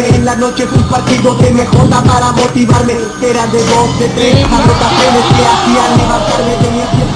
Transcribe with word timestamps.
En 0.00 0.24
la 0.24 0.36
noche 0.36 0.64
un 0.76 0.82
partido 0.84 1.34
de 1.34 1.50
MJ 1.50 2.02
para 2.06 2.32
motivarme. 2.32 2.94
Eran 3.20 3.50
de 3.50 3.58
dos, 3.58 3.98
de 3.98 4.08
tres 4.08 4.44
anotaciones 4.44 5.24
que 5.36 5.44
hacían 5.44 5.98
levantarme 5.98 6.56
de 6.62 6.68
con- 6.86 7.07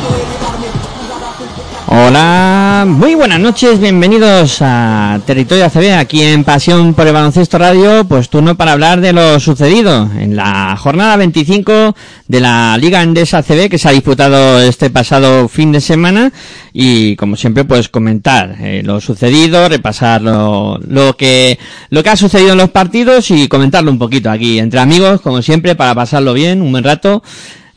Hola, 1.95 2.87
muy 2.88 3.14
buenas 3.14 3.38
noches, 3.38 3.78
bienvenidos 3.78 4.62
a 4.62 5.20
Territorio 5.27 5.66
ACB, 5.66 5.92
aquí 5.98 6.23
en 6.23 6.43
Pasión 6.43 6.95
por 6.95 7.07
el 7.07 7.12
Baloncesto 7.12 7.59
Radio, 7.59 8.07
pues 8.09 8.30
turno 8.30 8.54
para 8.54 8.73
hablar 8.73 9.02
de 9.02 9.12
lo 9.12 9.38
sucedido 9.38 10.09
en 10.18 10.34
la 10.34 10.74
jornada 10.79 11.18
25 11.18 11.95
de 12.29 12.40
la 12.40 12.79
Liga 12.79 13.02
Endesa 13.02 13.38
ACB 13.38 13.68
que 13.68 13.76
se 13.76 13.90
ha 13.90 13.93
disputado 13.93 14.59
este 14.62 14.88
pasado 14.88 15.49
fin 15.49 15.71
de 15.71 15.82
semana 15.82 16.32
y 16.73 17.15
como 17.16 17.37
siempre 17.37 17.65
pues 17.65 17.90
comentar 17.90 18.56
eh, 18.60 18.80
lo 18.82 18.99
sucedido, 19.02 19.68
repasar 19.68 20.23
lo, 20.23 20.79
lo 20.79 21.15
que 21.18 21.59
lo 21.90 22.02
que 22.02 22.09
ha 22.09 22.16
sucedido 22.16 22.52
en 22.52 22.59
los 22.59 22.71
partidos 22.71 23.30
y 23.30 23.49
comentarlo 23.49 23.90
un 23.90 23.99
poquito 23.99 24.30
aquí 24.30 24.59
entre 24.59 24.80
amigos, 24.80 25.21
como 25.21 25.43
siempre, 25.43 25.74
para 25.74 25.95
pasarlo 25.95 26.32
bien, 26.32 26.62
un 26.62 26.73
buen 26.73 26.84
rato 26.84 27.23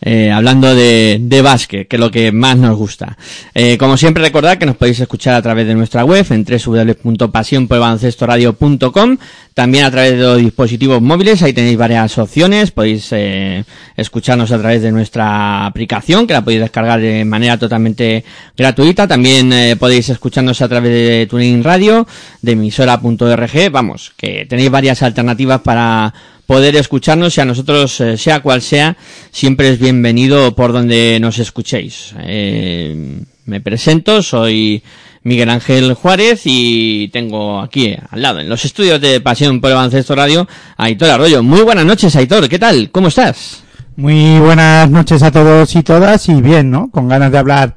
eh, 0.06 0.32
hablando 0.32 0.74
de, 0.74 1.18
de 1.20 1.42
básquet, 1.42 1.86
que 1.88 1.98
es 1.98 2.00
lo 2.00 2.12
que 2.12 2.32
más 2.32 2.56
nos 2.58 2.78
gusta. 2.78 3.18
Eh, 3.54 3.78
como 3.78 3.98
siempre 3.98 4.24
recordad 4.24 4.58
que 4.58 4.66
nos 4.66 4.78
podéis 4.78 5.02
escuchar 5.02 5.34
a 5.34 5.42
través 5.42 5.68
de 5.68 5.76
nuestra 5.76 6.06
web 6.06 6.26
en 6.30 6.46
www.pasionporbaloncestoradio.com 6.46 9.18
también 9.56 9.86
a 9.86 9.92
través 9.92 10.12
de 10.12 10.18
los 10.18 10.38
dispositivos 10.38 11.02
móviles, 11.02 11.42
ahí 11.42 11.54
tenéis 11.54 11.78
varias 11.78 12.18
opciones, 12.18 12.72
podéis 12.72 13.08
eh, 13.14 13.64
escucharnos 13.96 14.52
a 14.52 14.60
través 14.60 14.82
de 14.82 14.92
nuestra 14.92 15.66
aplicación, 15.66 16.28
que 16.28 16.34
la 16.34 16.44
podéis 16.44 16.60
descargar 16.60 17.00
de 17.00 17.24
manera 17.24 17.58
totalmente 17.58 18.26
gratuita, 18.58 19.08
también 19.08 19.54
eh, 19.54 19.78
podéis 19.78 20.10
escucharnos 20.10 20.62
a 20.62 20.68
través 20.68 20.92
de 20.92 21.28
Tuning 21.30 21.64
Radio, 21.64 22.06
de 22.42 22.52
emisora.org, 22.52 23.72
vamos, 23.72 24.12
que 24.18 24.46
tenéis 24.46 24.70
varias 24.70 25.02
alternativas 25.02 25.62
para 25.62 26.14
poder 26.46 26.76
escucharnos 26.76 27.38
y 27.38 27.42
a 27.42 27.46
nosotros, 27.46 28.00
eh, 28.02 28.18
sea 28.18 28.42
cual 28.42 28.62
sea, 28.62 28.98
siempre 29.32 29.70
es 29.70 29.80
bienvenido 29.80 30.56
por 30.56 30.74
donde 30.74 31.20
nos 31.20 31.40
escuchéis. 31.40 32.14
Eh, 32.20 33.24
me 33.46 33.62
presento, 33.62 34.22
soy 34.22 34.84
Miguel 35.24 35.50
Ángel 35.50 35.94
Juárez 35.94 36.42
y 36.46 37.10
tengo 37.10 37.60
aquí 37.60 37.96
al 38.10 38.22
lado, 38.22 38.40
en 38.40 38.50
los 38.50 38.64
estudios 38.64 39.02
de 39.02 39.22
Pasión 39.22 39.60
por 39.60 39.72
el 39.72 39.76
Baloncesto 39.76 40.16
Radio, 40.16 40.48
Aitor 40.78 41.10
Arroyo. 41.10 41.42
Muy 41.42 41.62
buenas 41.62 41.86
noches, 41.86 42.16
Aitor, 42.16 42.48
¿qué 42.48 42.60
tal? 42.60 42.92
¿Cómo 42.92 43.08
estás? 43.08 43.64
Muy 43.96 44.40
buenas 44.40 44.90
noches 44.90 45.24
a 45.24 45.32
todos 45.32 45.76
y 45.76 45.82
todas 45.82 46.30
y 46.30 46.42
bien, 46.42 46.70
¿no? 46.70 46.92
Con 46.92 47.08
ganas 47.08 47.32
de 47.32 47.38
hablar 47.38 47.76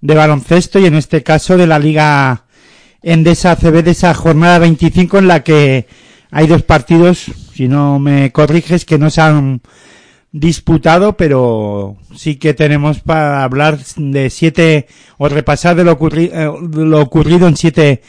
de 0.00 0.14
baloncesto 0.14 0.78
y 0.78 0.86
en 0.86 0.94
este 0.94 1.22
caso 1.22 1.56
de 1.56 1.66
la 1.66 1.78
Liga 1.78 2.44
Endesa 3.02 3.56
CB 3.56 3.82
de 3.82 3.90
esa 3.92 4.14
jornada 4.14 4.58
25 4.58 5.18
en 5.18 5.28
la 5.28 5.42
que 5.44 5.86
hay 6.30 6.46
dos 6.46 6.62
partidos, 6.62 7.26
si 7.60 7.68
no 7.68 7.98
me 7.98 8.32
corriges, 8.32 8.86
que 8.86 8.96
no 8.96 9.10
se 9.10 9.20
han 9.20 9.60
disputado, 10.32 11.14
pero 11.18 11.98
sí 12.16 12.36
que 12.36 12.54
tenemos 12.54 13.00
para 13.00 13.44
hablar 13.44 13.78
de 13.96 14.30
siete 14.30 14.86
o 15.18 15.28
repasar 15.28 15.76
de 15.76 15.84
lo, 15.84 15.98
ocurri- 15.98 16.30
eh, 16.32 16.50
lo 16.72 17.02
ocurrido 17.02 17.46
en 17.48 17.58
siete 17.58 18.00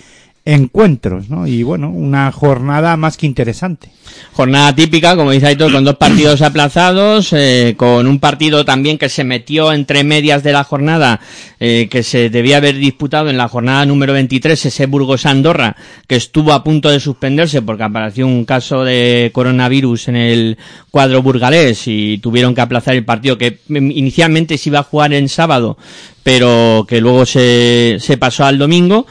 encuentros, 0.44 1.30
¿no? 1.30 1.46
Y 1.46 1.62
bueno, 1.62 1.92
una 1.92 2.32
jornada 2.32 2.98
más 2.98 3.16
que 3.16 3.28
interesante. 3.28 3.90
Jornada 4.34 4.74
típica, 4.74 5.16
como 5.16 5.32
dice 5.32 5.48
Aitor, 5.48 5.72
con 5.72 5.84
dos 5.84 5.98
partidos 5.98 6.42
aplazados, 6.42 7.32
eh, 7.34 7.76
con 7.78 8.08
un 8.08 8.20
partido 8.20 8.66
también 8.66 8.98
que 8.98 9.08
se 9.08 9.24
metió 9.24 9.72
entre 9.72 10.04
medias 10.04 10.42
de 10.42 10.52
la 10.52 10.64
jornada, 10.64 11.20
eh, 11.60 11.88
que 11.92 12.02
se 12.02 12.32
debía 12.32 12.58
haber 12.58 12.76
disputado 12.76 13.30
en 13.30 13.38
la 13.38 13.48
jornada 13.48 13.86
número 13.86 14.14
23, 14.14 14.66
ese 14.66 14.86
Burgos-Andorra, 14.88 15.76
que 16.08 16.16
estuvo 16.16 16.54
a 16.54 16.64
punto 16.64 16.90
de 16.90 17.00
suspenderse 17.00 17.62
porque 17.62 17.84
apareció 17.84 18.26
un 18.26 18.46
caso 18.46 18.84
de 18.84 19.30
coronavirus 19.34 20.08
en 20.08 20.16
el 20.16 20.58
cuadro 20.90 21.22
burgalés 21.22 21.84
y 21.86 22.18
tuvieron 22.18 22.56
que 22.56 22.62
aplazar 22.62 22.96
el 22.96 23.06
partido 23.06 23.38
que 23.38 23.60
mm, 23.68 23.92
inicialmente 23.92 24.58
se 24.58 24.70
iba 24.70 24.80
a 24.80 24.84
jugar 24.84 25.14
en 25.14 25.30
sábado, 25.30 25.78
pero 26.24 26.86
que 26.90 27.00
luego 27.00 27.28
se, 27.28 27.98
se 28.00 28.18
pasó 28.18 28.46
al 28.46 28.58
domingo. 28.58 29.06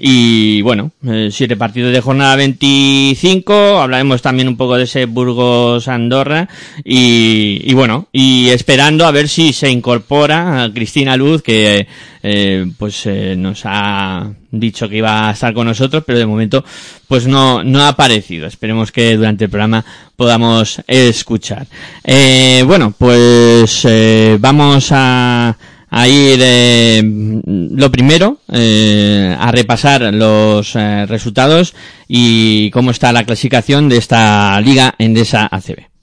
Y 0.00 0.62
bueno, 0.62 0.92
eh, 1.04 1.28
siete 1.32 1.56
partidos 1.56 1.92
de 1.92 2.00
jornada 2.00 2.36
25, 2.36 3.80
hablaremos 3.80 4.22
también 4.22 4.46
un 4.46 4.56
poco 4.56 4.76
de 4.76 4.84
ese 4.84 5.06
Burgos 5.06 5.88
Andorra 5.88 6.48
y, 6.84 7.60
y 7.64 7.74
bueno, 7.74 8.06
y 8.12 8.48
esperando 8.50 9.06
a 9.06 9.10
ver 9.10 9.28
si 9.28 9.52
se 9.52 9.68
incorpora 9.68 10.62
a 10.62 10.72
Cristina 10.72 11.16
Luz 11.16 11.42
que 11.42 11.88
eh, 12.22 12.66
pues 12.78 13.06
eh, 13.06 13.34
nos 13.36 13.62
ha 13.64 14.30
dicho 14.50 14.88
que 14.88 14.98
iba 14.98 15.28
a 15.28 15.32
estar 15.32 15.52
con 15.54 15.66
nosotros, 15.66 16.04
pero 16.06 16.18
de 16.18 16.26
momento 16.26 16.64
pues 17.06 17.26
no, 17.26 17.64
no 17.64 17.82
ha 17.82 17.88
aparecido. 17.88 18.46
Esperemos 18.46 18.92
que 18.92 19.16
durante 19.16 19.44
el 19.44 19.50
programa 19.50 19.84
podamos 20.16 20.82
escuchar. 20.86 21.66
Eh, 22.04 22.62
bueno, 22.66 22.94
pues 22.96 23.84
eh, 23.84 24.36
vamos 24.40 24.88
a 24.92 25.56
a 25.90 26.08
ir 26.08 26.38
eh, 26.42 27.02
lo 27.04 27.90
primero 27.90 28.38
eh, 28.52 29.34
a 29.38 29.50
repasar 29.50 30.12
los 30.12 30.76
eh, 30.76 31.06
resultados 31.06 31.74
y 32.06 32.70
cómo 32.70 32.90
está 32.90 33.12
la 33.12 33.24
clasificación 33.24 33.88
de 33.88 33.96
esta 33.96 34.60
liga 34.60 34.94
Endesa 34.98 35.48
ACB. 35.50 35.97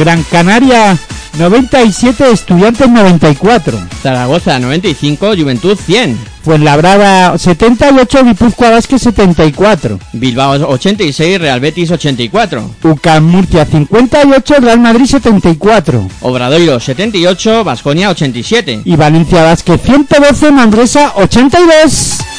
Gran 0.00 0.22
Canaria 0.22 0.96
97, 1.38 2.30
Estudiantes 2.32 2.88
94. 2.88 3.78
Zaragoza 4.02 4.58
95, 4.58 5.36
Juventud 5.36 5.76
100, 5.76 6.16
Fuenlabrada 6.42 7.36
78, 7.36 8.24
Guipúzcoa 8.24 8.70
Vázquez 8.70 9.02
74. 9.02 9.98
Bilbao 10.14 10.52
86, 10.52 11.38
Real 11.38 11.60
Betis 11.60 11.90
84, 11.90 12.62
UCAM 12.82 13.24
Murcia 13.24 13.66
58, 13.66 14.54
Real 14.60 14.80
Madrid 14.80 15.04
74. 15.04 16.08
Obradoiro 16.22 16.80
78, 16.80 17.62
Vasconia 17.62 18.08
87. 18.08 18.80
Y 18.86 18.96
Valencia 18.96 19.42
Vázquez 19.42 19.82
112, 19.82 20.50
Mandresa 20.50 21.12
82. 21.16 22.29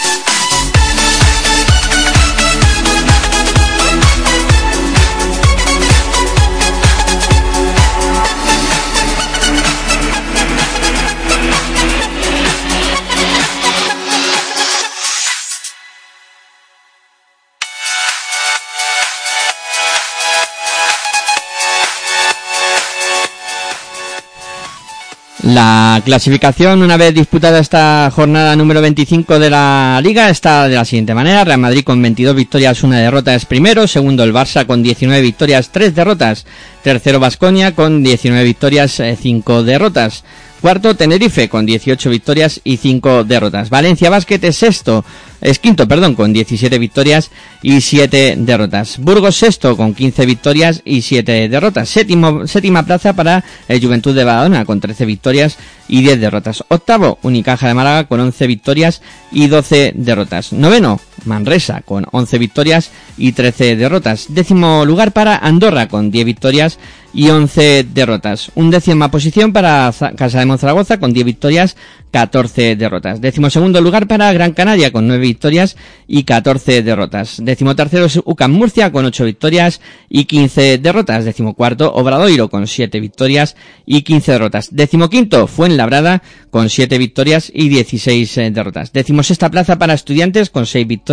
La 25.43 25.99
clasificación, 26.05 26.83
una 26.83 26.97
vez 26.97 27.15
disputada 27.15 27.57
esta 27.57 28.11
jornada 28.13 28.55
número 28.55 28.79
25 28.79 29.39
de 29.39 29.49
la 29.49 29.99
Liga, 30.03 30.29
está 30.29 30.67
de 30.67 30.75
la 30.75 30.85
siguiente 30.85 31.15
manera. 31.15 31.43
Real 31.43 31.57
Madrid 31.57 31.83
con 31.83 31.99
22 31.99 32.35
victorias, 32.35 32.83
una 32.83 32.99
derrota 32.99 33.33
es 33.33 33.45
primero. 33.45 33.87
Segundo 33.87 34.23
el 34.23 34.33
Barça 34.33 34.67
con 34.67 34.83
19 34.83 35.19
victorias, 35.23 35.69
3 35.69 35.95
derrotas. 35.95 36.45
Tercero 36.83 37.19
Basconia 37.19 37.73
con 37.73 38.03
19 38.03 38.43
victorias, 38.43 39.01
5 39.19 39.63
derrotas. 39.63 40.23
Cuarto 40.61 40.95
Tenerife 40.95 41.49
con 41.49 41.65
18 41.65 42.09
victorias 42.11 42.61
y 42.63 42.77
5 42.77 43.23
derrotas. 43.23 43.71
Valencia 43.71 44.11
Basket 44.11 44.39
es 44.43 44.57
sexto, 44.57 45.03
es 45.41 45.57
quinto, 45.57 45.87
perdón, 45.87 46.13
con 46.13 46.33
17 46.33 46.77
victorias 46.77 47.31
y 47.63 47.81
7 47.81 48.35
derrotas. 48.37 48.99
Burgos 48.99 49.37
sexto 49.37 49.75
con 49.75 49.95
15 49.95 50.23
victorias 50.27 50.83
y 50.85 51.01
7 51.01 51.49
derrotas. 51.49 51.89
Séptimo, 51.89 52.45
séptima 52.45 52.83
plaza 52.83 53.13
para 53.13 53.43
el 53.67 53.83
Juventud 53.83 54.15
de 54.15 54.23
Badalona 54.23 54.63
con 54.65 54.79
13 54.79 55.05
victorias 55.05 55.57
y 55.87 56.03
10 56.03 56.21
derrotas. 56.21 56.63
Octavo, 56.67 57.17
Unicaja 57.23 57.67
de 57.67 57.73
Málaga 57.73 58.03
con 58.03 58.19
11 58.19 58.45
victorias 58.45 59.01
y 59.31 59.47
12 59.47 59.93
derrotas. 59.95 60.53
Noveno, 60.53 60.99
Manresa 61.25 61.81
con 61.81 62.05
11 62.11 62.37
victorias 62.37 62.91
y 63.17 63.33
13 63.33 63.75
derrotas. 63.75 64.27
Décimo 64.29 64.85
lugar 64.85 65.11
para 65.11 65.37
Andorra 65.37 65.87
con 65.87 66.11
10 66.11 66.25
victorias 66.25 66.79
y 67.13 67.29
11 67.29 67.85
derrotas. 67.93 68.51
Un 68.55 68.71
décima 68.71 69.11
posición 69.11 69.51
para 69.51 69.93
Casa 70.15 70.39
de 70.39 70.45
Monzaragoza 70.45 70.99
con 70.99 71.13
10 71.13 71.25
victorias, 71.25 71.75
14 72.11 72.75
derrotas. 72.75 73.21
Décimo 73.21 73.49
segundo 73.49 73.81
lugar 73.81 74.07
para 74.07 74.31
Gran 74.31 74.53
Canaria 74.53 74.91
con 74.91 75.07
9 75.07 75.21
victorias 75.21 75.75
y 76.07 76.23
14 76.23 76.83
derrotas. 76.83 77.37
Décimo 77.43 77.75
tercero 77.75 78.05
es 78.05 78.19
UCAM 78.23 78.51
Murcia 78.51 78.91
con 78.91 79.05
8 79.05 79.25
victorias 79.25 79.81
y 80.09 80.25
15 80.25 80.77
derrotas. 80.77 81.25
Décimo 81.25 81.53
cuarto 81.53 81.93
Obradoiro 81.93 82.49
con 82.49 82.67
7 82.67 82.99
victorias 82.99 83.55
y 83.85 84.03
15 84.03 84.31
derrotas. 84.31 84.69
Décimo 84.71 85.09
quinto 85.09 85.47
Fuenlabrada 85.47 86.21
con 86.49 86.69
7 86.69 86.97
victorias 86.97 87.51
y 87.53 87.69
16 87.69 88.37
eh, 88.37 88.51
derrotas. 88.51 88.93
Décimo 88.93 89.23
sexta 89.23 89.49
plaza 89.49 89.77
para 89.77 89.93
Estudiantes 89.93 90.49
con 90.49 90.65
6 90.65 90.87
victorias 90.87 91.10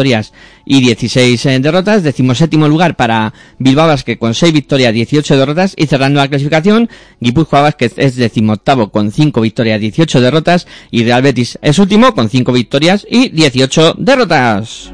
y 0.65 0.81
16 0.81 1.47
eh, 1.47 1.61
derrotas. 1.61 2.03
Décimo 2.03 2.35
séptimo 2.35 2.69
lugar 2.69 2.97
para 2.97 3.33
Bilbao 3.59 3.87
Basket 3.87 4.17
con 4.19 4.35
6 4.35 4.53
victorias, 4.53 4.93
18 4.93 5.37
derrotas 5.37 5.75
y 5.77 5.87
cerrando 5.87 6.21
la 6.21 6.29
clasificación, 6.29 6.89
Guipúzcoa 7.21 7.63
Vázquez 7.63 7.95
es 7.97 8.17
decimoctavo 8.17 8.91
con 8.91 9.13
5 9.13 9.41
victorias, 9.41 9.81
18 9.81 10.21
derrotas 10.21 10.67
y 10.91 11.05
Real 11.05 11.23
Betis 11.23 11.59
es 11.63 11.79
último 11.79 12.15
con 12.15 12.29
5 12.29 12.53
victorias 12.53 13.07
y 13.09 13.29
18 13.31 13.95
derrotas. 13.99 14.93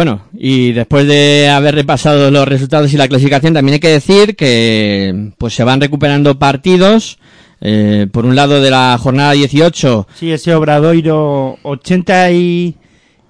Bueno, 0.00 0.22
y 0.32 0.72
después 0.72 1.06
de 1.06 1.50
haber 1.50 1.74
repasado 1.74 2.30
los 2.30 2.48
resultados 2.48 2.90
y 2.90 2.96
la 2.96 3.06
clasificación, 3.06 3.52
también 3.52 3.74
hay 3.74 3.80
que 3.80 3.88
decir 3.88 4.34
que 4.34 5.32
pues 5.36 5.52
se 5.52 5.62
van 5.62 5.78
recuperando 5.78 6.38
partidos. 6.38 7.18
Eh, 7.60 8.06
por 8.10 8.24
un 8.24 8.34
lado 8.34 8.62
de 8.62 8.70
la 8.70 8.96
jornada 8.98 9.32
18. 9.32 10.08
Sí, 10.14 10.32
ese 10.32 10.54
Obradoiro 10.54 11.58
80 11.62 12.30
y... 12.30 12.76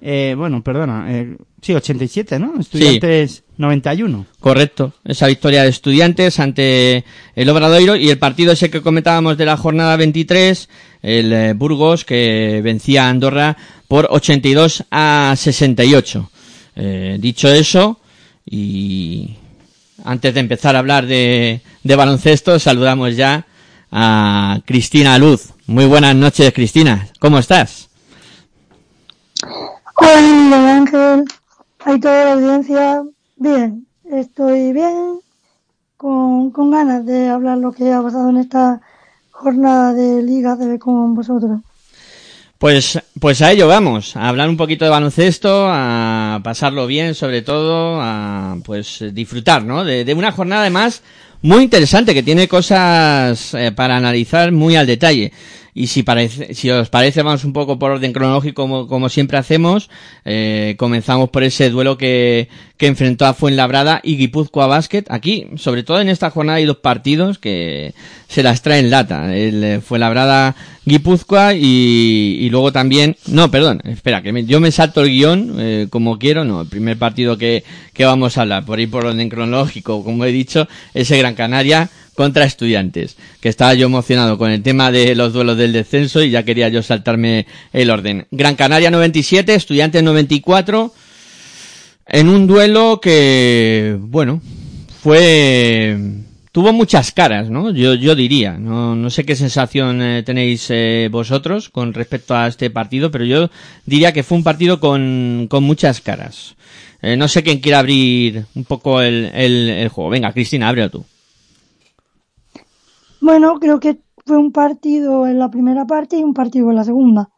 Eh, 0.01 0.33
bueno, 0.37 0.63
perdona. 0.63 1.07
Eh, 1.09 1.35
sí, 1.61 1.73
87, 1.73 2.39
¿no? 2.39 2.53
Estudiantes 2.57 3.43
91. 3.57 4.25
Correcto. 4.39 4.93
Esa 5.03 5.27
victoria 5.27 5.63
de 5.63 5.69
estudiantes 5.69 6.39
ante 6.39 7.03
el 7.35 7.49
Obradoiro 7.49 7.97
y 7.97 8.09
el 8.09 8.17
partido 8.17 8.53
ese 8.53 8.69
que 8.69 8.81
comentábamos 8.81 9.37
de 9.37 9.43
la 9.43 9.57
jornada 9.57 9.97
23, 9.97 10.69
el 11.01 11.33
eh, 11.33 11.51
Burgos 11.51 12.05
que 12.05 12.61
vencía 12.63 13.07
a 13.07 13.09
Andorra 13.09 13.57
por 13.89 14.07
82 14.09 14.85
a 14.89 15.33
68. 15.35 16.31
Eh, 16.75 17.17
dicho 17.19 17.47
eso, 17.49 17.99
y 18.45 19.35
antes 20.03 20.33
de 20.33 20.39
empezar 20.39 20.75
a 20.75 20.79
hablar 20.79 21.05
de, 21.05 21.61
de 21.83 21.95
baloncesto, 21.95 22.59
saludamos 22.59 23.15
ya 23.15 23.45
a 23.91 24.59
Cristina 24.65 25.17
Luz. 25.17 25.53
Muy 25.67 25.85
buenas 25.85 26.15
noches, 26.15 26.53
Cristina. 26.53 27.07
¿Cómo 27.19 27.37
estás? 27.39 27.89
Hola, 29.95 30.77
Ángel. 30.77 31.25
Hay 31.85 31.99
toda 31.99 32.25
la 32.25 32.33
audiencia. 32.33 33.03
Bien, 33.35 33.87
estoy 34.05 34.71
bien, 34.71 35.19
con, 35.97 36.51
ganas 36.71 37.05
de 37.05 37.29
hablar 37.29 37.57
lo 37.57 37.71
que 37.71 37.91
ha 37.91 38.01
pasado 38.01 38.29
en 38.29 38.37
esta 38.37 38.81
jornada 39.31 39.93
de 39.93 40.21
Liga 40.21 40.55
CB 40.55 40.79
con 40.79 41.15
vosotros. 41.15 41.61
Pues, 42.61 42.99
pues 43.19 43.41
a 43.41 43.51
ello 43.51 43.67
vamos, 43.67 44.15
a 44.15 44.29
hablar 44.29 44.47
un 44.47 44.55
poquito 44.55 44.85
de 44.85 44.91
baloncesto, 44.91 45.65
a 45.67 46.41
pasarlo 46.43 46.85
bien 46.85 47.15
sobre 47.15 47.41
todo, 47.41 47.99
a 47.99 48.55
pues 48.63 49.03
disfrutar, 49.13 49.63
¿no? 49.63 49.83
De, 49.83 50.05
de 50.05 50.13
una 50.13 50.31
jornada 50.31 50.61
además 50.61 51.01
muy 51.41 51.63
interesante 51.63 52.13
que 52.13 52.21
tiene 52.21 52.47
cosas 52.47 53.55
eh, 53.55 53.71
para 53.71 53.97
analizar 53.97 54.51
muy 54.51 54.75
al 54.75 54.85
detalle. 54.85 55.33
Y 55.73 55.87
si, 55.87 56.03
parece, 56.03 56.53
si 56.53 56.69
os 56.69 56.89
parece, 56.89 57.21
vamos 57.21 57.45
un 57.45 57.53
poco 57.53 57.79
por 57.79 57.91
orden 57.91 58.11
cronológico 58.11 58.87
como, 58.87 59.09
siempre 59.09 59.37
hacemos. 59.37 59.89
Eh, 60.25 60.75
comenzamos 60.77 61.29
por 61.29 61.43
ese 61.43 61.69
duelo 61.69 61.97
que, 61.97 62.49
que 62.77 62.87
enfrentó 62.87 63.25
a 63.25 63.33
Fuenlabrada 63.33 64.01
y 64.03 64.17
Guipúzcoa 64.17 64.67
Basket. 64.67 65.05
Aquí, 65.09 65.47
sobre 65.55 65.83
todo 65.83 66.01
en 66.01 66.09
esta 66.09 66.29
jornada 66.29 66.57
hay 66.57 66.65
dos 66.65 66.77
partidos 66.77 67.39
que 67.39 67.93
se 68.27 68.43
las 68.43 68.61
traen 68.61 68.89
lata. 68.89 69.33
El 69.35 69.63
eh, 69.63 69.81
Fuenlabrada 69.81 70.55
Guipúzcoa 70.85 71.53
y, 71.53 72.37
y 72.41 72.49
luego 72.49 72.71
también, 72.71 73.15
no, 73.27 73.49
perdón, 73.49 73.81
espera, 73.85 74.21
que 74.21 74.33
me, 74.33 74.45
yo 74.45 74.59
me 74.59 74.71
salto 74.71 75.01
el 75.01 75.09
guion 75.09 75.55
eh, 75.59 75.87
como 75.89 76.17
quiero, 76.17 76.43
no, 76.43 76.61
el 76.61 76.67
primer 76.67 76.97
partido 76.97 77.37
que, 77.37 77.63
que 77.93 78.03
vamos 78.03 78.37
a 78.37 78.41
hablar, 78.41 78.65
por 78.65 78.79
ir 78.79 78.89
por 78.89 79.05
orden 79.05 79.29
cronológico, 79.29 80.03
como 80.03 80.25
he 80.25 80.31
dicho, 80.31 80.67
ese 80.93 81.17
Gran 81.17 81.35
Canaria 81.35 81.89
contra 82.15 82.45
estudiantes, 82.45 83.17
que 83.39 83.49
estaba 83.49 83.73
yo 83.73 83.85
emocionado 83.85 84.37
con 84.37 84.51
el 84.51 84.63
tema 84.63 84.91
de 84.91 85.15
los 85.15 85.33
duelos 85.33 85.57
del 85.57 85.73
descenso 85.73 86.21
y 86.21 86.29
ya 86.29 86.43
quería 86.43 86.69
yo 86.69 86.83
saltarme 86.83 87.45
el 87.73 87.89
orden. 87.89 88.27
Gran 88.31 88.55
Canaria 88.55 88.91
97, 88.91 89.55
estudiantes 89.55 90.03
94, 90.03 90.93
en 92.07 92.29
un 92.29 92.47
duelo 92.47 92.99
que, 93.01 93.97
bueno, 93.99 94.41
fue, 95.01 95.97
tuvo 96.51 96.73
muchas 96.73 97.11
caras, 97.11 97.49
¿no? 97.49 97.71
Yo, 97.71 97.95
yo 97.95 98.15
diría, 98.15 98.57
no, 98.57 98.95
no 98.95 99.09
sé 99.09 99.23
qué 99.23 99.35
sensación 99.35 100.01
eh, 100.01 100.23
tenéis 100.23 100.67
eh, 100.69 101.07
vosotros 101.11 101.69
con 101.69 101.93
respecto 101.93 102.35
a 102.35 102.47
este 102.47 102.69
partido, 102.69 103.09
pero 103.09 103.25
yo 103.25 103.49
diría 103.85 104.11
que 104.11 104.23
fue 104.23 104.37
un 104.37 104.43
partido 104.43 104.79
con, 104.79 105.47
con 105.49 105.63
muchas 105.63 106.01
caras. 106.01 106.55
Eh, 107.01 107.15
no 107.15 107.27
sé 107.27 107.41
quién 107.41 107.59
quiere 107.59 107.77
abrir 107.77 108.45
un 108.53 108.65
poco 108.65 109.01
el, 109.01 109.31
el, 109.33 109.69
el 109.69 109.89
juego. 109.89 110.09
Venga, 110.09 110.33
Cristina, 110.33 110.69
ábrelo 110.69 110.91
tú. 110.91 111.05
Bueno, 113.21 113.59
creo 113.59 113.79
que 113.79 114.01
fue 114.25 114.37
un 114.37 114.51
partido 114.51 115.27
en 115.27 115.37
la 115.37 115.51
primera 115.51 115.85
parte 115.85 116.17
y 116.17 116.23
un 116.23 116.33
partido 116.33 116.71
en 116.71 116.75
la 116.75 116.83
segunda. 116.83 117.29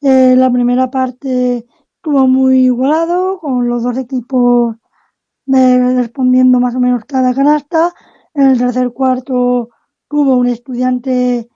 Eh, 0.00 0.34
la 0.36 0.50
primera 0.50 0.90
parte 0.90 1.66
estuvo 1.96 2.26
muy 2.26 2.64
igualado, 2.64 3.38
con 3.38 3.68
los 3.68 3.82
dos 3.82 3.98
equipos 3.98 4.76
eh, 5.54 5.94
respondiendo 5.96 6.60
más 6.60 6.74
o 6.74 6.80
menos 6.80 7.04
cada 7.04 7.34
canasta. 7.34 7.92
En 8.32 8.44
el 8.48 8.58
tercer 8.58 8.90
cuarto 8.94 9.68
tuvo 10.08 10.36
un 10.38 10.46
estudiante 10.46 11.50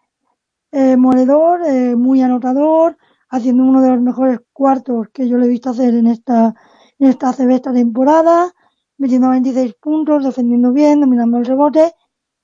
eh, 0.71 0.97
moledor, 0.99 1.63
eh, 1.67 1.97
muy 1.97 2.21
anotador, 2.21 2.99
haciendo 3.31 3.65
uno 3.65 3.81
de 3.81 3.89
los 3.89 4.03
mejores 4.03 4.41
cuartos 4.53 5.09
que 5.15 5.27
yo 5.27 5.39
le 5.39 5.47
he 5.47 5.49
visto 5.49 5.71
hacer 5.71 5.95
en 5.95 6.09
esta, 6.09 6.55
en 6.99 7.09
esta 7.09 7.31
ACB 7.31 7.51
esta 7.53 7.73
temporada, 7.73 8.53
metiendo 8.99 9.31
26 9.31 9.75
puntos, 9.81 10.25
defendiendo 10.25 10.75
bien, 10.75 11.01
dominando 11.01 11.39
el 11.39 11.47
rebote 11.47 11.95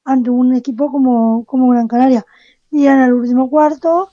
ante 0.09 0.31
un 0.31 0.55
equipo 0.55 0.91
como, 0.91 1.45
como 1.45 1.69
Gran 1.69 1.87
Canaria. 1.87 2.25
Y 2.71 2.87
en 2.87 3.01
el 3.01 3.13
último 3.13 3.51
cuarto, 3.51 4.09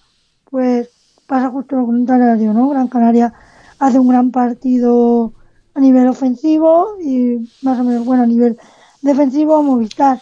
pues 0.51 0.89
pasa 1.25 1.49
justo 1.49 1.77
lo 1.77 1.85
contrario, 1.85 2.53
¿no? 2.53 2.67
Gran 2.69 2.89
Canaria 2.89 3.33
hace 3.79 3.97
un 3.97 4.09
gran 4.09 4.31
partido 4.31 5.33
a 5.73 5.79
nivel 5.79 6.07
ofensivo 6.07 6.97
y 7.01 7.49
más 7.61 7.79
o 7.79 7.83
menos 7.83 8.05
bueno 8.05 8.23
a 8.23 8.27
nivel 8.27 8.57
defensivo 9.01 9.61
Movistar 9.61 10.19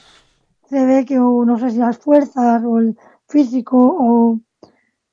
se 0.70 0.86
ve 0.86 1.06
que 1.06 1.15
no 1.15 1.60
sé 1.60 1.72
si 1.72 1.77
las 1.77 1.98
fuerzas 1.98 2.63
o 2.63 2.80
el 2.80 2.98
físico 3.27 3.77
o 3.77 4.39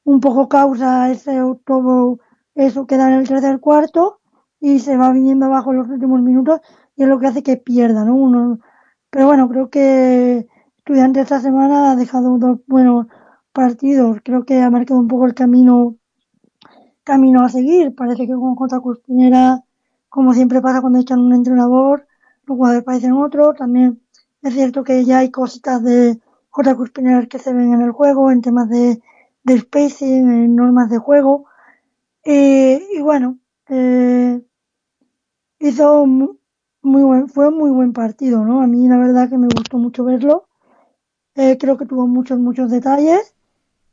un 0.05 0.21
poco 0.21 0.49
causa 0.49 1.11
ese 1.11 1.39
todo 1.67 2.19
eso 2.55 2.87
que 2.87 2.97
da 2.97 3.13
en 3.13 3.21
el 3.21 3.29
tercer 3.29 3.61
cuarto 3.61 4.21
y 4.61 4.79
se 4.79 4.97
va 4.97 5.13
viniendo 5.13 5.47
abajo 5.47 5.73
en 5.73 5.79
los 5.79 5.89
últimos 5.89 6.21
minutos 6.23 6.61
y 6.97 7.03
es 7.03 7.09
lo 7.09 7.19
que 7.19 7.29
hace 7.29 7.43
que 7.43 7.57
pierda, 7.57 8.05
¿no? 8.05 8.15
Uno, 8.15 8.61
pero 9.11 9.27
bueno, 9.27 9.49
creo 9.49 9.71
que 9.71 10.47
Estudiante 10.91 11.21
esta 11.21 11.41
semana 11.41 11.93
ha 11.93 11.97
dejado 11.97 12.39
dos 12.39 12.59
buenos 12.67 13.07
partidos. 13.53 14.19
Creo 14.25 14.45
que 14.45 14.61
ha 14.61 14.71
marcado 14.71 14.99
un 14.99 15.07
poco 15.09 15.27
el 15.27 15.35
camino 15.35 15.97
camino 17.05 17.45
a 17.45 17.49
seguir. 17.49 17.95
Parece 17.95 18.27
que 18.27 18.33
con 18.33 18.57
J. 18.57 18.81
Cuspinera, 18.81 19.63
como 20.09 20.35
siempre 20.35 20.61
pasa 20.61 20.81
cuando 20.81 20.99
echan 20.99 21.21
un 21.21 21.35
entrenador, 21.35 22.07
los 22.47 22.57
jugadores 22.57 22.83
parecen 22.83 23.13
otros. 23.13 23.57
También 23.57 24.01
es 24.43 24.55
cierto 24.55 24.83
que 24.83 25.05
ya 25.05 25.19
hay 25.19 25.31
cositas 25.31 25.83
de 25.85 26.19
J. 26.51 26.77
Cuspinera 26.77 27.27
que 27.27 27.39
se 27.39 27.53
ven 27.53 27.75
en 27.75 27.83
el 27.83 27.93
juego, 27.93 28.31
en 28.31 28.43
temas 28.43 28.69
de, 28.69 29.01
de 29.45 29.59
spacing, 29.59 30.29
en 30.31 30.57
normas 30.57 30.91
de 30.91 30.99
juego. 30.99 31.45
Eh, 32.25 32.83
y 32.97 33.01
bueno, 33.01 33.39
eh, 33.69 34.41
hizo 35.61 36.07
muy 36.83 37.03
buen, 37.03 37.29
fue 37.29 37.49
un 37.49 37.59
muy 37.59 37.71
buen 37.71 37.93
partido, 37.93 38.45
¿no? 38.45 38.63
A 38.63 38.67
mí 38.67 38.89
la 38.89 38.97
verdad 38.97 39.29
que 39.29 39.39
me 39.39 39.49
gustó 39.49 39.79
mucho 39.79 40.05
verlo. 40.05 40.47
Eh, 41.35 41.59
creo 41.59 41.77
que 41.77 41.87
tuvo 41.87 42.07
muchos, 42.07 42.39
muchos 42.39 42.71
detalles. 42.71 43.35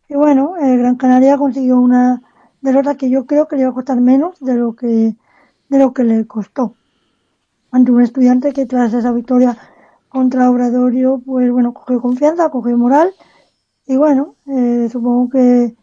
Y 0.09 0.15
bueno, 0.15 0.55
eh, 0.57 0.77
Gran 0.77 0.95
Canaria 0.95 1.37
consiguió 1.37 1.79
una 1.79 2.21
derrota 2.61 2.95
que 2.95 3.09
yo 3.09 3.25
creo 3.25 3.47
que 3.47 3.55
le 3.55 3.63
iba 3.63 3.71
a 3.71 3.73
costar 3.73 3.99
menos 3.99 4.39
de 4.39 4.55
lo 4.55 4.75
que, 4.75 5.15
de 5.69 5.79
lo 5.79 5.93
que 5.93 6.03
le 6.03 6.25
costó. 6.25 6.75
Ante 7.71 7.91
un 7.91 8.01
estudiante 8.01 8.53
que 8.53 8.65
tras 8.65 8.93
esa 8.93 9.11
victoria 9.11 9.57
contra 10.09 10.49
Obradorio, 10.49 11.21
pues 11.25 11.51
bueno, 11.51 11.73
cogió 11.73 12.01
confianza, 12.01 12.49
cogió 12.49 12.77
moral. 12.77 13.11
Y 13.85 13.97
bueno, 13.97 14.35
eh, 14.47 14.87
supongo 14.91 15.29
que 15.29 15.75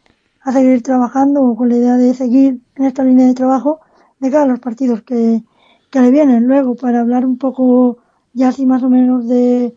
a 0.42 0.52
seguir 0.52 0.82
trabajando 0.82 1.54
con 1.56 1.68
la 1.68 1.76
idea 1.76 1.96
de 1.96 2.14
seguir 2.14 2.60
en 2.76 2.84
esta 2.84 3.04
línea 3.04 3.26
de 3.26 3.34
trabajo 3.34 3.80
de 4.20 4.30
cada 4.30 4.46
los 4.46 4.60
partidos 4.60 5.02
que, 5.02 5.42
que 5.94 6.00
le 6.00 6.10
vienen. 6.10 6.48
Luego, 6.48 6.74
para 6.74 7.00
hablar 7.00 7.24
un 7.24 7.38
poco 7.38 7.98
ya 8.32 8.48
así 8.48 8.66
más 8.66 8.82
o 8.82 8.90
menos 8.90 9.28
de, 9.28 9.74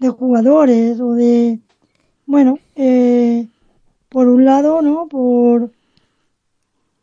de 0.00 0.08
jugadores 0.10 1.00
o 1.00 1.14
de, 1.14 1.60
bueno, 2.26 2.58
eh, 2.76 3.48
por 4.10 4.28
un 4.28 4.44
lado, 4.44 4.82
¿no? 4.82 5.08
Por, 5.08 5.70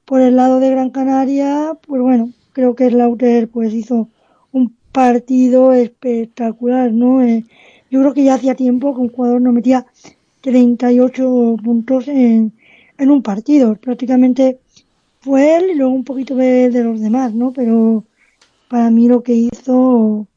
por 0.05 0.21
el 0.21 0.35
lado 0.35 0.59
de 0.59 0.71
Gran 0.71 0.89
Canaria, 0.89 1.77
pues 1.87 2.01
bueno, 2.01 2.31
creo 2.51 2.75
que 2.75 2.89
Slaughter 2.89 3.47
pues 3.47 3.73
hizo 3.73 4.09
un 4.51 4.75
partido 4.91 5.71
espectacular, 5.71 6.91
¿no? 6.91 7.21
Eh, 7.23 7.45
yo 7.89 8.01
creo 8.01 8.13
que 8.13 8.25
ya 8.25 8.35
hacía 8.35 8.55
tiempo 8.55 8.93
que 8.93 9.01
un 9.01 9.09
jugador 9.09 9.41
no 9.41 9.53
metía 9.53 9.85
38 10.41 11.55
puntos 11.63 12.07
en, 12.09 12.51
en 12.97 13.11
un 13.11 13.21
partido. 13.23 13.75
Prácticamente 13.75 14.59
fue 15.21 15.55
él 15.57 15.71
y 15.71 15.75
luego 15.75 15.93
un 15.93 16.03
poquito 16.03 16.35
de, 16.35 16.69
de 16.69 16.83
los 16.83 16.99
demás, 16.99 17.33
¿no? 17.33 17.53
Pero 17.53 18.03
para 18.69 18.89
mí 18.91 19.09
lo 19.09 19.23
que 19.23 19.33
hizo, 19.33 20.27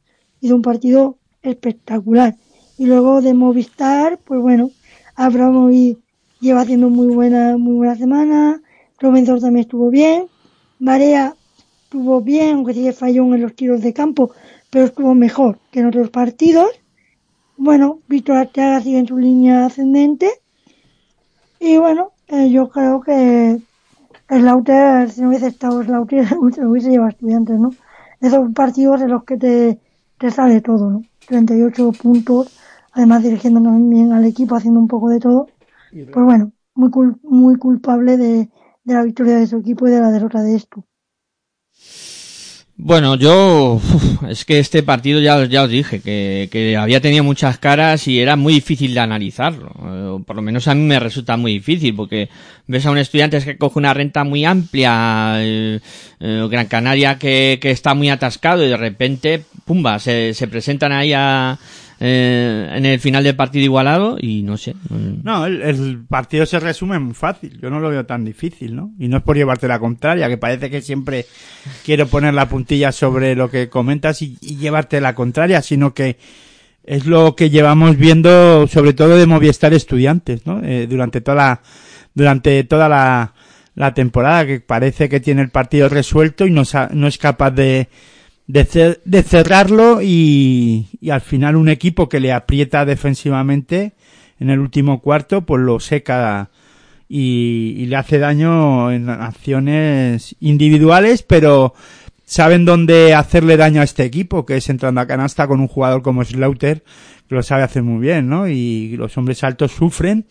hizo 0.40 0.56
un 0.56 0.62
partido 0.62 1.18
espectacular. 1.42 2.34
Y 2.78 2.86
luego 2.86 3.20
de 3.20 3.34
Movistar, 3.34 4.18
pues 4.24 4.40
bueno, 4.40 4.70
Abramovic 5.14 5.98
lleva 6.40 6.62
haciendo 6.62 6.88
muy 6.88 7.14
buena, 7.14 7.56
muy 7.58 7.76
buena 7.76 7.94
semana. 7.94 8.62
Robinson 8.98 9.40
también 9.40 9.64
estuvo 9.64 9.90
bien. 9.90 10.26
Marea 10.80 11.36
estuvo 11.84 12.22
bien, 12.22 12.56
aunque 12.56 12.74
sí 12.74 12.90
falló 12.92 13.32
en 13.34 13.42
los 13.42 13.54
tiros 13.54 13.82
de 13.82 13.92
campo, 13.92 14.32
pero 14.70 14.86
estuvo 14.86 15.14
mejor 15.14 15.58
que 15.70 15.80
en 15.80 15.86
otros 15.86 16.08
partidos. 16.08 16.70
Bueno, 17.58 18.00
Víctor 18.08 18.38
Arteaga 18.38 18.80
sigue 18.80 18.98
en 18.98 19.06
su 19.06 19.18
línea 19.18 19.66
ascendente. 19.66 20.30
Y 21.60 21.76
bueno, 21.76 22.12
eh, 22.28 22.50
yo 22.50 22.70
creo 22.70 23.02
que 23.02 23.60
Slaughter, 24.28 25.10
si 25.10 25.20
no 25.20 25.28
hubiese 25.28 25.48
estado 25.48 25.82
Slaughter, 25.84 26.26
se 26.26 26.36
hubiese 26.66 26.90
llevado 26.90 27.10
estudiantes, 27.10 27.60
¿no? 27.60 27.72
Esos 28.22 28.52
partidos 28.54 29.02
en 29.02 29.10
los 29.10 29.24
que 29.24 29.36
te, 29.36 29.78
te 30.18 30.30
sale 30.30 30.60
todo, 30.62 30.90
¿no? 30.90 31.02
38 31.26 31.92
puntos, 31.92 32.58
además 32.92 33.22
dirigiendo 33.22 33.60
también 33.62 34.12
al 34.12 34.24
equipo, 34.24 34.54
haciendo 34.56 34.80
un 34.80 34.88
poco 34.88 35.10
de 35.10 35.20
todo. 35.20 35.48
Pues 35.90 36.24
bueno, 36.24 36.52
muy, 36.74 36.90
cul 36.90 37.18
muy 37.22 37.56
culpable 37.56 38.16
de, 38.16 38.48
de 38.84 38.94
la 38.94 39.02
victoria 39.02 39.36
de 39.38 39.46
su 39.46 39.58
equipo 39.58 39.86
y 39.86 39.90
de 39.90 40.00
la 40.00 40.10
derrota 40.10 40.42
de 40.42 40.54
esto. 40.56 40.84
Bueno, 42.84 43.14
yo 43.14 43.80
es 44.28 44.44
que 44.44 44.58
este 44.58 44.82
partido 44.82 45.20
ya, 45.20 45.44
ya 45.44 45.62
os 45.62 45.70
dije 45.70 46.00
que, 46.00 46.48
que, 46.50 46.76
había 46.76 47.00
tenido 47.00 47.22
muchas 47.22 47.56
caras 47.56 48.08
y 48.08 48.18
era 48.18 48.34
muy 48.34 48.54
difícil 48.54 48.92
de 48.92 48.98
analizarlo. 48.98 49.70
Eh, 49.84 50.24
por 50.26 50.34
lo 50.34 50.42
menos 50.42 50.66
a 50.66 50.74
mí 50.74 50.82
me 50.82 50.98
resulta 50.98 51.36
muy 51.36 51.52
difícil 51.52 51.94
porque 51.94 52.28
ves 52.66 52.84
a 52.84 52.90
un 52.90 52.98
estudiante 52.98 53.40
que 53.40 53.56
coge 53.56 53.78
una 53.78 53.94
renta 53.94 54.24
muy 54.24 54.44
amplia, 54.44 55.34
eh, 55.36 55.78
eh, 56.18 56.48
Gran 56.50 56.66
Canaria 56.66 57.18
que, 57.18 57.60
que 57.62 57.70
está 57.70 57.94
muy 57.94 58.10
atascado 58.10 58.64
y 58.64 58.68
de 58.68 58.76
repente, 58.76 59.44
pumba, 59.64 60.00
se, 60.00 60.34
se 60.34 60.48
presentan 60.48 60.90
ahí 60.90 61.12
a, 61.12 61.60
eh, 62.04 62.68
en 62.74 62.84
el 62.84 62.98
final 62.98 63.22
del 63.22 63.36
partido 63.36 63.64
igualado 63.64 64.16
y 64.20 64.42
no 64.42 64.56
sé. 64.56 64.74
No, 64.90 65.46
el, 65.46 66.04
partido 66.08 66.44
se 66.46 66.58
resume 66.58 66.98
muy 66.98 67.14
fácil. 67.14 67.60
Yo 67.62 67.70
no 67.70 67.78
lo 67.78 67.90
veo 67.90 68.04
tan 68.04 68.24
difícil, 68.24 68.74
¿no? 68.74 68.90
Y 68.98 69.06
no 69.06 69.18
es 69.18 69.22
por 69.22 69.36
llevarte 69.36 69.68
la 69.68 69.78
contraria, 69.78 70.28
que 70.28 70.36
parece 70.36 70.68
que 70.68 70.82
siempre 70.82 71.26
quiero 71.84 72.08
poner 72.08 72.34
la 72.34 72.48
puntilla 72.48 72.90
sobre 72.90 73.36
lo 73.36 73.48
que 73.48 73.68
comentas 73.68 74.20
y, 74.20 74.36
llevarte 74.36 75.00
la 75.00 75.14
contraria, 75.14 75.62
sino 75.62 75.94
que 75.94 76.16
es 76.82 77.06
lo 77.06 77.36
que 77.36 77.50
llevamos 77.50 77.96
viendo, 77.96 78.66
sobre 78.66 78.94
todo 78.94 79.16
de 79.16 79.26
Movistar 79.26 79.72
Estudiantes, 79.72 80.44
¿no? 80.44 80.60
Eh, 80.64 80.88
durante 80.90 81.20
toda 81.20 81.36
la, 81.36 81.62
durante 82.14 82.64
toda 82.64 82.88
la, 82.88 83.32
la 83.76 83.94
temporada, 83.94 84.44
que 84.44 84.58
parece 84.58 85.08
que 85.08 85.20
tiene 85.20 85.42
el 85.42 85.50
partido 85.50 85.88
resuelto 85.88 86.48
y 86.48 86.50
no, 86.50 86.64
no 86.90 87.06
es 87.06 87.18
capaz 87.18 87.52
de, 87.52 87.88
de, 88.52 88.66
cer 88.66 89.00
de 89.06 89.22
cerrarlo 89.22 90.02
y, 90.02 90.88
y, 91.00 91.08
al 91.08 91.22
final 91.22 91.56
un 91.56 91.70
equipo 91.70 92.10
que 92.10 92.20
le 92.20 92.32
aprieta 92.32 92.84
defensivamente 92.84 93.94
en 94.38 94.50
el 94.50 94.58
último 94.58 95.00
cuarto 95.00 95.46
pues 95.46 95.62
lo 95.62 95.80
seca 95.80 96.50
y, 97.08 97.86
le 97.86 97.96
hace 97.96 98.18
daño 98.18 98.92
en 98.92 99.08
acciones 99.08 100.36
individuales 100.38 101.22
pero 101.22 101.72
saben 102.26 102.66
dónde 102.66 103.14
hacerle 103.14 103.56
daño 103.56 103.80
a 103.80 103.84
este 103.84 104.04
equipo 104.04 104.44
que 104.44 104.58
es 104.58 104.68
entrando 104.68 105.00
a 105.00 105.06
canasta 105.06 105.46
con 105.46 105.60
un 105.60 105.68
jugador 105.68 106.02
como 106.02 106.22
Slaughter 106.22 106.84
que 107.28 107.34
lo 107.34 107.42
sabe 107.42 107.62
hacer 107.62 107.82
muy 107.82 108.02
bien 108.02 108.28
¿no? 108.28 108.48
y 108.48 108.96
los 108.98 109.16
hombres 109.16 109.42
altos 109.44 109.72
sufren 109.72 110.26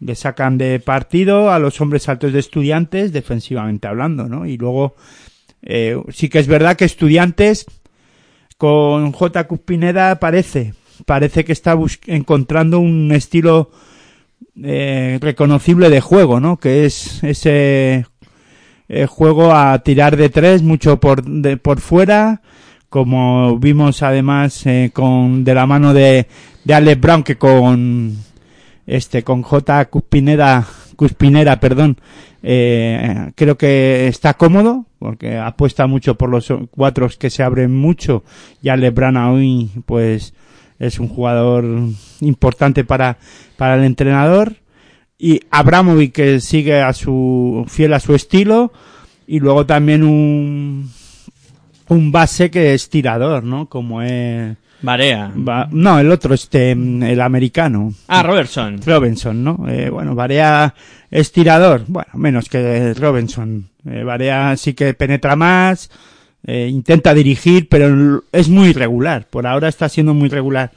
le 0.00 0.16
sacan 0.16 0.58
de 0.58 0.80
partido 0.80 1.52
a 1.52 1.60
los 1.60 1.80
hombres 1.80 2.08
altos 2.08 2.32
de 2.32 2.40
estudiantes 2.40 3.12
defensivamente 3.12 3.86
hablando 3.86 4.28
¿no? 4.28 4.46
y 4.46 4.56
luego 4.56 4.96
eh, 5.62 5.96
sí 6.10 6.28
que 6.28 6.38
es 6.38 6.46
verdad 6.46 6.76
que 6.76 6.84
estudiantes 6.84 7.66
con 8.58 9.12
J. 9.12 9.46
Cuspineda 9.46 10.20
parece, 10.20 10.74
parece 11.06 11.44
que 11.44 11.52
está 11.52 11.76
encontrando 12.06 12.78
un 12.78 13.10
estilo 13.12 13.70
eh, 14.62 15.18
reconocible 15.20 15.88
de 15.88 16.00
juego, 16.00 16.38
¿no? 16.38 16.58
Que 16.58 16.84
es 16.84 17.24
ese 17.24 18.06
eh, 18.88 19.06
juego 19.06 19.54
a 19.54 19.78
tirar 19.78 20.16
de 20.16 20.28
tres, 20.28 20.62
mucho 20.62 21.00
por, 21.00 21.24
de, 21.24 21.56
por 21.56 21.80
fuera, 21.80 22.42
como 22.90 23.58
vimos 23.58 24.02
además 24.02 24.66
eh, 24.66 24.90
con 24.92 25.44
de 25.44 25.54
la 25.54 25.66
mano 25.66 25.94
de, 25.94 26.26
de 26.64 26.74
Alex 26.74 27.00
Brown 27.00 27.22
que 27.22 27.38
con 27.38 28.18
este 28.86 29.22
con 29.22 29.42
J. 29.42 29.86
Cuspinera, 29.86 30.66
Cuspinera, 30.96 31.58
perdón, 31.58 31.96
eh, 32.42 33.30
creo 33.34 33.56
que 33.56 34.08
está 34.08 34.34
cómodo 34.34 34.86
porque 34.98 35.36
apuesta 35.36 35.86
mucho 35.86 36.16
por 36.16 36.30
los 36.30 36.52
cuatro 36.70 37.08
que 37.18 37.30
se 37.30 37.42
abren 37.42 37.74
mucho. 37.74 38.22
Ya 38.62 38.76
Lebrana 38.76 39.32
hoy, 39.32 39.68
pues, 39.84 40.32
es 40.78 41.00
un 41.00 41.08
jugador 41.08 41.64
importante 42.20 42.84
para, 42.84 43.18
para 43.56 43.74
el 43.74 43.84
entrenador. 43.84 44.54
Y 45.18 45.40
Abramovic 45.50 46.12
que 46.12 46.40
sigue 46.40 46.80
a 46.80 46.92
su, 46.92 47.64
fiel 47.68 47.94
a 47.94 48.00
su 48.00 48.14
estilo. 48.14 48.72
Y 49.26 49.40
luego 49.40 49.66
también 49.66 50.02
un, 50.02 50.90
un 51.88 52.12
base 52.12 52.50
que 52.50 52.74
es 52.74 52.88
tirador, 52.88 53.42
¿no? 53.42 53.68
Como 53.68 54.02
es, 54.02 54.56
Barea. 54.82 55.32
No, 55.70 55.98
el 55.98 56.10
otro, 56.10 56.34
este, 56.34 56.72
el 56.72 57.20
americano. 57.20 57.94
Ah, 58.08 58.22
Robertson. 58.22 58.80
Robinson, 58.84 59.42
¿no? 59.42 59.64
Eh, 59.68 59.88
bueno, 59.90 60.14
Barea 60.14 60.74
es 61.10 61.32
tirador. 61.32 61.84
Bueno, 61.86 62.10
menos 62.14 62.48
que 62.48 62.92
Robinson. 62.94 63.68
Eh, 63.88 64.02
Barea 64.02 64.56
sí 64.56 64.74
que 64.74 64.94
penetra 64.94 65.36
más, 65.36 65.90
eh, 66.46 66.68
intenta 66.70 67.14
dirigir, 67.14 67.68
pero 67.68 68.24
es 68.32 68.48
muy 68.48 68.70
irregular. 68.70 69.26
Por 69.28 69.46
ahora 69.46 69.68
está 69.68 69.88
siendo 69.88 70.14
muy 70.14 70.28
regular. 70.28 70.72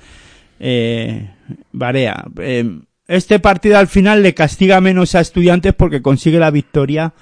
Eh, 0.60 1.30
Barea. 1.72 2.26
Eh, 2.38 2.80
este 3.08 3.40
partido 3.40 3.78
al 3.78 3.88
final 3.88 4.24
le 4.24 4.34
castiga 4.34 4.82
menos 4.82 5.16
a 5.16 5.22
estudiantes 5.22 5.74
porque 5.74 6.02
consigue 6.02 6.40
la 6.40 6.52
victoria 6.52 7.14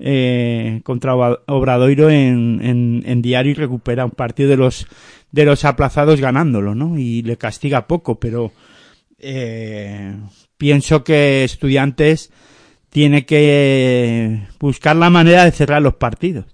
eh, 0.00 0.80
contra 0.82 1.14
Obradoiro 1.14 2.08
en, 2.08 2.60
en, 2.62 3.02
en 3.04 3.22
diario 3.22 3.52
y 3.52 3.54
recupera 3.54 4.06
un 4.06 4.10
partido 4.12 4.48
de 4.48 4.56
los 4.56 4.86
de 5.30 5.44
los 5.44 5.64
aplazados 5.64 6.20
ganándolo, 6.20 6.74
¿no? 6.74 6.98
Y 6.98 7.22
le 7.22 7.36
castiga 7.36 7.86
poco, 7.86 8.18
pero 8.18 8.50
eh, 9.18 10.16
pienso 10.56 11.04
que 11.04 11.44
estudiantes 11.44 12.32
tiene 12.88 13.24
que 13.26 14.48
buscar 14.58 14.96
la 14.96 15.10
manera 15.10 15.44
de 15.44 15.52
cerrar 15.52 15.82
los 15.82 15.94
partidos. 15.94 16.46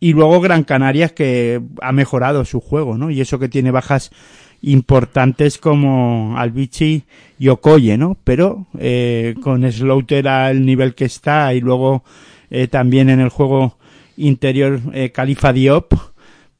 y 0.00 0.12
luego 0.12 0.40
Gran 0.40 0.64
Canarias 0.64 1.12
que 1.12 1.60
ha 1.82 1.92
mejorado 1.92 2.44
su 2.44 2.60
juego, 2.60 2.96
¿no? 2.96 3.10
Y 3.10 3.20
eso 3.20 3.38
que 3.38 3.48
tiene 3.48 3.70
bajas 3.72 4.10
importantes 4.62 5.58
como 5.58 6.36
Albici 6.38 7.04
y 7.38 7.48
Okoye, 7.48 7.96
¿no? 7.98 8.16
Pero 8.24 8.66
eh, 8.78 9.34
con 9.42 9.70
Slaughter 9.70 10.28
al 10.28 10.64
nivel 10.64 10.94
que 10.94 11.04
está 11.04 11.52
y 11.54 11.60
luego 11.60 12.04
eh, 12.50 12.68
también 12.68 13.10
en 13.10 13.20
el 13.20 13.28
juego 13.28 13.76
interior 14.16 14.80
eh, 14.92 15.10
Califa 15.10 15.52
Diop, 15.52 15.92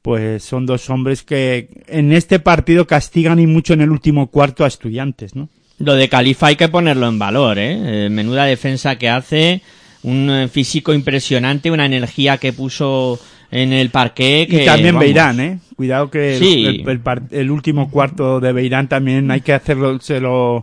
pues 0.01 0.43
son 0.43 0.65
dos 0.65 0.89
hombres 0.89 1.23
que 1.23 1.69
en 1.87 2.13
este 2.13 2.39
partido 2.39 2.87
castigan 2.87 3.39
y 3.39 3.47
mucho 3.47 3.73
en 3.73 3.81
el 3.81 3.91
último 3.91 4.27
cuarto 4.27 4.63
a 4.63 4.67
estudiantes, 4.67 5.35
¿no? 5.35 5.49
Lo 5.77 5.95
de 5.95 6.09
Califa 6.09 6.47
hay 6.47 6.55
que 6.55 6.67
ponerlo 6.67 7.07
en 7.07 7.19
valor, 7.19 7.57
¿eh? 7.57 8.05
eh 8.05 8.09
menuda 8.09 8.45
defensa 8.45 8.97
que 8.97 9.09
hace, 9.09 9.61
un 10.03 10.29
eh, 10.29 10.47
físico 10.47 10.93
impresionante, 10.93 11.71
una 11.71 11.85
energía 11.85 12.37
que 12.37 12.53
puso 12.53 13.19
en 13.51 13.73
el 13.73 13.89
parque. 13.89 14.47
Que, 14.49 14.63
y 14.63 14.65
también 14.65 14.95
vamos, 14.95 15.05
Beirán, 15.05 15.39
¿eh? 15.39 15.59
Cuidado 15.75 16.09
que 16.09 16.37
Sí. 16.37 16.65
el, 16.65 17.01
el 17.31 17.51
último 17.51 17.89
cuarto 17.89 18.39
de 18.39 18.51
Beirán 18.51 18.89
también 18.89 19.31
hay 19.31 19.41
que 19.41 19.53
hacerlo, 19.53 19.99
se 20.01 20.19
lo, 20.19 20.57
eh, 20.59 20.61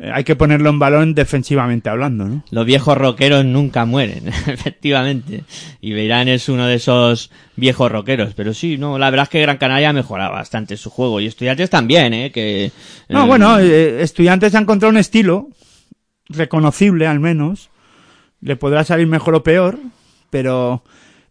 hay 0.00 0.22
que 0.22 0.36
ponerlo 0.36 0.70
en 0.70 0.78
balón 0.78 1.14
defensivamente 1.14 1.88
hablando, 1.90 2.24
¿no? 2.24 2.44
Los 2.50 2.64
viejos 2.64 2.96
rockeros 2.96 3.44
nunca 3.44 3.84
mueren, 3.84 4.28
efectivamente. 4.46 5.42
Y 5.80 5.92
Beirán 5.92 6.28
es 6.28 6.48
uno 6.48 6.66
de 6.68 6.76
esos 6.76 7.32
viejos 7.56 7.90
rockeros. 7.90 8.34
Pero 8.34 8.54
sí, 8.54 8.78
no, 8.78 8.96
la 8.96 9.10
verdad 9.10 9.24
es 9.24 9.30
que 9.30 9.40
Gran 9.40 9.56
Canaria 9.56 9.90
ha 9.90 9.92
mejorado 9.92 10.32
bastante 10.32 10.76
su 10.76 10.90
juego. 10.90 11.20
Y 11.20 11.26
estudiantes 11.26 11.68
también, 11.68 12.14
¿eh? 12.14 12.30
Que, 12.30 12.70
No, 13.08 13.24
eh, 13.24 13.26
bueno, 13.26 13.58
eh, 13.58 14.00
estudiantes 14.02 14.54
han 14.54 14.62
encontrado 14.62 14.90
un 14.90 14.98
estilo 14.98 15.48
reconocible 16.28 17.08
al 17.08 17.18
menos. 17.18 17.70
Le 18.40 18.54
podrá 18.54 18.84
salir 18.84 19.08
mejor 19.08 19.34
o 19.34 19.42
peor, 19.42 19.80
pero 20.30 20.84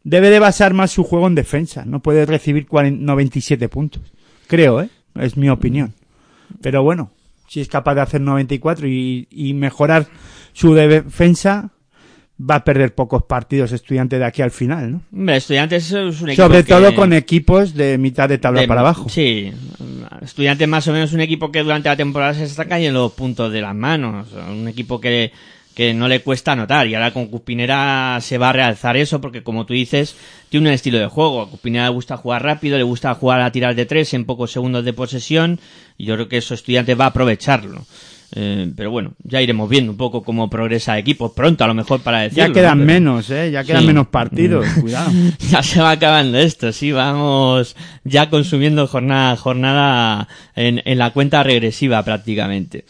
debe 0.04 0.30
de 0.30 0.40
basar 0.40 0.74
más 0.74 0.92
su 0.92 1.06
juego 1.06 1.28
en 1.28 1.36
defensa. 1.36 1.86
No 1.86 2.02
puede 2.02 2.26
recibir 2.26 2.68
40 2.68 3.02
97 3.02 3.70
puntos. 3.70 4.02
Creo, 4.48 4.82
¿eh? 4.82 4.90
Es 5.16 5.38
mi 5.38 5.48
opinión. 5.48 5.94
Pero 6.62 6.84
bueno, 6.84 7.12
si 7.48 7.62
es 7.62 7.68
capaz 7.68 7.96
de 7.96 8.02
hacer 8.02 8.22
94 8.22 8.88
y, 8.88 9.28
y 9.32 9.54
mejorar 9.54 10.08
su 10.54 10.74
defensa, 10.74 11.70
va 12.40 12.56
a 12.56 12.64
perder 12.64 12.94
pocos 12.94 13.24
partidos 13.24 13.72
estudiantes 13.72 14.20
de 14.20 14.26
aquí 14.26 14.42
al 14.44 14.52
final, 14.52 15.02
¿no? 15.12 15.32
Estudiantes 15.34 15.92
es 15.92 16.22
un 16.22 16.30
equipo 16.30 16.44
Sobre 16.44 16.64
que- 16.64 16.70
todo 16.72 16.94
con 16.94 17.14
equipos 17.14 17.74
de 17.74 17.98
mitad 17.98 18.30
de 18.30 18.38
tabla 18.38 18.62
de- 18.62 18.68
para 18.68 18.82
abajo. 18.82 19.10
Sí, 19.10 19.52
estudiantes 20.22 20.68
más 20.68 20.88
o 20.88 20.94
menos 20.94 21.14
un 21.14 21.22
equipo 21.22 21.52
que 21.52 21.64
durante 21.64 21.90
la 21.90 21.96
temporada 21.96 22.34
se 22.36 22.44
está 22.44 22.66
cayendo 22.66 23.00
los 23.02 23.14
puntos 23.14 23.52
de 23.52 23.62
las 23.62 23.74
manos. 23.76 24.28
Un 24.52 24.68
equipo 24.68 25.00
que, 25.02 25.32
que 25.78 25.94
no 25.94 26.08
le 26.08 26.22
cuesta 26.22 26.54
anotar. 26.54 26.88
Y 26.88 26.96
ahora 26.96 27.12
con 27.14 27.28
Cupinera 27.28 28.18
se 28.20 28.40
va 28.40 28.50
a 28.50 28.54
realzar 28.54 28.98
eso 28.98 29.22
porque, 29.22 29.44
como 29.44 29.68
tú 29.68 29.76
dices, 29.76 30.16
tiene 30.50 30.70
un 30.70 30.74
estilo 30.74 30.98
de 30.98 31.06
juego. 31.06 31.40
A 31.44 31.50
Cupinera 31.52 31.84
le 31.86 31.92
gusta 31.92 32.18
jugar 32.18 32.42
rápido, 32.42 32.78
le 32.80 32.84
gusta 32.84 33.14
jugar 33.14 33.42
a 33.42 33.52
tirar 33.52 33.76
de 33.76 33.86
tres 33.86 34.12
en 34.16 34.26
pocos 34.26 34.52
segundos 34.52 34.84
de 34.84 34.94
posesión. 34.94 35.60
Y 35.96 36.06
yo 36.06 36.16
creo 36.16 36.28
que 36.30 36.38
eso 36.38 36.56
estudiantes 36.56 37.00
va 37.00 37.04
a 37.06 37.10
aprovecharlo. 37.10 37.86
Eh, 38.36 38.72
pero 38.76 38.90
bueno, 38.90 39.14
ya 39.24 39.40
iremos 39.40 39.70
viendo 39.70 39.92
un 39.92 39.98
poco 40.00 40.24
cómo 40.24 40.50
progresa 40.50 40.96
el 40.96 41.02
equipo. 41.02 41.32
Pronto, 41.32 41.64
a 41.64 41.68
lo 41.68 41.76
mejor, 41.76 42.02
para 42.02 42.22
decirlo. 42.22 42.48
Ya 42.48 42.54
quedan 42.54 42.80
¿no? 42.80 42.86
Pero- 42.88 42.94
menos, 43.00 43.30
¿eh? 43.30 43.52
Ya 43.52 43.64
quedan 43.64 43.82
Sí. 43.82 43.88
menos 43.88 44.08
partidos, 44.08 44.66
cuidado. 44.82 45.12
ya 45.52 45.62
se 45.62 45.80
va 45.80 45.92
acabando 45.92 46.40
esto, 46.40 46.72
sí, 46.74 46.92
vamos 46.92 47.76
ya 48.04 48.32
consumiendo 48.32 48.88
jornada 48.88 49.32
a 49.34 49.36
jornada 49.38 50.28
en, 50.56 50.82
en 50.86 50.98
la 50.98 51.12
cuenta 51.12 51.44
regresiva 51.44 52.04
prácticamente. 52.04 52.84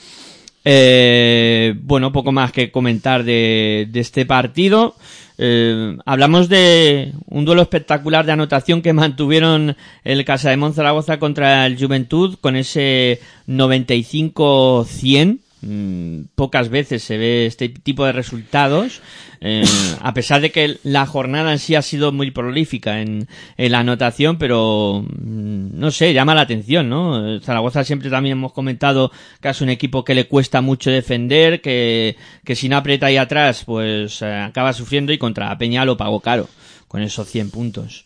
Eh, 0.70 1.76
bueno, 1.82 2.12
poco 2.12 2.34
más 2.34 2.52
que 2.52 2.72
comentar 2.72 3.24
de, 3.24 3.88
de 3.90 4.00
este 4.02 4.26
partido. 4.26 4.96
Eh, 5.38 5.96
hablamos 6.06 6.50
de 6.50 7.14
un 7.28 7.46
duelo 7.46 7.62
espectacular 7.62 8.26
de 8.26 8.34
anotación 8.34 8.82
que 8.82 8.92
mantuvieron 8.92 9.78
el 10.04 10.26
Casa 10.26 10.50
de 10.50 10.74
Zaragoza 10.74 11.20
contra 11.20 11.66
el 11.66 11.80
Juventud 11.80 12.38
con 12.42 12.58
ese 12.58 13.22
95-100. 13.48 15.40
Mm, 15.62 16.26
pocas 16.36 16.70
veces 16.70 17.02
se 17.02 17.18
ve 17.18 17.48
este 17.48 17.70
tipo 17.70 18.06
de 18.06 18.12
resultados, 18.12 19.02
eh, 19.42 19.64
a 20.02 20.14
pesar 20.14 20.40
de 20.40 20.52
que 20.52 20.78
la 20.84 21.08
jornada 21.08 21.52
en 21.52 21.58
sí 21.58 21.74
ha 21.74 21.82
sido 21.82 22.12
muy 22.12 22.30
prolífica 22.30 23.02
en, 23.02 23.28
la 23.58 23.80
anotación, 23.80 24.38
pero 24.38 25.04
mm, 25.04 25.80
no 25.80 25.90
sé, 25.90 26.14
llama 26.14 26.36
la 26.36 26.42
atención, 26.42 26.90
¿no? 26.90 27.40
Zaragoza 27.42 27.84
siempre 27.84 28.12
también 28.12 28.38
hemos 28.38 28.54
comentado 28.54 29.12
que 29.42 29.50
es 29.50 29.62
un 29.62 29.70
equipo 29.70 30.06
que 30.06 30.14
le 30.14 30.28
cuesta 30.28 30.62
mucho 30.62 30.92
defender, 30.92 31.60
que, 31.60 32.18
que 32.44 32.56
si 32.56 32.70
no 32.70 32.78
aprieta 32.78 33.08
ahí 33.08 33.18
atrás, 33.18 33.64
pues 33.66 34.22
eh, 34.22 34.32
acaba 34.32 34.74
sufriendo 34.74 35.12
y 35.12 35.18
contra 35.18 35.58
Peña 35.58 35.86
lo 35.86 35.98
pagó 35.98 36.20
caro 36.20 36.48
con 36.88 37.02
esos 37.02 37.28
100 37.28 37.50
puntos. 37.50 38.06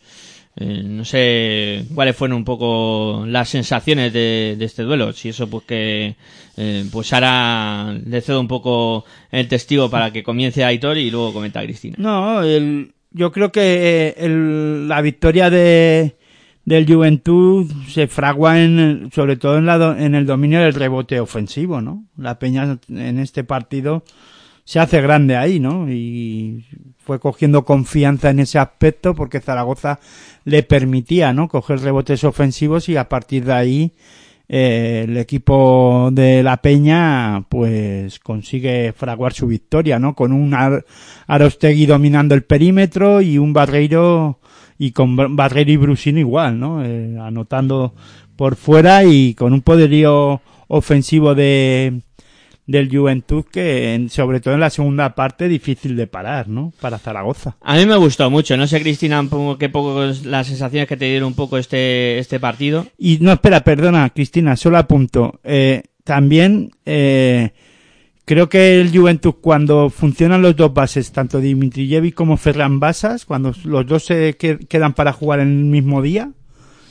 Eh, 0.56 0.82
no 0.84 1.04
sé 1.04 1.84
cuáles 1.94 2.14
fueron 2.14 2.36
un 2.38 2.44
poco 2.44 3.24
las 3.26 3.48
sensaciones 3.48 4.12
de, 4.12 4.54
de 4.58 4.64
este 4.64 4.82
duelo. 4.82 5.12
Si 5.12 5.30
eso, 5.30 5.48
pues 5.48 5.64
que. 5.64 6.14
eh, 6.56 6.84
pues 6.92 7.12
ahora 7.12 7.94
le 8.04 8.20
cedo 8.20 8.40
un 8.40 8.48
poco 8.48 9.04
el 9.30 9.48
testigo 9.48 9.88
para 9.88 10.12
que 10.12 10.22
comience 10.22 10.62
Aitor 10.64 10.98
y 10.98 11.10
luego 11.10 11.32
comenta 11.32 11.62
Cristina. 11.62 11.96
No, 11.98 12.42
el, 12.42 12.92
yo 13.12 13.32
creo 13.32 13.50
que 13.50 13.60
eh, 14.08 14.14
el- 14.18 14.88
la 14.88 15.00
victoria 15.00 15.48
de 15.50 16.16
del 16.64 16.86
Juventud 16.86 17.68
se 17.88 18.06
fragua 18.06 18.62
en, 18.62 19.10
sobre 19.12 19.36
todo 19.36 19.58
en, 19.58 19.66
la, 19.66 19.96
en 19.98 20.14
el 20.14 20.26
dominio 20.26 20.60
del 20.60 20.74
rebote 20.74 21.18
ofensivo, 21.18 21.80
¿no? 21.80 22.04
La 22.16 22.38
Peña 22.38 22.78
en 22.88 23.18
este 23.18 23.42
partido 23.42 24.04
se 24.64 24.78
hace 24.78 25.00
grande 25.00 25.34
ahí, 25.36 25.58
¿no? 25.58 25.90
Y 25.90 26.64
fue 27.04 27.18
cogiendo 27.20 27.64
confianza 27.64 28.30
en 28.30 28.40
ese 28.40 28.58
aspecto 28.58 29.14
porque 29.14 29.40
Zaragoza 29.40 29.98
le 30.44 30.62
permitía, 30.62 31.32
¿no? 31.32 31.48
Coger 31.48 31.80
rebotes 31.80 32.24
ofensivos 32.24 32.88
y 32.88 32.96
a 32.96 33.08
partir 33.08 33.44
de 33.44 33.52
ahí 33.52 33.92
eh, 34.48 35.06
el 35.08 35.16
equipo 35.16 36.10
de 36.12 36.42
la 36.42 36.58
Peña 36.58 37.44
pues 37.48 38.18
consigue 38.20 38.92
fraguar 38.92 39.32
su 39.32 39.46
victoria, 39.46 39.98
¿no? 39.98 40.14
Con 40.14 40.32
un 40.32 40.52
Ar- 40.54 40.84
Arostegui 41.26 41.86
dominando 41.86 42.34
el 42.34 42.42
perímetro 42.44 43.20
y 43.22 43.38
un 43.38 43.52
Barreiro 43.52 44.38
y 44.78 44.92
con 44.92 45.16
Bar- 45.16 45.28
Barreiro 45.30 45.72
y 45.72 45.76
Brusino 45.76 46.18
igual, 46.18 46.58
¿no? 46.58 46.84
Eh, 46.84 47.16
anotando 47.20 47.94
por 48.36 48.56
fuera 48.56 49.04
y 49.04 49.34
con 49.34 49.52
un 49.52 49.60
poderío 49.62 50.40
ofensivo 50.68 51.34
de 51.34 52.00
del 52.66 52.88
Juventud 52.90 53.44
que 53.50 53.94
en- 53.94 54.08
sobre 54.08 54.40
todo 54.40 54.54
en 54.54 54.60
la 54.60 54.70
segunda 54.70 55.14
parte 55.14 55.48
difícil 55.48 55.96
de 55.96 56.06
parar, 56.06 56.48
¿no? 56.48 56.72
Para 56.80 56.98
Zaragoza. 56.98 57.56
A 57.60 57.76
mí 57.76 57.86
me 57.86 57.96
gustó 57.96 58.30
mucho. 58.30 58.56
No 58.56 58.66
sé, 58.66 58.80
Cristina, 58.80 59.26
qué 59.58 59.68
poco 59.68 60.04
las 60.24 60.46
sensaciones 60.46 60.88
que 60.88 60.96
te 60.96 61.06
dieron 61.06 61.28
un 61.28 61.34
poco 61.34 61.58
este, 61.58 62.18
este 62.18 62.38
partido. 62.40 62.86
Y 62.98 63.18
no, 63.20 63.32
espera, 63.32 63.62
perdona, 63.64 64.08
Cristina, 64.10 64.56
solo 64.56 64.78
apunto. 64.78 65.40
Eh, 65.44 65.82
también 66.04 66.70
eh, 66.86 67.50
creo 68.24 68.48
que 68.48 68.80
el 68.80 68.96
Juventud, 68.96 69.34
cuando 69.40 69.90
funcionan 69.90 70.42
los 70.42 70.54
dos 70.56 70.72
bases, 70.72 71.10
tanto 71.12 71.40
Dimitrijevic 71.40 72.14
como 72.14 72.36
Ferran 72.36 72.78
Basas, 72.80 73.24
cuando 73.24 73.52
los 73.64 73.86
dos 73.86 74.04
se 74.04 74.34
que- 74.36 74.58
quedan 74.68 74.94
para 74.94 75.12
jugar 75.12 75.40
en 75.40 75.48
el 75.48 75.64
mismo 75.64 76.00
día 76.00 76.30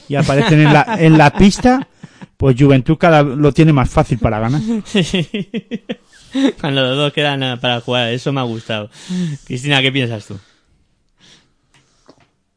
y 0.10 0.16
aparecen 0.16 0.60
en 0.60 0.74
la, 0.74 0.98
en 1.00 1.18
la 1.18 1.32
pista, 1.32 1.88
pues 2.38 2.56
Juventud 2.60 2.98
cada 2.98 3.24
lo 3.24 3.52
tiene 3.52 3.74
más 3.74 3.90
fácil 3.90 4.20
para 4.20 4.40
ganar. 4.40 4.62
Cuando 6.62 6.82
los 6.82 6.98
dos 6.98 7.14
quedan 7.14 7.44
eh, 7.44 7.58
para 7.58 7.82
jugar, 7.82 8.10
eso 8.10 8.32
me 8.32 8.40
ha 8.40 8.44
gustado. 8.44 8.90
Cristina, 9.46 9.82
¿qué 9.82 9.92
piensas 9.92 10.26
tú? 10.26 10.38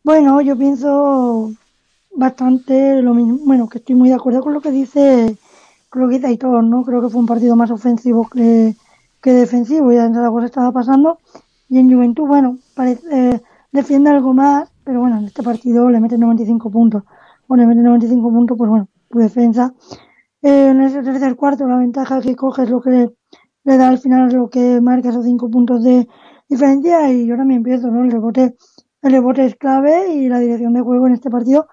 Bueno, 0.04 0.40
yo 0.40 0.56
pienso 0.56 1.52
bastante 2.14 3.02
lo 3.02 3.14
mismo. 3.14 3.38
Bueno, 3.44 3.68
que 3.68 3.78
estoy 3.78 3.94
muy 3.94 4.10
de 4.10 4.14
acuerdo 4.14 4.42
con 4.42 4.52
lo 4.52 4.60
que 4.60 4.70
dice, 4.70 5.36
con 5.88 6.02
lo 6.02 6.08
que 6.08 6.16
dice 6.16 6.28
Aitor, 6.28 6.62
¿no? 6.62 6.84
Creo 6.84 7.02
que 7.02 7.08
fue 7.08 7.20
un 7.20 7.26
partido 7.26 7.56
más 7.56 7.70
ofensivo 7.70 8.28
que, 8.28 8.76
que 9.22 9.32
defensivo. 9.32 9.92
Ya 9.92 10.04
en 10.04 10.14
Zaragoza 10.14 10.46
estaba 10.46 10.72
pasando. 10.72 11.18
Y 11.68 11.78
en 11.78 11.92
Juventud, 11.92 12.26
bueno, 12.26 12.58
parece, 12.74 13.02
eh, 13.10 13.42
defiende 13.72 14.10
algo 14.10 14.32
más, 14.32 14.68
pero 14.84 15.00
bueno, 15.00 15.18
en 15.18 15.24
este 15.24 15.42
partido 15.42 15.90
le 15.90 16.00
meten 16.00 16.20
95 16.20 16.70
puntos. 16.70 17.02
Bueno, 17.48 17.62
le 17.62 17.68
meten 17.68 17.84
95 17.84 18.30
puntos, 18.30 18.56
pues 18.56 18.70
bueno, 18.70 18.88
defensa. 19.10 19.74
Eh, 20.42 20.68
en 20.68 20.82
ese 20.82 21.02
tercer 21.02 21.36
cuarto, 21.36 21.66
la 21.66 21.78
ventaja 21.78 22.20
que 22.20 22.36
coge 22.36 22.64
es 22.64 22.70
lo 22.70 22.80
que 22.80 22.90
le, 23.64 23.76
da 23.76 23.88
al 23.88 23.98
final 23.98 24.32
lo 24.32 24.50
que 24.50 24.80
marca 24.80 25.10
esos 25.10 25.24
5 25.24 25.50
puntos 25.50 25.82
de 25.82 26.08
diferencia. 26.48 27.10
Y 27.12 27.26
yo 27.26 27.36
también 27.36 27.58
empiezo, 27.58 27.90
¿no? 27.90 28.04
El 28.04 28.10
rebote 28.10 28.56
el 29.04 29.12
rebote 29.12 29.44
es 29.44 29.56
clave 29.56 30.14
y 30.14 30.28
la 30.30 30.38
dirección 30.38 30.72
de 30.72 30.80
juego 30.80 31.06
en 31.06 31.12
este 31.12 31.28
partido, 31.28 31.68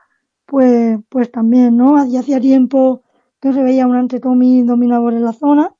pues, 0.45 0.99
pues 1.07 1.31
también, 1.31 1.77
¿no? 1.77 1.95
Hacía, 1.95 2.41
tiempo 2.41 3.03
que 3.39 3.47
no 3.47 3.55
se 3.55 3.63
veía 3.63 3.87
un 3.87 3.95
Antetomi 3.95 4.63
dominador 4.63 5.13
en 5.13 5.23
la 5.23 5.31
zona. 5.31 5.73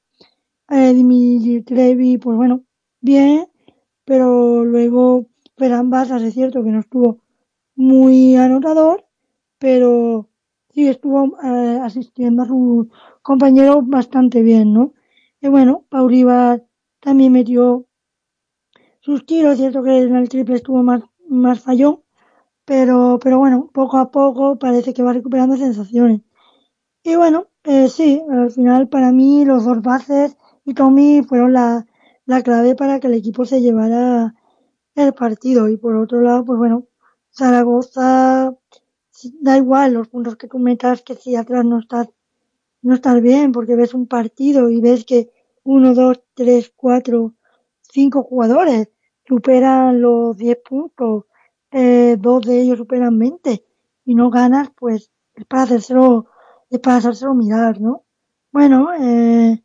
Eh, 0.70 0.94
Dimitri 0.94 2.18
pues 2.20 2.38
bueno, 2.38 2.64
bien, 3.02 3.48
pero 4.06 4.64
luego 4.64 5.28
Ferran 5.58 5.90
Basas 5.90 6.22
es 6.22 6.34
cierto 6.34 6.64
que 6.64 6.70
no 6.70 6.80
estuvo 6.80 7.20
muy 7.76 8.38
anotador, 8.38 9.06
pero 9.60 10.30
sí 10.74 10.88
estuvo 10.88 11.38
eh, 11.44 11.80
asistiendo 11.82 12.44
a 12.44 12.48
su 12.48 12.90
compañero 13.22 13.82
bastante 13.82 14.42
bien, 14.42 14.74
¿no? 14.74 14.94
Y 15.42 15.48
bueno, 15.48 15.86
Pau 15.90 16.08
Rivas 16.08 16.62
también 17.00 17.32
metió 17.34 17.86
sus 19.00 19.26
tiros, 19.26 19.58
cierto 19.58 19.84
que 19.84 19.98
en 20.00 20.16
el 20.16 20.30
triple 20.30 20.56
estuvo 20.56 20.84
más, 20.84 21.02
más 21.28 21.60
fallón, 21.62 22.02
pero, 22.66 23.20
pero 23.22 23.40
bueno, 23.40 23.70
poco 23.74 23.98
a 23.98 24.12
poco 24.12 24.58
parece 24.60 24.94
que 24.94 25.04
va 25.04 25.14
recuperando 25.14 25.58
sensaciones. 25.58 26.22
Y 27.04 27.16
bueno, 27.16 27.48
eh, 27.64 27.90
sí, 27.90 28.22
al 28.30 28.52
final 28.52 28.90
para 28.90 29.12
mí 29.12 29.46
los 29.46 29.66
dos 29.66 29.82
bases 29.82 30.38
y 30.66 30.74
Tommy 30.74 31.24
fueron 31.24 31.54
la, 31.54 31.86
la 32.26 32.44
clave 32.44 32.76
para 32.76 33.00
que 33.00 33.08
el 33.08 33.16
equipo 33.16 33.46
se 33.46 33.62
llevara 33.62 34.36
el 34.96 35.14
partido. 35.14 35.70
Y 35.70 35.78
por 35.78 35.96
otro 35.96 36.22
lado, 36.22 36.46
pues 36.46 36.60
bueno, 36.60 36.86
Zaragoza, 37.32 38.54
da 39.42 39.58
igual 39.58 39.94
los 39.94 40.08
puntos 40.10 40.36
que 40.36 40.48
tú 40.48 40.60
metas, 40.60 41.02
que 41.02 41.16
si 41.16 41.36
atrás 41.36 41.66
no 41.66 41.80
estás, 41.80 42.10
no 42.82 42.94
estás 42.96 43.22
bien, 43.22 43.52
porque 43.52 43.76
ves 43.76 43.94
un 43.94 44.08
partido 44.08 44.70
y 44.70 44.82
ves 44.82 45.06
que 45.06 45.30
uno, 45.64 45.94
dos, 45.94 46.22
tres, 46.34 46.74
cuatro, 46.76 47.34
cinco 47.82 48.24
jugadores 48.24 48.90
superan 49.26 50.02
los 50.02 50.38
diez 50.38 50.58
puntos, 50.58 51.26
eh, 51.72 52.18
dos 52.20 52.46
de 52.46 52.62
ellos 52.62 52.78
superan 52.78 53.18
20 53.18 53.64
y 54.06 54.16
no 54.16 54.30
ganas, 54.30 54.70
pues 54.78 55.12
es 55.36 55.46
para 55.46 55.64
hacérselo, 55.64 56.28
es 56.70 56.80
para 56.80 56.98
hacérselo 56.98 57.34
mirar, 57.34 57.80
¿no? 57.80 58.04
Bueno, 58.52 58.94
eh, 58.94 59.64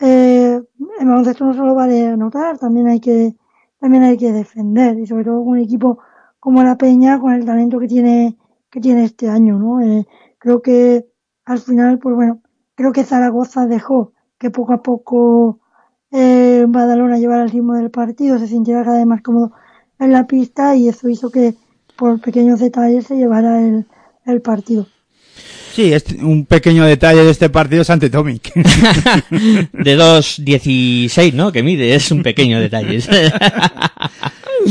eh, 0.00 0.60
el 1.00 1.06
baloncesto 1.06 1.44
no 1.44 1.54
solo 1.54 1.74
vale 1.74 2.06
anotar, 2.06 2.58
también 2.58 2.86
hay 2.88 3.00
que, 3.00 3.34
también 3.78 4.04
hay 4.04 4.16
que 4.16 4.32
defender, 4.32 4.98
y 4.98 5.06
sobre 5.06 5.24
todo 5.24 5.40
con 5.44 5.48
un 5.48 5.58
equipo 5.58 5.98
como 6.40 6.62
la 6.62 6.76
Peña, 6.76 7.20
con 7.20 7.32
el 7.32 7.44
talento 7.44 7.78
que 7.78 7.88
tiene, 7.88 8.36
que 8.72 8.80
tiene 8.80 9.04
este 9.04 9.28
año, 9.28 9.58
¿no? 9.58 9.80
Eh, 9.82 10.06
creo 10.38 10.62
que 10.62 11.06
al 11.44 11.60
final, 11.60 11.98
pues 11.98 12.16
bueno, 12.16 12.42
creo 12.74 12.92
que 12.92 13.04
Zaragoza 13.04 13.66
dejó 13.66 14.14
que 14.38 14.50
poco 14.50 14.72
a 14.72 14.82
poco 14.82 15.60
eh, 16.10 16.64
Badalona 16.66 17.18
llevara 17.18 17.44
el 17.44 17.50
ritmo 17.50 17.74
del 17.74 17.90
partido, 17.90 18.38
se 18.38 18.48
sintiera 18.48 18.82
cada 18.82 18.96
vez 18.96 19.06
más 19.06 19.20
cómodo 19.22 19.52
en 20.00 20.10
la 20.10 20.26
pista 20.26 20.74
y 20.74 20.88
eso 20.88 21.08
hizo 21.08 21.30
que 21.30 21.54
por 21.96 22.20
pequeños 22.20 22.60
detalles 22.60 23.06
se 23.06 23.16
llevara 23.16 23.60
el, 23.60 23.86
el 24.24 24.40
partido. 24.40 24.86
Sí, 25.74 25.92
es 25.92 26.04
un 26.22 26.44
pequeño 26.44 26.84
detalle 26.84 27.24
de 27.24 27.30
este 27.30 27.48
partido 27.48 27.82
es 27.82 27.90
ante 27.90 28.10
Tomic. 28.10 28.52
de 28.54 29.98
2.16, 29.98 31.32
¿no? 31.32 31.50
Que 31.50 31.62
mide, 31.62 31.94
es 31.94 32.10
un 32.10 32.22
pequeño 32.22 32.60
detalle. 32.60 33.00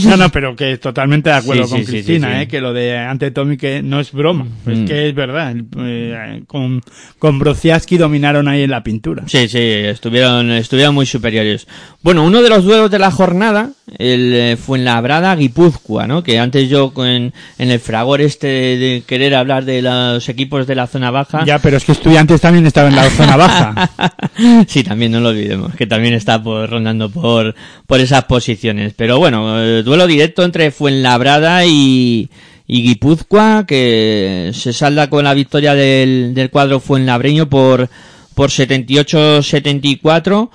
No, 0.06 0.18
no, 0.18 0.30
pero 0.30 0.56
que 0.56 0.78
totalmente 0.78 1.30
de 1.30 1.36
acuerdo 1.36 1.68
con 1.68 1.84
Cristina, 1.84 2.42
¿eh? 2.42 2.48
que 2.48 2.62
lo 2.62 2.74
de 2.74 2.98
ante 2.98 3.32
Tommy 3.32 3.58
que 3.58 3.82
no 3.82 4.00
es 4.00 4.12
broma, 4.12 4.48
es 4.66 4.80
mm. 4.80 4.86
que 4.86 5.10
es 5.10 5.16
verdad. 5.16 5.56
Eh, 5.78 6.44
con, 6.48 6.82
con 7.20 7.40
Brociaski 7.40 7.98
dominaron 7.98 8.48
ahí 8.48 8.64
en 8.64 8.72
la 8.72 8.84
pintura. 8.84 9.24
Sí, 9.28 9.48
sí, 9.48 9.60
estuvieron, 9.60 10.52
estuvieron 10.52 10.96
muy 10.96 11.06
superiores. 11.06 11.68
Bueno, 12.02 12.24
uno 12.24 12.42
de 12.42 12.50
los 12.50 12.64
duelos 12.64 12.92
de 12.92 13.00
la 13.00 13.12
jornada 13.12 13.72
el 13.98 14.34
eh, 14.34 14.58
Fuenlabrada 14.58 15.36
Guipúzcoa, 15.36 16.08
¿no? 16.08 16.24
Que 16.24 16.40
antes 16.40 16.70
yo 16.70 16.94
en, 16.98 17.34
en 17.58 17.72
el 17.72 17.80
fragor 17.80 18.22
este 18.22 18.48
de 18.48 19.04
querer 19.06 19.36
hablar 19.36 19.66
de 19.66 19.82
los 19.82 20.28
equipos 20.30 20.68
de 20.68 20.76
la 20.76 20.88
zona 20.88 21.12
baja. 21.12 21.44
Ya, 21.46 21.60
pero 21.60 21.78
es 21.78 21.84
que 21.84 21.92
estudiantes 21.92 22.42
también 22.42 22.66
estaba 22.66 22.90
en 22.90 22.96
la 22.96 23.10
zona 23.10 23.38
baja. 23.38 23.92
sí, 24.68 24.84
también 24.84 25.12
no 25.12 25.20
lo 25.20 25.30
olvidemos, 25.30 25.76
que 25.76 25.88
también 25.88 26.14
está 26.14 26.42
por, 26.42 26.70
rondando 26.70 27.10
por, 27.10 27.54
por 27.86 28.00
esas 28.00 28.26
posiciones. 28.26 28.94
Pero 28.96 29.20
bueno, 29.20 29.62
eh, 29.62 29.81
duelo 29.84 30.08
directo 30.08 30.44
entre 30.44 30.72
Fuenlabrada 30.72 31.66
y, 31.66 32.30
Guipúzcoa, 32.68 33.66
que 33.68 34.52
se 34.54 34.74
salda 34.74 35.10
con 35.10 35.26
la 35.26 35.34
victoria 35.34 35.74
del, 35.74 36.50
cuadro 36.52 36.80
Fuenlabreño 36.80 37.50
por, 37.50 37.90
por 38.34 38.50
78-74 38.50 40.50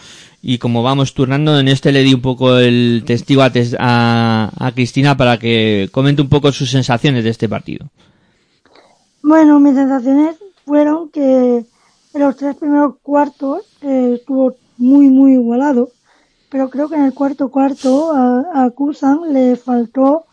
y 0.48 0.58
como 0.58 0.84
vamos 0.84 1.12
turnando, 1.12 1.58
en 1.58 1.66
este 1.66 1.90
le 1.90 2.04
di 2.04 2.14
un 2.14 2.22
poco 2.22 2.56
el 2.56 3.02
testigo 3.04 3.42
a, 3.42 4.50
a, 4.56 4.72
Cristina 4.72 5.16
para 5.16 5.38
que 5.38 5.88
comente 5.90 6.22
un 6.22 6.28
poco 6.28 6.52
sus 6.52 6.70
sensaciones 6.70 7.24
de 7.24 7.30
este 7.30 7.48
partido. 7.48 7.88
Bueno, 9.22 9.58
mis 9.58 9.74
sensaciones 9.74 10.36
fueron 10.64 11.10
que 11.10 11.64
en 12.14 12.20
los 12.20 12.36
tres 12.36 12.54
primeros 12.54 12.94
cuartos 13.02 13.62
eh, 13.82 14.18
estuvo 14.20 14.54
muy, 14.78 15.10
muy 15.10 15.32
igualado, 15.32 15.90
pero 16.50 16.70
creo 16.70 16.88
que 16.88 16.96
en 16.96 17.04
el 17.04 17.14
cuarto 17.14 17.50
cuarto 17.50 18.12
a, 18.12 18.64
a 18.64 18.70
Kusan 18.70 19.32
le 19.32 19.56
faltó 19.56 20.26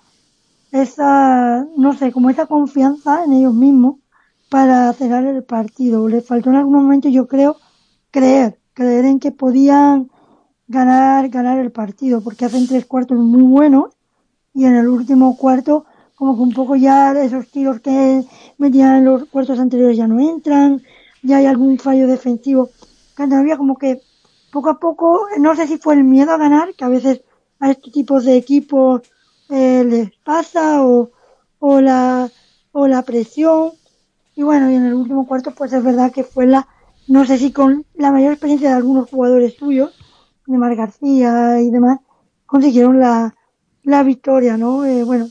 esa, 0.71 1.65
no 1.77 1.93
sé, 1.93 2.11
como 2.11 2.29
esa 2.29 2.45
confianza 2.45 3.23
en 3.23 3.33
ellos 3.33 3.53
mismos 3.53 3.97
para 4.49 4.91
cerrar 4.93 5.25
el 5.25 5.43
partido. 5.43 6.07
Le 6.07 6.21
faltó 6.21 6.49
en 6.49 6.57
algún 6.57 6.75
momento, 6.75 7.09
yo 7.09 7.27
creo, 7.27 7.57
creer 8.11 8.59
creer 8.73 9.05
en 9.05 9.19
que 9.19 9.31
podían 9.31 10.09
ganar, 10.67 11.29
ganar 11.29 11.59
el 11.59 11.71
partido, 11.71 12.21
porque 12.21 12.45
hacen 12.45 12.67
tres 12.67 12.85
cuartos 12.85 13.17
muy 13.17 13.43
buenos 13.43 13.93
y 14.53 14.65
en 14.65 14.75
el 14.75 14.87
último 14.87 15.37
cuarto 15.37 15.85
como 16.15 16.35
que 16.35 16.41
un 16.41 16.53
poco 16.53 16.75
ya 16.75 17.11
esos 17.13 17.49
tiros 17.49 17.79
que 17.81 18.23
metían 18.57 18.97
en 18.97 19.05
los 19.05 19.25
cuartos 19.25 19.59
anteriores 19.59 19.97
ya 19.97 20.07
no 20.07 20.19
entran, 20.19 20.81
ya 21.21 21.37
hay 21.37 21.45
algún 21.45 21.77
fallo 21.79 22.07
defensivo 22.07 22.69
había 23.15 23.57
como 23.57 23.77
que 23.77 24.01
poco 24.53 24.69
a 24.69 24.79
poco, 24.79 25.27
no 25.39 25.55
sé 25.55 25.65
si 25.65 25.77
fue 25.79 25.95
el 25.95 26.03
miedo 26.03 26.31
a 26.31 26.37
ganar, 26.37 26.75
que 26.75 26.85
a 26.85 26.87
veces 26.89 27.23
a 27.59 27.71
estos 27.71 27.91
tipos 27.91 28.23
de 28.23 28.37
equipos 28.37 29.01
eh, 29.49 29.83
les 29.83 30.11
pasa, 30.23 30.85
o, 30.85 31.09
o, 31.57 31.81
la, 31.81 32.29
o 32.71 32.87
la 32.87 33.01
presión, 33.01 33.71
y 34.35 34.43
bueno, 34.43 34.69
y 34.69 34.75
en 34.75 34.85
el 34.85 34.93
último 34.93 35.25
cuarto 35.27 35.55
pues 35.55 35.73
es 35.73 35.83
verdad 35.83 36.11
que 36.11 36.23
fue 36.23 36.45
la, 36.45 36.67
no 37.07 37.25
sé 37.25 37.39
si 37.39 37.51
con 37.51 37.83
la 37.95 38.11
mayor 38.11 38.33
experiencia 38.33 38.69
de 38.69 38.75
algunos 38.75 39.09
jugadores 39.09 39.57
tuyos, 39.57 39.91
de 40.45 40.57
Mar 40.57 40.75
García 40.75 41.59
y 41.59 41.71
demás, 41.71 41.99
consiguieron 42.45 42.99
la, 42.99 43.33
la 43.81 44.03
victoria, 44.03 44.55
¿no? 44.55 44.85
Eh, 44.85 45.03
bueno, 45.03 45.29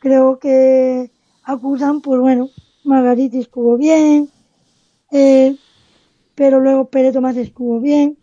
creo 0.00 0.40
que 0.40 1.12
acusan, 1.44 2.00
pues 2.00 2.20
bueno, 2.20 2.48
Margarita 2.82 3.38
estuvo 3.38 3.76
bien, 3.76 4.28
eh, 5.12 5.56
pero 6.34 6.58
luego 6.58 6.88
Pérez 6.88 7.12
Tomás 7.12 7.36
estuvo 7.36 7.78
bien, 7.80 8.16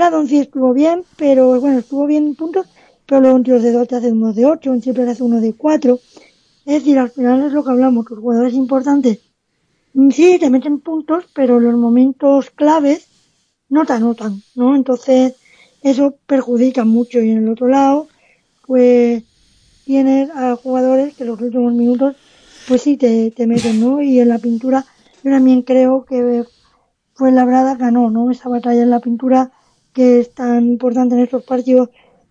Radon 0.00 0.26
sí 0.26 0.38
estuvo 0.38 0.72
bien, 0.72 1.04
pero 1.18 1.60
bueno, 1.60 1.78
estuvo 1.80 2.06
bien 2.06 2.28
en 2.28 2.34
puntos, 2.34 2.66
pero 3.06 3.20
luego 3.20 3.36
un 3.36 3.44
tiro 3.44 3.60
de 3.60 3.70
dos 3.70 3.86
te 3.86 3.96
hace 3.96 4.10
uno 4.10 4.32
de 4.32 4.46
ocho, 4.46 4.70
un 4.70 4.80
triple 4.80 5.10
hace 5.10 5.22
uno 5.22 5.42
de 5.42 5.52
cuatro. 5.52 6.00
Es 6.64 6.74
decir, 6.80 6.98
al 6.98 7.10
final 7.10 7.44
es 7.44 7.52
lo 7.52 7.62
que 7.62 7.70
hablamos, 7.70 8.06
los 8.08 8.18
jugadores 8.18 8.54
importantes 8.54 9.18
Sí, 10.12 10.38
te 10.38 10.50
meten 10.50 10.80
puntos, 10.80 11.24
pero 11.34 11.60
los 11.60 11.74
momentos 11.74 12.50
claves 12.50 13.08
no 13.68 13.84
te 13.84 13.92
anotan, 13.92 14.42
¿no? 14.54 14.76
Entonces, 14.76 15.34
eso 15.82 16.14
perjudica 16.26 16.84
mucho. 16.84 17.20
Y 17.20 17.30
en 17.32 17.38
el 17.38 17.48
otro 17.50 17.68
lado, 17.68 18.06
pues, 18.66 19.24
tienes 19.84 20.30
a 20.30 20.56
jugadores 20.56 21.14
que 21.14 21.24
los 21.24 21.40
últimos 21.40 21.74
minutos, 21.74 22.16
pues 22.68 22.82
sí, 22.82 22.96
te, 22.96 23.32
te 23.32 23.46
meten, 23.46 23.80
¿no? 23.80 24.00
Y 24.00 24.20
en 24.20 24.28
la 24.28 24.38
pintura, 24.38 24.86
yo 25.24 25.30
también 25.30 25.62
creo 25.62 26.04
que 26.04 26.44
fue 27.14 27.32
labrada, 27.32 27.74
ganó, 27.74 28.10
¿no? 28.10 28.30
Esa 28.30 28.48
batalla 28.48 28.82
en 28.82 28.90
la 28.90 29.00
pintura 29.00 29.52
que 29.92 30.20
es 30.20 30.34
tan 30.34 30.66
importante 30.66 31.14
en 31.14 31.22
estos 31.22 31.44
partidos 31.44 31.90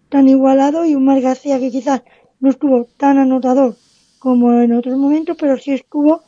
tan 0.09 0.27
igualados 0.27 0.87
y 0.87 0.95
un 0.95 1.05
Mar 1.05 1.21
García 1.21 1.59
que 1.59 1.71
quizás 1.71 2.01
no 2.39 2.49
estuvo 2.49 2.85
tan 2.97 3.17
anotador 3.17 3.75
como 4.17 4.53
en 4.53 4.73
otros 4.73 4.97
momentos, 4.97 5.37
pero 5.39 5.57
sí 5.57 5.71
estuvo 5.71 6.21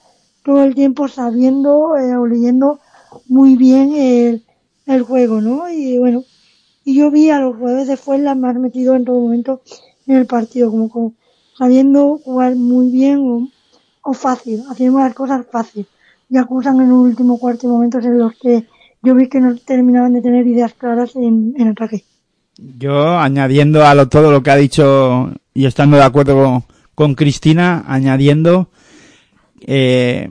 todo 0.43 0.63
el 0.63 0.75
tiempo 0.75 1.07
sabiendo 1.07 1.97
eh, 1.97 2.15
o 2.15 2.25
leyendo 2.25 2.79
muy 3.27 3.55
bien 3.55 3.93
el, 3.93 4.45
el, 4.85 5.03
juego, 5.03 5.41
¿no? 5.41 5.69
Y 5.69 5.97
bueno, 5.97 6.23
y 6.83 6.95
yo 6.95 7.11
vi 7.11 7.29
a 7.29 7.39
los 7.39 7.57
jugadores 7.57 7.87
de 7.87 7.97
Fuenla 7.97 8.35
más 8.35 8.55
metido 8.55 8.95
en 8.95 9.05
todo 9.05 9.19
momento 9.19 9.61
en 10.07 10.17
el 10.17 10.25
partido, 10.25 10.71
como, 10.71 10.89
como 10.89 11.13
sabiendo 11.57 12.17
jugar 12.23 12.55
muy 12.55 12.89
bien 12.89 13.19
o, 13.19 13.47
o, 14.01 14.13
fácil, 14.13 14.63
haciendo 14.69 14.99
las 14.99 15.13
cosas 15.13 15.45
fácil. 15.51 15.85
Y 16.29 16.37
acusan 16.37 16.79
en 16.79 16.91
un 16.91 17.07
último 17.07 17.37
cuarto 17.37 17.67
momentos 17.67 18.03
en 18.05 18.17
los 18.17 18.33
que 18.35 18.65
yo 19.01 19.15
vi 19.15 19.27
que 19.27 19.39
no 19.39 19.55
terminaban 19.57 20.13
de 20.13 20.21
tener 20.21 20.45
ideas 20.47 20.73
claras 20.73 21.15
en, 21.15 21.53
en 21.57 21.67
ataque. 21.69 22.03
Yo, 22.57 23.17
añadiendo 23.17 23.85
a 23.85 23.95
lo, 23.95 24.07
todo 24.07 24.31
lo 24.31 24.43
que 24.43 24.51
ha 24.51 24.55
dicho 24.55 25.31
y 25.53 25.65
estando 25.65 25.97
de 25.97 26.03
acuerdo 26.03 26.35
con, 26.35 26.63
con 26.93 27.15
Cristina, 27.15 27.83
añadiendo 27.87 28.69
eh, 29.65 30.29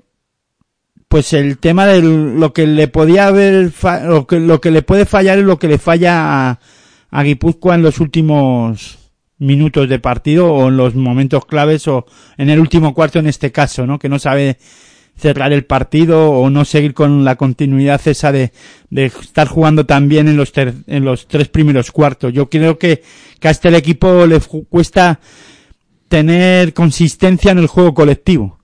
pues 1.09 1.33
el 1.33 1.59
tema 1.59 1.87
de 1.87 2.03
lo 2.03 2.53
que 2.53 2.67
le 2.67 2.87
podía 2.87 3.27
haber, 3.27 3.73
lo 4.05 4.27
que, 4.27 4.39
lo 4.39 4.61
que 4.61 4.71
le 4.71 4.83
puede 4.83 5.07
fallar 5.07 5.39
es 5.39 5.45
lo 5.45 5.59
que 5.59 5.67
le 5.67 5.79
falla 5.79 6.51
a, 6.51 6.61
a 7.11 7.23
Guipúzcoa 7.25 7.75
en 7.75 7.83
los 7.83 7.99
últimos 7.99 8.99
minutos 9.39 9.89
de 9.89 9.99
partido 9.99 10.53
o 10.53 10.69
en 10.69 10.77
los 10.77 10.95
momentos 10.95 11.47
claves 11.47 11.89
o 11.89 12.07
en 12.37 12.51
el 12.51 12.61
último 12.61 12.95
cuarto 12.95 13.19
en 13.19 13.27
este 13.27 13.51
caso, 13.51 13.87
¿no? 13.87 13.99
Que 13.99 14.09
no 14.09 14.21
sabe 14.21 14.59
cerrar 15.21 15.53
el 15.53 15.65
partido 15.65 16.31
o 16.31 16.51
no 16.51 16.65
seguir 16.65 16.95
con 16.95 17.25
la 17.25 17.37
continuidad 17.37 18.01
esa 18.07 18.33
de, 18.33 18.53
estar 18.91 19.47
jugando 19.47 19.87
tan 19.87 20.09
bien 20.09 20.29
en 20.29 20.37
los, 20.37 20.53
en 20.57 21.05
los 21.05 21.29
tres 21.29 21.49
primeros 21.49 21.93
cuartos. 21.93 22.33
Yo 22.33 22.49
creo 22.49 22.79
que, 22.79 23.03
que 23.39 23.49
a 23.49 23.51
este 23.51 23.69
equipo 23.77 24.27
le 24.27 24.41
cuesta 24.69 25.21
tener 26.09 26.75
consistencia 26.75 27.53
en 27.53 27.59
el 27.59 27.67
juego 27.67 27.95
colectivo. 27.95 28.59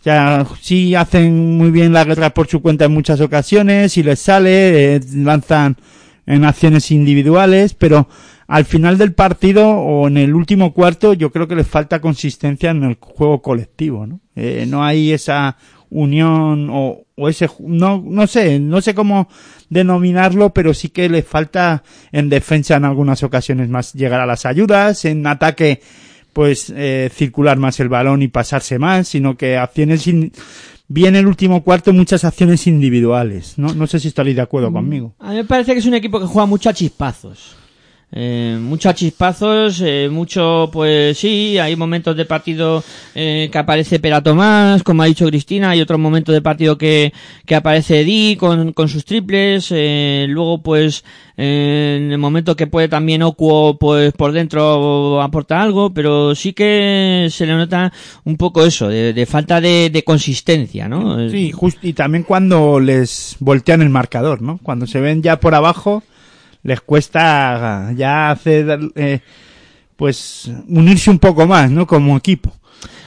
O 0.00 0.02
sea, 0.02 0.46
sí 0.62 0.94
hacen 0.94 1.58
muy 1.58 1.70
bien 1.70 1.92
la 1.92 2.04
guerra 2.04 2.30
por 2.30 2.48
su 2.48 2.62
cuenta 2.62 2.86
en 2.86 2.92
muchas 2.92 3.20
ocasiones, 3.20 3.98
y 3.98 4.02
les 4.02 4.18
sale, 4.18 4.96
eh, 4.96 5.00
lanzan 5.14 5.76
en 6.24 6.44
acciones 6.44 6.90
individuales, 6.90 7.74
pero 7.74 8.08
al 8.46 8.64
final 8.64 8.98
del 8.98 9.12
partido 9.12 9.68
o 9.68 10.08
en 10.08 10.16
el 10.16 10.34
último 10.34 10.72
cuarto 10.72 11.12
yo 11.12 11.30
creo 11.30 11.46
que 11.46 11.54
les 11.54 11.66
falta 11.66 12.00
consistencia 12.00 12.70
en 12.70 12.82
el 12.82 12.96
juego 12.98 13.42
colectivo, 13.42 14.06
¿no? 14.06 14.20
Eh, 14.34 14.64
no 14.66 14.82
hay 14.82 15.12
esa 15.12 15.56
unión 15.90 16.68
o, 16.70 17.04
o 17.16 17.28
ese, 17.28 17.48
no, 17.60 18.02
no 18.04 18.26
sé, 18.26 18.58
no 18.58 18.80
sé 18.80 18.94
cómo 18.94 19.28
denominarlo, 19.68 20.54
pero 20.54 20.74
sí 20.74 20.88
que 20.88 21.08
les 21.08 21.26
falta 21.26 21.82
en 22.12 22.28
defensa 22.28 22.76
en 22.76 22.84
algunas 22.84 23.22
ocasiones 23.22 23.68
más 23.68 23.92
llegar 23.92 24.20
a 24.20 24.26
las 24.26 24.46
ayudas, 24.46 25.04
en 25.04 25.26
ataque 25.26 25.80
pues 26.32 26.72
eh, 26.74 27.10
circular 27.12 27.58
más 27.58 27.80
el 27.80 27.88
balón 27.88 28.22
y 28.22 28.28
pasarse 28.28 28.78
más, 28.78 29.08
sino 29.08 29.36
que 29.36 29.56
acciones 29.56 30.06
in, 30.06 30.32
bien 30.86 31.16
el 31.16 31.26
último 31.26 31.62
cuarto 31.62 31.92
muchas 31.92 32.24
acciones 32.24 32.66
individuales. 32.66 33.54
No, 33.58 33.74
no 33.74 33.86
sé 33.86 34.00
si 34.00 34.08
estaréis 34.08 34.36
de 34.36 34.42
acuerdo 34.42 34.72
conmigo. 34.72 35.14
A 35.18 35.30
mí 35.30 35.36
me 35.36 35.44
parece 35.44 35.72
que 35.72 35.78
es 35.78 35.86
un 35.86 35.94
equipo 35.94 36.20
que 36.20 36.26
juega 36.26 36.46
mucho 36.46 36.68
a 36.68 36.74
chispazos. 36.74 37.56
Eh, 38.12 38.58
muchos 38.60 38.94
chispazos, 38.96 39.80
eh, 39.82 40.08
mucho, 40.10 40.68
pues 40.72 41.16
sí, 41.16 41.58
hay 41.58 41.76
momentos 41.76 42.16
de 42.16 42.24
partido 42.24 42.82
eh, 43.14 43.48
que 43.52 43.58
aparece 43.58 44.00
Pera 44.00 44.20
Tomás, 44.20 44.82
como 44.82 45.02
ha 45.02 45.06
dicho 45.06 45.26
Cristina, 45.26 45.70
hay 45.70 45.80
otros 45.80 46.00
momentos 46.00 46.32
de 46.32 46.42
partido 46.42 46.76
que, 46.76 47.12
que 47.46 47.54
aparece 47.54 48.02
Di 48.02 48.34
con, 48.36 48.72
con 48.72 48.88
sus 48.88 49.04
triples, 49.04 49.68
eh, 49.70 50.26
luego 50.28 50.60
pues 50.60 51.04
eh, 51.36 51.98
en 52.00 52.10
el 52.10 52.18
momento 52.18 52.56
que 52.56 52.66
puede 52.66 52.88
también 52.88 53.22
Okuo 53.22 53.78
pues 53.78 54.12
por 54.12 54.32
dentro 54.32 55.22
aporta 55.22 55.62
algo, 55.62 55.94
pero 55.94 56.34
sí 56.34 56.52
que 56.52 57.28
se 57.30 57.46
le 57.46 57.52
nota 57.52 57.92
un 58.24 58.36
poco 58.36 58.64
eso, 58.64 58.88
de, 58.88 59.12
de 59.12 59.26
falta 59.26 59.60
de, 59.60 59.88
de 59.88 60.02
consistencia, 60.02 60.88
¿no? 60.88 61.30
Sí, 61.30 61.52
just, 61.52 61.78
y 61.84 61.92
también 61.92 62.24
cuando 62.24 62.80
les 62.80 63.36
voltean 63.38 63.82
el 63.82 63.88
marcador, 63.90 64.42
¿no? 64.42 64.58
Cuando 64.64 64.88
se 64.88 65.00
ven 65.00 65.22
ya 65.22 65.38
por 65.38 65.54
abajo, 65.54 66.02
les 66.62 66.80
cuesta 66.80 67.92
ya 67.96 68.30
hacer, 68.30 68.78
eh, 68.94 69.20
pues, 69.96 70.50
unirse 70.68 71.10
un 71.10 71.18
poco 71.18 71.46
más, 71.46 71.70
¿no? 71.70 71.86
Como 71.86 72.16
equipo. 72.16 72.52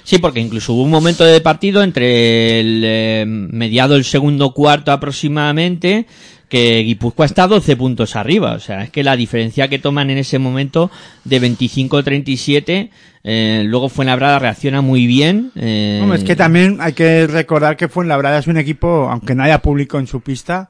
Sí, 0.04 0.18
porque 0.18 0.42
incluso 0.42 0.74
hubo 0.74 0.84
un 0.84 0.92
momento 0.92 1.24
de 1.24 1.40
partido 1.40 1.82
entre 1.82 2.60
el 2.60 2.82
eh, 2.86 3.24
mediado 3.26 3.96
el 3.96 4.04
segundo 4.04 4.54
cuarto 4.54 4.92
aproximadamente 4.92 6.06
que 6.54 6.84
Guipúzcoa 6.84 7.26
está 7.26 7.48
12 7.48 7.76
puntos 7.78 8.16
arriba. 8.16 8.54
O 8.54 8.60
sea, 8.60 8.84
es 8.84 8.92
que 8.92 9.04
la 9.04 9.16
diferencia 9.16 9.70
que 9.70 9.80
toman 9.80 10.12
en 10.12 10.20
ese 10.20 10.38
momento 10.38 10.92
de 11.24 11.42
25-37, 11.42 12.90
eh, 13.24 13.64
luego 13.66 13.90
Fuenlabrada 13.90 14.38
reacciona 14.38 14.82
muy 14.82 15.08
bien. 15.08 15.52
Eh, 15.56 16.00
Hombre, 16.00 16.20
es 16.20 16.24
que 16.24 16.36
también 16.36 16.78
hay 16.80 16.94
que 16.94 17.26
recordar 17.26 17.76
que 17.76 17.88
Fuenlabrada 17.88 18.38
es 18.38 18.46
un 18.46 18.58
equipo, 18.58 19.10
aunque 19.10 19.34
no 19.34 19.42
haya 19.42 19.64
público 19.64 19.98
en 19.98 20.06
su 20.06 20.22
pista, 20.22 20.70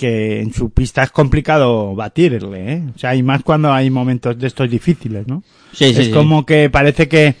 que 0.00 0.40
en 0.40 0.54
su 0.54 0.70
pista 0.70 1.02
es 1.02 1.10
complicado 1.10 1.94
batirle, 1.94 2.72
¿eh? 2.72 2.82
O 2.96 2.98
sea, 2.98 3.14
y 3.14 3.22
más 3.22 3.42
cuando 3.42 3.70
hay 3.70 3.90
momentos 3.90 4.38
de 4.38 4.46
estos 4.46 4.70
difíciles, 4.70 5.26
¿no? 5.26 5.42
Sí, 5.74 5.92
sí, 5.92 6.00
es 6.00 6.06
sí. 6.06 6.10
como 6.10 6.46
que 6.46 6.70
parece 6.70 7.06
que 7.06 7.34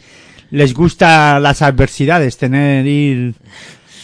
les 0.50 0.74
gusta 0.74 1.40
las 1.40 1.62
adversidades, 1.62 2.36
tener 2.36 2.86
ir, 2.86 3.32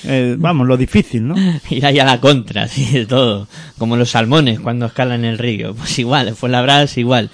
eh, 0.04 0.36
vamos, 0.38 0.66
lo 0.66 0.78
difícil, 0.78 1.28
¿no? 1.28 1.34
Ir 1.70 1.84
ahí 1.84 1.98
a 1.98 2.06
la 2.06 2.18
contra, 2.18 2.66
sí, 2.66 2.86
de 2.92 3.04
todo. 3.04 3.46
Como 3.76 3.98
los 3.98 4.12
salmones 4.12 4.58
cuando 4.58 4.86
escalan 4.86 5.26
el 5.26 5.36
río. 5.36 5.74
Pues 5.74 5.98
igual, 5.98 6.34
Fuenlabrada 6.34 6.86
igual. 6.96 7.28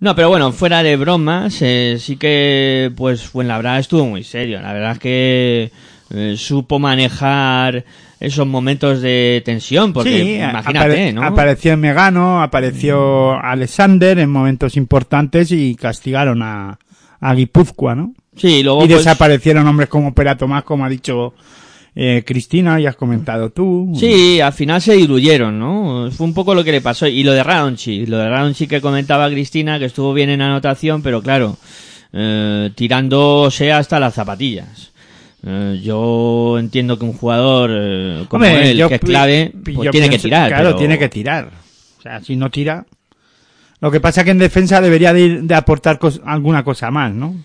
No, 0.00 0.16
pero 0.16 0.28
bueno, 0.28 0.50
fuera 0.50 0.82
de 0.82 0.96
bromas, 0.96 1.58
eh, 1.60 1.98
sí 2.00 2.16
que, 2.16 2.90
pues, 2.96 3.22
Fuenlabrada 3.22 3.78
estuvo 3.78 4.04
muy 4.04 4.24
serio. 4.24 4.60
La 4.60 4.72
verdad 4.72 4.92
es 4.94 4.98
que 4.98 5.70
eh, 6.10 6.34
supo 6.36 6.80
manejar 6.80 7.84
esos 8.18 8.46
momentos 8.46 9.02
de 9.02 9.42
tensión, 9.44 9.92
porque 9.92 10.10
sí, 10.22 10.34
imagínate, 10.36 10.78
apare- 11.08 11.12
¿no? 11.12 11.22
Apareció 11.22 11.76
Megano, 11.76 12.42
apareció 12.42 13.32
Alexander 13.38 14.18
en 14.18 14.30
momentos 14.30 14.76
importantes 14.76 15.52
y 15.52 15.74
castigaron 15.74 16.42
a, 16.42 16.78
a 17.20 17.34
Guipúzcoa, 17.34 17.94
¿no? 17.94 18.14
Sí, 18.36 18.62
luego 18.62 18.84
y 18.84 18.88
pues, 18.88 18.98
desaparecieron 18.98 19.66
hombres 19.66 19.88
como 19.88 20.14
Pera 20.14 20.36
Tomás, 20.36 20.64
como 20.64 20.84
ha 20.84 20.88
dicho 20.88 21.34
eh, 21.94 22.22
Cristina, 22.26 22.78
y 22.80 22.84
has 22.86 22.96
comentado 22.96 23.50
tú. 23.50 23.92
Sí, 23.98 24.40
al 24.40 24.52
final 24.52 24.82
se 24.82 24.94
diluyeron, 24.94 25.58
¿no? 25.58 26.10
Fue 26.10 26.26
un 26.26 26.34
poco 26.34 26.54
lo 26.54 26.62
que 26.62 26.72
le 26.72 26.82
pasó. 26.82 27.06
Y 27.06 27.22
lo 27.24 27.32
de 27.32 27.42
Radonchi, 27.42 28.04
lo 28.04 28.18
de 28.18 28.28
Radonchi 28.28 28.66
que 28.66 28.82
comentaba 28.82 29.30
Cristina, 29.30 29.78
que 29.78 29.86
estuvo 29.86 30.12
bien 30.12 30.28
en 30.28 30.42
anotación, 30.42 31.00
pero 31.00 31.22
claro, 31.22 31.56
eh, 32.12 32.70
tirándose 32.74 33.72
hasta 33.72 33.98
las 33.98 34.12
zapatillas. 34.14 34.92
Eh, 35.48 35.80
yo 35.80 36.58
entiendo 36.58 36.98
que 36.98 37.04
un 37.04 37.12
jugador 37.12 37.70
eh, 37.72 38.24
como 38.28 38.44
Hombre, 38.44 38.72
él, 38.72 38.76
yo 38.76 38.88
que 38.88 38.96
es 38.96 39.00
clave, 39.00 39.52
pues 39.64 39.90
tiene 39.92 40.10
que 40.10 40.18
tirar. 40.18 40.48
Claro, 40.48 40.64
pero- 40.70 40.76
tiene 40.78 40.98
que 40.98 41.08
tirar. 41.08 41.50
O 41.98 42.02
sea, 42.02 42.20
si 42.20 42.34
no 42.36 42.50
tira. 42.50 42.84
Lo 43.80 43.90
que 43.92 44.00
pasa 44.00 44.24
que 44.24 44.30
en 44.30 44.38
defensa 44.38 44.80
debería 44.80 45.12
de, 45.12 45.20
ir- 45.26 45.42
de 45.42 45.54
aportar 45.54 45.98
cos- 46.00 46.20
alguna 46.24 46.64
cosa 46.64 46.90
más, 46.90 47.12
¿no? 47.14 47.36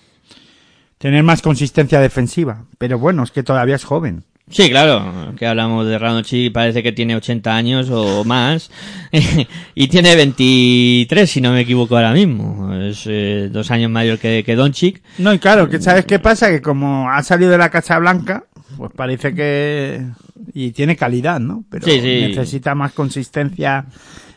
Tener 0.98 1.24
más 1.24 1.42
consistencia 1.42 2.00
defensiva. 2.00 2.66
Pero 2.78 2.98
bueno, 2.98 3.24
es 3.24 3.32
que 3.32 3.44
todavía 3.44 3.76
es 3.76 3.84
joven. 3.84 4.24
Sí, 4.52 4.70
claro, 4.70 5.34
que 5.38 5.48
hablamos 5.48 5.88
de 5.88 5.98
Radonchi, 5.98 6.50
parece 6.50 6.84
que 6.84 6.92
tiene 6.92 7.16
80 7.16 7.56
años 7.56 7.90
o 7.90 8.24
más, 8.26 8.70
y 9.76 9.88
tiene 9.88 10.16
23, 10.16 11.30
si 11.30 11.42
no 11.42 11.54
me 11.54 11.62
equivoco 11.62 11.96
ahora 11.96 12.12
mismo. 12.14 12.74
Es 12.76 13.04
eh, 13.08 13.50
dos 13.52 13.72
años 13.72 13.90
mayor 13.90 14.20
que, 14.20 14.44
que 14.46 14.56
Doncic. 14.56 15.02
No, 15.18 15.34
y 15.34 15.40
claro, 15.40 15.70
que 15.70 15.80
¿sabes 15.82 16.06
qué 16.06 16.20
pasa? 16.20 16.50
Que 16.50 16.62
como 16.62 17.10
ha 17.10 17.24
salido 17.24 17.52
de 17.52 17.58
la 17.58 17.70
Casa 17.70 17.98
Blanca, 17.98 18.44
pues 18.78 18.92
parece 18.96 19.34
que... 19.34 20.06
Y 20.54 20.72
tiene 20.72 20.96
calidad, 20.98 21.40
¿no? 21.40 21.64
Pero 21.70 21.86
Sí, 21.86 22.02
sí. 22.02 22.26
necesita 22.28 22.76
más 22.76 22.92
consistencia 22.94 23.86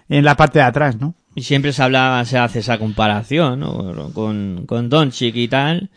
en 0.09 0.25
la 0.25 0.37
parte 0.37 0.59
de 0.61 0.65
atrás, 0.67 1.01
¿no? 1.01 1.15
Y 1.37 1.43
siempre 1.43 1.73
se 1.73 1.83
habla, 1.83 2.25
se 2.27 2.39
hace 2.39 2.61
esa 2.61 2.79
comparación, 2.79 3.61
¿no? 3.61 4.11
Con, 4.13 4.65
con 4.67 4.89
Doncic 4.89 5.35
y 5.35 5.49
tal. 5.49 5.91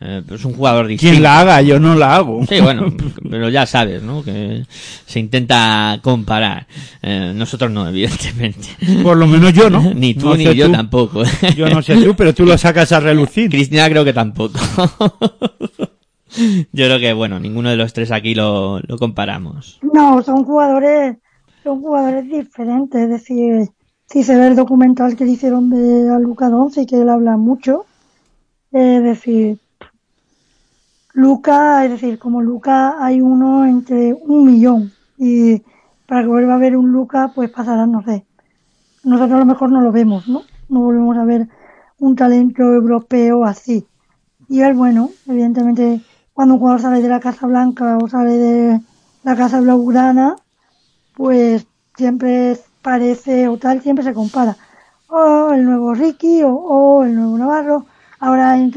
Eh, 0.00 0.22
pero 0.24 0.36
es 0.36 0.44
un 0.44 0.54
jugador 0.54 0.86
distinto. 0.86 1.12
Quien 1.12 1.22
la 1.22 1.40
haga, 1.40 1.62
yo 1.62 1.80
no 1.80 1.94
la 1.94 2.16
hago. 2.16 2.44
Sí, 2.46 2.60
bueno, 2.60 2.92
pero 3.28 3.48
ya 3.48 3.64
sabes, 3.66 4.02
¿no? 4.02 4.22
Que 4.22 4.64
se 5.06 5.18
intenta 5.18 5.98
comparar. 6.02 6.66
Eh, 7.02 7.32
nosotros 7.34 7.70
no, 7.70 7.88
evidentemente. 7.88 8.68
Por 9.02 9.16
lo 9.16 9.26
menos 9.26 9.52
yo, 9.52 9.70
¿no? 9.70 9.82
Ni 9.94 10.14
tú 10.14 10.28
No 10.28 10.36
ni 10.36 10.54
yo 10.54 10.70
tampoco. 10.70 11.22
Yo 11.56 11.68
no 11.68 11.82
sé 11.82 11.96
tú, 11.96 12.14
pero 12.14 12.34
tú 12.34 12.44
lo 12.44 12.56
sacas 12.58 12.92
a 12.92 13.00
relucir. 13.00 13.50
Cristina 13.50 13.88
creo 13.88 14.04
que 14.04 14.12
tampoco. 14.12 14.58
Yo 16.36 16.86
creo 16.86 16.98
que, 16.98 17.12
bueno, 17.12 17.40
ninguno 17.40 17.70
de 17.70 17.76
los 17.76 17.92
tres 17.92 18.10
aquí 18.10 18.34
lo, 18.34 18.80
lo 18.80 18.98
comparamos. 18.98 19.78
No, 19.92 20.22
son 20.22 20.44
jugadores, 20.44 21.16
son 21.62 21.80
jugadores 21.80 22.24
diferentes. 22.28 23.00
Es 23.00 23.08
decir, 23.08 23.68
si 24.14 24.22
se 24.22 24.38
ve 24.38 24.46
el 24.46 24.54
documental 24.54 25.16
que 25.16 25.24
le 25.24 25.32
hicieron 25.32 25.70
de 25.70 26.08
a 26.08 26.20
Luca 26.20 26.48
Doncic, 26.48 26.88
que 26.88 27.00
él 27.00 27.08
habla 27.08 27.36
mucho, 27.36 27.84
es 28.70 29.02
decir, 29.02 29.58
Luca, 31.14 31.84
es 31.84 31.90
decir, 31.90 32.20
como 32.20 32.40
Luca 32.40 33.04
hay 33.04 33.20
uno 33.20 33.66
entre 33.66 34.14
un 34.14 34.44
millón 34.44 34.92
y 35.18 35.62
para 36.06 36.22
que 36.22 36.28
vuelva 36.28 36.54
a 36.54 36.58
ver 36.58 36.76
un 36.76 36.92
Luca, 36.92 37.32
pues 37.34 37.50
pasará, 37.50 37.88
no 37.88 38.04
sé. 38.04 38.24
Nosotros 39.02 39.34
a 39.34 39.40
lo 39.40 39.46
mejor 39.46 39.72
no 39.72 39.80
lo 39.80 39.90
vemos, 39.90 40.28
¿no? 40.28 40.42
No 40.68 40.82
volvemos 40.82 41.16
a 41.16 41.24
ver 41.24 41.48
un 41.98 42.14
talento 42.14 42.62
europeo 42.62 43.44
así. 43.44 43.84
Y 44.48 44.60
él, 44.60 44.74
bueno, 44.74 45.10
evidentemente, 45.26 46.02
cuando 46.32 46.54
un 46.54 46.60
jugador 46.60 46.80
sale 46.80 47.02
de 47.02 47.08
la 47.08 47.18
Casa 47.18 47.48
Blanca 47.48 47.98
o 48.00 48.06
sale 48.06 48.38
de 48.38 48.80
la 49.24 49.34
Casa 49.34 49.60
Blaugrana, 49.60 50.36
pues 51.16 51.66
siempre 51.96 52.56
parece 52.84 53.48
o 53.48 53.56
tal, 53.56 53.80
siempre 53.82 54.04
se 54.04 54.14
compara. 54.14 54.56
O 55.08 55.50
el 55.52 55.64
nuevo 55.64 55.94
Ricky 55.94 56.42
o, 56.42 56.52
o 56.54 57.04
el 57.04 57.16
nuevo 57.16 57.38
Navarro. 57.38 57.86
Ahora 58.20 58.56
en, 58.56 58.72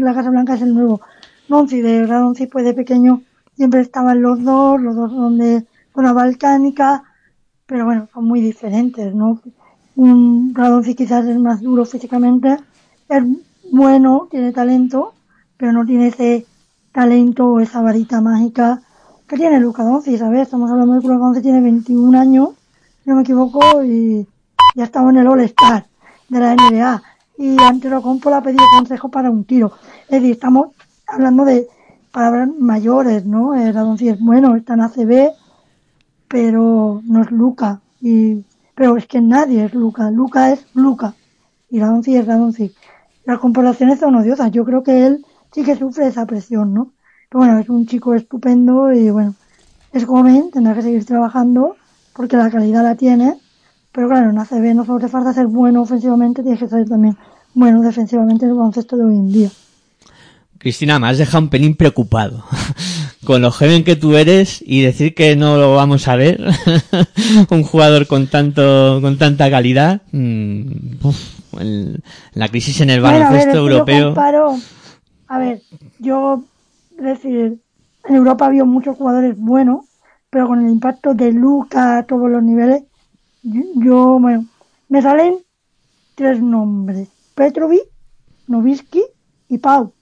la 0.00 0.14
Casa 0.14 0.30
Blanca 0.30 0.54
es 0.54 0.62
el 0.62 0.74
nuevo 0.74 1.00
Donci. 1.48 1.80
De 1.80 2.00
verdad, 2.00 2.24
pues 2.50 2.64
de 2.64 2.74
pequeño 2.74 3.22
siempre 3.56 3.80
estaban 3.80 4.22
los 4.22 4.42
dos, 4.42 4.80
los 4.80 4.96
dos 4.96 5.12
son 5.12 5.38
de 5.38 5.66
zona 5.94 6.12
balcánica, 6.12 7.04
pero 7.66 7.84
bueno, 7.84 8.08
son 8.12 8.24
muy 8.24 8.40
diferentes, 8.40 9.14
¿no? 9.14 9.40
Un 9.94 10.54
Radonci 10.54 10.94
quizás 10.94 11.26
es 11.26 11.38
más 11.38 11.60
duro 11.60 11.84
físicamente, 11.84 12.56
es 13.08 13.24
bueno, 13.70 14.28
tiene 14.30 14.52
talento, 14.52 15.14
pero 15.58 15.72
no 15.72 15.84
tiene 15.84 16.08
ese 16.08 16.46
talento 16.92 17.46
o 17.48 17.60
esa 17.60 17.82
varita 17.82 18.20
mágica 18.20 18.82
que 19.28 19.36
tiene 19.36 19.60
Luca 19.60 19.82
Doncic, 19.84 20.18
¿sabes? 20.18 20.42
Estamos 20.42 20.70
hablando 20.70 20.94
de 20.94 21.00
que 21.00 21.08
Luca 21.08 21.24
Doncic 21.24 21.42
tiene 21.42 21.60
21 21.60 22.18
años, 22.18 22.48
no 23.04 23.16
me 23.16 23.22
equivoco, 23.22 23.82
y 23.82 24.26
ya 24.74 24.84
estaba 24.84 25.10
en 25.10 25.18
el 25.18 25.26
All-Star 25.26 25.86
de 26.28 26.40
la 26.40 26.54
NBA. 26.54 27.02
Y 27.38 27.60
Antetokounmpo 27.60 28.30
le 28.30 28.36
ha 28.36 28.42
pedido 28.42 28.64
consejo 28.76 29.10
para 29.10 29.30
un 29.30 29.44
tiro. 29.44 29.72
Es 30.04 30.20
decir, 30.20 30.32
estamos 30.32 30.68
hablando 31.06 31.44
de 31.44 31.68
palabras 32.12 32.48
mayores, 32.58 33.24
¿no? 33.24 33.52
Doncic 33.72 34.14
es 34.14 34.20
bueno, 34.20 34.54
está 34.54 34.74
en 34.74 34.82
ACB, 34.82 35.32
pero 36.28 37.00
no 37.04 37.22
es 37.22 37.30
Luca. 37.30 37.80
Y, 38.00 38.44
pero 38.74 38.96
es 38.96 39.06
que 39.06 39.20
nadie 39.20 39.64
es 39.64 39.74
Luca. 39.74 40.10
Luca 40.10 40.52
es 40.52 40.66
Luca. 40.74 41.14
Y 41.70 41.78
Doncic 41.78 42.14
es 42.14 42.26
Doncic. 42.26 42.72
Las 43.24 43.38
comparaciones 43.38 43.98
son 43.98 44.14
odiosas. 44.14 44.50
Yo 44.52 44.64
creo 44.64 44.82
que 44.82 45.06
él 45.06 45.24
sí 45.52 45.64
que 45.64 45.76
sufre 45.76 46.06
esa 46.06 46.26
presión, 46.26 46.74
¿no? 46.74 46.92
Pero 47.28 47.40
bueno, 47.40 47.58
es 47.58 47.68
un 47.68 47.86
chico 47.86 48.14
estupendo 48.14 48.92
y 48.92 49.10
bueno, 49.10 49.34
es 49.92 50.04
joven, 50.04 50.50
tendrá 50.50 50.74
que 50.74 50.82
seguir 50.82 51.04
trabajando 51.04 51.76
porque 52.14 52.36
la 52.36 52.50
calidad 52.50 52.82
la 52.82 52.94
tiene, 52.96 53.34
Pero 53.92 54.08
claro, 54.08 54.30
en 54.30 54.38
ACB 54.38 54.74
no 54.74 54.84
solo 54.86 55.00
te 55.00 55.08
falta 55.08 55.34
ser 55.34 55.46
bueno 55.48 55.82
ofensivamente, 55.82 56.42
tienes 56.42 56.60
que 56.60 56.68
ser 56.68 56.88
también 56.88 57.16
bueno 57.54 57.82
defensivamente 57.82 58.44
en 58.46 58.52
el 58.52 58.56
baloncesto 58.56 58.96
de 58.96 59.04
hoy 59.04 59.16
en 59.16 59.30
día. 59.32 59.50
Cristina, 60.58 60.98
me 60.98 61.08
has 61.08 61.18
dejado 61.18 61.44
un 61.44 61.50
pelín 61.50 61.74
preocupado. 61.76 62.44
Con 63.24 63.42
lo 63.42 63.50
joven 63.52 63.84
que 63.84 63.94
tú 63.96 64.16
eres 64.16 64.62
y 64.66 64.80
decir 64.82 65.14
que 65.14 65.36
no 65.36 65.56
lo 65.56 65.74
vamos 65.76 66.08
a 66.08 66.16
ver, 66.16 66.40
un 67.50 67.62
jugador 67.62 68.06
con 68.08 68.26
tanto, 68.26 68.98
con 69.00 69.16
tanta 69.16 69.48
calidad, 69.48 70.02
mm, 70.10 70.62
uf, 71.04 71.60
el- 71.60 72.02
la 72.34 72.48
crisis 72.48 72.80
en 72.80 72.90
el 72.90 73.00
baloncesto 73.00 73.36
es 73.38 73.44
que 73.46 73.52
yo 73.52 73.58
europeo. 73.60 74.14
comparo- 74.14 74.58
a 75.28 75.38
ver, 75.38 75.62
yo, 76.00 76.42
es 76.98 77.04
decir, 77.04 77.58
en 78.08 78.14
Europa 78.16 78.46
había 78.46 78.64
muchos 78.64 78.96
jugadores 78.96 79.36
buenos, 79.38 79.84
pero 80.32 80.46
con 80.46 80.64
el 80.64 80.70
impacto 80.70 81.12
de 81.12 81.30
Luca 81.30 81.98
a 81.98 82.02
todos 82.04 82.30
los 82.30 82.42
niveles, 82.42 82.84
yo, 83.42 84.18
bueno, 84.18 84.46
me 84.88 85.02
salen 85.02 85.34
tres 86.14 86.40
nombres: 86.40 87.10
Petrovic, 87.34 87.82
Novisky 88.48 89.02
y 89.50 89.58
Pau, 89.58 89.92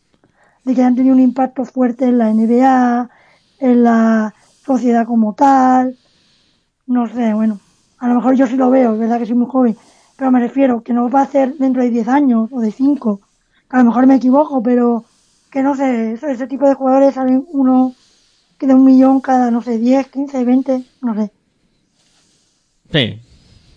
de 0.64 0.72
que 0.76 0.84
han 0.84 0.94
tenido 0.94 1.16
un 1.16 1.20
impacto 1.20 1.64
fuerte 1.64 2.04
en 2.04 2.18
la 2.18 2.30
NBA, 2.30 3.10
en 3.58 3.82
la 3.82 4.32
sociedad 4.64 5.04
como 5.04 5.34
tal. 5.34 5.98
No 6.86 7.08
sé, 7.08 7.34
bueno, 7.34 7.58
a 7.98 8.06
lo 8.06 8.14
mejor 8.14 8.36
yo 8.36 8.46
sí 8.46 8.54
lo 8.54 8.70
veo, 8.70 8.92
es 8.92 9.00
verdad 9.00 9.18
que 9.18 9.26
soy 9.26 9.34
muy 9.34 9.50
joven, 9.50 9.76
pero 10.16 10.30
me 10.30 10.38
refiero 10.38 10.84
que 10.84 10.92
no 10.92 11.10
va 11.10 11.22
a 11.22 11.26
ser 11.26 11.56
dentro 11.56 11.82
de 11.82 11.90
10 11.90 12.06
años 12.06 12.50
o 12.52 12.60
de 12.60 12.70
5. 12.70 13.20
A 13.68 13.78
lo 13.78 13.84
mejor 13.86 14.06
me 14.06 14.14
equivoco, 14.14 14.62
pero 14.62 15.04
que 15.50 15.64
no 15.64 15.74
sé, 15.74 16.12
ese 16.12 16.46
tipo 16.46 16.68
de 16.68 16.74
jugadores 16.74 17.14
salen 17.14 17.44
uno 17.48 17.96
que 18.60 18.66
de 18.66 18.74
un 18.74 18.84
millón 18.84 19.20
cada, 19.20 19.50
no 19.50 19.62
sé, 19.62 19.78
10, 19.78 20.08
15, 20.08 20.44
20, 20.44 20.84
no 21.00 21.14
sé. 21.14 21.32
Sí. 22.92 23.18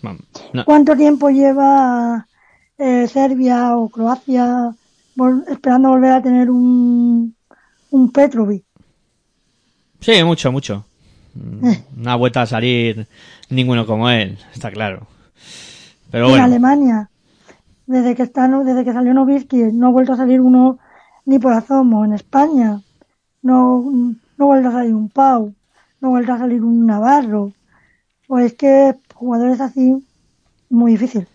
Vamos, 0.02 0.22
no. 0.52 0.64
¿Cuánto 0.66 0.94
tiempo 0.94 1.30
lleva 1.30 2.28
eh, 2.76 3.08
Serbia 3.08 3.76
o 3.78 3.88
Croacia 3.88 4.76
vol- 5.16 5.44
esperando 5.48 5.88
volver 5.88 6.12
a 6.12 6.22
tener 6.22 6.50
un, 6.50 7.34
un 7.90 8.12
Petrovic? 8.12 8.64
Sí, 10.00 10.22
mucho, 10.22 10.52
mucho. 10.52 10.84
No 11.96 12.10
ha 12.10 12.16
vuelto 12.16 12.40
a 12.40 12.46
salir 12.46 13.08
ninguno 13.48 13.86
como 13.86 14.10
él, 14.10 14.38
está 14.52 14.70
claro. 14.70 15.06
Pero 16.10 16.26
en 16.26 16.30
bueno, 16.30 16.44
Alemania, 16.44 17.10
desde 17.86 18.14
que 18.14 18.22
está, 18.22 18.48
desde 18.48 18.84
que 18.84 18.92
salió 18.92 19.14
Novisky, 19.14 19.72
no 19.72 19.88
ha 19.88 19.90
vuelto 19.90 20.12
a 20.12 20.16
salir 20.16 20.40
uno 20.40 20.78
ni 21.24 21.38
por 21.38 21.52
asomo. 21.52 22.04
En 22.04 22.12
España, 22.12 22.80
no, 23.42 24.14
no 24.36 24.52
a 24.52 24.62
salir 24.62 24.94
un 24.94 25.08
Pau, 25.08 25.54
no 26.00 26.16
a 26.16 26.24
salir 26.24 26.62
un 26.62 26.86
Navarro. 26.86 27.52
Pues 28.26 28.46
es 28.46 28.54
que 28.54 28.94
jugadores 29.14 29.60
así, 29.60 30.04
muy 30.70 30.92
difícil. 30.92 31.26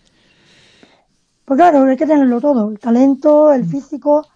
Pues 1.44 1.58
claro, 1.58 1.84
hay 1.84 1.96
que 1.96 2.06
tenerlo 2.06 2.40
todo, 2.40 2.70
el 2.70 2.78
talento, 2.78 3.52
el 3.52 3.64
físico, 3.64 4.26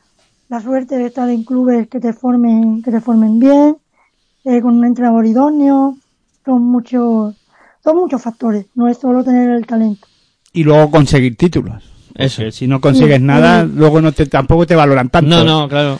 la 0.48 0.60
suerte 0.60 0.96
de 0.96 1.06
estar 1.06 1.28
en 1.30 1.44
clubes 1.44 1.88
que 1.88 2.00
te 2.00 2.12
formen, 2.12 2.82
que 2.82 2.90
te 2.90 3.00
formen 3.00 3.38
bien, 3.38 3.76
eh, 4.44 4.60
con 4.60 4.76
un 4.78 4.84
entrenador 4.84 5.24
idóneo, 5.24 5.96
son 6.44 6.62
muchos, 6.62 7.36
son 7.82 7.96
muchos 7.96 8.20
factores, 8.20 8.66
no 8.74 8.88
es 8.88 8.98
solo 8.98 9.22
tener 9.22 9.50
el 9.50 9.66
talento. 9.66 10.06
Y 10.52 10.64
luego 10.64 10.90
conseguir 10.90 11.36
títulos. 11.36 11.84
eso. 12.14 12.50
Si 12.50 12.66
no 12.66 12.80
consigues 12.80 13.18
Sí, 13.18 13.24
nada, 13.24 13.62
sí. 13.64 13.72
luego 13.74 14.00
no 14.00 14.12
te, 14.12 14.26
tampoco 14.26 14.66
te 14.66 14.74
valoran 14.74 15.08
tanto. 15.08 15.28
No, 15.28 15.44
no, 15.44 15.68
claro. 15.68 15.98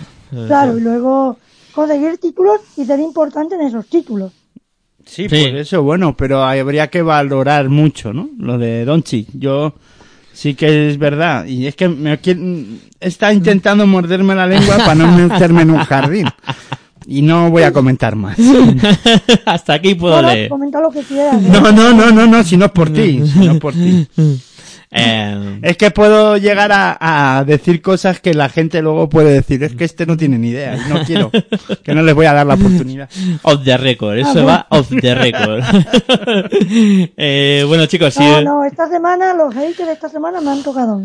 Claro, 0.49 0.77
y 0.77 0.81
luego 0.81 1.37
conseguir 1.75 2.19
títulos 2.19 2.61
y 2.77 2.85
ser 2.85 3.01
importante 3.01 3.55
en 3.55 3.63
esos 3.63 3.87
títulos. 3.87 4.33
Sí, 5.07 5.29
Sí. 5.29 5.49
por 5.49 5.57
eso, 5.59 5.83
bueno, 5.83 6.17
pero 6.17 6.43
habría 6.43 6.89
que 6.89 7.03
valorar 7.03 7.69
mucho, 7.69 8.13
¿no? 8.13 8.29
Lo 8.39 8.57
de 8.59 8.85
Donchi. 8.85 9.27
Yo 9.35 9.75
sí 10.33 10.55
que 10.55 10.89
es 10.89 10.99
verdad. 10.99 11.45
Y 11.47 11.67
es 11.67 11.77
que 11.77 11.89
me 11.89 12.19
está 13.01 13.33
intentando 13.33 13.87
morderme 13.87 14.35
la 14.35 14.47
lengua 14.47 14.77
para 14.79 14.95
no 14.95 15.09
meterme 15.13 15.63
en 15.63 15.71
un 15.73 15.79
jardín. 15.81 16.27
Y 17.07 17.21
no 17.21 17.51
voy 17.51 17.65
a 17.65 17.73
comentar 17.73 18.17
más. 18.17 18.39
Hasta 19.45 19.75
aquí 19.75 19.95
puedo 19.95 20.15
Bueno, 20.15 20.29
leer. 20.33 20.49
comenta 20.49 20.81
lo 20.81 20.91
que 20.91 21.03
quieras. 21.03 21.35
¿eh? 21.43 21.49
No, 21.53 21.71
no, 21.71 21.93
no, 21.93 22.11
no, 22.11 22.27
no, 22.27 22.43
si 22.43 22.57
no 22.57 22.65
es 22.65 22.71
por 22.71 22.89
ti, 22.91 23.21
si 23.27 23.39
no 23.41 23.53
es 23.53 23.61
por 23.61 23.75
ti. 23.75 24.09
Eh, 24.97 25.59
Es 25.63 25.77
que 25.77 25.91
puedo 25.91 26.37
llegar 26.37 26.71
a, 26.73 27.39
a 27.39 27.45
decir 27.45 27.83
cosas 27.83 28.21
que 28.21 28.33
la 28.33 28.49
gente 28.49 28.81
luego 28.81 29.09
puede 29.09 29.33
decir, 29.33 29.63
es 29.65 29.75
que 29.75 29.85
este 29.85 30.07
no 30.07 30.17
tiene 30.17 30.39
ni 30.39 30.51
idea 30.51 30.77
y 30.77 30.93
no 30.93 31.03
quiero, 31.05 31.31
que 31.83 31.95
no 31.95 32.03
les 32.03 32.15
voy 32.15 32.27
a 32.27 32.33
dar 32.33 32.47
la 32.47 32.55
oportunidad. 32.55 33.09
off 33.43 33.65
the 33.65 33.77
record, 33.77 34.19
eso 34.19 34.41
Ah, 34.49 34.67
va 34.71 34.79
off 34.79 34.89
the 35.01 35.15
record. 35.15 35.65
eh, 37.17 37.65
bueno, 37.67 37.87
chicos. 37.87 38.17
No, 38.19 38.41
no, 38.43 38.65
esta 38.65 38.89
semana, 38.89 39.35
los 39.35 39.53
haters 39.55 39.87
de 39.89 39.93
esta 39.95 40.09
semana 40.09 40.41
me 40.41 40.51
han 40.51 40.63
tocado. 40.63 41.03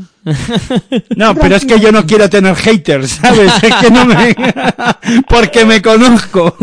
No, 1.16 1.36
pero 1.36 1.56
es 1.56 1.66
que 1.66 1.80
yo 1.80 1.92
no 1.92 2.06
quiero 2.06 2.30
tener 2.30 2.56
haters, 2.56 3.12
¿sabes? 3.12 3.52
Es 3.64 3.76
que 3.76 3.90
no 3.92 4.06
me... 4.06 4.36
porque 5.30 5.66
me 5.66 5.82
conozco. 5.82 6.56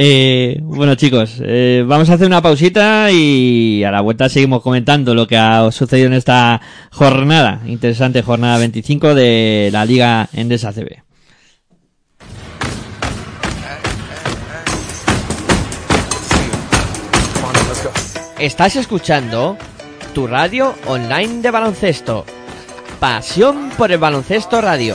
Eh, 0.00 0.60
bueno, 0.62 0.94
chicos, 0.94 1.42
eh, 1.42 1.82
vamos 1.84 2.08
a 2.08 2.14
hacer 2.14 2.28
una 2.28 2.40
pausita 2.40 3.10
y 3.10 3.82
a 3.82 3.90
la 3.90 4.00
vuelta 4.00 4.28
seguimos 4.28 4.62
comentando 4.62 5.12
lo 5.12 5.26
que 5.26 5.36
ha 5.36 5.72
sucedido 5.72 6.06
en 6.06 6.12
esta 6.12 6.60
jornada, 6.92 7.62
interesante 7.66 8.22
jornada 8.22 8.58
25 8.58 9.16
de 9.16 9.70
la 9.72 9.84
Liga 9.84 10.28
Endesa 10.32 10.72
CB. 10.72 11.02
Estás 18.38 18.76
escuchando 18.76 19.58
tu 20.14 20.28
radio 20.28 20.76
online 20.86 21.42
de 21.42 21.50
baloncesto. 21.50 22.24
Pasión 23.00 23.70
por 23.76 23.90
el 23.90 23.98
baloncesto 23.98 24.60
radio. 24.60 24.94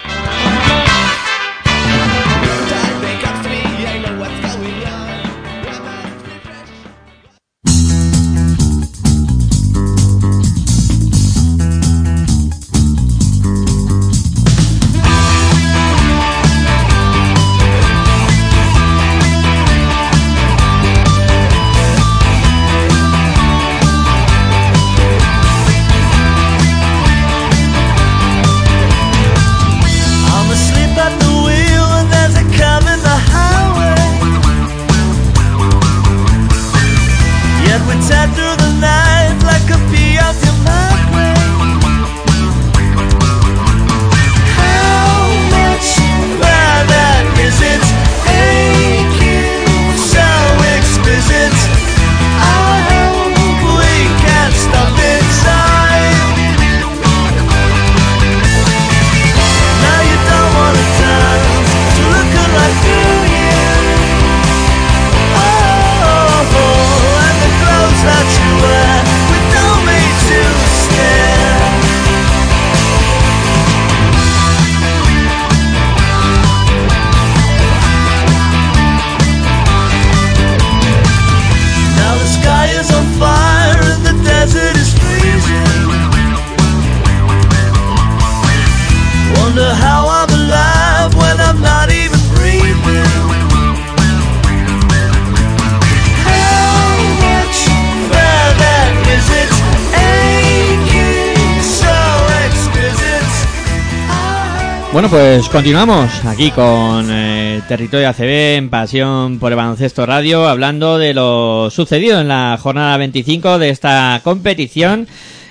continuamos 105.51 106.23
aquí 106.25 106.51
con 106.51 107.07
eh, 107.09 107.61
Territorio 107.67 108.07
ACB 108.09 108.57
en 108.57 108.69
Pasión 108.69 109.37
por 109.37 109.51
el 109.51 109.57
Baloncesto 109.57 110.05
Radio, 110.05 110.47
hablando 110.47 110.97
de 110.97 111.13
lo 111.13 111.69
sucedido 111.69 112.21
en 112.21 112.29
la 112.29 112.57
jornada 112.61 112.95
25 112.95 113.59
de 113.59 113.69
esta 113.69 114.21
competición. 114.23 115.07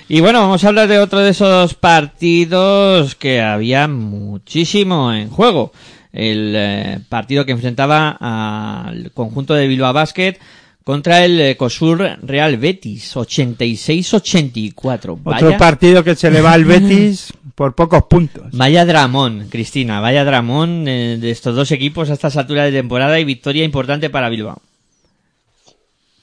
Y 0.07 0.21
bueno, 0.21 0.39
vamos 0.39 0.63
a 0.63 0.69
hablar 0.69 0.87
de 0.87 0.97
otro 0.97 1.19
de 1.19 1.29
esos 1.29 1.75
partidos 1.75 3.13
que 3.15 3.41
había 3.41 3.87
muchísimo 3.87 5.13
en 5.13 5.29
juego. 5.29 5.71
El 6.11 6.53
eh, 6.55 6.99
partido 7.07 7.45
que 7.45 7.51
enfrentaba 7.51 8.17
al 8.19 9.11
conjunto 9.11 9.53
de 9.53 9.67
Bilbao 9.67 9.93
Basket 9.93 10.39
contra 10.83 11.23
el 11.23 11.39
eh, 11.39 11.57
Cosur 11.57 12.17
Real 12.23 12.57
Betis, 12.57 13.15
86-84. 13.15 15.19
Otro 15.23 15.57
partido 15.57 16.03
que 16.03 16.15
se 16.15 16.31
le 16.31 16.41
va 16.41 16.53
al 16.53 16.65
Betis 16.65 17.31
por 17.55 17.75
pocos 17.75 18.03
puntos. 18.03 18.55
Vaya 18.57 18.85
dramón, 18.85 19.47
Cristina, 19.49 19.99
vaya 19.99 20.23
dramón 20.23 20.87
eh, 20.87 21.17
de 21.19 21.31
estos 21.31 21.55
dos 21.55 21.71
equipos 21.71 22.09
a 22.09 22.13
estas 22.13 22.37
alturas 22.37 22.65
de 22.65 22.77
temporada 22.79 23.19
y 23.19 23.25
victoria 23.25 23.63
importante 23.63 24.09
para 24.09 24.29
Bilbao. 24.29 24.61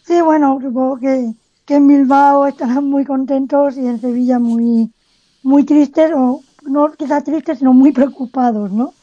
Sí, 0.04 0.20
bueno, 0.22 0.58
supongo 0.62 0.98
que, 0.98 1.32
que 1.66 1.74
en 1.74 1.86
Bilbao 1.86 2.46
estarán 2.46 2.84
muy 2.84 3.04
contentos 3.04 3.76
y 3.76 3.86
en 3.86 4.00
Sevilla 4.00 4.38
muy, 4.38 4.90
muy 5.42 5.64
tristes, 5.64 6.10
o 6.14 6.42
no 6.66 6.92
quizás 6.92 7.24
tristes, 7.24 7.58
sino 7.58 7.72
muy 7.72 7.92
preocupados, 7.92 8.72
¿no? 8.72 8.94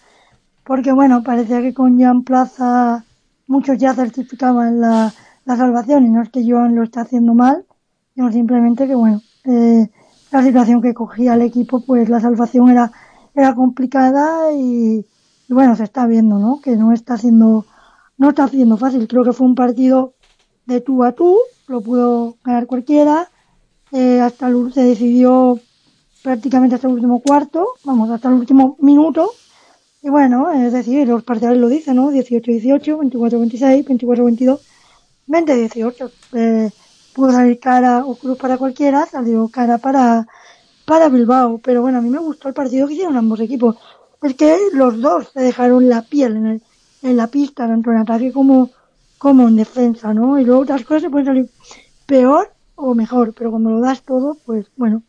Porque 0.63 0.91
bueno, 0.91 1.23
parecía 1.23 1.61
que 1.61 1.73
con 1.73 1.99
Jan 1.99 2.23
Plaza 2.23 3.05
muchos 3.47 3.78
ya 3.78 3.93
certificaban 3.93 4.82
la, 4.82 5.13
la 5.45 5.55
salvación 5.55 6.05
y 6.05 6.09
no 6.09 6.23
es 6.23 6.30
que 6.30 6.43
Joan 6.43 6.76
lo 6.76 6.84
está 6.84 7.01
haciendo 7.01 7.34
mal, 7.34 7.65
sino 8.15 8.32
simplemente 8.32 8.88
que 8.88 8.95
bueno, 8.95 9.21
eh, 9.45 9.88
la 10.32 10.43
situación 10.43 10.82
que 10.82 10.93
cogía 10.93 11.36
el 11.36 11.41
equipo, 11.41 11.82
pues 11.82 12.09
la 12.09 12.19
salvación 12.19 12.69
era, 12.69 12.91
era 13.34 13.55
complicada 13.55 14.51
y, 14.53 15.05
y 15.47 15.53
bueno, 15.53 15.76
se 15.76 15.84
está 15.84 16.05
viendo, 16.07 16.39
¿no? 16.39 16.59
Que 16.61 16.76
no 16.76 16.91
está 16.93 17.15
haciendo, 17.15 17.65
no 18.17 18.30
está 18.30 18.45
haciendo 18.45 18.78
fácil. 18.78 19.07
Creo 19.07 19.23
que 19.23 19.34
fue 19.34 19.47
un 19.47 19.55
partido 19.55 20.13
de 20.65 20.82
tú 20.82 21.03
a 21.03 21.11
tú, 21.11 21.38
lo 21.67 21.82
pudo 21.82 22.38
ganar 22.43 22.65
cualquiera, 22.65 23.30
eh, 23.91 24.19
hasta 24.19 24.47
el, 24.47 24.73
se 24.73 24.84
decidió 24.84 25.59
prácticamente 26.23 26.76
hasta 26.76 26.88
el 26.88 26.95
último 26.95 27.21
cuarto, 27.21 27.67
vamos, 27.84 28.09
hasta 28.09 28.30
el 28.30 28.36
último 28.36 28.78
minuto, 28.80 29.32
y 30.05 30.09
bueno, 30.09 30.51
es 30.51 30.71
decir, 30.71 31.07
los 31.07 31.23
parciales 31.23 31.59
lo 31.59 31.67
dicen, 31.67 31.95
¿no? 31.95 32.11
18-18, 32.11 33.09
24-26, 33.09 33.86
24-22, 33.86 34.59
20-18. 35.28 36.11
Eh, 36.34 36.69
pudo 37.16 37.32
salir 37.32 37.59
cara 37.59 38.05
o 38.05 38.16
cruz 38.16 38.38
para 38.38 38.57
cualquiera, 38.57 39.05
salió 39.05 39.47
cara 39.47 39.78
para, 39.78 40.28
para 40.86 41.09
Bilbao. 41.09 41.59
Pero 41.59 41.82
bueno, 41.82 41.97
a 41.99 42.01
mí 42.01 42.09
me 42.09 42.20
gustó 42.20 42.49
el 42.49 42.53
partido 42.53 42.88
que 42.88 42.93
hicieron 42.93 43.18
ambos 43.18 43.39
equipos. 43.39 43.78
Es 44.22 44.36
que 44.36 44.57
los 44.74 44.99
dos 45.01 45.30
se 45.34 45.41
dejaron 45.41 45.88
la 45.88 46.01
piel 46.01 46.36
en, 46.38 46.45
el, 46.45 46.61
en 47.01 47.18
la 47.18 47.28
pista, 47.28 47.68
tanto 47.68 47.91
en 47.91 47.97
ataque 47.97 48.32
como, 48.32 48.70
como 49.18 49.47
en 49.47 49.55
defensa, 49.55 50.13
¿no? 50.13 50.38
Y 50.39 50.43
luego 50.43 50.61
otras 50.61 50.84
cosas 50.84 51.03
se 51.03 51.09
pueden 51.09 51.28
salir 51.28 51.49
peor 52.05 52.51
o 52.76 52.93
mejor, 52.93 53.34
pero 53.34 53.51
cuando 53.51 53.72
lo 53.72 53.80
das 53.80 54.01
todo, 54.01 54.38
pues 54.45 54.66
bueno, 54.76 55.01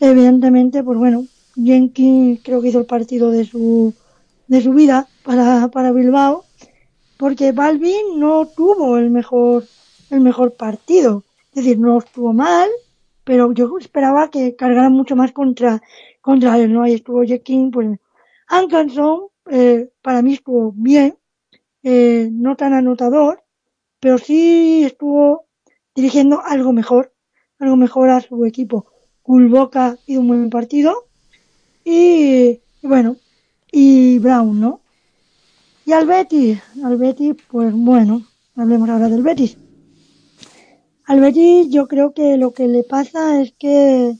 evidentemente, 0.00 0.82
pues 0.82 0.98
bueno, 0.98 1.24
Jenkins 1.54 2.40
creo 2.42 2.60
que 2.60 2.68
hizo 2.68 2.80
el 2.80 2.86
partido 2.86 3.30
de 3.30 3.44
su, 3.44 3.94
de 4.46 4.62
su 4.62 4.72
vida 4.72 5.06
para, 5.22 5.68
para 5.68 5.92
Bilbao, 5.92 6.44
porque 7.16 7.52
Balvin 7.52 8.18
no 8.18 8.46
tuvo 8.46 8.98
el 8.98 9.10
mejor, 9.10 9.64
el 10.10 10.20
mejor 10.20 10.54
partido. 10.54 11.22
Es 11.56 11.64
decir, 11.64 11.78
no 11.78 11.96
estuvo 11.96 12.34
mal, 12.34 12.68
pero 13.24 13.50
yo 13.52 13.78
esperaba 13.78 14.30
que 14.30 14.56
cargara 14.56 14.90
mucho 14.90 15.16
más 15.16 15.32
contra, 15.32 15.82
contra 16.20 16.58
él, 16.58 16.70
¿no? 16.70 16.82
Ahí 16.82 16.92
estuvo 16.92 17.22
Jenkins, 17.22 17.72
pues, 17.72 17.98
Ankanson, 18.46 19.28
eh, 19.50 19.88
para 20.02 20.20
mí 20.20 20.34
estuvo 20.34 20.72
bien, 20.76 21.16
eh, 21.82 22.28
no 22.30 22.56
tan 22.56 22.74
anotador, 22.74 23.42
pero 24.00 24.18
sí 24.18 24.84
estuvo 24.84 25.46
dirigiendo 25.94 26.42
algo 26.44 26.74
mejor, 26.74 27.14
algo 27.58 27.76
mejor 27.76 28.10
a 28.10 28.20
su 28.20 28.44
equipo. 28.44 28.92
Kulboka 29.22 29.96
hizo 30.04 30.20
un 30.20 30.28
buen 30.28 30.50
partido 30.50 31.06
y, 31.84 32.60
y 32.82 32.86
bueno, 32.86 33.16
y 33.72 34.18
Brown, 34.18 34.60
¿no? 34.60 34.82
Y 35.86 35.92
al 35.92 36.06
Betis, 36.06 36.60
al 36.84 36.98
Betis, 36.98 37.34
pues 37.48 37.72
bueno, 37.72 38.26
hablemos 38.56 38.90
ahora 38.90 39.08
del 39.08 39.22
Betis. 39.22 39.56
Al 41.06 41.20
Betis 41.20 41.68
yo 41.70 41.86
creo 41.86 42.12
que 42.12 42.36
lo 42.36 42.52
que 42.52 42.66
le 42.66 42.82
pasa 42.82 43.40
es 43.40 43.52
que, 43.52 44.16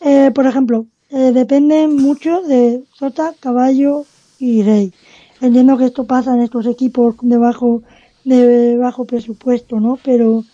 eh, 0.00 0.30
por 0.32 0.46
ejemplo, 0.46 0.86
eh, 1.10 1.32
depende 1.32 1.88
mucho 1.88 2.42
de 2.42 2.84
Sota, 2.94 3.34
Caballo 3.40 4.04
y 4.38 4.62
Rey. 4.62 4.92
Entiendo 5.40 5.76
que 5.76 5.86
esto 5.86 6.06
pasa 6.06 6.34
en 6.34 6.42
estos 6.42 6.64
equipos 6.66 7.16
de 7.22 7.38
bajo, 7.38 7.82
de 8.24 8.76
bajo 8.76 9.04
presupuesto, 9.04 9.80
¿no? 9.80 9.98
Pero 10.04 10.44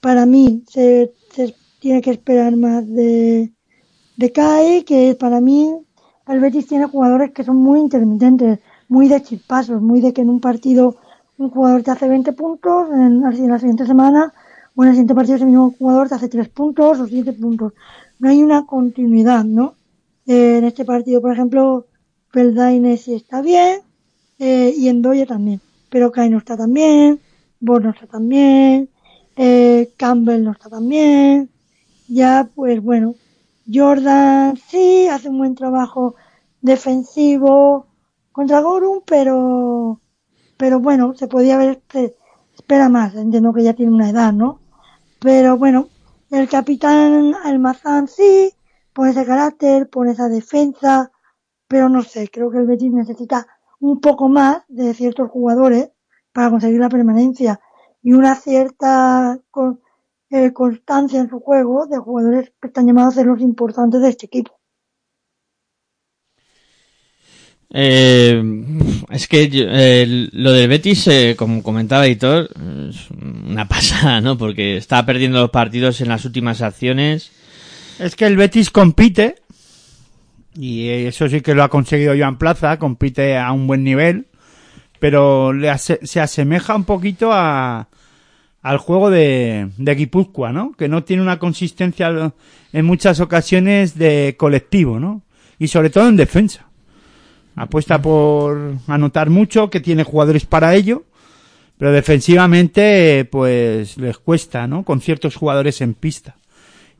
para 0.00 0.26
mí 0.26 0.62
se, 0.68 1.12
tiene 1.80 2.00
que 2.00 2.12
esperar 2.12 2.54
más 2.56 2.86
de, 2.88 3.52
de 4.16 4.32
CAE, 4.32 4.84
que 4.84 5.16
para 5.18 5.40
mí 5.40 5.74
el 6.28 6.66
tiene 6.68 6.86
jugadores 6.86 7.32
que 7.32 7.42
son 7.42 7.56
muy 7.56 7.80
intermitentes, 7.80 8.60
muy 8.88 9.08
de 9.08 9.22
chispazos, 9.22 9.82
muy 9.82 10.00
de 10.00 10.12
que 10.12 10.20
en 10.22 10.30
un 10.30 10.40
partido 10.40 10.96
un 11.40 11.50
jugador 11.50 11.82
te 11.82 11.90
hace 11.90 12.06
20 12.06 12.32
puntos, 12.34 12.90
en, 12.90 13.24
en 13.24 13.48
la 13.48 13.58
siguiente 13.58 13.86
semana 13.86 14.32
o 14.74 14.82
en 14.82 14.90
el 14.90 14.94
siguiente 14.94 15.14
partido 15.14 15.36
ese 15.36 15.46
mismo 15.46 15.74
jugador 15.78 16.08
te 16.08 16.14
hace 16.14 16.28
3 16.28 16.48
puntos 16.50 17.00
o 17.00 17.06
7 17.06 17.32
puntos. 17.32 17.72
No 18.18 18.28
hay 18.28 18.42
una 18.42 18.66
continuidad, 18.66 19.44
¿no? 19.44 19.74
Eh, 20.26 20.58
en 20.58 20.64
este 20.64 20.84
partido, 20.84 21.22
por 21.22 21.32
ejemplo, 21.32 21.86
Peldaine 22.30 22.98
sí 22.98 23.14
está 23.14 23.40
bien 23.40 23.80
eh, 24.38 24.74
y 24.76 24.88
Endoye 24.88 25.24
también, 25.24 25.60
pero 25.88 26.12
Kai 26.12 26.28
no 26.28 26.38
está 26.38 26.58
tan 26.58 26.74
bien, 26.74 27.18
Bo 27.58 27.80
no 27.80 27.90
está 27.90 28.06
tan 28.06 28.28
bien, 28.28 28.90
eh, 29.36 29.92
Campbell 29.96 30.44
no 30.44 30.52
está 30.52 30.68
tan 30.68 30.88
bien, 30.88 31.48
ya 32.06 32.50
pues 32.54 32.82
bueno, 32.82 33.14
Jordan 33.72 34.58
sí 34.68 35.08
hace 35.08 35.30
un 35.30 35.38
buen 35.38 35.54
trabajo 35.54 36.16
defensivo 36.60 37.86
contra 38.30 38.60
Gorum, 38.60 39.00
pero 39.06 40.00
pero 40.60 40.78
bueno, 40.78 41.14
se 41.14 41.26
podía 41.26 41.54
haber 41.54 41.80
se 41.90 42.14
espera 42.54 42.90
más, 42.90 43.14
entiendo 43.14 43.54
que 43.54 43.62
ya 43.62 43.72
tiene 43.72 43.92
una 43.92 44.10
edad, 44.10 44.30
¿no? 44.30 44.60
Pero 45.18 45.56
bueno, 45.56 45.88
el 46.30 46.50
capitán 46.50 47.34
Almazán 47.42 48.08
sí, 48.08 48.52
pone 48.92 49.12
ese 49.12 49.24
carácter, 49.24 49.88
pone 49.88 50.10
esa 50.12 50.28
defensa, 50.28 51.10
pero 51.66 51.88
no 51.88 52.02
sé, 52.02 52.28
creo 52.28 52.50
que 52.50 52.58
el 52.58 52.66
Betis 52.66 52.92
necesita 52.92 53.46
un 53.80 54.02
poco 54.02 54.28
más 54.28 54.62
de 54.68 54.92
ciertos 54.92 55.30
jugadores 55.30 55.92
para 56.30 56.50
conseguir 56.50 56.78
la 56.78 56.90
permanencia 56.90 57.58
y 58.02 58.12
una 58.12 58.34
cierta 58.34 59.40
eh, 60.28 60.52
constancia 60.52 61.20
en 61.20 61.30
su 61.30 61.40
juego 61.40 61.86
de 61.86 61.96
jugadores 61.96 62.52
que 62.60 62.68
están 62.68 62.86
llamados 62.86 63.14
a 63.14 63.20
ser 63.20 63.26
los 63.26 63.40
importantes 63.40 64.02
de 64.02 64.10
este 64.10 64.26
equipo. 64.26 64.59
Eh, 67.72 68.42
es 69.10 69.28
que 69.28 69.48
eh, 69.52 70.28
lo 70.32 70.52
del 70.52 70.68
Betis, 70.68 71.06
eh, 71.06 71.34
como 71.38 71.62
comentaba 71.62 72.06
Editor, 72.06 72.50
es 72.88 73.10
una 73.10 73.68
pasada, 73.68 74.20
¿no? 74.20 74.36
Porque 74.36 74.76
está 74.76 75.04
perdiendo 75.06 75.40
los 75.40 75.50
partidos 75.50 76.00
en 76.00 76.08
las 76.08 76.24
últimas 76.24 76.62
acciones. 76.62 77.30
Es 77.98 78.16
que 78.16 78.26
el 78.26 78.36
Betis 78.36 78.70
compite, 78.70 79.36
y 80.58 80.88
eso 80.88 81.28
sí 81.28 81.42
que 81.42 81.54
lo 81.54 81.62
ha 81.62 81.68
conseguido 81.68 82.14
Joan 82.16 82.38
Plaza, 82.38 82.78
compite 82.78 83.36
a 83.36 83.52
un 83.52 83.66
buen 83.66 83.84
nivel, 83.84 84.26
pero 84.98 85.52
le 85.52 85.70
se 85.78 86.20
asemeja 86.20 86.74
un 86.74 86.84
poquito 86.84 87.32
a, 87.32 87.88
al 88.62 88.78
juego 88.78 89.10
de, 89.10 89.70
de 89.76 89.94
Guipúzcoa, 89.94 90.52
¿no? 90.52 90.72
Que 90.72 90.88
no 90.88 91.04
tiene 91.04 91.22
una 91.22 91.38
consistencia 91.38 92.32
en 92.72 92.84
muchas 92.84 93.20
ocasiones 93.20 93.96
de 93.96 94.34
colectivo, 94.38 94.98
¿no? 94.98 95.22
Y 95.58 95.68
sobre 95.68 95.90
todo 95.90 96.08
en 96.08 96.16
defensa. 96.16 96.69
Apuesta 97.56 98.00
por 98.00 98.74
anotar 98.86 99.30
mucho, 99.30 99.70
que 99.70 99.80
tiene 99.80 100.04
jugadores 100.04 100.46
para 100.46 100.74
ello, 100.74 101.04
pero 101.78 101.92
defensivamente, 101.92 103.24
pues 103.30 103.96
les 103.96 104.18
cuesta, 104.18 104.66
¿no? 104.66 104.84
Con 104.84 105.00
ciertos 105.00 105.36
jugadores 105.36 105.80
en 105.80 105.94
pista. 105.94 106.36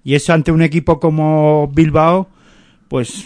Y 0.03 0.15
eso 0.15 0.33
ante 0.33 0.53
un 0.53 0.63
equipo 0.63 0.99
como 0.99 1.69
Bilbao, 1.69 2.29
pues 2.89 3.25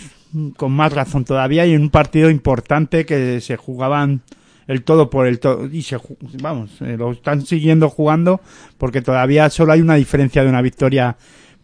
con 0.57 0.73
más 0.73 0.93
razón 0.93 1.25
todavía 1.25 1.65
y 1.67 1.75
en 1.75 1.83
un 1.83 1.91
partido 1.91 2.29
importante 2.29 3.07
que 3.07 3.41
se 3.41 3.57
jugaban 3.57 4.23
el 4.67 4.83
todo 4.83 5.11
por 5.11 5.27
el 5.27 5.39
todo 5.39 5.67
y 5.67 5.83
se 5.83 5.99
vamos, 6.43 6.71
eh, 6.81 6.97
lo 6.99 7.13
están 7.13 7.45
siguiendo 7.47 7.89
jugando 7.89 8.41
porque 8.79 9.03
todavía 9.03 9.49
solo 9.51 9.73
hay 9.73 9.81
una 9.81 9.95
diferencia 9.95 10.43
de 10.43 10.49
una 10.49 10.63
victoria 10.63 11.17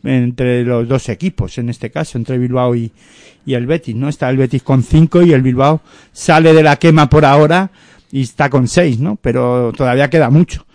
entre 0.05 0.65
los 0.65 0.89
dos 0.89 1.09
equipos, 1.09 1.59
en 1.59 1.69
este 1.69 1.91
caso, 1.91 2.19
entre 2.19 2.39
Bilbao 2.39 2.75
y, 2.75 2.91
y 3.45 3.55
el 3.55 3.67
Betis, 3.67 3.95
¿no? 3.95 4.09
Está 4.09 4.31
el 4.31 4.37
Betis 4.37 4.63
con 4.63 4.83
cinco 4.83 5.23
y 5.23 5.33
el 5.33 5.43
Bilbao 5.43 5.81
sale 6.13 6.53
de 6.53 6.63
la 6.63 6.77
quema 6.77 7.09
por 7.09 7.25
ahora 7.25 7.71
y 8.13 8.23
está 8.23 8.51
con 8.51 8.69
seis, 8.69 8.99
¿no? 8.99 9.17
Pero 9.17 9.73
todavía 9.77 10.11
queda 10.11 10.31
mucho. 10.31 10.67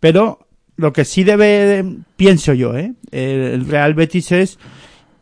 Pero 0.00 0.46
lo 0.76 0.92
que 0.92 1.04
sí 1.04 1.24
debe, 1.24 1.84
pienso 2.16 2.54
yo, 2.54 2.76
¿eh? 2.76 2.92
El 3.10 3.66
Real 3.66 3.94
Betis 3.94 4.32
es 4.32 4.58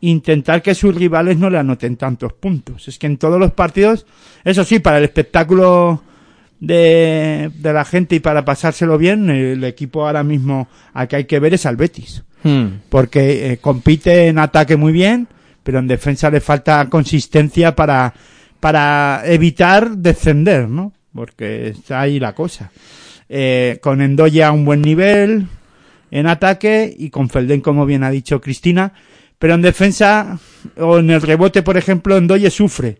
intentar 0.01 0.61
que 0.61 0.73
sus 0.73 0.95
rivales 0.95 1.37
no 1.37 1.49
le 1.49 1.59
anoten 1.59 1.97
tantos 1.97 2.33
puntos. 2.33 2.87
Es 2.87 2.97
que 2.97 3.07
en 3.07 3.17
todos 3.17 3.39
los 3.39 3.51
partidos, 3.51 4.05
eso 4.43 4.63
sí, 4.63 4.79
para 4.79 4.97
el 4.97 5.03
espectáculo 5.03 6.01
de, 6.59 7.51
de 7.53 7.73
la 7.73 7.85
gente 7.85 8.15
y 8.15 8.19
para 8.19 8.43
pasárselo 8.43 8.97
bien, 8.97 9.29
el 9.29 9.63
equipo 9.63 10.05
ahora 10.05 10.23
mismo 10.23 10.67
al 10.93 11.07
que 11.07 11.17
hay 11.17 11.25
que 11.25 11.39
ver 11.39 11.53
es 11.53 11.65
al 11.65 11.75
Betis. 11.75 12.23
Hmm. 12.43 12.79
Porque 12.89 13.51
eh, 13.51 13.57
compite 13.57 14.27
en 14.27 14.39
ataque 14.39 14.77
muy 14.77 14.91
bien, 14.91 15.27
pero 15.63 15.79
en 15.79 15.87
defensa 15.87 16.29
le 16.29 16.41
falta 16.41 16.89
consistencia 16.89 17.75
para, 17.75 18.13
para 18.59 19.21
evitar 19.25 19.97
descender, 19.97 20.67
¿no? 20.67 20.93
Porque 21.13 21.69
está 21.69 22.01
ahí 22.01 22.19
la 22.19 22.33
cosa. 22.33 22.71
Eh, 23.29 23.79
con 23.81 24.01
Endoya 24.01 24.49
a 24.49 24.51
un 24.51 24.65
buen 24.65 24.81
nivel 24.81 25.47
en 26.09 26.27
ataque 26.27 26.93
y 26.97 27.09
con 27.09 27.29
Felden, 27.29 27.61
como 27.61 27.85
bien 27.85 28.03
ha 28.03 28.11
dicho 28.11 28.41
Cristina, 28.41 28.93
pero 29.39 29.53
en 29.53 29.61
defensa 29.61 30.39
o 30.77 30.99
en 30.99 31.09
el 31.09 31.21
rebote, 31.21 31.63
por 31.63 31.77
ejemplo, 31.77 32.17
Endoye 32.17 32.49
sufre. 32.49 32.97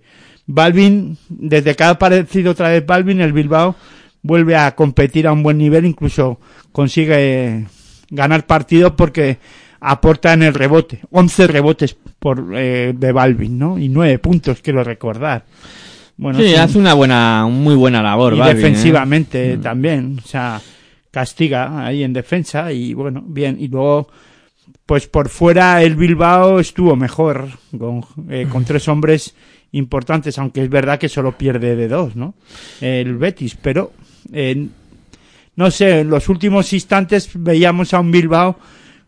Balvin, 0.48 1.18
desde 1.30 1.76
que 1.76 1.84
ha 1.84 1.90
aparecido 1.90 2.52
otra 2.52 2.70
vez 2.70 2.86
Balvin, 2.86 3.22
el 3.22 3.34
Bilbao 3.34 3.76
vuelve 4.22 4.56
a 4.56 4.76
competir 4.76 5.28
a 5.28 5.34
un 5.34 5.44
buen 5.44 5.58
nivel, 5.58 5.86
incluso 5.86 6.40
consigue 6.72 7.66
ganar 8.12 8.46
partidos 8.46 8.94
porque 8.96 9.40
aporta 9.80 10.34
en 10.34 10.44
el 10.44 10.54
rebote. 10.54 11.00
11 11.10 11.48
rebotes 11.48 11.96
por, 12.20 12.52
eh, 12.56 12.94
de 12.96 13.12
Balvin, 13.12 13.58
¿no? 13.58 13.80
Y 13.80 13.90
9 13.90 14.20
puntos, 14.20 14.60
quiero 14.62 14.84
recordar. 14.84 15.44
Bueno, 16.18 16.38
Sí, 16.40 16.54
un- 16.54 16.60
hace 16.60 16.78
una 16.78 16.94
buena, 16.94 17.48
muy 17.50 17.74
buena 17.74 18.04
labor, 18.04 18.36
y 18.36 18.38
Balvin, 18.38 18.58
¿eh? 18.58 18.62
defensivamente 18.62 19.58
también, 19.58 20.20
o 20.24 20.28
sea, 20.28 20.62
castiga 21.10 21.84
ahí 21.86 22.04
en 22.04 22.14
defensa 22.14 22.72
y 22.72 22.94
bueno, 22.94 23.24
bien, 23.26 23.58
y 23.60 23.68
luego 23.68 24.08
pues 24.86 25.08
por 25.08 25.30
fuera 25.30 25.82
el 25.84 25.96
Bilbao 25.96 26.60
estuvo 26.60 26.96
mejor 26.96 27.48
con, 27.78 28.04
eh, 28.30 28.46
con 28.52 28.66
tres 28.66 28.88
hombres 28.88 29.34
importantes, 29.72 30.38
aunque 30.38 30.62
es 30.64 30.70
verdad 30.70 31.00
que 31.00 31.08
solo 31.10 31.32
pierde 31.38 31.76
de 31.76 31.88
dos, 31.88 32.16
¿no? 32.16 32.34
El 32.82 33.16
Betis, 33.18 33.58
pero 33.62 33.92
eh, 34.34 34.68
no 35.62 35.70
sé, 35.70 36.00
en 36.00 36.10
los 36.10 36.28
últimos 36.28 36.74
instantes 36.74 37.30
veíamos 37.36 37.94
a 37.94 38.00
un 38.00 38.12
Bilbao 38.12 38.58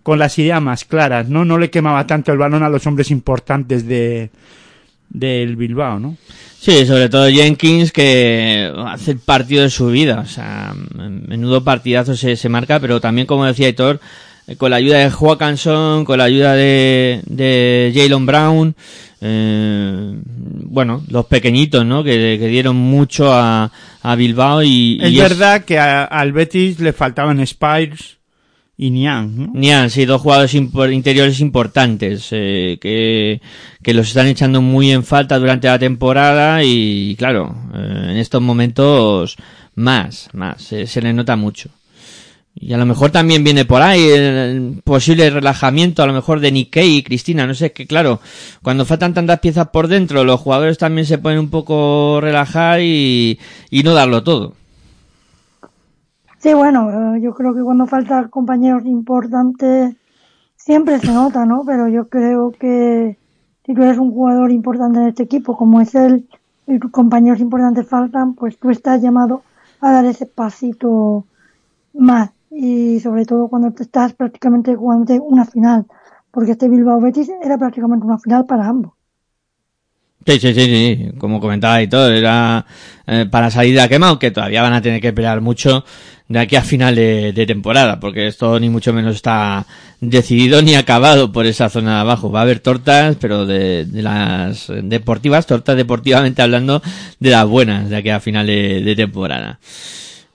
con 0.04 0.20
las 0.20 0.38
ideas 0.38 0.62
más 0.62 0.86
claras, 0.86 1.28
¿no? 1.28 1.44
No 1.44 1.58
le 1.58 1.72
quemaba 1.72 2.06
tanto 2.06 2.32
el 2.32 2.38
balón 2.38 2.62
a 2.62 2.70
los 2.70 2.86
hombres 2.86 3.10
importantes 3.10 3.88
de 3.88 4.30
del 5.10 5.56
Bilbao, 5.56 6.00
¿no? 6.00 6.16
Sí, 6.60 6.86
sobre 6.86 7.10
todo 7.10 7.28
Jenkins 7.28 7.92
que 7.92 8.72
hace 8.86 9.12
el 9.12 9.20
partido 9.20 9.64
de 9.64 9.70
su 9.70 9.88
vida, 9.88 10.20
o 10.20 10.26
sea, 10.26 10.74
menudo 10.96 11.64
partidazo 11.64 12.16
se, 12.16 12.36
se 12.36 12.50
marca, 12.50 12.80
pero 12.80 13.02
también 13.02 13.26
como 13.26 13.46
decía 13.46 13.70
Hitor, 13.70 14.00
eh, 14.48 14.56
con 14.56 14.70
la 14.70 14.78
ayuda 14.78 15.00
de 15.00 15.10
Joaquinson, 15.10 16.06
con 16.06 16.20
la 16.20 16.26
ayuda 16.26 16.54
de, 16.54 17.22
de 17.26 17.92
Jalen 17.96 18.26
Brown, 18.26 18.76
eh, 19.22 20.16
bueno, 20.26 21.04
los 21.10 21.26
pequeñitos, 21.26 21.86
¿no? 21.86 22.04
Que, 22.04 22.38
que 22.40 22.48
dieron 22.48 22.76
mucho 22.76 23.32
a, 23.34 23.72
a 24.04 24.16
Bilbao 24.16 24.62
y, 24.64 25.00
Es 25.02 25.12
y 25.12 25.18
verdad 25.18 25.64
que 25.66 25.80
a- 25.80 26.04
al 26.04 26.32
Betis 26.34 26.80
le 26.80 26.94
faltaban 26.94 27.46
Spires 27.48 28.18
y 28.78 28.90
Niang, 28.90 29.36
¿no? 29.38 29.52
Ni 29.54 29.72
han 29.72 29.90
sido 29.90 30.20
jugadores 30.20 30.54
impor- 30.56 30.94
interiores 30.94 31.40
importantes 31.40 32.28
eh, 32.32 32.78
que, 32.82 33.40
que 33.82 33.94
los 33.94 34.08
están 34.10 34.28
echando 34.28 34.62
muy 34.62 34.92
en 34.92 35.04
falta 35.04 35.40
durante 35.40 35.68
la 35.68 35.80
temporada 35.80 36.64
y 36.64 37.16
claro, 37.18 37.56
eh, 37.74 38.08
en 38.12 38.18
estos 38.18 38.42
momentos 38.42 39.38
más, 39.76 40.30
más, 40.34 40.72
eh, 40.74 40.86
se 40.88 41.02
le 41.02 41.14
nota 41.14 41.36
mucho. 41.36 41.70
Y 42.56 42.74
a 42.74 42.78
lo 42.78 42.86
mejor 42.86 43.12
también 43.12 43.44
viene 43.44 43.66
por 43.66 43.82
ahí 43.82 44.08
el 44.10 44.82
posible 44.84 45.30
relajamiento, 45.30 46.04
a 46.04 46.08
lo 46.08 46.14
mejor 46.14 46.40
de 46.40 46.52
Nikkei 46.52 46.98
y 46.98 47.04
Cristina, 47.04 47.48
no 47.48 47.54
sé, 47.56 47.72
que 47.72 47.88
claro, 47.88 48.20
cuando 48.62 48.86
faltan 48.86 49.14
tantas 49.14 49.40
piezas 49.40 49.70
por 49.70 49.88
dentro, 49.88 50.24
los 50.24 50.40
jugadores 50.40 50.78
también 50.78 51.08
se 51.08 51.18
pueden 51.18 51.40
un 51.40 51.50
poco 51.50 52.20
relajar 52.22 52.80
y, 52.82 53.40
y 53.72 53.84
no 53.84 53.94
darlo 53.94 54.24
todo. 54.24 54.54
Sí, 56.38 56.54
bueno, 56.54 57.16
eh, 57.16 57.22
yo 57.22 57.34
creo 57.34 57.56
que 57.56 57.62
cuando 57.62 57.88
faltan 57.88 58.30
compañeros 58.30 58.86
importantes 58.86 59.96
siempre 60.58 61.00
se 61.00 61.12
nota, 61.14 61.46
¿no? 61.46 61.64
Pero 61.66 61.88
yo 61.88 62.10
creo 62.10 62.52
que 62.52 63.18
si 63.66 63.74
tú 63.74 63.82
eres 63.82 63.98
un 63.98 64.12
jugador 64.12 64.52
importante 64.52 65.00
en 65.00 65.08
este 65.08 65.24
equipo, 65.24 65.58
como 65.58 65.82
es 65.82 65.96
él, 65.96 66.28
y 66.68 66.80
tus 66.80 66.92
compañeros 66.92 67.40
importantes 67.40 67.88
faltan, 67.88 68.34
pues 68.36 68.58
tú 68.58 68.70
estás 68.70 69.02
llamado 69.02 69.42
a 69.82 69.92
dar 69.92 70.06
ese 70.06 70.26
pasito 70.26 71.26
más. 71.94 72.32
Y 72.56 73.00
sobre 73.00 73.26
todo 73.26 73.48
cuando 73.48 73.74
estás 73.80 74.14
prácticamente 74.14 74.76
jugando 74.76 75.14
una 75.24 75.46
final, 75.46 75.86
porque 76.32 76.52
este 76.52 76.70
Bilbao 76.70 77.00
Betis 77.00 77.30
era 77.42 77.58
prácticamente 77.58 78.06
una 78.06 78.20
final 78.20 78.46
para 78.46 78.68
ambos. 78.68 78.94
Sí, 80.26 80.40
sí, 80.40 80.54
sí, 80.54 80.66
sí, 80.66 81.12
como 81.18 81.42
comentaba 81.42 81.82
y 81.82 81.88
todo, 81.88 82.10
era 82.10 82.66
eh, 83.08 83.26
para 83.30 83.52
salir 83.52 83.76
de 83.76 83.82
la 83.82 83.90
quema, 83.90 84.08
aunque 84.08 84.32
todavía 84.32 84.62
van 84.62 84.74
a 84.74 84.82
tener 84.82 85.02
que 85.02 85.12
pelear 85.12 85.42
mucho 85.42 85.84
de 86.30 86.40
aquí 86.40 86.56
a 86.56 86.62
final 86.62 86.96
de, 86.96 87.44
temporada, 87.46 88.00
porque 88.00 88.28
esto 88.28 88.58
ni 88.58 88.70
mucho 88.70 88.94
menos 88.94 89.16
está 89.16 89.66
decidido 90.00 90.62
ni 90.62 90.76
acabado 90.76 91.34
por 91.34 91.46
esa 91.46 91.70
zona 91.70 91.96
de 91.96 92.02
abajo. 92.02 92.32
Va 92.32 92.40
a 92.40 92.44
haber 92.44 92.62
tortas, 92.62 93.18
pero 93.20 93.46
de, 93.46 93.84
de 93.86 94.02
las 94.02 94.72
deportivas, 94.84 95.46
tortas 95.46 95.76
deportivamente 95.76 96.42
hablando, 96.42 96.82
de 97.20 97.30
las 97.30 97.46
buenas 97.46 97.90
de 97.90 97.98
aquí 97.98 98.10
a 98.10 98.22
final 98.22 98.48
de, 98.48 98.82
de 98.82 98.96
temporada. 98.96 99.60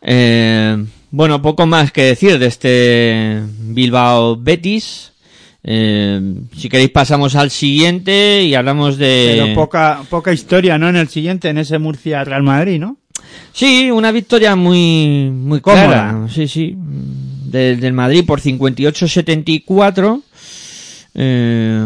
Eh, 0.02 0.84
bueno, 1.10 1.40
poco 1.42 1.66
más 1.66 1.92
que 1.92 2.02
decir 2.02 2.38
de 2.38 2.46
este 2.46 3.40
Bilbao 3.60 4.36
Betis. 4.36 5.12
Eh, 5.64 6.20
si 6.56 6.68
queréis 6.68 6.90
pasamos 6.90 7.34
al 7.34 7.50
siguiente 7.50 8.42
y 8.44 8.54
hablamos 8.54 8.96
de... 8.96 9.36
Pero 9.40 9.54
poca, 9.54 10.02
poca 10.08 10.32
historia, 10.32 10.78
¿no? 10.78 10.88
En 10.88 10.96
el 10.96 11.08
siguiente, 11.08 11.48
en 11.48 11.58
ese 11.58 11.78
Murcia 11.78 12.24
Real 12.24 12.42
Madrid, 12.42 12.78
¿no? 12.78 12.96
Sí, 13.52 13.90
una 13.90 14.12
victoria 14.12 14.56
muy, 14.56 15.30
muy 15.30 15.60
Cómoda. 15.60 15.84
clara. 15.86 16.26
Sí, 16.32 16.46
sí. 16.48 16.74
De- 16.76 17.76
del 17.76 17.92
Madrid 17.92 18.24
por 18.24 18.40
58-74. 18.40 20.22
Eh, 21.20 21.84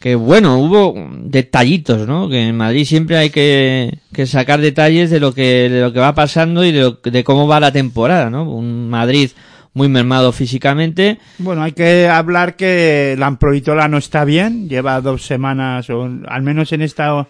que 0.00 0.16
bueno, 0.16 0.58
hubo 0.58 0.94
detallitos, 1.20 2.08
¿no? 2.08 2.28
Que 2.28 2.48
en 2.48 2.56
Madrid 2.56 2.84
siempre 2.84 3.16
hay 3.16 3.30
que, 3.30 3.98
sacar 4.26 4.60
detalles 4.60 5.10
de 5.10 5.20
lo 5.20 5.32
que, 5.32 5.68
de 5.70 5.80
lo 5.80 5.92
que 5.92 6.00
va 6.00 6.12
pasando 6.14 6.64
y 6.64 6.72
de, 6.72 6.80
lo- 6.80 6.98
de 7.02 7.22
cómo 7.22 7.46
va 7.46 7.60
la 7.60 7.70
temporada, 7.70 8.30
¿no? 8.30 8.50
Un 8.50 8.90
Madrid 8.90 9.30
muy 9.74 9.88
mermado 9.88 10.32
físicamente. 10.32 11.18
Bueno, 11.38 11.62
hay 11.62 11.70
que 11.72 12.08
hablar 12.08 12.56
que 12.56 13.14
la 13.16 13.26
Amprovitola 13.28 13.86
no 13.86 13.98
está 13.98 14.24
bien, 14.24 14.68
lleva 14.68 15.00
dos 15.00 15.22
semanas, 15.24 15.88
o 15.90 16.08
al 16.26 16.42
menos 16.42 16.72
en 16.72 16.82
esta 16.82 17.28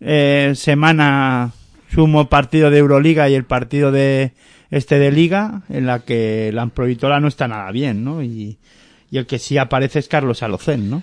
eh, 0.00 0.52
semana 0.56 1.52
sumo 1.94 2.28
partido 2.28 2.70
de 2.70 2.78
Euroliga 2.78 3.28
y 3.28 3.34
el 3.34 3.44
partido 3.44 3.92
de 3.92 4.32
este 4.72 4.98
de 4.98 5.12
Liga, 5.12 5.62
en 5.68 5.86
la 5.86 6.00
que 6.00 6.50
la 6.52 6.62
Amprovitola 6.62 7.20
no 7.20 7.28
está 7.28 7.46
nada 7.46 7.70
bien, 7.70 8.02
¿no? 8.02 8.20
Y, 8.22 8.58
y 9.12 9.18
el 9.18 9.26
que 9.26 9.38
sí 9.38 9.58
aparece 9.58 9.98
es 9.98 10.08
Carlos 10.08 10.42
Alocén, 10.42 10.88
¿no? 10.88 11.02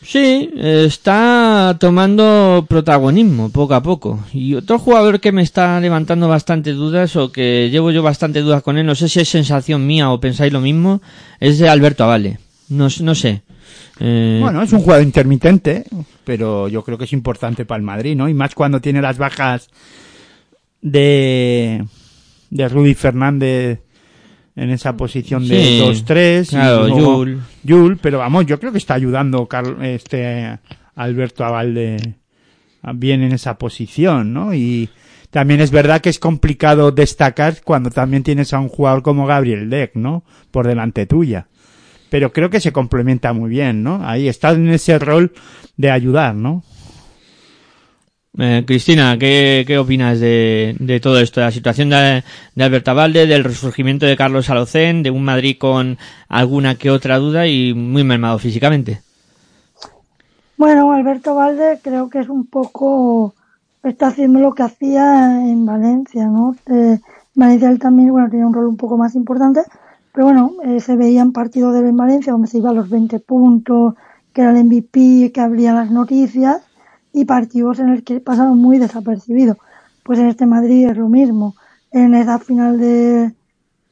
Sí, 0.00 0.50
está 0.56 1.76
tomando 1.78 2.66
protagonismo 2.68 3.50
poco 3.50 3.74
a 3.74 3.82
poco. 3.82 4.24
Y 4.32 4.54
otro 4.54 4.78
jugador 4.78 5.20
que 5.20 5.30
me 5.30 5.42
está 5.42 5.78
levantando 5.78 6.26
bastante 6.26 6.72
dudas 6.72 7.16
o 7.16 7.30
que 7.30 7.68
llevo 7.70 7.90
yo 7.90 8.02
bastante 8.02 8.40
dudas 8.40 8.62
con 8.62 8.78
él, 8.78 8.86
no 8.86 8.94
sé 8.94 9.10
si 9.10 9.20
es 9.20 9.28
sensación 9.28 9.86
mía 9.86 10.10
o 10.10 10.20
pensáis 10.20 10.52
lo 10.54 10.60
mismo, 10.60 11.02
es 11.38 11.58
de 11.58 11.68
Alberto 11.68 12.04
Avale. 12.04 12.38
No 12.70 12.88
sé. 12.88 13.42
Eh, 14.00 14.38
Bueno, 14.40 14.62
es 14.62 14.72
un 14.72 14.80
jugador 14.80 15.04
intermitente, 15.04 15.84
pero 16.24 16.68
yo 16.68 16.82
creo 16.82 16.96
que 16.96 17.04
es 17.04 17.12
importante 17.12 17.66
para 17.66 17.76
el 17.78 17.84
Madrid, 17.84 18.16
¿no? 18.16 18.28
Y 18.28 18.34
más 18.34 18.54
cuando 18.54 18.80
tiene 18.80 19.02
las 19.02 19.18
bajas 19.18 19.68
de, 20.80 21.84
de 22.48 22.68
Rudy 22.68 22.94
Fernández 22.94 23.80
en 24.56 24.70
esa 24.70 24.96
posición 24.96 25.46
de 25.48 25.62
Sí, 25.62 25.80
2-3. 26.04 26.44
y 26.44 26.48
claro, 26.50 26.86
luego 26.88 27.24
Yul. 27.24 27.42
Yul, 27.64 27.96
pero 27.98 28.18
vamos, 28.18 28.46
yo 28.46 28.58
creo 28.60 28.72
que 28.72 28.78
está 28.78 28.94
ayudando 28.94 29.46
Carl- 29.46 29.82
este 29.84 30.58
Alberto 30.94 31.44
Avalde 31.44 32.14
bien 32.94 33.22
en 33.22 33.32
esa 33.32 33.56
posición, 33.58 34.32
¿no? 34.32 34.54
Y 34.54 34.88
también 35.30 35.60
es 35.60 35.70
verdad 35.70 36.00
que 36.00 36.10
es 36.10 36.18
complicado 36.18 36.92
destacar 36.92 37.62
cuando 37.64 37.90
también 37.90 38.22
tienes 38.22 38.52
a 38.52 38.60
un 38.60 38.68
jugador 38.68 39.02
como 39.02 39.26
Gabriel 39.26 39.70
Deck, 39.70 39.92
¿no? 39.94 40.22
Por 40.50 40.66
delante 40.66 41.06
tuya. 41.06 41.48
Pero 42.10 42.32
creo 42.32 42.50
que 42.50 42.60
se 42.60 42.72
complementa 42.72 43.32
muy 43.32 43.50
bien, 43.50 43.82
¿no? 43.82 44.06
Ahí 44.06 44.28
está 44.28 44.50
en 44.52 44.68
ese 44.68 44.98
rol 45.00 45.32
de 45.76 45.90
ayudar, 45.90 46.36
¿no? 46.36 46.62
Eh, 48.38 48.64
Cristina, 48.66 49.16
¿qué, 49.18 49.64
qué 49.66 49.78
opinas 49.78 50.18
de, 50.20 50.76
de 50.78 51.00
todo 51.00 51.20
esto? 51.20 51.40
De 51.40 51.46
la 51.46 51.52
situación 51.52 51.90
de, 51.90 52.24
de 52.54 52.64
Alberto 52.64 52.90
Avalde, 52.90 53.26
del 53.26 53.44
resurgimiento 53.44 54.06
de 54.06 54.16
Carlos 54.16 54.50
Alocén, 54.50 55.02
de 55.02 55.10
un 55.10 55.24
Madrid 55.24 55.56
con 55.58 55.98
alguna 56.28 56.74
que 56.74 56.90
otra 56.90 57.18
duda 57.18 57.46
y 57.46 57.74
muy 57.74 58.04
mermado 58.04 58.38
físicamente. 58.38 59.00
Bueno, 60.56 60.92
Alberto 60.92 61.34
Valde 61.34 61.78
creo 61.82 62.08
que 62.08 62.20
es 62.20 62.28
un 62.28 62.46
poco, 62.46 63.34
está 63.82 64.08
haciendo 64.08 64.40
lo 64.40 64.54
que 64.54 64.62
hacía 64.62 65.40
en 65.40 65.66
Valencia, 65.66 66.26
¿no? 66.26 66.56
Eh, 66.66 66.98
Valencia 67.34 67.70
él 67.70 67.78
también, 67.78 68.10
bueno, 68.10 68.30
tenía 68.30 68.46
un 68.46 68.54
rol 68.54 68.66
un 68.66 68.76
poco 68.76 68.96
más 68.96 69.14
importante, 69.14 69.62
pero 70.12 70.26
bueno, 70.26 70.52
eh, 70.64 70.80
se 70.80 70.96
veían 70.96 71.32
partidos 71.32 71.74
de 71.74 71.80
él 71.80 71.86
en 71.86 71.96
Valencia 71.96 72.32
donde 72.32 72.48
se 72.48 72.58
iba 72.58 72.70
a 72.70 72.74
los 72.74 72.88
20 72.88 73.18
puntos 73.20 73.94
que 74.32 74.42
era 74.42 74.50
el 74.50 74.64
MVP, 74.64 75.30
que 75.32 75.40
abría 75.40 75.72
las 75.72 75.90
noticias, 75.90 76.60
y 77.14 77.24
partidos 77.24 77.78
en 77.78 77.92
los 77.92 78.02
que 78.02 78.20
pasaron 78.20 78.58
muy 78.58 78.78
desapercibidos. 78.78 79.56
Pues 80.02 80.18
en 80.18 80.26
este 80.26 80.46
Madrid 80.46 80.88
es 80.90 80.96
lo 80.98 81.08
mismo. 81.08 81.54
En 81.92 82.12
esa 82.12 82.38
final 82.40 82.78
de, 82.78 83.32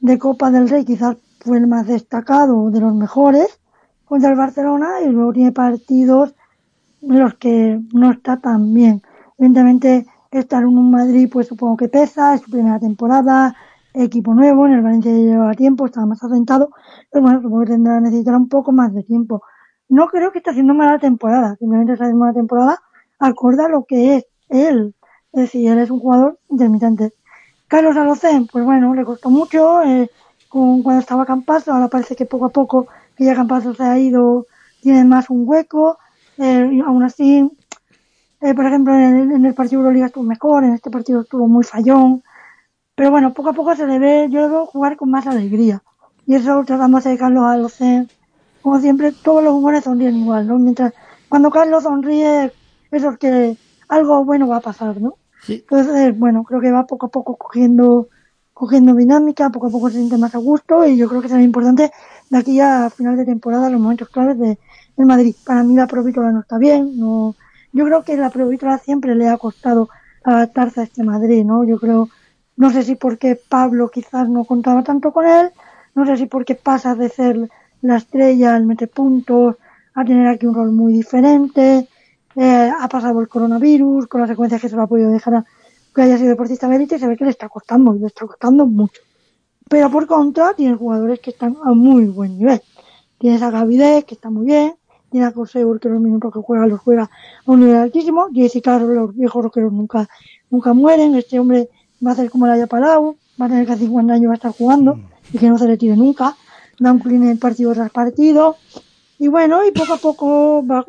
de 0.01 0.19
Copa 0.19 0.51
del 0.51 0.67
Rey 0.67 0.83
quizás 0.83 1.15
fue 1.39 1.57
el 1.57 1.65
más 1.65 1.87
destacado, 1.87 2.69
de 2.69 2.81
los 2.81 2.93
mejores, 2.93 3.59
contra 4.03 4.29
el 4.29 4.35
Barcelona, 4.35 5.01
y 5.01 5.09
luego 5.09 5.31
tiene 5.31 5.53
partidos 5.53 6.35
en 7.01 7.19
los 7.19 7.33
que 7.35 7.79
no 7.93 8.11
está 8.11 8.37
tan 8.37 8.73
bien. 8.73 9.01
Evidentemente, 9.37 10.05
estar 10.29 10.63
en 10.63 10.69
un 10.69 10.91
Madrid, 10.91 11.29
pues 11.31 11.47
supongo 11.47 11.77
que 11.77 11.87
pesa, 11.87 12.35
es 12.35 12.41
su 12.41 12.51
primera 12.51 12.79
temporada, 12.79 13.55
equipo 13.93 14.33
nuevo, 14.33 14.67
en 14.67 14.73
el 14.73 14.81
Valencia 14.81 15.11
ya 15.11 15.17
llevaba 15.17 15.53
tiempo, 15.53 15.85
estaba 15.85 16.05
más 16.05 16.21
asentado, 16.23 16.71
pero 17.09 17.23
bueno, 17.23 17.41
supongo 17.41 17.63
que 17.63 17.71
tendrá, 17.71 18.01
necesitará 18.01 18.37
un 18.37 18.49
poco 18.49 18.73
más 18.73 18.93
de 18.93 19.03
tiempo. 19.03 19.41
No 19.87 20.07
creo 20.07 20.31
que 20.31 20.39
esté 20.39 20.49
haciendo 20.49 20.73
mala 20.73 20.99
temporada, 20.99 21.55
simplemente 21.57 21.93
está 21.93 22.05
haciendo 22.05 22.25
una 22.25 22.33
temporada 22.33 22.79
acorde 23.27 23.63
a 23.63 23.69
lo 23.69 23.85
que 23.85 24.15
es 24.17 24.25
él. 24.49 24.95
Es 25.31 25.41
decir, 25.41 25.69
él 25.69 25.79
es 25.79 25.89
un 25.89 25.99
jugador 25.99 26.39
intermitente. 26.49 27.13
Carlos 27.67 27.97
Alocén, 27.97 28.47
pues 28.47 28.63
bueno, 28.63 28.93
le 28.93 29.03
costó 29.03 29.29
mucho, 29.29 29.81
eh, 29.81 30.09
con, 30.49 30.83
cuando 30.83 31.01
estaba 31.01 31.25
Campazo, 31.25 31.73
ahora 31.73 31.87
parece 31.87 32.15
que 32.15 32.25
poco 32.25 32.45
a 32.45 32.49
poco 32.49 32.87
que 33.15 33.25
ya 33.25 33.35
Campazo 33.35 33.73
se 33.73 33.83
ha 33.83 33.97
ido, 33.97 34.45
tiene 34.81 35.03
más 35.03 35.29
un 35.29 35.43
hueco, 35.47 35.97
eh, 36.37 36.81
aún 36.85 37.03
así, 37.03 37.49
eh, 38.41 38.53
por 38.53 38.65
ejemplo, 38.65 38.93
en 38.93 39.15
el, 39.17 39.31
en 39.31 39.45
el 39.45 39.53
partido 39.53 39.81
de 39.81 39.85
Euroliga 39.87 40.05
estuvo 40.07 40.23
mejor, 40.23 40.63
en 40.63 40.73
este 40.73 40.91
partido 40.91 41.21
estuvo 41.21 41.47
muy 41.47 41.63
fallón, 41.63 42.21
pero 42.95 43.09
bueno, 43.09 43.33
poco 43.33 43.49
a 43.49 43.53
poco 43.53 43.75
se 43.75 43.87
le 43.87 43.97
ve, 43.97 44.27
yo 44.29 44.41
lo 44.41 44.49
veo 44.49 44.65
jugar 44.67 44.97
con 44.97 45.09
más 45.09 45.25
alegría. 45.25 45.81
Y 46.27 46.35
eso 46.35 46.63
tratamos 46.65 47.03
de 47.03 47.17
Carlos 47.17 47.43
Alocén. 47.45 48.07
Como 48.61 48.79
siempre, 48.79 49.11
todos 49.11 49.43
los 49.43 49.53
jugadores 49.53 49.83
sonríen 49.83 50.15
igual, 50.15 50.47
¿no? 50.47 50.59
Mientras, 50.59 50.93
cuando 51.27 51.49
Carlos 51.49 51.83
sonríe, 51.83 52.51
es 52.95 53.17
que 53.17 53.57
algo 53.89 54.23
bueno 54.25 54.47
va 54.47 54.57
a 54.57 54.61
pasar, 54.61 54.99
¿no? 55.01 55.15
Sí. 55.41 55.65
Entonces, 55.69 56.17
bueno, 56.17 56.43
creo 56.43 56.61
que 56.61 56.71
va 56.71 56.85
poco 56.85 57.07
a 57.07 57.09
poco 57.09 57.35
cogiendo, 57.35 58.07
cogiendo 58.53 58.93
dinámica, 58.95 59.49
poco 59.49 59.67
a 59.67 59.69
poco 59.69 59.89
se 59.89 59.97
siente 59.97 60.17
más 60.17 60.35
a 60.35 60.37
gusto 60.37 60.85
y 60.85 60.97
yo 60.97 61.09
creo 61.09 61.21
que 61.21 61.29
será 61.29 61.41
importante 61.41 61.91
de 62.29 62.37
aquí 62.37 62.59
a 62.59 62.89
final 62.89 63.17
de 63.17 63.25
temporada 63.25 63.69
los 63.69 63.81
momentos 63.81 64.09
claves 64.09 64.39
de, 64.39 64.57
del 64.95 65.05
Madrid. 65.05 65.35
Para 65.45 65.63
mí 65.63 65.75
la 65.75 65.87
Provítola 65.87 66.31
no 66.31 66.41
está 66.41 66.57
bien, 66.57 66.97
no, 66.97 67.35
yo 67.73 67.85
creo 67.85 68.03
que 68.03 68.15
la 68.15 68.29
Provítola 68.29 68.77
siempre 68.77 69.15
le 69.15 69.27
ha 69.27 69.37
costado 69.37 69.89
adaptarse 70.23 70.81
a 70.81 70.83
este 70.83 71.03
Madrid, 71.03 71.43
¿no? 71.43 71.63
Yo 71.65 71.79
creo, 71.79 72.09
no 72.55 72.69
sé 72.71 72.83
si 72.83 72.95
porque 72.95 73.35
Pablo 73.35 73.89
quizás 73.89 74.29
no 74.29 74.45
contaba 74.45 74.83
tanto 74.83 75.11
con 75.11 75.25
él, 75.25 75.51
no 75.95 76.05
sé 76.05 76.17
si 76.17 76.25
porque 76.27 76.55
pasa 76.55 76.95
de 76.95 77.09
ser 77.09 77.49
la 77.81 77.97
estrella, 77.97 78.55
el 78.55 78.65
mete 78.65 78.87
puntos, 78.87 79.57
a 79.93 80.05
tener 80.05 80.27
aquí 80.27 80.45
un 80.45 80.55
rol 80.55 80.71
muy 80.71 80.93
diferente, 80.93 81.87
eh, 82.35 82.71
ha 82.79 82.87
pasado 82.87 83.21
el 83.21 83.27
coronavirus, 83.27 84.07
con 84.07 84.21
las 84.21 84.29
secuencias 84.29 84.61
que 84.61 84.69
se 84.69 84.75
lo 84.75 84.83
ha 84.83 84.87
podido 84.87 85.11
dejar 85.11 85.35
a 85.35 85.45
que 85.93 86.01
haya 86.01 86.17
sido 86.17 86.29
deportista 86.29 86.67
de 86.67 86.75
élite, 86.75 86.97
se 86.97 87.07
ve 87.07 87.15
que 87.15 87.23
le 87.23 87.29
está 87.29 87.47
costando, 87.49 87.93
le 87.93 88.07
está 88.07 88.25
costando 88.25 88.65
mucho. 88.65 89.01
Pero 89.69 89.89
por 89.89 90.07
contra, 90.07 90.53
tiene 90.53 90.75
jugadores 90.75 91.19
que 91.19 91.29
están 91.29 91.55
a 91.63 91.73
muy 91.73 92.05
buen 92.05 92.37
nivel. 92.37 92.61
Tienes 93.19 93.41
a 93.41 93.51
Gavidez, 93.51 94.05
que 94.05 94.15
está 94.15 94.29
muy 94.29 94.45
bien, 94.45 94.75
tiene 95.09 95.27
a 95.27 95.31
Coseur, 95.31 95.79
que 95.79 95.89
los 95.89 96.01
minutos 96.01 96.33
que 96.33 96.39
juega 96.39 96.65
los 96.65 96.79
juega 96.79 97.03
a 97.03 97.51
un 97.51 97.59
nivel 97.59 97.75
altísimo, 97.77 98.27
Jesse 98.33 98.61
claro, 98.61 98.87
los 98.87 99.15
viejos 99.15 99.43
rockeros 99.43 99.71
nunca, 99.71 100.09
nunca 100.49 100.73
mueren, 100.73 101.15
este 101.15 101.39
hombre 101.39 101.69
va 102.05 102.11
a 102.11 102.13
hacer 102.13 102.31
como 102.31 102.47
la 102.47 102.53
haya 102.53 102.67
Palau, 102.67 103.15
va 103.39 103.45
a 103.45 103.49
tener 103.49 103.65
que 103.65 103.73
a 103.73 103.77
50 103.77 104.13
años 104.13 104.29
va 104.29 104.33
a 104.33 104.35
estar 104.35 104.51
jugando, 104.51 104.99
y 105.31 105.37
que 105.37 105.47
no 105.49 105.57
se 105.57 105.67
retire 105.67 105.95
nunca, 105.95 106.35
da 106.79 106.91
un 106.91 106.99
clean 106.99 107.23
en 107.27 107.37
partido 107.37 107.73
tras 107.73 107.91
partido, 107.91 108.57
y 109.19 109.27
bueno, 109.27 109.65
y 109.65 109.71
poco 109.71 109.93
a 109.93 109.97
poco 109.97 110.65
va 110.65 110.83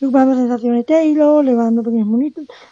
recuperando 0.00 0.36
sensaciones 0.36 0.86
Taylor, 0.86 1.44
le 1.44 1.54
va 1.54 1.64
dando 1.64 1.82
pequeños 1.82 2.08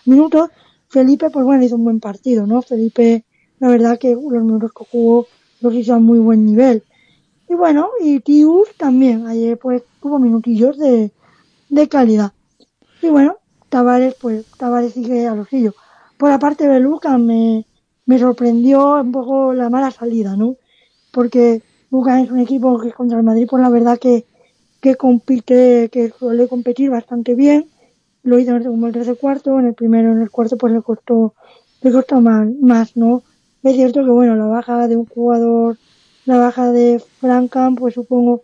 minutos. 0.04 0.50
Felipe, 0.88 1.30
pues 1.30 1.44
bueno, 1.44 1.64
hizo 1.64 1.76
un 1.76 1.84
buen 1.84 2.00
partido, 2.00 2.46
¿no? 2.46 2.60
Felipe, 2.62 3.24
la 3.58 3.68
verdad 3.68 3.98
que 3.98 4.12
los 4.14 4.44
minutos 4.44 4.72
que 4.72 4.84
jugó 4.90 5.26
los 5.60 5.74
hizo 5.74 5.94
a 5.94 5.98
muy 5.98 6.18
buen 6.18 6.44
nivel. 6.44 6.82
Y 7.48 7.54
bueno, 7.54 7.90
y 8.00 8.20
Tius 8.20 8.68
también, 8.76 9.26
ayer 9.26 9.58
pues 9.58 9.82
tuvo 10.00 10.18
minutillos 10.18 10.78
de, 10.78 11.10
de 11.68 11.88
calidad. 11.88 12.32
Y 13.00 13.08
bueno, 13.08 13.38
Tavares, 13.68 14.14
pues 14.20 14.44
Tavares 14.58 14.92
sigue 14.92 15.26
a 15.26 15.34
lo 15.34 15.44
suyo. 15.44 15.74
Por 16.18 16.30
la 16.30 16.38
parte 16.38 16.68
de 16.68 16.78
Lucas 16.80 17.18
me, 17.18 17.66
me 18.06 18.18
sorprendió 18.18 19.00
un 19.00 19.12
poco 19.12 19.54
la 19.54 19.70
mala 19.70 19.90
salida, 19.90 20.36
¿no? 20.36 20.56
Porque 21.10 21.62
Lucas 21.90 22.22
es 22.22 22.30
un 22.30 22.38
equipo 22.38 22.78
que 22.78 22.92
contra 22.92 23.18
el 23.18 23.24
Madrid, 23.24 23.46
pues 23.48 23.62
la 23.62 23.68
verdad 23.68 23.98
que, 23.98 24.26
que 24.82 24.96
compite, 24.96 25.88
que 25.90 26.10
suele 26.10 26.48
competir 26.48 26.90
bastante 26.90 27.36
bien. 27.36 27.66
Lo 28.24 28.38
hizo 28.38 28.56
en 28.56 28.84
el 28.84 28.92
tercer 28.92 29.16
cuarto, 29.16 29.58
en 29.58 29.68
el 29.68 29.74
primero, 29.74 30.10
en 30.12 30.20
el 30.20 30.30
cuarto, 30.30 30.58
pues 30.58 30.72
le 30.72 30.82
costó, 30.82 31.34
le 31.82 31.92
costó 31.92 32.20
más, 32.20 32.48
más, 32.60 32.96
¿no? 32.96 33.22
Es 33.62 33.76
cierto 33.76 34.04
que 34.04 34.10
bueno, 34.10 34.34
la 34.34 34.46
baja 34.46 34.88
de 34.88 34.96
un 34.96 35.06
jugador, 35.06 35.78
la 36.26 36.36
baja 36.36 36.72
de 36.72 37.00
Frankham, 37.20 37.76
pues 37.76 37.94
supongo 37.94 38.42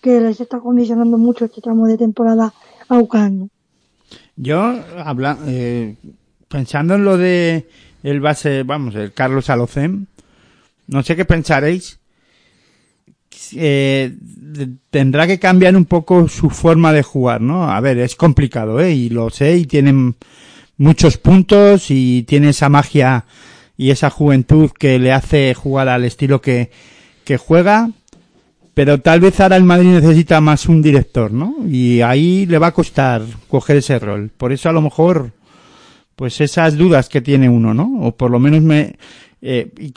que 0.00 0.20
les 0.20 0.40
está 0.40 0.58
condicionando 0.58 1.18
mucho 1.18 1.44
este 1.44 1.60
tramo 1.60 1.86
de 1.86 1.98
temporada 1.98 2.54
a 2.88 2.98
UCAN, 2.98 3.38
¿no? 3.38 3.48
Yo, 4.36 4.60
habla, 4.96 5.38
eh, 5.46 5.96
pensando 6.48 6.94
en 6.94 7.04
lo 7.04 7.18
de 7.18 7.68
el 8.02 8.20
base, 8.20 8.62
vamos, 8.62 8.94
el 8.94 9.12
Carlos 9.12 9.50
Alocen, 9.50 10.08
no 10.86 11.02
sé 11.02 11.14
qué 11.14 11.26
pensaréis. 11.26 12.00
Eh, 13.52 14.14
tendrá 14.90 15.26
que 15.26 15.38
cambiar 15.38 15.76
un 15.76 15.84
poco 15.84 16.28
su 16.28 16.50
forma 16.50 16.92
de 16.92 17.02
jugar, 17.02 17.40
¿no? 17.40 17.70
A 17.70 17.80
ver, 17.80 17.98
es 17.98 18.16
complicado, 18.16 18.80
¿eh? 18.80 18.92
Y 18.92 19.08
lo 19.10 19.30
sé, 19.30 19.56
y 19.56 19.66
tienen 19.66 20.14
muchos 20.76 21.18
puntos 21.18 21.90
y 21.90 22.24
tiene 22.24 22.50
esa 22.50 22.68
magia 22.68 23.24
y 23.76 23.90
esa 23.90 24.10
juventud 24.10 24.70
que 24.70 24.98
le 24.98 25.12
hace 25.12 25.54
jugar 25.54 25.88
al 25.88 26.04
estilo 26.04 26.40
que, 26.40 26.70
que 27.24 27.36
juega. 27.36 27.90
Pero 28.74 29.00
tal 29.00 29.20
vez 29.20 29.38
ahora 29.38 29.56
el 29.56 29.64
Madrid 29.64 29.90
necesita 29.90 30.40
más 30.40 30.66
un 30.66 30.82
director, 30.82 31.32
¿no? 31.32 31.54
Y 31.68 32.00
ahí 32.00 32.44
le 32.46 32.58
va 32.58 32.68
a 32.68 32.74
costar 32.74 33.22
coger 33.48 33.76
ese 33.76 33.98
rol. 34.00 34.30
Por 34.36 34.52
eso 34.52 34.68
a 34.68 34.72
lo 34.72 34.82
mejor, 34.82 35.30
pues 36.16 36.40
esas 36.40 36.76
dudas 36.76 37.08
que 37.08 37.20
tiene 37.20 37.48
uno, 37.48 37.72
¿no? 37.72 38.00
O 38.00 38.16
por 38.16 38.32
lo 38.32 38.40
menos 38.40 38.62
me, 38.62 38.96
eh, 39.46 39.68
y, 39.78 39.92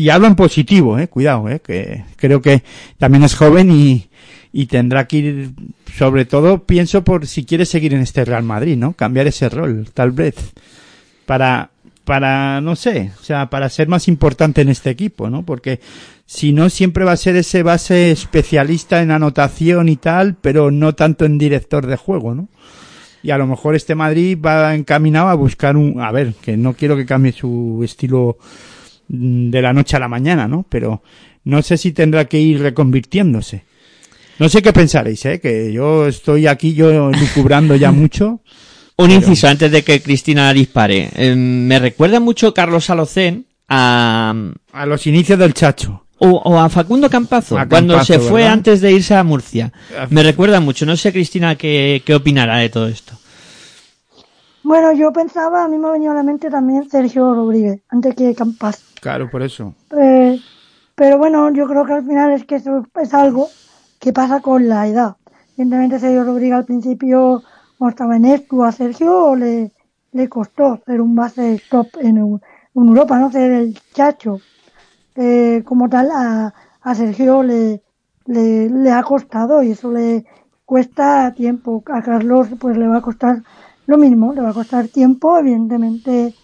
y 0.00 0.10
hablo 0.10 0.28
en 0.28 0.36
positivo, 0.36 0.96
eh, 0.96 1.08
cuidado, 1.08 1.48
eh, 1.48 1.58
que 1.58 2.04
creo 2.14 2.40
que 2.40 2.62
también 2.98 3.24
es 3.24 3.34
joven 3.34 3.72
y, 3.72 4.06
y 4.52 4.66
tendrá 4.66 5.08
que 5.08 5.16
ir, 5.16 5.50
sobre 5.92 6.24
todo 6.24 6.62
pienso 6.62 7.02
por 7.02 7.26
si 7.26 7.44
quiere 7.44 7.64
seguir 7.66 7.94
en 7.94 8.00
este 8.00 8.24
Real 8.24 8.44
Madrid, 8.44 8.76
¿no? 8.76 8.92
Cambiar 8.92 9.26
ese 9.26 9.48
rol, 9.48 9.88
tal 9.92 10.12
vez, 10.12 10.36
para, 11.26 11.70
para, 12.04 12.60
no 12.60 12.76
sé, 12.76 13.10
o 13.20 13.24
sea, 13.24 13.50
para 13.50 13.68
ser 13.70 13.88
más 13.88 14.06
importante 14.06 14.60
en 14.62 14.68
este 14.68 14.90
equipo, 14.90 15.28
¿no? 15.28 15.42
Porque 15.42 15.80
si 16.24 16.52
no, 16.52 16.70
siempre 16.70 17.04
va 17.04 17.10
a 17.10 17.16
ser 17.16 17.34
ese 17.34 17.64
base 17.64 18.12
especialista 18.12 19.02
en 19.02 19.10
anotación 19.10 19.88
y 19.88 19.96
tal, 19.96 20.36
pero 20.40 20.70
no 20.70 20.94
tanto 20.94 21.24
en 21.24 21.38
director 21.38 21.88
de 21.88 21.96
juego, 21.96 22.36
¿no? 22.36 22.46
Y 23.24 23.32
a 23.32 23.38
lo 23.38 23.48
mejor 23.48 23.74
este 23.74 23.96
Madrid 23.96 24.38
va 24.40 24.76
encaminado 24.76 25.26
a 25.26 25.34
buscar 25.34 25.76
un, 25.76 26.00
a 26.00 26.12
ver, 26.12 26.34
que 26.40 26.56
no 26.56 26.74
quiero 26.74 26.96
que 26.96 27.04
cambie 27.04 27.32
su 27.32 27.80
estilo 27.82 28.38
de 29.14 29.60
la 29.62 29.72
noche 29.74 29.96
a 29.96 30.00
la 30.00 30.08
mañana, 30.08 30.48
¿no? 30.48 30.64
Pero 30.68 31.02
no 31.44 31.60
sé 31.62 31.76
si 31.76 31.92
tendrá 31.92 32.24
que 32.24 32.40
ir 32.40 32.60
reconvirtiéndose. 32.62 33.64
No 34.38 34.48
sé 34.48 34.62
qué 34.62 34.72
pensaréis, 34.72 35.24
¿eh? 35.26 35.38
Que 35.40 35.70
yo 35.72 36.06
estoy 36.08 36.46
aquí 36.46 36.72
yo 36.74 37.10
lucubrando 37.12 37.76
ya 37.76 37.92
mucho. 37.92 38.40
Un 38.96 39.08
Pero- 39.08 39.14
inciso 39.20 39.48
antes 39.48 39.70
de 39.70 39.82
que 39.82 40.00
Cristina 40.02 40.52
dispare. 40.52 41.10
Eh, 41.14 41.34
me 41.36 41.78
recuerda 41.78 42.20
mucho 42.20 42.52
Carlos 42.54 42.84
Salocén 42.86 43.46
a, 43.68 44.34
A 44.72 44.86
los 44.86 45.06
inicios 45.06 45.38
del 45.38 45.54
Chacho. 45.54 46.06
o, 46.18 46.28
o 46.30 46.58
a 46.60 46.68
Facundo 46.68 47.08
Campazo, 47.10 47.58
A 47.58 47.66
cuando 47.68 47.94
Campazo, 47.94 48.12
se 48.14 48.18
fue 48.20 48.40
¿verdad? 48.42 48.52
antes 48.54 48.80
de 48.80 48.92
irse 48.92 49.14
a 49.14 49.24
Murcia. 49.24 49.72
Me 50.10 50.22
recuerda 50.22 50.60
mucho. 50.60 50.86
No 50.86 50.96
sé, 50.96 51.12
Cristina, 51.12 51.56
qué, 51.56 52.02
qué 52.04 52.14
opinará 52.14 52.56
de 52.58 52.68
todo 52.70 52.86
esto. 52.88 53.14
Bueno, 54.62 54.92
yo 54.92 55.12
pensaba, 55.12 55.64
a 55.64 55.68
mí 55.68 55.76
me 55.78 55.88
ha 55.88 55.92
venido 55.92 56.12
a 56.12 56.14
la 56.14 56.22
mente 56.22 56.48
también 56.48 56.88
Sergio 56.88 57.34
Rodríguez, 57.34 57.80
antes 57.88 58.14
que 58.14 58.34
Campas. 58.34 58.82
Claro, 59.02 59.28
por 59.28 59.42
eso. 59.42 59.74
Eh, 60.00 60.38
pero 60.94 61.18
bueno, 61.18 61.52
yo 61.52 61.66
creo 61.66 61.84
que 61.84 61.92
al 61.92 62.06
final 62.06 62.30
es 62.30 62.44
que 62.44 62.54
eso 62.54 62.86
es 63.00 63.12
algo 63.12 63.48
que 63.98 64.12
pasa 64.12 64.40
con 64.40 64.68
la 64.68 64.86
edad. 64.86 65.16
Evidentemente 65.56 65.98
Sergio 65.98 66.22
Rodríguez 66.22 66.54
al 66.58 66.64
principio, 66.64 67.42
estaba 67.88 68.14
en 68.14 68.26
esto, 68.26 68.62
a 68.62 68.70
Sergio 68.70 69.34
le, 69.34 69.72
le 70.12 70.28
costó 70.28 70.80
ser 70.86 71.00
un 71.00 71.16
base 71.16 71.60
top 71.68 71.88
en, 72.00 72.16
en 72.16 72.40
Europa, 72.74 73.18
no 73.18 73.32
ser 73.32 73.50
el 73.50 73.76
chacho. 73.92 74.38
Eh, 75.16 75.62
como 75.64 75.88
tal, 75.88 76.08
a, 76.12 76.54
a 76.80 76.94
Sergio 76.94 77.42
le, 77.42 77.82
le, 78.26 78.70
le 78.70 78.90
ha 78.92 79.02
costado 79.02 79.64
y 79.64 79.72
eso 79.72 79.90
le 79.90 80.24
cuesta 80.64 81.34
tiempo. 81.34 81.82
A 81.92 82.02
Carlos 82.02 82.46
pues 82.60 82.76
le 82.76 82.86
va 82.86 82.98
a 82.98 83.02
costar 83.02 83.42
lo 83.86 83.98
mismo, 83.98 84.32
le 84.32 84.42
va 84.42 84.50
a 84.50 84.54
costar 84.54 84.86
tiempo, 84.86 85.36
evidentemente 85.38 86.36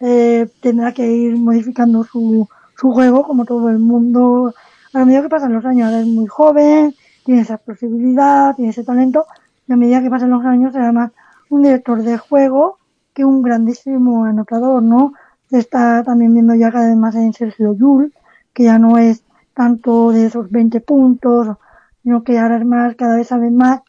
eh, 0.00 0.48
tendrá 0.60 0.92
que 0.92 1.06
ir 1.10 1.36
modificando 1.36 2.04
su, 2.04 2.48
su 2.76 2.92
juego 2.92 3.22
como 3.22 3.44
todo 3.44 3.68
el 3.70 3.78
mundo 3.78 4.54
a 4.92 5.04
medida 5.04 5.22
que 5.22 5.28
pasan 5.28 5.52
los 5.52 5.64
años 5.64 5.86
ahora 5.86 6.00
es 6.00 6.06
muy 6.06 6.26
joven 6.26 6.94
tiene 7.24 7.42
esa 7.42 7.58
posibilidad 7.58 8.54
tiene 8.54 8.70
ese 8.70 8.84
talento 8.84 9.26
y 9.66 9.72
a 9.72 9.76
medida 9.76 10.02
que 10.02 10.10
pasan 10.10 10.30
los 10.30 10.44
años 10.44 10.72
será 10.72 10.92
más 10.92 11.10
un 11.48 11.62
director 11.62 12.02
de 12.02 12.18
juego 12.18 12.78
que 13.14 13.24
un 13.24 13.42
grandísimo 13.42 14.24
anotador, 14.24 14.82
¿no? 14.82 15.12
Se 15.48 15.58
está 15.58 16.02
también 16.02 16.34
viendo 16.34 16.54
ya 16.54 16.70
cada 16.72 16.88
vez 16.88 16.96
más 16.96 17.14
en 17.14 17.32
Sergio 17.32 17.74
Yul, 17.74 18.12
que 18.52 18.64
ya 18.64 18.78
no 18.78 18.98
es 18.98 19.22
tanto 19.54 20.10
de 20.10 20.26
esos 20.26 20.50
20 20.50 20.80
puntos, 20.80 21.56
sino 22.02 22.24
que 22.24 22.38
ahora 22.38 22.56
es 22.58 22.66
más, 22.66 22.96
cada 22.96 23.16
vez 23.16 23.28
sabe 23.28 23.50
más 23.50 23.80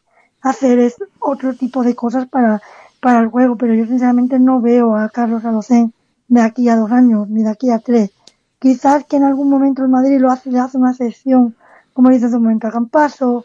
hacer 0.42 0.78
es 0.78 0.94
otro 1.18 1.54
tipo 1.54 1.82
de 1.82 1.96
cosas 1.96 2.28
para, 2.28 2.62
para 3.00 3.18
el 3.18 3.28
juego, 3.28 3.56
pero 3.56 3.74
yo 3.74 3.84
sinceramente 3.86 4.38
no 4.38 4.60
veo 4.60 4.94
a 4.94 5.08
Carlos 5.08 5.44
Alocén 5.44 5.92
de 6.28 6.40
aquí 6.40 6.68
a 6.68 6.76
dos 6.76 6.90
años, 6.90 7.28
ni 7.28 7.42
de 7.42 7.50
aquí 7.50 7.70
a 7.70 7.78
tres. 7.78 8.10
Quizás 8.58 9.04
que 9.04 9.16
en 9.16 9.24
algún 9.24 9.50
momento 9.50 9.82
el 9.82 9.88
Madrid 9.88 10.18
lo 10.18 10.30
hace, 10.30 10.50
le 10.50 10.58
hace 10.58 10.78
una 10.78 10.94
sección, 10.94 11.56
como 11.92 12.10
dice 12.10 12.26
hace 12.26 12.36
un 12.36 12.44
momento 12.44 12.66
a 12.66 12.72
Campaso, 12.72 13.44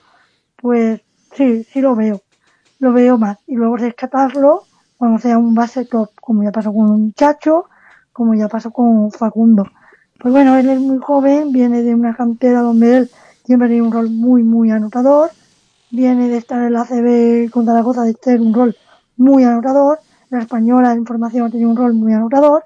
pues 0.55 1.01
sí, 1.35 1.63
sí 1.63 1.81
lo 1.81 1.95
veo, 1.95 2.21
lo 2.79 2.93
veo 2.93 3.17
más. 3.17 3.37
Y 3.47 3.55
luego 3.55 3.77
rescatarlo 3.77 4.63
cuando 4.97 5.19
sea 5.19 5.37
un 5.37 5.53
base 5.53 5.85
top, 5.85 6.09
como 6.21 6.43
ya 6.43 6.51
pasó 6.51 6.73
con 6.73 6.89
un 6.89 7.13
Chacho, 7.13 7.65
como 8.13 8.33
ya 8.35 8.47
pasó 8.47 8.71
con 8.71 9.11
Facundo. 9.11 9.65
Pues 10.19 10.33
bueno, 10.33 10.55
él 10.55 10.69
es 10.69 10.79
muy 10.79 10.99
joven, 10.99 11.51
viene 11.51 11.81
de 11.81 11.95
una 11.95 12.15
cantera 12.15 12.61
donde 12.61 12.97
él 12.97 13.11
siempre 13.43 13.67
tiene 13.67 13.81
un 13.81 13.91
rol 13.91 14.09
muy, 14.09 14.43
muy 14.43 14.69
anotador, 14.69 15.31
viene 15.89 16.27
de 16.27 16.37
estar 16.37 16.61
en 16.61 16.73
la 16.73 16.85
CB 16.85 17.49
con 17.51 17.65
Zaragoza 17.65 18.03
de 18.03 18.13
tener 18.13 18.41
un 18.41 18.53
rol 18.53 18.75
muy 19.17 19.43
anotador, 19.43 19.99
la 20.29 20.39
española 20.39 20.93
en 20.93 21.05
formación 21.05 21.47
ha 21.47 21.49
tenido 21.49 21.69
un 21.69 21.75
rol 21.75 21.93
muy 21.93 22.13
anotador, 22.13 22.63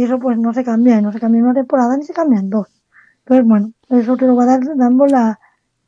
y 0.00 0.04
eso 0.04 0.18
pues 0.18 0.38
no 0.38 0.54
se 0.54 0.64
cambia, 0.64 0.98
no 1.02 1.12
se 1.12 1.20
cambia 1.20 1.40
en 1.40 1.44
una 1.44 1.52
temporada 1.52 1.94
ni 1.94 2.04
se 2.04 2.14
cambia 2.14 2.40
en 2.40 2.48
dos. 2.48 2.68
Entonces 3.18 3.46
bueno, 3.46 3.72
eso 3.90 4.16
te 4.16 4.26
lo 4.26 4.34
va 4.34 4.44
a 4.44 4.46
dar 4.46 4.60
dando 4.74 5.04
la, 5.04 5.38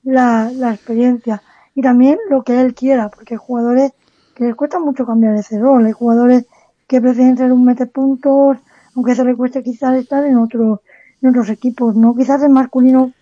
la, 0.02 0.50
la 0.54 0.74
experiencia 0.74 1.40
y 1.74 1.80
también 1.80 2.18
lo 2.28 2.42
que 2.42 2.60
él 2.60 2.74
quiera, 2.74 3.08
porque 3.08 3.32
hay 3.32 3.38
jugadores 3.42 3.92
que 4.34 4.44
les 4.44 4.54
cuesta 4.54 4.78
mucho 4.78 5.06
cambiar 5.06 5.34
ese 5.36 5.58
rol, 5.58 5.86
hay 5.86 5.92
jugadores 5.92 6.44
que 6.86 7.00
prefieren 7.00 7.38
ser 7.38 7.54
un 7.54 7.64
mete 7.64 7.86
puntos, 7.86 8.58
aunque 8.94 9.14
se 9.14 9.24
les 9.24 9.34
cueste 9.34 9.62
quizás 9.62 9.96
estar 9.96 10.26
en 10.26 10.36
otro, 10.36 10.82
en 11.22 11.30
otros 11.30 11.48
equipos, 11.48 11.96
¿no? 11.96 12.14
Quizás 12.14 12.42
en 12.42 12.52
masculino 12.52 13.14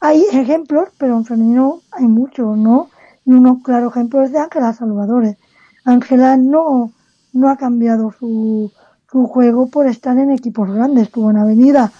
hay 0.00 0.24
ejemplos, 0.32 0.88
pero 0.96 1.18
en 1.18 1.26
femenino 1.26 1.82
hay 1.90 2.06
muchos, 2.06 2.56
¿no? 2.56 2.88
Y 3.26 3.32
uno 3.32 3.60
claro 3.62 3.88
ejemplo 3.90 4.22
es 4.22 4.32
de 4.32 4.38
Ángela 4.38 4.72
Salvadores. 4.72 5.36
Ángela 5.84 6.38
no, 6.38 6.92
no 7.34 7.50
ha 7.50 7.58
cambiado 7.58 8.10
su, 8.10 8.72
su 9.10 9.26
juego 9.26 9.68
por 9.68 9.86
estar 9.86 10.18
en 10.18 10.30
equipos 10.30 10.70
grandes. 10.70 11.04
Estuvo 11.04 11.30
en 11.30 11.38
Avenida, 11.38 11.90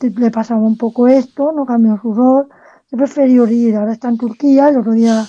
le 0.00 0.30
pasaba 0.30 0.60
un 0.60 0.76
poco 0.76 1.08
esto, 1.08 1.52
no 1.52 1.64
cambió 1.66 1.98
su 2.00 2.14
rol, 2.14 2.48
se 2.88 2.96
prefirió 2.96 3.46
ir, 3.46 3.76
ahora 3.76 3.92
está 3.92 4.08
en 4.08 4.18
Turquía, 4.18 4.68
el 4.68 4.78
otro 4.78 4.92
día, 4.92 5.26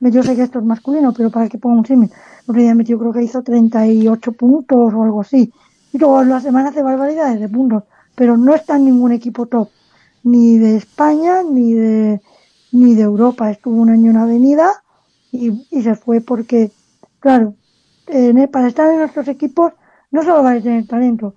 yo 0.00 0.22
sé 0.22 0.34
que 0.36 0.42
esto 0.42 0.58
es 0.58 0.64
masculino, 0.64 1.12
pero 1.12 1.30
para 1.30 1.48
que 1.48 1.58
ponga 1.58 1.78
un 1.78 1.86
símil, 1.86 2.10
el 2.10 2.50
otro 2.50 2.62
día 2.62 2.74
metió 2.74 2.98
creo 2.98 3.12
que 3.12 3.22
hizo 3.22 3.42
38 3.42 4.32
puntos 4.32 4.92
o 4.94 5.02
algo 5.02 5.20
así. 5.20 5.52
Y 5.92 5.98
todas 5.98 6.26
las 6.26 6.42
semanas 6.42 6.70
hace 6.70 6.82
barbaridades 6.82 7.38
de 7.38 7.48
puntos, 7.48 7.84
pero 8.14 8.36
no 8.36 8.54
está 8.54 8.76
en 8.76 8.86
ningún 8.86 9.12
equipo 9.12 9.46
top, 9.46 9.68
ni 10.24 10.58
de 10.58 10.76
España, 10.76 11.42
ni 11.42 11.74
de, 11.74 12.20
ni 12.72 12.94
de 12.94 13.02
Europa. 13.02 13.50
Estuvo 13.50 13.76
un 13.80 13.90
año 13.90 14.10
en 14.10 14.16
Avenida 14.16 14.82
y, 15.30 15.52
se 15.82 15.94
fue 15.94 16.20
porque, 16.20 16.70
claro, 17.20 17.54
el- 18.06 18.48
para 18.48 18.68
estar 18.68 18.90
en 18.90 18.98
nuestros 18.98 19.28
equipos 19.28 19.72
no 20.12 20.22
solo 20.22 20.42
va 20.42 20.52
a 20.52 20.60
tener 20.60 20.86
talento, 20.86 21.34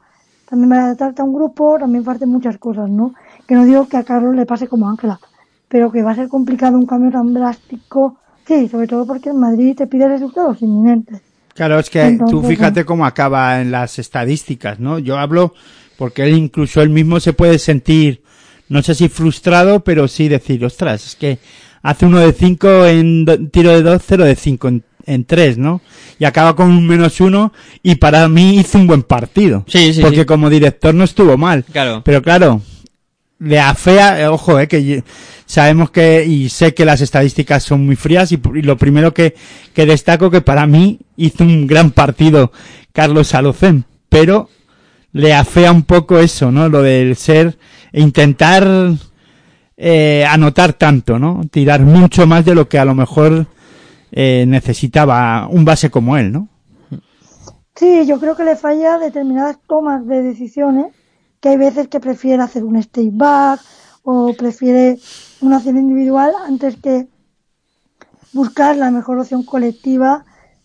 también 0.48 0.72
va 0.72 0.76
a 0.76 0.86
adaptarte 0.86 1.22
a 1.22 1.26
un 1.26 1.34
grupo, 1.34 1.78
también 1.80 2.04
parte 2.04 2.26
muchas 2.26 2.58
cosas, 2.58 2.90
¿no? 2.90 3.16
Que 3.48 3.56
no 3.56 3.66
digo 3.66 3.88
que 3.88 3.98
a 3.98 4.04
Carlos 4.04 4.36
le 4.36 4.46
pase 4.46 4.68
como 4.68 4.88
a 4.88 4.92
Ángela, 4.92 5.20
pero 5.68 5.92
que 5.92 6.04
va 6.04 6.12
a 6.12 6.16
ser 6.16 6.28
complicado 6.28 6.78
un 6.78 6.86
cambio 6.86 7.12
tan 7.12 7.34
drástico, 7.34 8.18
sí, 8.46 8.68
sobre 8.70 8.88
todo 8.88 9.08
porque 9.08 9.30
en 9.30 9.40
Madrid 9.40 9.76
te 9.76 9.88
pide 9.88 10.08
resultados 10.08 10.62
inminentes. 10.62 11.22
Claro, 11.56 11.80
es 11.80 11.90
que 11.90 12.02
Entonces, 12.02 12.32
tú 12.32 12.46
fíjate 12.46 12.84
cómo 12.84 13.06
acaba 13.06 13.62
en 13.62 13.72
las 13.72 13.98
estadísticas, 13.98 14.80
¿no? 14.80 15.00
Yo 15.00 15.18
hablo 15.18 15.54
porque 15.98 16.24
él 16.24 16.36
incluso 16.36 16.82
él 16.82 16.90
mismo 16.90 17.20
se 17.22 17.32
puede 17.32 17.58
sentir, 17.60 18.22
no 18.68 18.84
sé 18.84 18.94
si 18.94 19.08
frustrado, 19.08 19.84
pero 19.84 20.10
sí 20.10 20.28
decir, 20.28 20.64
ostras, 20.66 21.08
es 21.08 21.16
que 21.16 21.40
hace 21.82 22.06
uno 22.06 22.20
de 22.20 22.34
cinco 22.34 22.86
en 22.86 23.50
tiro 23.52 23.72
de 23.72 23.82
dos, 23.82 24.02
cero 24.06 24.26
de 24.26 24.36
cinco 24.36 24.68
en, 24.68 24.84
en 25.06 25.26
tres, 25.26 25.58
¿no? 25.58 25.82
Y 26.20 26.26
acaba 26.26 26.56
con 26.56 26.68
un 26.68 26.88
menos 26.88 27.20
uno 27.22 27.54
y 27.84 27.96
para 27.96 28.28
mí 28.28 28.58
hizo 28.58 28.78
un 28.78 28.88
buen 28.88 29.04
partido. 29.04 29.64
Sí, 29.68 29.94
sí, 29.94 30.02
Porque 30.02 30.22
sí. 30.22 30.26
como 30.26 30.50
director 30.50 30.94
no 30.94 31.04
estuvo 31.04 31.38
mal. 31.38 31.64
Claro. 31.72 32.02
Pero 32.04 32.22
claro, 32.22 32.62
le 33.40 33.60
afea, 33.60 34.22
eh, 34.22 34.28
ojo, 34.28 34.60
eh, 34.60 34.68
que 34.68 35.04
sabemos 35.46 35.92
que, 35.92 36.26
y 36.26 36.50
sé 36.50 36.74
que 36.74 36.86
las 36.86 37.02
estadísticas 37.02 37.64
son 37.64 37.86
muy 37.86 37.96
frías, 37.96 38.32
y, 38.32 38.40
y 38.56 38.62
lo 38.62 38.78
primero 38.78 39.14
que, 39.14 39.36
que 39.74 39.86
destaco 39.86 40.32
que 40.32 40.42
para 40.42 40.66
mí 40.66 41.00
hizo 41.18 41.44
un 41.44 41.68
gran 41.68 41.92
partido 41.92 42.52
Carlos 42.94 43.28
Salocén, 43.28 43.86
pero 44.10 44.50
le 45.12 45.34
afea 45.34 45.72
un 45.72 45.84
poco 45.84 46.20
eso, 46.20 46.52
¿no? 46.52 46.70
Lo 46.70 46.82
del 46.82 47.16
ser, 47.16 47.58
e 47.94 48.02
intentar, 48.02 48.68
eh, 49.78 50.26
anotar 50.30 50.74
tanto, 50.74 51.20
¿no? 51.20 51.42
Tirar 51.52 51.82
mucho 51.82 52.28
más 52.28 52.44
de 52.44 52.56
lo 52.56 52.68
que 52.68 52.80
a 52.80 52.86
lo 52.86 52.96
mejor, 52.96 53.48
eh, 54.12 54.46
necesitaba 54.48 55.48
un 55.48 55.66
base 55.66 55.90
como 55.90 56.18
él, 56.18 56.32
¿no? 56.32 56.48
Sí, 57.76 58.06
yo 58.06 58.20
creo 58.20 58.38
que 58.38 58.46
le 58.46 58.56
falla 58.56 58.98
determinadas 58.98 59.58
tomas 59.68 60.08
de 60.08 60.22
decisiones, 60.22 60.94
que 61.42 61.50
hay 61.50 61.58
veces 61.58 61.90
que 61.90 62.00
prefiere 62.00 62.42
hacer 62.42 62.64
un 62.64 62.78
stay 62.78 63.10
back 63.12 63.60
o 64.04 64.34
prefiere 64.34 64.98
una 65.42 65.58
acción 65.58 65.78
individual 65.78 66.32
antes 66.48 66.78
que 66.78 67.08
buscar 68.32 68.78
la 68.78 68.92
mejor 68.92 69.20
opción 69.20 69.44
colectiva 69.44 70.24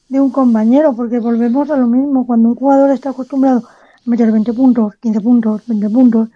de 0.08 0.20
un 0.20 0.30
compañero, 0.30 0.94
porque 0.94 1.18
volvemos 1.18 1.70
a 1.70 1.76
lo 1.76 1.86
mismo, 1.86 2.26
cuando 2.26 2.50
un 2.50 2.54
jugador 2.54 2.90
está 2.90 3.10
acostumbrado 3.10 3.64
a 3.66 4.10
meter 4.10 4.30
20 4.30 4.52
puntos, 4.52 4.96
15 4.96 5.20
puntos, 5.20 5.62
20 5.66 5.90
puntos, 5.90 6.28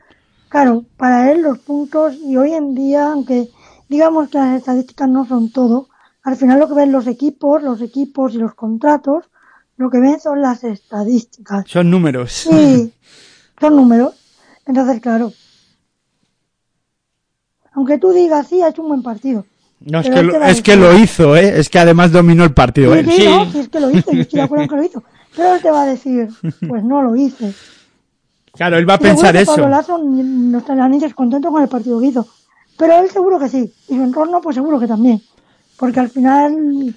claro, 0.48 0.84
para 0.96 1.30
él 1.30 1.42
los 1.42 1.58
puntos, 1.58 2.14
y 2.16 2.36
hoy 2.36 2.52
en 2.52 2.74
día, 2.74 3.12
aunque 3.12 3.48
digamos 3.88 4.28
que 4.28 4.38
las 4.38 4.56
estadísticas 4.58 5.08
no 5.08 5.26
son 5.26 5.50
todo, 5.50 5.88
al 6.24 6.36
final 6.36 6.58
lo 6.58 6.68
que 6.68 6.74
ven 6.74 6.90
los 6.92 7.06
equipos, 7.06 7.62
los 7.62 7.80
equipos 7.80 8.34
y 8.34 8.38
los 8.38 8.54
contratos, 8.54 9.24
lo 9.76 9.90
que 9.90 10.00
ven 10.00 10.18
son 10.20 10.40
las 10.40 10.64
estadísticas. 10.64 11.64
Son 11.68 11.90
números. 11.90 12.32
Sí, 12.32 12.92
son 13.60 13.76
números. 13.76 14.14
Entonces, 14.66 15.00
claro. 15.00 15.32
Aunque 17.72 17.98
tú 17.98 18.12
digas, 18.12 18.46
sí, 18.48 18.62
ha 18.62 18.68
hecho 18.68 18.82
un 18.82 18.88
buen 18.88 19.02
partido. 19.02 19.44
No, 19.80 20.00
es 20.00 20.08
que, 20.08 20.22
lo, 20.22 20.44
es 20.44 20.62
que 20.62 20.76
lo 20.76 20.96
hizo, 20.98 21.36
¿eh? 21.36 21.58
Es 21.58 21.68
que 21.68 21.78
además 21.78 22.10
dominó 22.12 22.44
el 22.44 22.54
partido, 22.54 22.94
Sí, 22.94 23.00
¿eh? 23.00 23.04
sí, 23.04 23.16
Sí. 23.22 23.24
no, 23.28 23.52
sí, 23.52 23.58
es 23.58 23.68
que 23.68 23.80
lo 23.80 23.90
hizo, 23.90 24.12
yo 24.12 24.20
estoy 24.22 24.38
de 24.38 24.44
acuerdo 24.44 24.62
en 24.64 24.68
que 24.70 24.76
lo 24.76 24.84
hizo. 24.84 25.02
Pero 25.36 25.54
él 25.56 25.60
te 25.62 25.70
va 25.70 25.82
a 25.82 25.86
decir, 25.86 26.28
pues 26.68 26.84
no 26.84 27.02
lo 27.02 27.16
hice. 27.16 27.52
Claro, 28.54 28.78
él 28.78 28.88
va 28.88 28.94
a 28.94 28.98
Y 28.98 29.00
pensar 29.00 29.36
eso. 29.36 29.56
Pablo 29.56 29.98
ni- 30.04 30.22
no 30.22 30.58
estará 30.58 30.88
ni 30.88 31.00
descontento 31.00 31.50
con 31.50 31.62
el 31.62 31.68
partido 31.68 32.00
que 32.00 32.06
hizo. 32.06 32.26
Pero 32.78 33.00
él 33.00 33.10
seguro 33.10 33.38
que 33.38 33.48
sí. 33.48 33.72
Y 33.88 33.96
su 33.96 34.02
entorno, 34.02 34.40
pues 34.40 34.54
seguro 34.54 34.78
que 34.80 34.86
también. 34.86 35.20
Porque 35.78 36.00
al 36.00 36.08
final, 36.08 36.94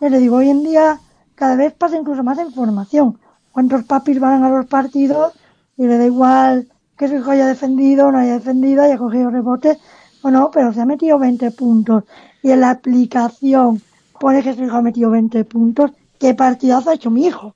ya 0.00 0.08
le 0.08 0.18
digo, 0.18 0.36
hoy 0.36 0.50
en 0.50 0.62
día 0.64 0.98
cada 1.34 1.56
vez 1.56 1.72
pasa 1.72 1.96
incluso 1.96 2.22
más 2.22 2.38
información. 2.38 3.18
Cuántos 3.52 3.84
papis 3.84 4.18
van 4.18 4.42
a 4.42 4.48
los 4.50 4.66
partidos 4.66 5.32
y 5.76 5.86
le 5.86 5.98
da 5.98 6.06
igual 6.06 6.68
que 6.96 7.08
su 7.08 7.16
hijo 7.16 7.30
haya 7.30 7.46
defendido 7.46 8.06
o 8.08 8.12
no 8.12 8.18
haya 8.18 8.34
defendido, 8.34 8.82
haya 8.82 8.96
cogido 8.98 9.30
rebote 9.30 9.78
o 10.22 10.30
no, 10.30 10.50
pero 10.50 10.72
se 10.72 10.80
ha 10.80 10.86
metido 10.86 11.18
20 11.18 11.50
puntos. 11.52 12.04
Y 12.42 12.50
en 12.50 12.60
la 12.60 12.70
aplicación 12.70 13.80
pone 14.20 14.42
que 14.42 14.54
su 14.54 14.64
hijo 14.64 14.76
ha 14.76 14.82
metido 14.82 15.10
20 15.10 15.44
puntos. 15.44 15.90
¿Qué 16.18 16.34
partidazo 16.34 16.90
ha 16.90 16.94
hecho 16.94 17.10
mi 17.10 17.26
hijo? 17.26 17.54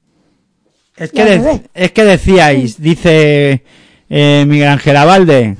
Es 0.96 1.10
que, 1.12 1.24
de- 1.24 1.36
es 1.74 1.92
que 1.92 2.04
decíais, 2.04 2.80
dice 2.80 3.64
eh, 4.08 4.44
Miguel 4.48 4.68
Ángel 4.68 4.96
Avalde, 4.96 5.56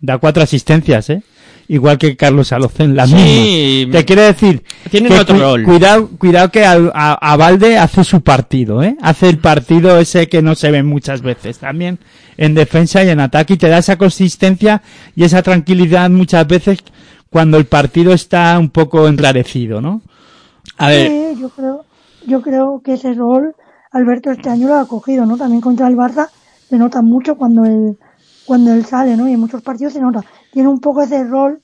da 0.00 0.18
cuatro 0.18 0.42
asistencias, 0.42 1.10
¿eh? 1.10 1.22
Igual 1.68 1.98
que 1.98 2.16
Carlos 2.16 2.52
Alocén, 2.52 2.94
la 2.94 3.06
Sí. 3.06 3.14
misma. 3.14 3.92
Te 3.98 4.04
quiere 4.04 4.22
decir 4.22 4.62
Tienen 4.90 5.12
que 5.12 5.18
otro 5.18 5.34
cu- 5.34 5.40
rol. 5.42 5.62
Cuidado, 5.64 6.08
cuidado 6.18 6.50
que 6.52 6.64
a, 6.64 6.74
a- 6.94 7.32
Avalde 7.32 7.76
hace 7.76 8.04
su 8.04 8.20
partido, 8.20 8.82
¿eh? 8.84 8.96
Hace 9.02 9.28
el 9.28 9.38
partido 9.38 9.98
ese 9.98 10.28
que 10.28 10.42
no 10.42 10.54
se 10.54 10.70
ve 10.70 10.82
muchas 10.84 11.22
veces. 11.22 11.58
También 11.58 11.98
en 12.36 12.54
defensa 12.54 13.02
y 13.02 13.08
en 13.08 13.18
ataque 13.18 13.54
y 13.54 13.56
te 13.56 13.68
da 13.68 13.78
esa 13.78 13.96
consistencia 13.96 14.80
y 15.16 15.24
esa 15.24 15.42
tranquilidad 15.42 16.08
muchas 16.10 16.46
veces 16.46 16.78
cuando 17.30 17.56
el 17.56 17.66
partido 17.66 18.12
está 18.12 18.56
un 18.58 18.70
poco 18.70 19.08
enrarecido, 19.08 19.80
¿no? 19.80 20.02
A 20.78 20.88
ver, 20.88 21.08
Sí, 21.10 21.40
yo 21.40 21.48
creo, 21.50 21.84
yo 22.26 22.42
creo 22.42 22.80
que 22.84 22.94
ese 22.94 23.12
rol 23.14 23.54
Alberto 23.90 24.30
este 24.30 24.50
año 24.50 24.68
lo 24.68 24.74
ha 24.76 24.86
cogido, 24.86 25.26
¿no? 25.26 25.36
También 25.36 25.60
contra 25.60 25.88
el 25.88 25.96
Barça 25.96 26.28
se 26.68 26.76
nota 26.78 27.02
mucho 27.02 27.36
cuando 27.36 27.64
él, 27.64 27.96
cuando 28.44 28.72
él 28.72 28.84
sale, 28.84 29.16
¿no? 29.16 29.28
Y 29.28 29.32
en 29.32 29.40
muchos 29.40 29.62
partidos 29.62 29.94
se 29.94 30.00
nota. 30.00 30.22
Tiene 30.52 30.68
un 30.68 30.80
poco 30.80 31.02
ese 31.02 31.24
rol 31.24 31.60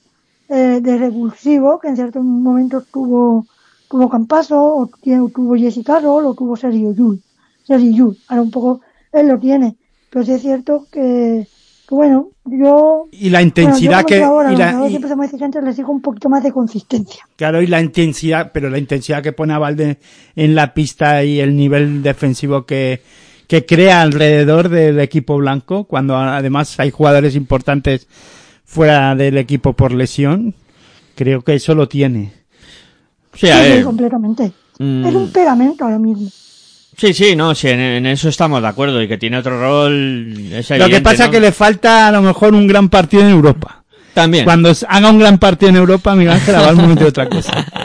eh, 0.49 0.79
de 0.81 0.97
revulsivo 0.97 1.79
que 1.79 1.87
en 1.87 1.95
ciertos 1.95 2.23
momentos 2.23 2.85
tuvo, 2.91 3.45
tuvo 3.89 4.09
Campaso, 4.09 4.61
o 4.61 4.89
tuvo 5.33 5.55
Jessica 5.55 5.99
Roll, 5.99 6.25
o 6.25 6.33
tuvo 6.33 6.55
Sergio 6.55 6.93
Yul. 6.93 7.21
Sergio 7.65 7.91
Yul. 7.91 8.17
Ahora 8.27 8.41
un 8.43 8.51
poco 8.51 8.81
él 9.11 9.27
lo 9.27 9.39
tiene. 9.39 9.75
Pero 10.09 10.25
sí 10.25 10.31
es 10.33 10.41
cierto 10.41 10.85
que, 10.91 11.47
que 11.87 11.95
bueno, 11.95 12.29
yo... 12.45 13.07
Y 13.11 13.31
la 13.31 13.41
intensidad 13.41 14.03
bueno, 14.03 14.07
que... 14.07 14.13
entrenadora, 14.15 14.49
y 14.49 14.51
los 14.51 14.59
la- 14.59 14.85
y- 14.85 14.89
siempre 14.89 15.09
somos 15.09 15.25
exigentes, 15.25 15.63
les 15.63 15.77
digo 15.77 15.91
un 15.91 16.01
poquito 16.01 16.29
más 16.29 16.43
de 16.43 16.51
consistencia. 16.51 17.27
Claro, 17.35 17.61
y 17.61 17.67
la 17.67 17.81
intensidad, 17.81 18.51
pero 18.53 18.69
la 18.69 18.77
intensidad 18.77 19.23
que 19.23 19.31
pone 19.31 19.53
a 19.53 19.57
Valde 19.59 19.97
en 20.35 20.53
la 20.53 20.73
pista 20.75 21.23
y 21.23 21.39
el 21.39 21.55
nivel 21.55 22.03
defensivo 22.03 22.65
que, 22.67 23.01
que 23.47 23.65
crea 23.65 24.03
alrededor 24.03 24.69
del 24.69 24.99
equipo 24.99 25.35
blanco, 25.37 25.85
cuando 25.85 26.15
además 26.15 26.79
hay 26.79 26.91
jugadores 26.91 27.35
importantes 27.35 28.07
fuera 28.73 29.15
del 29.15 29.37
equipo 29.37 29.73
por 29.73 29.91
lesión, 29.93 30.55
creo 31.15 31.41
que 31.43 31.53
eso 31.55 31.75
lo 31.75 31.87
tiene. 31.87 32.33
Sí, 33.33 33.47
ver. 33.47 33.83
completamente. 33.83 34.51
mm, 34.79 35.05
Es 35.05 35.15
un 35.15 35.31
pegamento 35.31 35.83
ahora 35.85 35.99
mismo. 35.99 36.29
Sí, 36.97 37.13
sí, 37.13 37.35
no, 37.35 37.55
sí, 37.55 37.69
en, 37.69 37.79
en 37.79 38.05
eso 38.05 38.29
estamos 38.29 38.61
de 38.61 38.67
acuerdo 38.67 39.01
y 39.01 39.07
que 39.07 39.17
tiene 39.17 39.37
otro 39.37 39.59
rol. 39.59 40.35
Es 40.51 40.69
lo 40.71 40.87
que 40.89 41.01
pasa 41.01 41.23
¿no? 41.23 41.25
es 41.25 41.31
que 41.31 41.39
le 41.39 41.51
falta 41.51 42.07
a 42.07 42.11
lo 42.11 42.21
mejor 42.21 42.53
un 42.53 42.67
gran 42.67 42.89
partido 42.89 43.23
en 43.23 43.29
Europa. 43.29 43.83
También. 44.13 44.43
Cuando 44.45 44.71
haga 44.87 45.09
un 45.09 45.17
gran 45.17 45.39
partido 45.39 45.69
en 45.69 45.75
Europa, 45.77 46.13
Miguel 46.13 46.33
Ángel 46.33 46.55
hablamos 46.55 46.95
de 46.95 47.05
otra 47.05 47.29
cosa. 47.29 47.65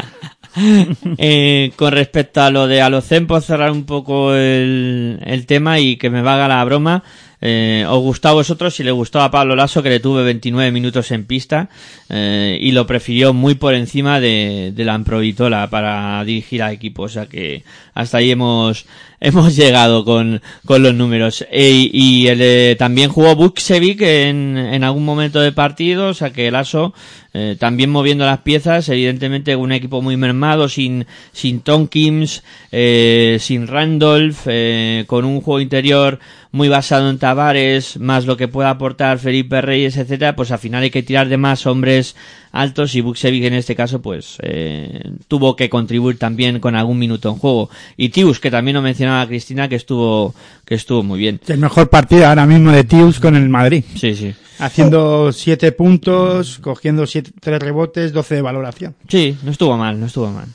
Eh, 1.18 1.70
con 1.76 1.93
respecto 1.93 2.41
a 2.41 2.51
lo 2.51 2.66
de 2.66 2.82
Alocen, 2.82 3.28
por 3.28 3.43
cerrar 3.43 3.70
un 3.70 3.84
poco 3.84 4.34
el, 4.34 5.20
el 5.24 5.47
tema 5.47 5.78
y 5.78 5.97
que 5.97 6.11
me 6.11 6.20
vaga 6.20 6.49
la 6.49 6.64
broma, 6.64 7.05
eh, 7.41 7.84
os 7.89 8.01
gustó 8.01 8.28
a 8.28 8.32
vosotros 8.32 8.74
si 8.74 8.82
le 8.82 8.91
gustó 8.91 9.20
a 9.20 9.30
Pablo 9.30 9.55
Lasso 9.55 9.82
que 9.82 9.91
le 9.91 10.01
tuve 10.01 10.24
29 10.24 10.72
minutos 10.72 11.11
en 11.12 11.24
pista 11.24 11.68
eh, 12.09 12.59
y 12.61 12.72
lo 12.72 12.86
prefirió 12.86 13.32
muy 13.32 13.55
por 13.55 13.74
encima 13.74 14.20
de, 14.20 14.72
de 14.74 14.84
la 14.84 14.95
Amprovitola 14.95 15.70
para 15.70 16.24
dirigir 16.24 16.62
al 16.62 16.72
equipo, 16.72 17.05
o 17.05 17.09
sea 17.09 17.26
que 17.26 17.62
hasta 17.95 18.18
ahí 18.18 18.30
hemos 18.30 18.86
hemos 19.20 19.57
llegado 19.57 20.05
con, 20.05 20.41
con 20.64 20.82
los 20.82 20.95
números. 20.95 21.45
Eh, 21.51 21.91
y 21.93 22.28
el, 22.28 22.41
eh, 22.41 22.76
también 22.78 23.11
jugó 23.11 23.34
Buksevic 23.34 24.01
en, 24.03 24.57
en 24.57 24.84
algún 24.84 25.05
momento 25.05 25.41
del 25.41 25.55
partido, 25.55 26.09
o 26.09 26.14
sea 26.14 26.30
que 26.30 26.51
Lasso 26.51 26.95
eh, 27.34 27.57
también 27.59 27.91
moviendo 27.91 28.24
las 28.24 28.41
piezas, 28.41 28.89
evidentemente 28.89 29.55
un 29.55 29.72
equipo 29.72 30.01
muy 30.01 30.16
mermado, 30.16 30.68
sin, 30.68 31.07
sin 31.32 31.61
Tonkins, 31.61 32.43
eh, 32.72 33.36
sin 33.39 33.66
Randolph, 33.66 34.47
eh, 34.47 35.05
con 35.07 35.24
un 35.24 35.41
juego 35.41 35.61
interior 35.61 36.18
muy 36.51 36.69
basado 36.69 37.11
en 37.11 37.19
Tavares, 37.19 37.99
más 37.99 38.25
lo 38.27 38.37
que 38.37 38.49
pueda 38.49 38.71
aportar 38.71 39.19
Felipe 39.19 39.61
Reyes, 39.61 39.97
etcétera, 39.97 40.35
pues 40.35 40.51
al 40.51 40.59
final 40.59 40.83
hay 40.83 40.91
que 40.91 41.03
tirar 41.03 41.29
de 41.29 41.37
más 41.37 41.67
hombres 41.67 42.17
altos 42.53 42.95
y 42.95 43.03
Buksevic 43.03 43.45
en 43.45 43.53
este 43.55 43.77
caso 43.77 44.01
pues 44.01 44.39
eh, 44.43 45.13
tuvo 45.29 45.55
que 45.57 45.69
contribuir 45.69 46.19
también 46.19 46.61
con 46.61 46.75
algún 46.75 46.99
minuto 46.99 47.29
en 47.29 47.37
juego 47.37 47.69
y 47.99 48.09
Tius 48.09 48.41
que 48.41 48.51
también 48.51 48.75
lo 48.77 48.83
mencionaba 48.83 49.27
Cristina 49.27 49.69
que 49.69 49.75
estuvo 49.77 50.35
que 50.65 50.75
estuvo 50.75 51.03
muy 51.03 51.19
bien 51.19 51.39
El 51.47 51.59
mejor 51.59 51.91
partido 51.91 52.27
ahora 52.27 52.47
mismo 52.47 52.73
de 52.73 52.85
Tius 52.85 53.21
con 53.21 53.37
el 53.37 53.49
Madrid. 53.51 53.85
sí 53.95 54.15
sí 54.15 54.35
Haciendo 54.61 55.31
siete 55.33 55.71
puntos, 55.71 56.59
cogiendo 56.59 57.07
siete, 57.07 57.31
tres 57.41 57.61
rebotes, 57.61 58.13
12 58.13 58.35
de 58.37 58.43
valoración. 58.43 58.95
sí 59.09 59.37
no 59.45 59.51
estuvo 59.51 59.77
mal 59.77 60.01
no 60.01 60.07
estuvo 60.07 60.29
mal 60.31 60.47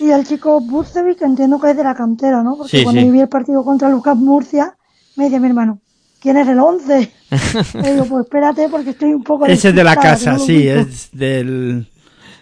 Y 0.00 0.10
el 0.10 0.26
chico 0.26 0.60
Burcevic 0.60 1.22
entiendo 1.22 1.60
que 1.60 1.70
es 1.70 1.76
de 1.76 1.84
la 1.84 1.94
cantera, 1.94 2.42
¿no? 2.42 2.56
Porque 2.56 2.78
Sí, 2.78 2.82
cuando 2.82 3.00
sí. 3.00 3.06
yo 3.06 3.12
vi 3.12 3.20
el 3.20 3.28
partido 3.28 3.62
contra 3.64 3.88
Lucas 3.88 4.16
Murcia, 4.16 4.74
me 5.16 5.24
dice 5.24 5.40
mi 5.40 5.48
hermano, 5.48 5.78
¿quién 6.20 6.36
es 6.36 6.48
el 6.48 6.58
11? 6.58 7.10
Le 7.82 7.92
digo, 7.92 8.04
pues 8.06 8.24
espérate 8.24 8.68
porque 8.70 8.90
estoy 8.90 9.12
un 9.12 9.22
poco... 9.24 9.46
Ese 9.46 9.70
es 9.70 9.74
de 9.74 9.84
la 9.84 9.96
casa, 9.96 10.38
sí, 10.38 10.56
ubico". 10.68 10.88
es 10.90 11.08
del... 11.12 11.86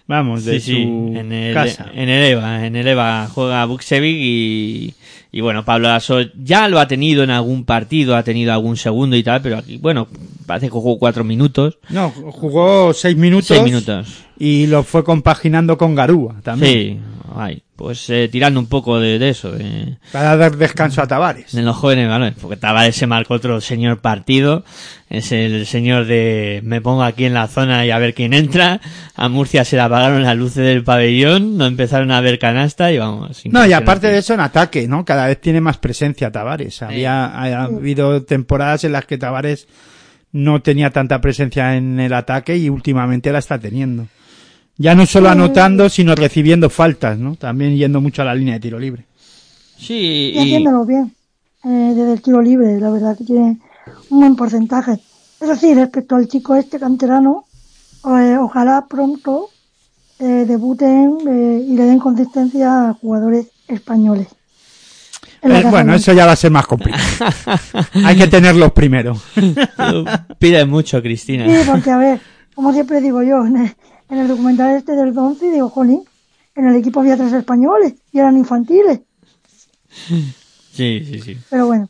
Vamos, 0.06 0.44
de 0.44 0.58
sí, 0.58 0.72
sí, 0.74 0.82
su 0.82 1.16
en 1.16 1.30
el, 1.32 1.54
casa. 1.54 1.86
en 1.94 2.08
el 2.08 2.24
EVA, 2.32 2.66
en 2.66 2.74
el 2.74 2.88
EVA 2.88 3.28
juega 3.32 3.64
Buksevic 3.64 4.16
y, 4.18 4.94
y 5.30 5.40
bueno, 5.40 5.64
Pablo 5.64 5.86
Lasso 5.86 6.22
ya 6.34 6.66
lo 6.68 6.80
ha 6.80 6.88
tenido 6.88 7.22
en 7.22 7.30
algún 7.30 7.64
partido, 7.64 8.16
ha 8.16 8.24
tenido 8.24 8.52
algún 8.52 8.76
segundo 8.76 9.14
y 9.14 9.22
tal, 9.22 9.40
pero 9.40 9.58
aquí, 9.58 9.76
bueno, 9.76 10.08
parece 10.46 10.66
que 10.66 10.72
jugó 10.72 10.98
cuatro 10.98 11.22
minutos, 11.22 11.78
No, 11.90 12.10
jugó 12.10 12.92
seis 12.92 13.16
minutos. 13.16 13.46
seis 13.46 13.62
minutos. 13.62 14.24
Y 14.42 14.66
lo 14.68 14.84
fue 14.84 15.04
compaginando 15.04 15.76
con 15.76 15.94
Garúa 15.94 16.36
también. 16.42 16.72
Sí, 16.72 16.98
ay, 17.36 17.62
pues 17.76 18.08
eh, 18.08 18.26
tirando 18.32 18.58
un 18.58 18.68
poco 18.68 18.98
de, 18.98 19.18
de 19.18 19.28
eso, 19.28 19.52
de, 19.52 19.98
Para 20.12 20.34
dar 20.34 20.56
descanso 20.56 21.02
a 21.02 21.06
Tavares. 21.06 21.52
de 21.52 21.60
los 21.60 21.76
jóvenes 21.76 22.08
balones, 22.08 22.36
porque 22.40 22.56
Tavares 22.56 22.96
se 22.96 23.06
marcó 23.06 23.34
otro 23.34 23.60
señor 23.60 24.00
partido, 24.00 24.64
es 25.10 25.30
el 25.32 25.66
señor 25.66 26.06
de 26.06 26.62
me 26.64 26.80
pongo 26.80 27.02
aquí 27.02 27.26
en 27.26 27.34
la 27.34 27.48
zona 27.48 27.84
y 27.84 27.90
a 27.90 27.98
ver 27.98 28.14
quién 28.14 28.32
entra, 28.32 28.80
a 29.14 29.28
Murcia 29.28 29.62
se 29.66 29.76
le 29.76 29.82
apagaron 29.82 30.22
las 30.22 30.38
luces 30.38 30.64
del 30.64 30.84
pabellón, 30.84 31.58
no 31.58 31.66
empezaron 31.66 32.10
a 32.10 32.22
ver 32.22 32.38
canasta 32.38 32.90
y 32.92 32.96
vamos. 32.96 33.42
No, 33.44 33.66
y 33.66 33.74
aparte 33.74 34.06
de 34.06 34.16
eso 34.16 34.32
en 34.32 34.40
ataque, 34.40 34.88
¿no? 34.88 35.04
Cada 35.04 35.26
vez 35.26 35.38
tiene 35.38 35.60
más 35.60 35.76
presencia 35.76 36.32
Tavares. 36.32 36.80
Había 36.80 37.26
ha 37.26 37.64
habido 37.64 38.22
temporadas 38.22 38.84
en 38.84 38.92
las 38.92 39.04
que 39.04 39.18
Tavares 39.18 39.68
no 40.32 40.62
tenía 40.62 40.88
tanta 40.90 41.20
presencia 41.20 41.76
en 41.76 42.00
el 42.00 42.14
ataque 42.14 42.56
y 42.56 42.70
últimamente 42.70 43.32
la 43.32 43.40
está 43.40 43.58
teniendo. 43.58 44.06
Ya 44.80 44.94
no 44.94 45.04
solo 45.04 45.28
anotando, 45.28 45.90
sino 45.90 46.14
recibiendo 46.14 46.70
faltas, 46.70 47.18
¿no? 47.18 47.36
También 47.36 47.76
yendo 47.76 48.00
mucho 48.00 48.22
a 48.22 48.24
la 48.24 48.34
línea 48.34 48.54
de 48.54 48.60
tiro 48.60 48.78
libre. 48.78 49.04
Sí, 49.76 50.32
Y 50.34 50.38
haciéndolo 50.38 50.86
bien. 50.86 51.14
Eh, 51.64 51.92
desde 51.94 52.14
el 52.14 52.22
tiro 52.22 52.40
libre, 52.40 52.80
la 52.80 52.88
verdad 52.88 53.14
que 53.14 53.24
tiene 53.24 53.58
un 54.08 54.20
buen 54.20 54.36
porcentaje. 54.36 54.98
Eso 55.38 55.54
sí, 55.54 55.74
respecto 55.74 56.16
al 56.16 56.28
chico 56.28 56.56
este 56.56 56.78
canterano, 56.78 57.44
eh, 58.06 58.38
ojalá 58.40 58.86
pronto 58.88 59.50
eh, 60.18 60.46
debuten 60.48 61.18
eh, 61.28 61.66
y 61.68 61.76
le 61.76 61.84
den 61.84 61.98
consistencia 61.98 62.88
a 62.88 62.94
jugadores 62.94 63.48
españoles. 63.68 64.28
Eh, 65.42 65.62
bueno, 65.70 65.94
eso 65.94 66.14
ya 66.14 66.24
va 66.24 66.32
a 66.32 66.36
ser 66.36 66.52
más 66.52 66.66
complicado. 66.66 67.04
Hay 68.06 68.16
que 68.16 68.28
tenerlos 68.28 68.72
primero. 68.72 69.14
pide 70.38 70.64
mucho, 70.64 71.02
Cristina. 71.02 71.44
Sí, 71.44 71.68
porque 71.70 71.90
a 71.90 71.98
ver, 71.98 72.20
como 72.54 72.72
siempre 72.72 73.02
digo 73.02 73.22
yo, 73.22 73.44
en 73.46 73.74
en 74.10 74.18
el 74.18 74.28
documental 74.28 74.76
este 74.76 74.92
del 74.92 75.16
11, 75.16 75.50
digo, 75.52 75.68
jolín, 75.70 76.02
en 76.56 76.68
el 76.68 76.76
equipo 76.76 77.00
había 77.00 77.16
tres 77.16 77.32
españoles 77.32 77.94
y 78.12 78.18
eran 78.18 78.36
infantiles. 78.36 79.00
Sí, 80.72 81.04
sí, 81.04 81.20
sí. 81.20 81.38
Pero 81.48 81.66
bueno, 81.66 81.88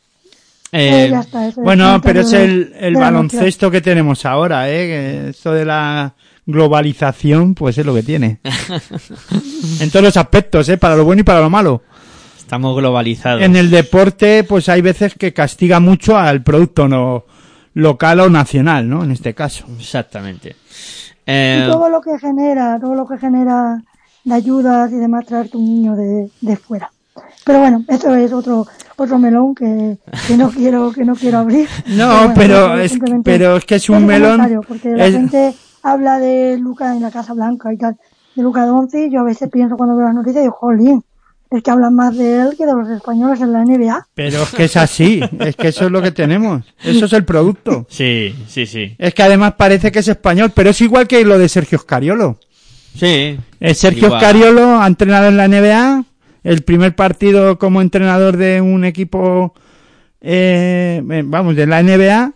Eh, 0.72 1.06
eh, 1.06 1.10
ya 1.10 1.20
está. 1.20 1.46
eso 1.48 1.60
es 1.60 1.64
Bueno, 1.64 2.00
pero 2.02 2.20
es 2.20 2.32
el, 2.32 2.72
el 2.78 2.94
baloncesto 2.94 3.70
que 3.70 3.80
tenemos 3.80 4.24
ahora, 4.24 4.70
¿eh? 4.70 5.28
Esto 5.30 5.52
de 5.52 5.64
la 5.64 6.14
globalización, 6.46 7.54
pues 7.54 7.78
es 7.78 7.86
lo 7.86 7.94
que 7.94 8.02
tiene. 8.02 8.40
en 9.80 9.90
todos 9.90 10.04
los 10.04 10.16
aspectos, 10.16 10.68
¿eh? 10.68 10.78
Para 10.78 10.96
lo 10.96 11.04
bueno 11.04 11.20
y 11.20 11.24
para 11.24 11.40
lo 11.40 11.50
malo. 11.50 11.82
estamos 12.38 12.76
globalizados. 12.76 13.42
En 13.42 13.56
el 13.56 13.70
deporte, 13.70 14.44
pues 14.44 14.68
hay 14.68 14.80
veces 14.80 15.14
que 15.14 15.32
castiga 15.32 15.80
mucho 15.80 16.16
al 16.16 16.42
producto 16.42 16.88
no 16.88 17.24
local 17.74 18.20
o 18.20 18.30
nacional, 18.30 18.88
¿no? 18.88 19.04
En 19.04 19.10
este 19.12 19.34
caso. 19.34 19.64
Exactamente. 19.78 20.56
Y 21.26 21.32
Eh, 21.32 21.64
todo 21.70 21.88
lo 21.90 22.00
que 22.00 22.18
genera, 22.18 22.78
todo 22.80 22.94
lo 22.94 23.06
que 23.06 23.18
genera 23.18 23.82
de 24.24 24.34
ayudas 24.34 24.90
y 24.92 24.96
demás 24.96 25.26
traerte 25.26 25.56
un 25.56 25.64
niño 25.64 25.96
de, 25.96 26.30
de 26.40 26.56
fuera. 26.56 26.90
Pero 27.44 27.58
bueno, 27.60 27.84
eso 27.88 28.14
es 28.14 28.32
otro 28.32 28.66
otro 28.96 29.18
melón 29.18 29.54
que, 29.54 29.96
que 30.26 30.36
no 30.36 30.50
quiero 30.50 30.92
que 30.92 31.04
no 31.04 31.14
quiero 31.14 31.38
abrir. 31.38 31.68
No, 31.86 32.08
bueno, 32.18 32.32
pero 32.34 32.74
es- 32.78 32.98
pero 33.24 33.56
es 33.56 33.64
que 33.64 33.76
es 33.76 33.88
un 33.88 34.04
melón- 34.06 34.60
Porque 34.68 34.90
la 34.90 35.06
es- 35.06 35.14
gente 35.14 35.54
habla 35.82 36.18
de 36.18 36.58
Luca 36.58 36.94
en 36.94 37.00
la 37.02 37.10
Casa 37.10 37.32
Blanca 37.32 37.72
y 37.72 37.78
tal, 37.78 37.96
de 38.34 38.42
Luca 38.42 38.66
Doncic, 38.66 39.08
y 39.08 39.10
yo 39.10 39.20
a 39.20 39.24
veces 39.24 39.48
pienso 39.50 39.76
cuando 39.76 39.96
veo 39.96 40.06
las 40.06 40.14
noticias, 40.14 40.42
digo, 40.44 40.54
jolín, 40.60 41.02
es 41.50 41.62
que 41.62 41.70
hablan 41.70 41.94
más 41.94 42.16
de 42.16 42.42
él 42.42 42.54
que 42.56 42.64
de 42.64 42.72
los 42.74 42.88
españoles 42.88 43.40
en 43.40 43.52
la 43.52 43.64
NBA. 43.64 44.08
Pero 44.14 44.42
es 44.42 44.50
que 44.50 44.64
es 44.64 44.76
así, 44.76 45.20
es 45.40 45.56
que 45.56 45.68
eso 45.68 45.86
es 45.86 45.90
lo 45.90 46.00
que 46.00 46.12
tenemos. 46.12 46.64
Eso 46.82 47.06
es 47.06 47.12
el 47.12 47.24
producto. 47.24 47.86
sí, 47.88 48.34
sí, 48.48 48.66
sí. 48.66 48.94
Es 48.98 49.14
que 49.14 49.22
además 49.22 49.54
parece 49.54 49.90
que 49.90 49.98
es 49.98 50.08
español, 50.08 50.52
pero 50.54 50.70
es 50.70 50.80
igual 50.80 51.08
que 51.08 51.24
lo 51.24 51.38
de 51.38 51.48
Sergio 51.48 51.78
Scariolo. 51.78 52.38
Sí. 52.96 53.38
Eh, 53.60 53.74
Sergio 53.74 54.06
Igual. 54.06 54.20
Scariolo 54.20 54.80
ha 54.80 54.86
entrenado 54.86 55.28
en 55.28 55.36
la 55.36 55.48
NBA, 55.48 56.04
el 56.44 56.62
primer 56.62 56.94
partido 56.94 57.58
como 57.58 57.80
entrenador 57.80 58.36
de 58.36 58.60
un 58.60 58.84
equipo, 58.84 59.54
eh, 60.20 61.02
eh, 61.08 61.22
vamos, 61.24 61.56
de 61.56 61.66
la 61.66 61.82
NBA, 61.82 62.32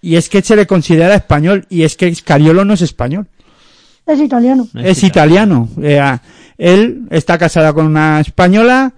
y 0.00 0.16
es 0.16 0.28
que 0.28 0.42
se 0.42 0.56
le 0.56 0.66
considera 0.66 1.14
español, 1.14 1.66
y 1.68 1.82
es 1.82 1.96
que 1.96 2.14
Scariolo 2.14 2.64
no 2.64 2.74
es 2.74 2.82
español, 2.82 3.26
Es 4.06 4.20
italiano. 4.20 4.66
No 4.72 4.80
es 4.80 5.02
italiano. 5.04 5.68
Eh, 5.82 5.98
ah, 6.00 6.20
él 6.58 7.06
está 7.10 7.38
casado 7.38 7.72
con 7.74 7.86
una 7.86 8.20
española, 8.20 8.92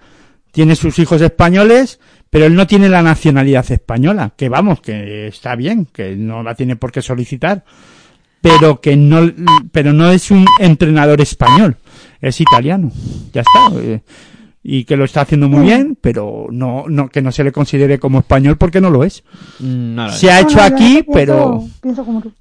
tiene 0.51 0.75
sus 0.75 0.97
hijos 0.99 1.21
españoles, 1.21 1.99
pero 2.29 2.45
él 2.45 2.55
no 2.55 2.67
tiene 2.67 2.89
la 2.89 3.01
nacionalidad 3.01 3.69
española, 3.71 4.33
que 4.35 4.49
vamos, 4.49 4.81
que 4.81 5.27
está 5.27 5.55
bien, 5.55 5.85
que 5.85 6.15
no 6.15 6.43
la 6.43 6.55
tiene 6.55 6.75
por 6.75 6.91
qué 6.91 7.01
solicitar, 7.01 7.63
pero 8.41 8.81
que 8.81 8.95
no, 8.97 9.31
pero 9.71 9.93
no 9.93 10.11
es 10.11 10.31
un 10.31 10.45
entrenador 10.59 11.21
español, 11.21 11.77
es 12.21 12.41
italiano, 12.41 12.91
ya 13.33 13.41
está, 13.41 13.79
eh, 13.79 14.01
y 14.63 14.83
que 14.83 14.97
lo 14.97 15.05
está 15.05 15.21
haciendo 15.21 15.47
muy 15.47 15.61
bien, 15.65 15.97
pero 16.01 16.47
no, 16.51 16.85
no, 16.87 17.07
que 17.09 17.21
no 17.21 17.31
se 17.31 17.43
le 17.43 17.51
considere 17.51 17.99
como 17.99 18.19
español 18.19 18.57
porque 18.57 18.81
no 18.81 18.89
lo 18.89 19.03
es. 19.03 19.23
Mm, 19.59 19.95
no 19.95 20.05
lo 20.07 20.11
Se 20.13 20.29
ha 20.31 20.41
hecho 20.41 20.61
aquí, 20.61 21.03
pienso- 21.03 21.11
pero 21.13 21.63
Pienso 21.81 22.03
como 22.05 22.21
tú. 22.21 22.33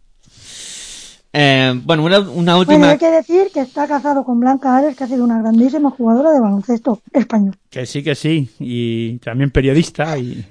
Eh, 1.36 1.80
bueno, 1.84 2.04
una, 2.04 2.20
una 2.20 2.56
Bueno, 2.56 2.58
última. 2.58 2.90
hay 2.90 2.98
que 2.98 3.10
decir 3.10 3.48
que 3.52 3.60
está 3.60 3.88
casado 3.88 4.24
con 4.24 4.38
Blanca 4.38 4.76
Ares, 4.76 4.96
que 4.96 5.02
ha 5.02 5.08
sido 5.08 5.24
una 5.24 5.40
grandísima 5.40 5.90
jugadora 5.90 6.30
de 6.30 6.38
baloncesto 6.40 7.02
español. 7.12 7.56
que 7.70 7.86
sí, 7.86 8.04
que 8.04 8.14
sí, 8.14 8.48
y 8.60 9.18
también 9.18 9.50
periodista 9.50 10.16
y 10.16 10.46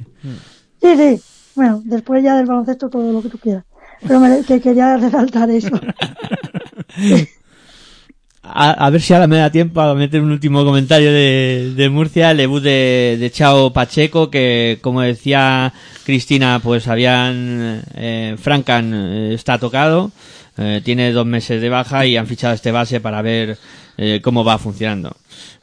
Sí, 0.81 0.97
sí. 0.97 1.21
Bueno, 1.55 1.81
después 1.86 2.21
ya 2.23 2.36
del 2.36 2.47
baloncesto 2.47 2.89
todo 2.89 3.13
lo 3.13 3.21
que 3.21 3.29
tú 3.29 3.38
quieras. 3.38 3.63
Pero 4.05 4.19
me, 4.19 4.43
que 4.43 4.59
quería 4.59 4.97
resaltar 4.97 5.49
eso. 5.49 5.69
A, 8.45 8.71
a 8.71 8.89
ver 8.89 9.01
si 9.01 9.13
ahora 9.13 9.25
me 9.27 9.38
da 9.38 9.49
tiempo 9.49 9.79
a 9.79 9.95
meter 9.95 10.19
un 10.21 10.29
último 10.31 10.65
comentario 10.65 11.13
de, 11.13 11.71
de 11.77 11.89
Murcia, 11.89 12.31
el 12.31 12.38
debut 12.38 12.61
de, 12.61 13.15
de 13.17 13.31
Chao 13.31 13.71
Pacheco, 13.71 14.29
que 14.29 14.79
como 14.81 14.99
decía 14.99 15.71
Cristina, 16.05 16.59
pues 16.61 16.89
habían, 16.89 17.81
eh, 17.95 18.36
Francan 18.38 18.93
eh, 18.93 19.34
está 19.34 19.57
tocado, 19.59 20.11
eh, 20.58 20.82
tiene 20.84 21.12
dos 21.12 21.26
meses 21.26 21.62
de 21.62 21.70
baja 21.70 22.06
y 22.06 22.18
han 22.18 22.28
fichado 22.28 22.54
este 22.54 22.72
base 22.72 22.99
para 22.99 23.22
ver 23.22 23.58
eh, 23.97 24.22
cómo 24.24 24.43
va 24.43 24.58
funcionando. 24.58 25.16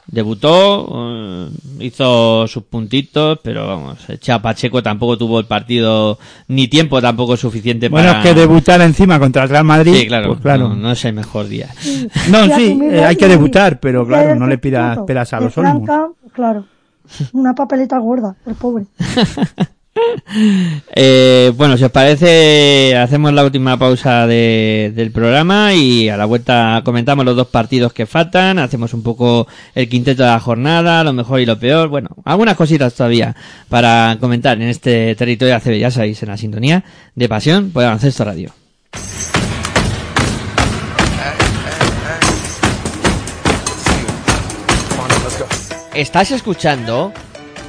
Debutó, 0.07 0.87
eh, 0.89 1.49
hizo 1.79 2.47
sus 2.47 2.63
puntitos, 2.63 3.39
pero 3.43 3.67
vamos, 3.67 3.99
Chao 4.19 4.41
Pacheco 4.41 4.81
tampoco 4.83 5.17
tuvo 5.17 5.39
el 5.39 5.45
partido 5.45 6.17
ni 6.47 6.67
tiempo 6.67 7.01
tampoco 7.01 7.37
suficiente 7.37 7.87
Bueno, 7.87 8.09
para... 8.09 8.19
es 8.19 8.25
que 8.25 8.33
debutar 8.33 8.81
encima 8.81 9.19
contra 9.19 9.43
el 9.43 9.49
Real 9.49 9.63
Madrid. 9.63 9.93
Sí, 9.95 10.07
claro, 10.07 10.29
pues 10.29 10.41
claro. 10.41 10.69
No, 10.69 10.75
no 10.75 10.91
es 10.91 11.05
el 11.05 11.13
mejor 11.13 11.47
día. 11.47 11.69
No, 12.29 12.45
Y 12.51 12.51
sí, 12.51 12.79
eh, 12.83 13.05
hay 13.05 13.15
que 13.15 13.27
debutar, 13.27 13.79
pero 13.79 14.05
claro, 14.05 14.35
no 14.35 14.47
le 14.47 14.57
pidas 14.57 14.99
peras 15.07 15.31
a 15.33 15.39
los 15.39 15.57
olmos. 15.57 15.89
Claro. 16.33 16.65
Una 17.33 17.53
papeleta 17.53 17.97
gorda, 17.97 18.35
el 18.45 18.55
pobre. 18.55 18.85
Eh, 20.95 21.51
bueno, 21.55 21.77
si 21.77 21.83
os 21.83 21.91
parece, 21.91 22.95
hacemos 22.97 23.33
la 23.33 23.43
última 23.43 23.77
pausa 23.77 24.25
de- 24.27 24.91
del 24.95 25.11
programa 25.11 25.73
y 25.73 26.09
a 26.09 26.17
la 26.17 26.25
vuelta 26.25 26.81
comentamos 26.85 27.25
los 27.25 27.35
dos 27.35 27.47
partidos 27.47 27.91
que 27.93 28.05
faltan, 28.05 28.59
hacemos 28.59 28.93
un 28.93 29.03
poco 29.03 29.47
el 29.75 29.89
quinteto 29.89 30.23
de 30.23 30.29
la 30.29 30.39
jornada, 30.39 31.03
lo 31.03 31.13
mejor 31.13 31.39
y 31.41 31.45
lo 31.45 31.59
peor, 31.59 31.89
bueno, 31.89 32.09
algunas 32.25 32.55
cositas 32.55 32.93
todavía 32.93 33.35
para 33.69 34.17
comentar 34.19 34.61
en 34.61 34.69
este 34.69 35.15
territorio 35.15 35.55
ACB, 35.55 35.79
ya 35.79 35.91
sabéis, 35.91 36.21
en 36.23 36.29
la 36.29 36.37
sintonía 36.37 36.83
de 37.15 37.29
Pasión 37.29 37.71
por 37.71 37.83
Baloncesto 37.83 38.23
Radio. 38.23 38.53
Estás 45.93 46.31
escuchando 46.31 47.11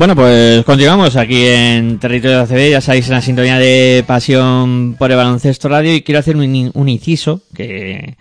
Bueno, 0.00 0.16
pues 0.16 0.64
continuamos 0.64 1.14
aquí 1.16 1.44
en 1.44 1.98
Territorio 1.98 2.40
ACB, 2.40 2.70
ya 2.70 2.80
sabéis, 2.80 3.08
en 3.08 3.12
la 3.12 3.20
sintonía 3.20 3.58
de 3.58 4.02
Pasión 4.06 4.96
por 4.98 5.10
el 5.10 5.18
Baloncesto 5.18 5.68
Radio. 5.68 5.94
Y 5.94 6.00
quiero 6.00 6.20
hacer 6.20 6.38
un, 6.38 6.70
un 6.72 6.88
inciso 6.88 7.42
que, 7.54 8.16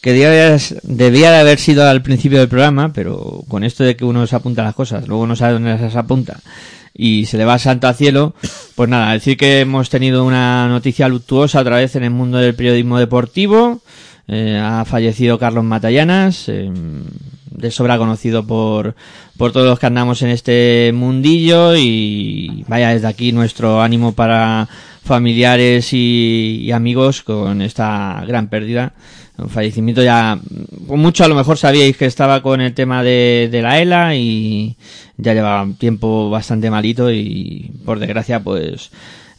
que 0.00 0.12
debía, 0.14 0.56
debía 0.84 1.30
de 1.30 1.36
haber 1.36 1.58
sido 1.58 1.86
al 1.86 2.00
principio 2.00 2.38
del 2.38 2.48
programa, 2.48 2.94
pero 2.94 3.44
con 3.46 3.62
esto 3.62 3.84
de 3.84 3.94
que 3.94 4.06
uno 4.06 4.26
se 4.26 4.36
apunta 4.36 4.62
las 4.62 4.74
cosas, 4.74 5.06
luego 5.06 5.26
no 5.26 5.36
sabe 5.36 5.52
dónde 5.52 5.90
se 5.90 5.98
apunta 5.98 6.40
y 6.94 7.26
se 7.26 7.36
le 7.36 7.44
va 7.44 7.58
santo 7.58 7.88
al 7.88 7.94
cielo, 7.94 8.34
pues 8.74 8.88
nada, 8.88 9.12
decir 9.12 9.36
que 9.36 9.60
hemos 9.60 9.90
tenido 9.90 10.24
una 10.24 10.66
noticia 10.66 11.08
luctuosa 11.08 11.60
otra 11.60 11.76
vez 11.76 11.94
en 11.94 12.04
el 12.04 12.10
mundo 12.10 12.38
del 12.38 12.54
periodismo 12.54 12.98
deportivo, 12.98 13.82
eh, 14.28 14.58
ha 14.58 14.86
fallecido 14.86 15.38
Carlos 15.38 15.64
Matallanas, 15.64 16.48
eh, 16.48 16.70
de 17.62 17.70
sobra 17.70 17.96
conocido 17.96 18.44
por, 18.44 18.94
por 19.38 19.52
todos 19.52 19.66
los 19.66 19.78
que 19.78 19.86
andamos 19.86 20.20
en 20.22 20.30
este 20.30 20.90
mundillo 20.92 21.76
y 21.76 22.64
vaya 22.68 22.90
desde 22.90 23.06
aquí 23.06 23.32
nuestro 23.32 23.80
ánimo 23.80 24.12
para 24.12 24.68
familiares 25.04 25.92
y, 25.92 26.70
amigos 26.72 27.22
con 27.22 27.62
esta 27.62 28.22
gran 28.26 28.48
pérdida. 28.48 28.92
Un 29.38 29.48
fallecimiento 29.48 30.02
ya, 30.02 30.38
con 30.86 31.00
mucho 31.00 31.24
a 31.24 31.28
lo 31.28 31.34
mejor 31.34 31.56
sabíais 31.56 31.96
que 31.96 32.06
estaba 32.06 32.42
con 32.42 32.60
el 32.60 32.74
tema 32.74 33.02
de, 33.02 33.48
de 33.50 33.62
la 33.62 33.80
ELA 33.80 34.14
y 34.16 34.76
ya 35.16 35.32
llevaba 35.32 35.62
un 35.62 35.76
tiempo 35.76 36.30
bastante 36.30 36.70
malito 36.70 37.10
y 37.10 37.70
por 37.84 37.98
desgracia 37.98 38.40
pues 38.40 38.90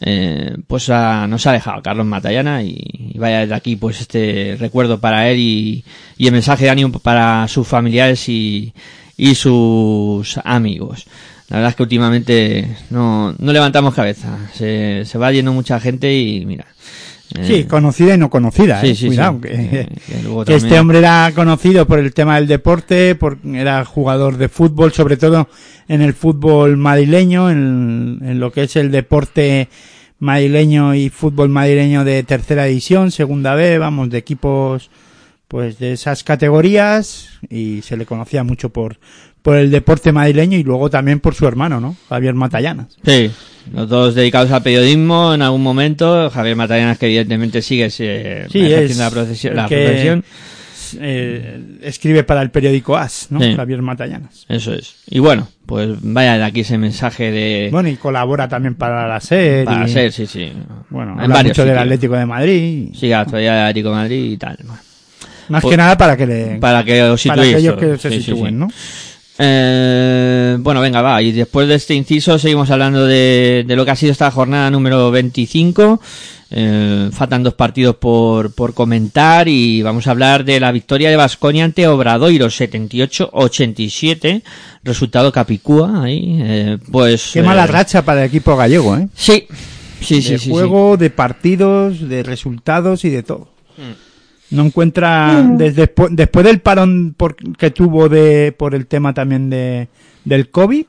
eh, 0.05 0.55
pues 0.67 0.89
ha- 0.89 1.27
nos 1.27 1.45
ha 1.47 1.51
dejado 1.53 1.81
Carlos 1.81 2.05
Matallana 2.05 2.61
y, 2.63 2.77
y 3.13 3.17
vaya 3.17 3.39
desde 3.41 3.55
aquí 3.55 3.75
pues 3.77 4.01
este 4.01 4.57
recuerdo 4.59 4.99
para 4.99 5.29
él 5.29 5.39
y, 5.39 5.83
y 6.17 6.27
el 6.27 6.33
mensaje 6.33 6.65
de 6.65 6.69
ánimo 6.71 6.99
para 6.99 7.47
sus 7.47 7.67
familiares 7.67 8.27
y, 8.29 8.73
y 9.17 9.35
sus 9.35 10.37
amigos. 10.43 11.05
La 11.49 11.57
verdad 11.57 11.69
es 11.71 11.75
que 11.75 11.83
últimamente 11.83 12.77
no, 12.89 13.33
no 13.37 13.51
levantamos 13.53 13.93
cabeza, 13.93 14.37
se, 14.53 15.05
se 15.05 15.17
va 15.17 15.31
yendo 15.31 15.53
mucha 15.53 15.79
gente 15.79 16.13
y 16.17 16.45
mira. 16.45 16.65
Eh, 17.38 17.43
Sí, 17.45 17.63
conocida 17.65 18.15
y 18.15 18.17
no 18.17 18.29
conocida. 18.29 18.81
Sí, 18.81 18.88
eh, 18.89 18.95
sí, 18.95 19.07
Cuidado, 19.07 19.39
sí. 19.41 19.49
que, 19.49 19.49
Que- 19.57 19.88
que 20.13 20.23
luego 20.23 20.45
que 20.45 20.55
este 20.55 20.79
hombre 20.79 20.99
era 20.99 21.31
conocido 21.36 21.86
por 21.88 21.99
el 21.99 22.13
tema 22.13 22.36
del 22.36 22.47
deporte, 22.47 23.15
por, 23.15 23.38
era 23.53 23.84
jugador 23.86 24.38
de 24.38 24.49
fútbol, 24.49 24.93
sobre 24.93 25.17
todo 25.17 25.47
en 25.88 26.01
el 26.01 26.13
fútbol 26.13 26.77
madrileño, 26.77 27.49
en, 27.49 28.19
en 28.23 28.39
lo 28.39 28.51
que 28.51 28.63
es 28.63 28.75
el 28.75 28.91
deporte 28.91 29.67
madrileño 30.19 30.95
y 30.95 31.09
fútbol 31.09 31.49
madrileño 31.49 32.03
de 32.05 32.23
tercera 32.23 32.65
división, 32.65 33.11
segunda 33.11 33.55
B, 33.55 33.77
vamos, 33.77 34.09
de 34.09 34.17
equipos 34.17 34.89
pues 35.47 35.77
de 35.77 35.91
esas 35.93 36.23
categorías 36.23 37.29
y 37.49 37.81
se 37.84 37.97
le 37.97 38.05
conocía 38.05 38.43
mucho 38.43 38.69
por 38.69 38.97
por 39.43 39.57
el 39.57 39.69
deporte 39.71 40.13
madrileño 40.13 40.57
y 40.57 40.63
luego 40.63 40.89
también 40.89 41.19
por 41.19 41.36
su 41.36 41.45
hermano, 41.45 41.81
¿no? 41.81 41.97
Javier 42.07 42.34
Matallanas. 42.34 42.97
Sí, 43.05 43.29
los 43.72 43.88
dos 43.89 44.16
dedicados 44.16 44.51
al 44.51 44.61
periodismo 44.64 45.34
en 45.34 45.41
algún 45.41 45.61
momento. 45.64 46.30
Javier 46.30 46.55
Matallanas, 46.55 46.97
que 46.97 47.05
evidentemente 47.05 47.61
sigue 47.61 47.86
eh, 47.99 48.47
Sí, 48.51 48.59
ejerciendo 48.66 49.03
la, 49.03 49.11
profesión, 49.11 49.55
la 49.55 49.68
que- 49.68 49.86
profesión. 49.86 50.20
es, 50.74 50.97
eh, 50.99 51.59
escribe 51.82 52.24
para 52.24 52.41
el 52.41 52.51
periódico 52.51 52.95
As, 52.97 53.28
¿no? 53.32 53.39
Sí. 53.41 53.55
Javier 53.55 53.82
Matallanas. 53.82 54.45
Eso 54.49 54.74
es. 54.74 54.95
Y 55.09 55.20
bueno, 55.20 55.47
pues 55.66 55.89
vaya 56.01 56.38
de 56.38 56.43
aquí 56.43 56.59
ese 56.61 56.78
mensaje 56.78 57.32
de... 57.32 57.70
Bueno, 57.72 57.89
y 57.89 57.95
colabora 57.95 58.47
también 58.47 58.76
para 58.76 59.07
la 59.07 59.20
SER. 59.20 59.66
para 59.66 59.88
y- 59.88 59.91
ser, 59.91 60.11
sí, 60.11 60.26
sí. 60.28 60.51
Bueno, 60.89 61.14
en 61.14 61.20
habla 61.22 61.43
mucho 61.43 61.66
del. 61.66 61.78
Atlético 61.78 62.16
de 62.16 62.26
Madrid. 62.26 62.89
Sí, 62.93 63.11
actualidad 63.11 63.53
de 63.55 63.61
Atlético 63.61 63.89
de 63.89 63.95
Madrid 63.95 64.32
y 64.34 64.38
tal. 64.38 64.57
Más 65.49 65.61
Pues- 65.61 65.72
que 65.74 65.78
nada 65.78 65.97
para 65.97 66.16
que 66.16 66.26
le, 66.28 66.45
Para 66.59 66.84
que 66.86 66.99
para 67.28 67.41
aquellos 67.41 67.76
que 67.78 67.97
se 67.97 68.09
Sí, 68.11 68.22
sitúen. 68.24 68.59
¿no? 68.59 68.68
Eh, 69.39 70.57
bueno, 70.59 70.81
venga, 70.81 71.01
va. 71.01 71.21
Y 71.21 71.31
después 71.31 71.67
de 71.67 71.75
este 71.75 71.93
inciso 71.95 72.38
seguimos 72.38 72.69
hablando 72.71 73.05
de, 73.05 73.63
de 73.67 73.75
lo 73.75 73.86
que 73.86 73.91
ha 73.91 73.95
sido 73.95 74.11
esta 74.11 74.29
jornada 74.31 74.69
número 74.69 75.09
25. 75.11 75.99
Eh, 76.55 77.09
faltan 77.11 77.41
dos 77.41 77.55
partidos 77.55 77.95
por, 77.95 78.53
por 78.53 78.75
comentar 78.75 79.47
y 79.47 79.81
vamos 79.81 80.05
a 80.05 80.11
hablar 80.11 80.45
de 80.45 80.59
la 80.59 80.71
victoria 80.71 81.09
de 81.09 81.15
Vasconia 81.15 81.65
ante 81.65 81.88
Obradoiro 81.88 82.45
78-87. 82.45 84.43
Resultado 84.84 85.31
Capicúa 85.31 86.03
ahí. 86.03 86.38
eh, 86.43 86.77
pues. 86.91 87.31
Qué 87.34 87.39
eh, 87.39 87.43
mala 87.43 87.65
racha 87.65 88.03
para 88.05 88.21
el 88.21 88.27
equipo 88.27 88.55
gallego, 88.55 88.95
¿eh? 88.95 89.07
Sí, 89.15 89.47
sí, 89.99 90.21
sí. 90.21 90.34
de 90.34 90.38
sí, 90.38 90.45
sí. 90.45 90.51
juego, 90.51 90.95
de 90.95 91.09
partidos, 91.09 92.07
de 92.07 92.21
resultados 92.21 93.03
y 93.03 93.09
de 93.09 93.23
todo. 93.23 93.47
Mm. 93.77 94.12
No 94.53 94.63
encuentra 94.63 95.41
Mm. 95.43 95.57
desde 95.57 95.93
después 96.11 96.45
del 96.45 96.61
parón 96.61 97.13
por- 97.17 97.35
que 97.35 97.71
tuvo 97.71 98.07
de 98.09 98.53
por 98.57 98.73
el 98.75 98.87
tema 98.87 99.13
también 99.13 99.49
de 99.49 99.87
del 100.25 100.49
COVID 100.51 100.85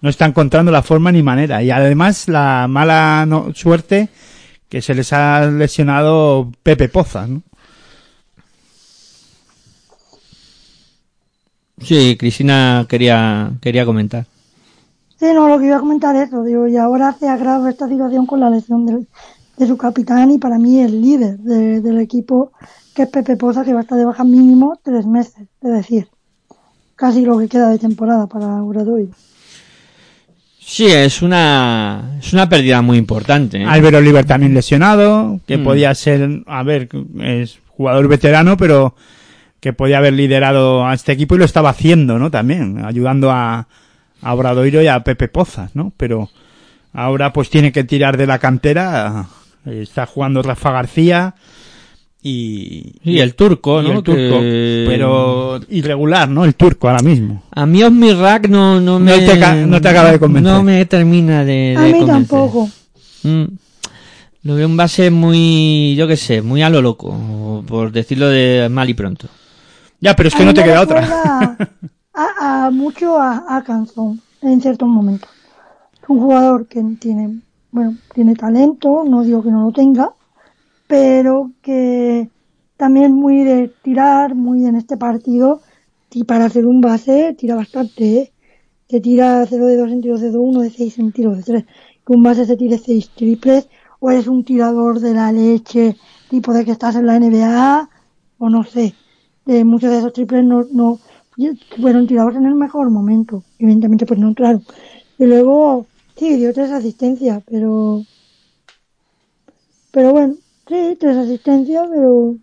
no 0.00 0.08
está 0.10 0.26
encontrando 0.26 0.70
la 0.70 0.82
forma 0.82 1.10
ni 1.10 1.22
manera 1.22 1.62
y 1.62 1.70
además 1.70 2.28
la 2.28 2.66
mala 2.68 3.24
no- 3.26 3.52
suerte 3.54 4.08
que 4.68 4.80
se 4.82 4.94
les 4.94 5.12
ha 5.12 5.46
lesionado 5.46 6.52
Pepe 6.62 6.88
Pozas, 6.88 7.28
¿no? 7.28 7.42
Sí, 11.80 12.16
Cristina 12.18 12.86
quería, 12.88 13.52
quería 13.60 13.84
comentar. 13.86 14.26
Sí, 15.18 15.26
no, 15.34 15.48
lo 15.48 15.58
que 15.58 15.66
iba 15.66 15.76
a 15.76 15.80
comentar 15.80 16.14
es 16.16 16.28
eso, 16.28 16.42
digo, 16.44 16.66
y 16.68 16.76
ahora 16.76 17.12
se 17.18 17.28
agrava 17.28 17.70
esta 17.70 17.88
situación 17.88 18.26
con 18.26 18.40
la 18.40 18.50
lesión 18.50 18.86
del- 18.86 19.06
de 19.58 19.66
su 19.66 19.76
capitán 19.76 20.30
y 20.30 20.38
para 20.38 20.58
mí 20.58 20.80
el 20.80 21.00
líder 21.00 21.38
de- 21.38 21.80
del 21.80 21.98
equipo, 22.00 22.52
que 22.94 23.02
es 23.02 23.08
Pepe 23.08 23.36
Poza, 23.36 23.64
que 23.64 23.72
va 23.72 23.80
a 23.80 23.82
estar 23.82 23.98
de 23.98 24.04
baja 24.04 24.24
mínimo 24.24 24.78
tres 24.82 25.06
meses, 25.06 25.46
es 25.62 25.72
decir, 25.72 26.08
casi 26.96 27.24
lo 27.24 27.38
que 27.38 27.48
queda 27.48 27.68
de 27.70 27.78
temporada 27.78 28.26
para 28.26 28.62
Obradoiro. 28.62 29.10
Sí, 30.60 30.86
es 30.86 31.22
una, 31.22 32.18
es 32.20 32.32
una 32.34 32.48
pérdida 32.48 32.82
muy 32.82 32.98
importante. 32.98 33.56
¿eh? 33.58 33.64
Álvaro 33.66 33.98
Oliver 33.98 34.24
también 34.26 34.52
lesionado, 34.52 35.40
que 35.46 35.56
Mm. 35.58 35.64
podía 35.64 35.94
ser, 35.94 36.42
a 36.46 36.62
ver, 36.62 36.88
es 37.20 37.58
jugador 37.68 38.06
veterano, 38.06 38.56
pero 38.56 38.94
que 39.60 39.72
podía 39.72 39.98
haber 39.98 40.12
liderado 40.12 40.86
a 40.86 40.92
este 40.94 41.12
equipo 41.12 41.34
y 41.34 41.38
lo 41.38 41.44
estaba 41.46 41.70
haciendo, 41.70 42.18
¿no? 42.18 42.30
También, 42.30 42.84
ayudando 42.84 43.30
a, 43.30 43.66
a 44.22 44.34
Obradoiro 44.34 44.82
y 44.82 44.88
a 44.88 45.02
Pepe 45.02 45.28
Pozas, 45.28 45.74
¿no? 45.74 45.92
Pero 45.96 46.28
ahora 46.92 47.32
pues 47.32 47.48
tiene 47.50 47.72
que 47.72 47.84
tirar 47.84 48.16
de 48.18 48.26
la 48.26 48.38
cantera, 48.38 49.26
está 49.68 50.06
jugando 50.06 50.42
Rafa 50.42 50.70
García 50.72 51.34
y... 52.22 52.94
Sí, 53.04 53.20
el 53.20 53.34
turco, 53.34 53.80
y 53.82 53.86
¿no? 53.86 53.92
el 53.98 54.02
turco, 54.02 54.40
Que- 54.40 54.84
pero 54.86 55.60
irregular, 55.68 56.28
¿no? 56.28 56.44
El 56.44 56.54
turco 56.54 56.88
ahora 56.88 57.02
mismo. 57.02 57.42
A 57.52 57.64
mí 57.66 57.82
Osmirrak 57.82 58.48
no, 58.48 58.80
no 58.80 58.98
me... 58.98 59.18
te 59.20 59.38
ca- 59.38 59.54
no 59.54 59.80
te 59.80 59.88
acaba 59.88 60.10
de 60.12 60.18
convencer. 60.18 60.52
No 60.52 60.62
me 60.62 60.84
termina 60.86 61.44
de, 61.44 61.74
A 61.76 61.82
mí 61.82 61.92
convencer. 61.92 62.08
tampoco. 62.28 62.68
Mm. 63.22 63.44
Lo 64.42 64.54
veo 64.54 64.66
un 64.66 64.76
base 64.76 65.10
muy, 65.10 65.94
yo 65.96 66.06
qué 66.08 66.16
sé, 66.16 66.42
muy 66.42 66.62
a 66.62 66.70
lo 66.70 66.80
loco, 66.80 67.64
por 67.66 67.92
decirlo 67.92 68.28
de 68.28 68.68
mal 68.70 68.88
y 68.88 68.94
pronto. 68.94 69.28
Ya, 70.00 70.14
pero 70.14 70.28
es 70.28 70.34
que 70.34 70.44
no 70.44 70.54
te 70.54 70.62
queda 70.62 70.80
otra. 70.80 71.56
A, 72.14 72.66
a 72.66 72.70
mucho 72.70 73.18
a, 73.20 73.44
a 73.48 73.62
Canzón 73.64 74.20
en 74.42 74.60
ciertos 74.60 74.88
momentos. 74.88 75.28
Es 76.02 76.08
un 76.08 76.20
jugador 76.20 76.66
que 76.66 76.82
tiene, 77.00 77.40
bueno, 77.70 77.96
tiene 78.14 78.34
talento, 78.34 79.04
no 79.04 79.22
digo 79.22 79.42
que 79.42 79.50
no 79.50 79.64
lo 79.64 79.72
tenga, 79.72 80.12
pero 80.86 81.52
que 81.62 82.28
también 82.76 83.12
muy 83.12 83.44
de 83.44 83.72
tirar, 83.82 84.34
muy 84.34 84.64
en 84.66 84.76
este 84.76 84.96
partido, 84.96 85.60
y 86.12 86.24
para 86.24 86.46
hacer 86.46 86.66
un 86.66 86.80
base 86.80 87.34
tira 87.38 87.54
bastante, 87.54 88.18
¿eh? 88.18 88.32
Te 88.86 89.00
tira 89.00 89.44
0 89.46 89.66
de 89.66 89.76
2 89.76 89.90
en 89.92 90.00
tiros 90.00 90.20
de 90.22 90.30
2, 90.30 90.42
1 90.42 90.60
de 90.62 90.70
6 90.70 90.98
en 90.98 91.12
tiros 91.12 91.36
de 91.36 91.42
3. 91.42 91.64
Que 92.06 92.12
un 92.14 92.22
base 92.22 92.46
se 92.46 92.56
tire 92.56 92.78
6 92.78 93.10
triples, 93.10 93.68
o 94.00 94.10
eres 94.10 94.26
un 94.28 94.44
tirador 94.44 95.00
de 95.00 95.12
la 95.12 95.30
leche, 95.30 95.96
tipo 96.30 96.54
de 96.54 96.64
que 96.64 96.70
estás 96.70 96.96
en 96.96 97.04
la 97.04 97.18
NBA, 97.18 97.90
o 98.38 98.48
no 98.48 98.64
sé. 98.64 98.94
Eh, 99.46 99.64
muchos 99.64 99.90
de 99.90 99.98
esos 99.98 100.14
triples 100.14 100.42
no, 100.44 100.64
no 100.72 100.98
fueron 101.80 102.06
tirados 102.06 102.36
en 102.36 102.46
el 102.46 102.54
mejor 102.54 102.88
momento. 102.90 103.42
Evidentemente, 103.58 104.06
pues 104.06 104.18
no 104.18 104.28
entraron. 104.28 104.62
Y 105.18 105.26
luego, 105.26 105.86
sí, 106.18 106.36
dio 106.36 106.52
tres 106.52 106.70
asistencias, 106.70 107.42
pero. 107.48 108.02
Pero 109.90 110.12
bueno, 110.12 110.34
sí, 110.68 110.96
tres 110.98 111.16
asistencias, 111.16 111.86
pero 111.88 112.36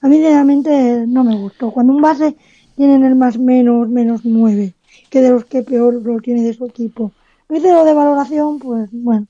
a 0.00 0.08
mí 0.08 0.20
realmente 0.20 1.04
no 1.06 1.24
me 1.24 1.36
gustó. 1.36 1.70
Cuando 1.70 1.92
un 1.92 2.02
base 2.02 2.36
tiene 2.76 2.94
en 2.94 3.04
el 3.04 3.14
más 3.14 3.38
menos, 3.38 3.88
menos 3.88 4.24
nueve, 4.24 4.74
que 5.10 5.20
de 5.20 5.30
los 5.30 5.44
que 5.44 5.62
peor 5.62 5.94
lo 5.94 6.20
tiene 6.20 6.42
de 6.42 6.54
su 6.54 6.66
equipo. 6.66 7.12
Y 7.50 7.60
de 7.60 7.72
lo 7.72 7.84
de 7.84 7.94
valoración, 7.94 8.58
pues 8.58 8.90
bueno, 8.92 9.26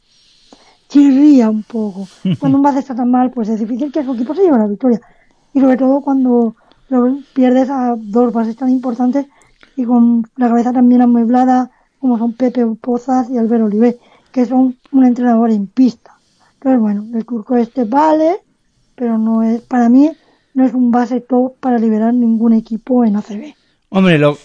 chirría 0.89 1.51
un 1.51 1.63
poco. 1.63 2.09
Cuando 2.41 2.59
un 2.59 2.63
base 2.63 2.81
está 2.81 2.95
tan 2.95 3.11
mal, 3.11 3.31
pues 3.31 3.49
es 3.49 3.61
difícil 3.61 3.93
que 3.93 4.03
su 4.03 4.15
equipo 4.15 4.35
se 4.35 4.43
lleve 4.43 4.59
la 4.59 4.67
victoria. 4.67 5.01
Y 5.55 5.61
sobre 5.61 5.77
todo 5.77 6.01
cuando 6.01 6.57
lo 6.89 7.19
pierdes 7.35 7.71
a 7.71 7.95
dos 7.97 8.33
bases 8.33 8.57
tan 8.57 8.71
importantes 8.71 9.27
y 9.77 9.85
con 9.85 10.25
la 10.37 10.49
cabeza 10.49 10.73
también 10.73 11.03
amueblada, 11.03 11.71
como 12.01 12.19
son 12.19 12.33
Pepe 12.33 12.65
Pozas 12.81 13.29
y 13.31 13.39
Albert 13.39 13.65
Oliver, 13.65 13.99
que 14.33 14.47
son 14.47 14.77
un 14.93 15.05
entrenador 15.05 15.51
en 15.51 15.67
pista. 15.67 16.13
Entonces, 16.55 16.81
bueno, 16.81 17.07
el 17.15 17.25
turco 17.25 17.57
este 17.57 17.85
vale, 17.85 18.37
pero 18.95 19.19
no 19.19 19.43
es, 19.43 19.61
para 19.63 19.89
mí, 19.89 20.11
no 20.55 20.65
es 20.65 20.75
un 20.75 20.91
base 20.91 21.21
top 21.21 21.55
para 21.61 21.79
liberar 21.79 22.13
ningún 22.15 22.53
equipo 22.53 23.05
en 23.05 23.17
ACB. 23.17 23.55
Hombre, 23.91 24.19
lo, 24.19 24.37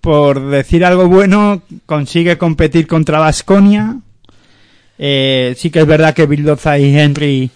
por 0.00 0.48
decir 0.48 0.84
algo 0.84 1.08
bueno, 1.08 1.62
consigue 1.86 2.38
competir 2.38 2.86
contra 2.86 3.18
Vasconia. 3.18 3.98
Eh, 4.98 5.54
sí 5.56 5.70
que 5.70 5.80
es 5.80 5.86
verdad 5.86 6.14
que 6.14 6.26
Bildoza 6.26 6.78
y 6.78 6.96
Henry 6.96 7.50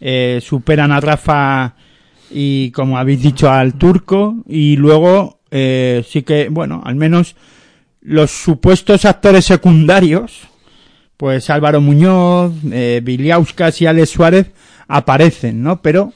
eh, 0.00 0.40
superan 0.42 0.92
a 0.92 1.00
Rafa 1.00 1.74
y, 2.30 2.70
como 2.72 2.98
habéis 2.98 3.22
dicho, 3.22 3.50
al 3.50 3.74
turco. 3.74 4.36
Y 4.48 4.76
luego, 4.76 5.38
eh, 5.50 6.04
sí 6.08 6.22
que, 6.22 6.48
bueno, 6.48 6.82
al 6.84 6.96
menos 6.96 7.36
los 8.04 8.30
supuestos 8.30 9.06
actores 9.06 9.46
secundarios, 9.46 10.40
pues 11.16 11.48
Álvaro 11.48 11.80
Muñoz, 11.80 12.52
eh, 12.70 13.00
Viliauskas 13.02 13.80
y 13.80 13.86
Alex 13.86 14.10
Suárez 14.10 14.50
aparecen, 14.86 15.62
¿no? 15.62 15.80
Pero 15.80 16.12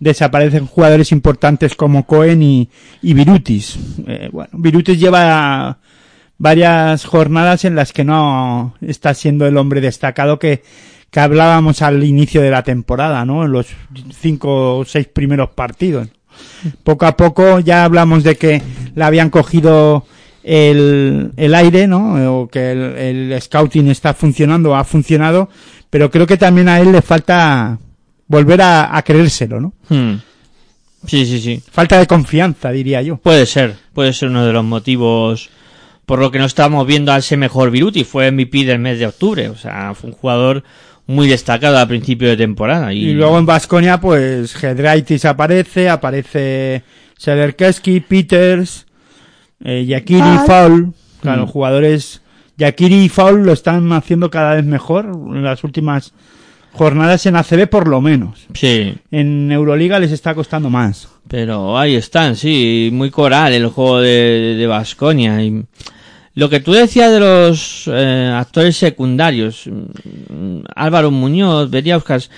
desaparecen 0.00 0.66
jugadores 0.66 1.12
importantes 1.12 1.74
como 1.74 2.06
Cohen 2.06 2.42
y, 2.42 2.68
Virutis. 3.02 3.78
Eh, 4.06 4.30
bueno, 4.32 4.50
Virutis 4.54 4.98
lleva 4.98 5.78
varias 6.38 7.04
jornadas 7.04 7.66
en 7.66 7.74
las 7.74 7.92
que 7.92 8.04
no 8.04 8.74
está 8.80 9.12
siendo 9.12 9.46
el 9.46 9.58
hombre 9.58 9.82
destacado 9.82 10.38
que, 10.38 10.62
que 11.10 11.20
hablábamos 11.20 11.82
al 11.82 12.02
inicio 12.02 12.40
de 12.40 12.50
la 12.50 12.62
temporada, 12.62 13.26
¿no? 13.26 13.44
En 13.44 13.52
los 13.52 13.66
cinco 14.18 14.78
o 14.78 14.84
seis 14.86 15.06
primeros 15.06 15.50
partidos. 15.50 16.08
Poco 16.82 17.04
a 17.04 17.16
poco 17.16 17.60
ya 17.60 17.84
hablamos 17.84 18.24
de 18.24 18.36
que 18.36 18.62
le 18.94 19.04
habían 19.04 19.28
cogido 19.28 20.06
el, 20.46 21.32
el 21.36 21.54
aire, 21.56 21.88
¿no? 21.88 22.40
O 22.40 22.48
que 22.48 22.70
el, 22.70 23.32
el 23.32 23.42
scouting 23.42 23.88
está 23.88 24.14
funcionando, 24.14 24.76
ha 24.76 24.84
funcionado, 24.84 25.48
pero 25.90 26.10
creo 26.10 26.26
que 26.26 26.36
también 26.36 26.68
a 26.68 26.80
él 26.80 26.92
le 26.92 27.02
falta 27.02 27.78
volver 28.28 28.62
a, 28.62 28.96
a 28.96 29.02
creérselo, 29.02 29.60
¿no? 29.60 29.72
Hmm. 29.88 30.14
Sí, 31.04 31.26
sí, 31.26 31.40
sí. 31.40 31.62
Falta 31.70 31.98
de 31.98 32.06
confianza, 32.06 32.70
diría 32.70 33.02
yo. 33.02 33.16
Puede 33.16 33.46
ser, 33.46 33.74
puede 33.92 34.12
ser 34.12 34.28
uno 34.28 34.46
de 34.46 34.52
los 34.52 34.64
motivos 34.64 35.50
por 36.04 36.20
lo 36.20 36.30
que 36.30 36.38
no 36.38 36.44
estamos 36.44 36.86
viendo 36.86 37.12
a 37.12 37.18
ese 37.18 37.36
mejor 37.36 37.72
Viruti. 37.72 38.04
Fue 38.04 38.30
MVP 38.30 38.64
del 38.64 38.78
mes 38.78 39.00
de 39.00 39.06
octubre, 39.06 39.48
o 39.48 39.56
sea, 39.56 39.94
fue 39.94 40.10
un 40.10 40.16
jugador 40.16 40.62
muy 41.06 41.28
destacado 41.28 41.78
a 41.78 41.86
principio 41.86 42.28
de 42.28 42.36
temporada. 42.36 42.92
Y, 42.92 43.08
Y 43.08 43.14
luego 43.14 43.38
en 43.38 43.46
Vasconia, 43.46 44.00
pues 44.00 44.54
Gedraitis 44.54 45.24
aparece, 45.24 45.88
aparece 45.88 46.82
Sederkeski, 47.18 48.00
Peters, 48.00 48.85
eh, 49.64 49.84
Yakiri, 49.86 50.20
Foul. 50.20 50.46
Foul. 50.46 50.94
Claro, 51.20 51.44
Mm. 51.44 51.48
jugadores. 51.48 52.22
Yakiri 52.58 53.04
y 53.04 53.08
Foul 53.08 53.44
lo 53.44 53.52
están 53.52 53.92
haciendo 53.92 54.30
cada 54.30 54.54
vez 54.54 54.64
mejor 54.64 55.04
en 55.06 55.42
las 55.42 55.62
últimas 55.64 56.12
jornadas 56.72 57.26
en 57.26 57.36
ACB, 57.36 57.66
por 57.68 57.88
lo 57.88 58.00
menos. 58.00 58.46
Sí, 58.54 58.94
En 59.10 59.50
Euroliga 59.52 59.98
les 59.98 60.12
está 60.12 60.34
costando 60.34 60.70
más. 60.70 61.08
pero 61.28 61.76
ahí 61.76 61.94
están, 61.96 62.36
sí, 62.36 62.90
muy 62.92 63.10
coral 63.10 63.52
el 63.52 63.66
juego 63.68 64.00
de 64.00 64.54
de 64.58 64.66
Vasconia. 64.66 65.42
y 65.42 65.64
lo 66.34 66.48
que 66.50 66.60
tú 66.60 66.72
decías 66.72 67.10
de 67.12 67.18
los 67.20 67.84
eh, 67.92 68.30
actores 68.34 68.76
secundarios, 68.76 69.64
mm, 69.66 70.60
Álvaro 70.74 71.10
Muñoz, 71.10 71.70
Beriauskas, 71.70 72.30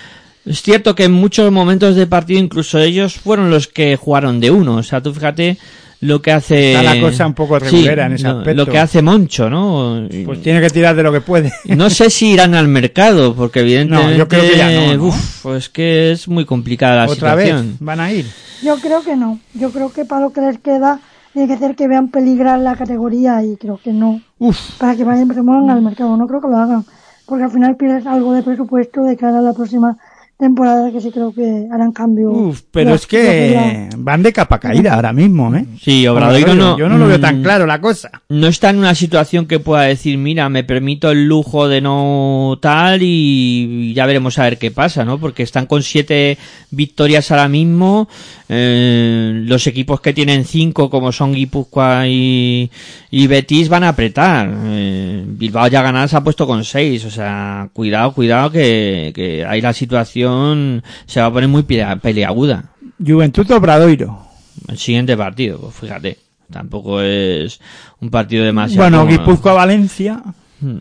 Es 0.45 0.61
cierto 0.63 0.95
que 0.95 1.03
en 1.03 1.11
muchos 1.11 1.51
momentos 1.51 1.95
de 1.95 2.07
partido 2.07 2.39
incluso 2.39 2.79
ellos 2.79 3.13
fueron 3.15 3.51
los 3.51 3.67
que 3.67 3.97
jugaron 3.97 4.39
de 4.39 4.49
uno. 4.49 4.77
O 4.77 4.83
sea, 4.83 5.01
tú 5.01 5.13
fíjate 5.13 5.57
lo 6.01 6.21
que 6.21 6.31
hace... 6.31 6.73
Está 6.75 6.95
la 6.95 7.01
cosa 7.01 7.27
un 7.27 7.33
poco 7.33 7.59
regulera 7.59 8.05
en 8.05 8.13
ese 8.13 8.23
lo- 8.25 8.39
aspecto. 8.39 8.53
Lo 8.65 8.71
que 8.71 8.79
hace 8.79 9.01
Moncho, 9.01 9.49
¿no? 9.49 10.07
Pues 10.25 10.41
tiene 10.41 10.61
que 10.61 10.69
tirar 10.69 10.95
de 10.95 11.03
lo 11.03 11.11
que 11.11 11.21
puede. 11.21 11.51
No 11.65 11.89
sé 11.89 12.09
si 12.09 12.27
irán 12.33 12.55
al 12.55 12.67
mercado, 12.67 13.35
porque 13.35 13.59
evidentemente... 13.61 14.11
No, 14.13 14.17
yo 14.17 14.27
creo 14.27 14.49
que 14.49 14.57
ya 14.57 14.71
no, 14.71 14.95
¿no? 14.95 15.03
Uf, 15.07 15.41
pues 15.43 15.69
que 15.69 16.11
es 16.11 16.27
muy 16.27 16.45
complicada 16.45 17.05
la 17.05 17.11
Otra 17.11 17.35
vez 17.35 17.47
situación. 17.47 17.77
van 17.79 17.99
a 17.99 18.11
ir. 18.13 18.25
Yo 18.63 18.77
creo 18.77 19.01
que 19.03 19.15
no. 19.15 19.39
Yo 19.53 19.71
creo 19.71 19.91
que 19.91 20.05
para 20.05 20.21
lo 20.21 20.31
que 20.33 20.41
les 20.41 20.59
queda 20.59 20.99
tiene 21.33 21.47
que 21.53 21.57
ser 21.59 21.75
que 21.75 21.87
vean 21.87 22.09
peligrar 22.09 22.59
la 22.59 22.75
categoría 22.75 23.43
y 23.43 23.55
creo 23.57 23.79
que 23.83 23.91
no. 23.93 24.21
Uf, 24.39 24.57
Para 24.77 24.95
que 24.95 25.03
vayan 25.03 25.33
se 25.33 25.41
muevan 25.41 25.69
al 25.69 25.81
mercado. 25.81 26.15
No 26.17 26.27
creo 26.27 26.41
que 26.41 26.47
lo 26.47 26.57
hagan. 26.57 26.85
Porque 27.25 27.43
al 27.43 27.51
final 27.51 27.75
pierdes 27.75 28.05
algo 28.07 28.33
de 28.33 28.41
presupuesto 28.41 29.03
de 29.03 29.15
cara 29.15 29.39
a 29.39 29.41
la 29.41 29.53
próxima 29.53 29.97
temporada 30.39 30.89
que 30.89 31.01
sí 31.01 31.11
creo 31.11 31.33
que 31.33 31.67
harán 31.69 31.91
cambio. 31.91 32.31
uf, 32.31 32.61
pero 32.71 32.95
es 32.95 33.05
que 33.05 33.89
van 33.97 34.23
de 34.23 34.31
capa 34.31 34.57
caída 34.57 34.93
ahora 34.93 35.11
mismo, 35.11 35.53
¿eh? 35.53 35.65
Sí, 35.81 36.07
Obradoiro 36.07 36.55
no... 36.55 36.77
Yo 36.77 36.87
no 36.87 36.97
lo 36.97 37.07
veo 37.07 37.17
mm, 37.17 37.21
tan 37.21 37.43
claro 37.43 37.65
la 37.65 37.81
cosa. 37.81 38.09
no 38.29 38.47
está 38.47 38.69
en 38.69 38.77
una 38.77 38.95
situación 38.95 39.47
que 39.47 39.59
pueda 39.59 39.81
decir, 39.81 40.17
mira, 40.17 40.47
me 40.47 40.63
permito 40.63 41.11
el 41.11 41.27
lujo 41.27 41.67
de 41.67 41.81
no 41.81 42.57
tal 42.61 43.01
y 43.03 43.93
ya 43.93 44.05
veremos 44.05 44.39
a 44.39 44.43
ver 44.43 44.57
qué 44.57 44.71
pasa, 44.71 45.03
¿no? 45.03 45.19
Porque 45.19 45.43
están 45.43 45.65
con 45.65 45.83
siete 45.83 46.37
victorias 46.71 47.31
ahora 47.31 47.49
mismo, 47.49 48.07
eh, 48.51 49.43
los 49.45 49.65
equipos 49.67 50.01
que 50.01 50.11
tienen 50.13 50.43
cinco, 50.43 50.89
como 50.89 51.11
son 51.11 51.33
Guipúzcoa 51.33 52.07
y, 52.07 52.69
y 53.11 53.27
Betis, 53.27 53.69
van 53.69 53.83
a 53.83 53.89
apretar. 53.89 54.51
Eh, 54.65 55.23
Bilbao 55.27 55.67
ya 55.67 55.81
ganada 55.83 56.07
se 56.07 56.17
ha 56.17 56.23
puesto 56.23 56.47
con 56.47 56.63
seis, 56.63 57.05
o 57.05 57.11
sea, 57.11 57.69
cuidado, 57.73 58.11
cuidado 58.13 58.51
que, 58.51 59.11
que 59.13 59.45
ahí 59.45 59.61
la 59.61 59.73
situación 59.73 60.83
se 61.05 61.19
va 61.21 61.27
a 61.27 61.31
poner 61.33 61.47
muy 61.49 61.61
pelea- 61.63 61.99
peleaguda 61.99 62.71
Juventud 63.05 63.49
Obradoiro. 63.51 64.25
el 64.67 64.77
siguiente 64.77 65.15
partido, 65.15 65.59
pues 65.59 65.75
fíjate. 65.75 66.17
Tampoco 66.51 66.99
es 67.01 67.59
un 68.01 68.09
partido 68.09 68.43
demasiado. 68.43 68.89
Bueno, 68.89 69.05
como- 69.05 69.11
Guipúzcoa 69.11 69.53
Valencia. 69.53 70.23
Hmm. 70.59 70.77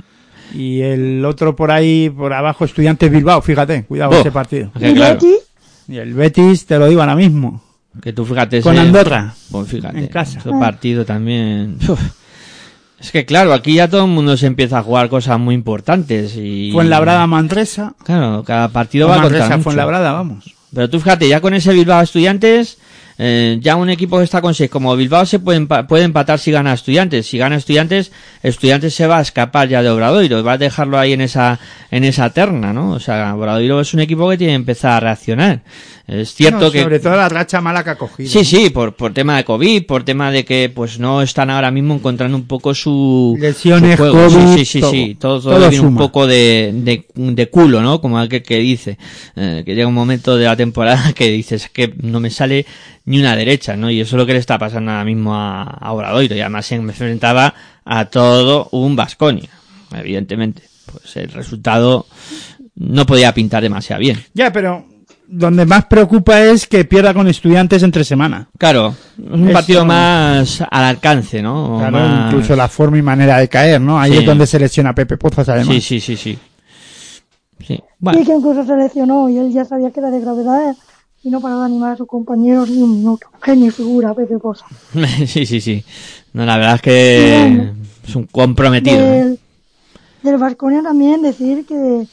Y 0.54 0.80
el 0.80 1.22
otro 1.26 1.54
por 1.54 1.70
ahí, 1.70 2.08
por 2.08 2.32
abajo, 2.32 2.64
Estudiantes 2.64 3.10
Bilbao. 3.10 3.42
Fíjate, 3.42 3.84
cuidado 3.84 4.12
Oh. 4.12 4.20
ese 4.20 4.30
partido. 4.32 4.70
Claro, 4.72 5.18
Y 5.88 5.96
el 5.98 6.12
Betis, 6.14 6.66
te 6.66 6.78
lo 6.78 6.86
digo 6.86 7.00
ahora 7.00 7.16
mismo. 7.16 7.62
que 8.02 8.12
tú 8.12 8.24
fíjate. 8.24 8.60
Con 8.62 8.74
ese- 8.74 8.82
Andorra. 8.82 9.34
Pues 9.50 9.68
fíjate. 9.68 9.98
En 9.98 10.06
casa. 10.08 10.38
Ese 10.38 10.50
partido 10.50 11.04
también. 11.04 11.78
Uf. 11.88 12.00
Es 13.00 13.10
que 13.12 13.24
claro, 13.24 13.52
aquí 13.54 13.74
ya 13.74 13.88
todo 13.88 14.04
el 14.04 14.10
mundo 14.10 14.36
se 14.36 14.46
empieza 14.46 14.78
a 14.78 14.82
jugar 14.82 15.08
cosas 15.08 15.38
muy 15.38 15.54
importantes 15.54 16.34
y. 16.36 16.70
Fuenlabrada 16.72 17.26
Manresa. 17.26 17.94
Claro, 18.04 18.42
cada 18.44 18.68
partido 18.68 19.06
O 19.06 19.10
va 19.10 19.16
contra 19.16 19.30
Manresa 19.38 19.56
mucho. 19.56 19.64
Fuenlabrada, 19.64 20.12
vamos. 20.12 20.54
Pero 20.74 20.90
tú 20.90 20.98
fíjate, 21.00 21.28
ya 21.28 21.40
con 21.40 21.54
ese 21.54 21.72
Bilbao 21.72 22.02
Estudiantes, 22.02 22.78
eh, 23.18 23.58
ya 23.60 23.74
un 23.76 23.90
equipo 23.90 24.18
que 24.18 24.24
está 24.24 24.40
con 24.40 24.54
seis, 24.54 24.70
como 24.70 24.94
Bilbao 24.96 25.26
se 25.26 25.40
puede, 25.40 25.60
empa- 25.60 25.86
puede 25.86 26.04
empatar 26.04 26.38
si 26.38 26.52
gana 26.52 26.72
Estudiantes. 26.72 27.26
Si 27.26 27.36
gana 27.38 27.56
Estudiantes, 27.56 28.12
Estudiantes 28.42 28.94
se 28.94 29.06
va 29.06 29.18
a 29.18 29.22
escapar 29.22 29.68
ya 29.68 29.82
de 29.82 29.90
Obradoiro, 29.90 30.42
va 30.44 30.52
a 30.52 30.58
dejarlo 30.58 30.98
ahí 30.98 31.12
en 31.12 31.20
esa, 31.20 31.58
en 31.90 32.04
esa 32.04 32.30
terna, 32.30 32.72
¿no? 32.72 32.92
O 32.92 33.00
sea, 33.00 33.34
Obradoiro 33.34 33.80
es 33.80 33.92
un 33.92 34.00
equipo 34.00 34.28
que 34.30 34.38
tiene 34.38 34.52
que 34.52 34.56
empezar 34.56 34.92
a 34.92 35.00
reaccionar. 35.00 35.62
Es 36.06 36.32
cierto 36.34 36.60
No, 36.66 36.70
que... 36.70 36.82
Sobre 36.82 37.00
todo 37.00 37.16
la 37.16 37.28
racha 37.28 37.60
mala 37.60 37.84
que 37.84 37.90
ha 37.90 37.98
cogido. 37.98 38.30
Sí, 38.30 38.42
sí, 38.42 38.70
por, 38.70 38.94
por 38.96 39.12
tema 39.12 39.36
de 39.36 39.44
COVID, 39.44 39.84
por 39.84 40.04
tema 40.04 40.30
de 40.30 40.42
que 40.44 40.72
pues 40.74 40.98
no 40.98 41.20
están 41.20 41.50
ahora 41.50 41.70
mismo 41.70 41.92
encontrando 41.94 42.34
un 42.34 42.46
poco 42.46 42.74
su 42.74 43.36
Lesiones, 43.38 43.96
su 43.98 44.04
juego. 44.04 44.28
COVID, 44.28 44.54
sí, 44.56 44.64
sí, 44.64 44.64
sí, 44.64 44.80
todo. 44.80 44.90
sí, 44.90 45.16
todo, 45.20 45.40
todo, 45.42 45.56
Todo 45.58 45.68
viene 45.68 45.86
un 45.86 45.96
poco 45.96 46.26
de, 46.26 46.70
de, 46.72 47.04
de 47.14 47.50
culo, 47.50 47.82
¿no? 47.82 48.00
Como 48.00 48.18
aquel 48.18 48.42
que 48.42 48.56
dice, 48.56 48.96
eh, 49.36 49.62
que 49.66 49.74
llega 49.74 49.86
un 49.86 49.92
momento 49.92 50.36
de 50.38 50.46
la 50.46 50.56
temporada 50.56 51.12
que 51.14 51.28
dices 51.28 51.68
que 51.70 51.92
no 52.00 52.20
me 52.20 52.30
sale 52.30 52.64
ni 53.08 53.20
una 53.20 53.34
derecha, 53.36 53.76
¿no? 53.76 53.90
Y 53.90 54.00
eso 54.00 54.16
es 54.16 54.18
lo 54.20 54.26
que 54.26 54.32
le 54.34 54.38
está 54.38 54.58
pasando 54.58 54.90
ahora 54.90 55.04
mismo 55.04 55.34
a, 55.34 55.62
a 55.62 55.92
Obradoiro, 55.92 56.34
y 56.36 56.40
además 56.40 56.66
se 56.66 56.74
enfrentaba 56.76 57.54
a 57.84 58.04
todo 58.06 58.68
un 58.72 58.94
Vasconia, 58.96 59.48
evidentemente. 59.94 60.62
Pues 60.90 61.16
el 61.16 61.30
resultado 61.30 62.06
no 62.76 63.04
podía 63.06 63.32
pintar 63.34 63.62
demasiado 63.62 64.00
bien. 64.00 64.22
Ya, 64.34 64.52
pero 64.52 64.84
donde 65.26 65.66
más 65.66 65.84
preocupa 65.84 66.40
es 66.40 66.66
que 66.66 66.86
pierda 66.86 67.12
con 67.12 67.28
estudiantes 67.28 67.82
entre 67.82 68.02
semana. 68.04 68.48
Claro, 68.56 68.94
es 69.18 69.30
un 69.32 69.44
Eso- 69.44 69.52
partido 69.52 69.84
más 69.84 70.62
al 70.62 70.84
alcance, 70.84 71.42
¿no? 71.42 71.76
O 71.76 71.78
Claro, 71.78 71.98
más- 71.98 72.32
incluso 72.32 72.56
la 72.56 72.68
forma 72.68 72.96
y 72.98 73.02
manera 73.02 73.38
de 73.38 73.48
caer, 73.48 73.80
¿no? 73.80 74.00
Ahí 74.00 74.12
Sí. 74.12 74.18
es 74.18 74.24
donde 74.26 74.46
se 74.46 74.58
lesiona 74.58 74.94
Pepe 74.94 75.18
Pozas, 75.18 75.48
además. 75.50 75.74
Sí, 75.74 75.80
sí, 75.82 76.00
sí, 76.00 76.16
sí. 76.16 76.38
Sí, 77.66 77.74
y 77.74 77.80
bueno, 77.98 78.24
que 78.24 78.32
incluso 78.32 78.64
se 78.64 78.76
lesionó 78.76 79.28
y 79.28 79.36
él 79.38 79.52
ya 79.52 79.64
sabía 79.64 79.90
que 79.90 80.00
era 80.00 80.10
de 80.10 80.20
gravedad 80.20 80.74
y 81.22 81.30
no 81.30 81.40
paraba 81.40 81.60
de 81.62 81.66
animar 81.66 81.92
a 81.92 81.96
sus 81.96 82.06
compañeros 82.06 82.70
ni 82.70 82.82
un 82.82 82.98
minuto. 82.98 83.26
Genio 83.42 83.72
figura, 83.72 84.14
Pepe 84.14 84.38
Poza. 84.38 84.66
sí, 85.26 85.46
sí, 85.46 85.60
sí. 85.60 85.84
No, 86.32 86.44
la 86.44 86.56
verdad 86.56 86.76
es 86.76 86.82
que 86.82 87.72
es 88.06 88.16
un 88.16 88.24
comprometido. 88.26 88.96
¿eh? 88.98 89.24
Del, 89.24 89.38
del 90.22 90.36
Vasconia 90.38 90.82
también 90.82 91.22
decir 91.22 91.66
que 91.66 92.06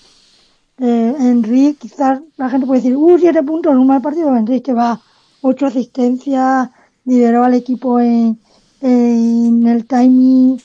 eh, 0.80 1.16
Henry, 1.20 1.76
quizás 1.80 2.20
la 2.38 2.50
gente 2.50 2.66
puede 2.68 2.82
decir, 2.82 2.96
uh, 2.98 3.18
siete 3.18 3.44
puntos 3.44 3.72
en 3.72 3.80
un 3.80 3.88
mal 3.88 4.02
partido. 4.02 4.36
Henry 4.36 4.62
que 4.62 4.74
va 4.74 5.00
ocho 5.42 5.68
asistencias, 5.68 6.70
lideró 7.06 7.44
al 7.44 7.54
equipo 7.54 8.00
en, 8.00 8.40
en 8.82 9.68
el 9.68 9.86
timing 9.86 10.60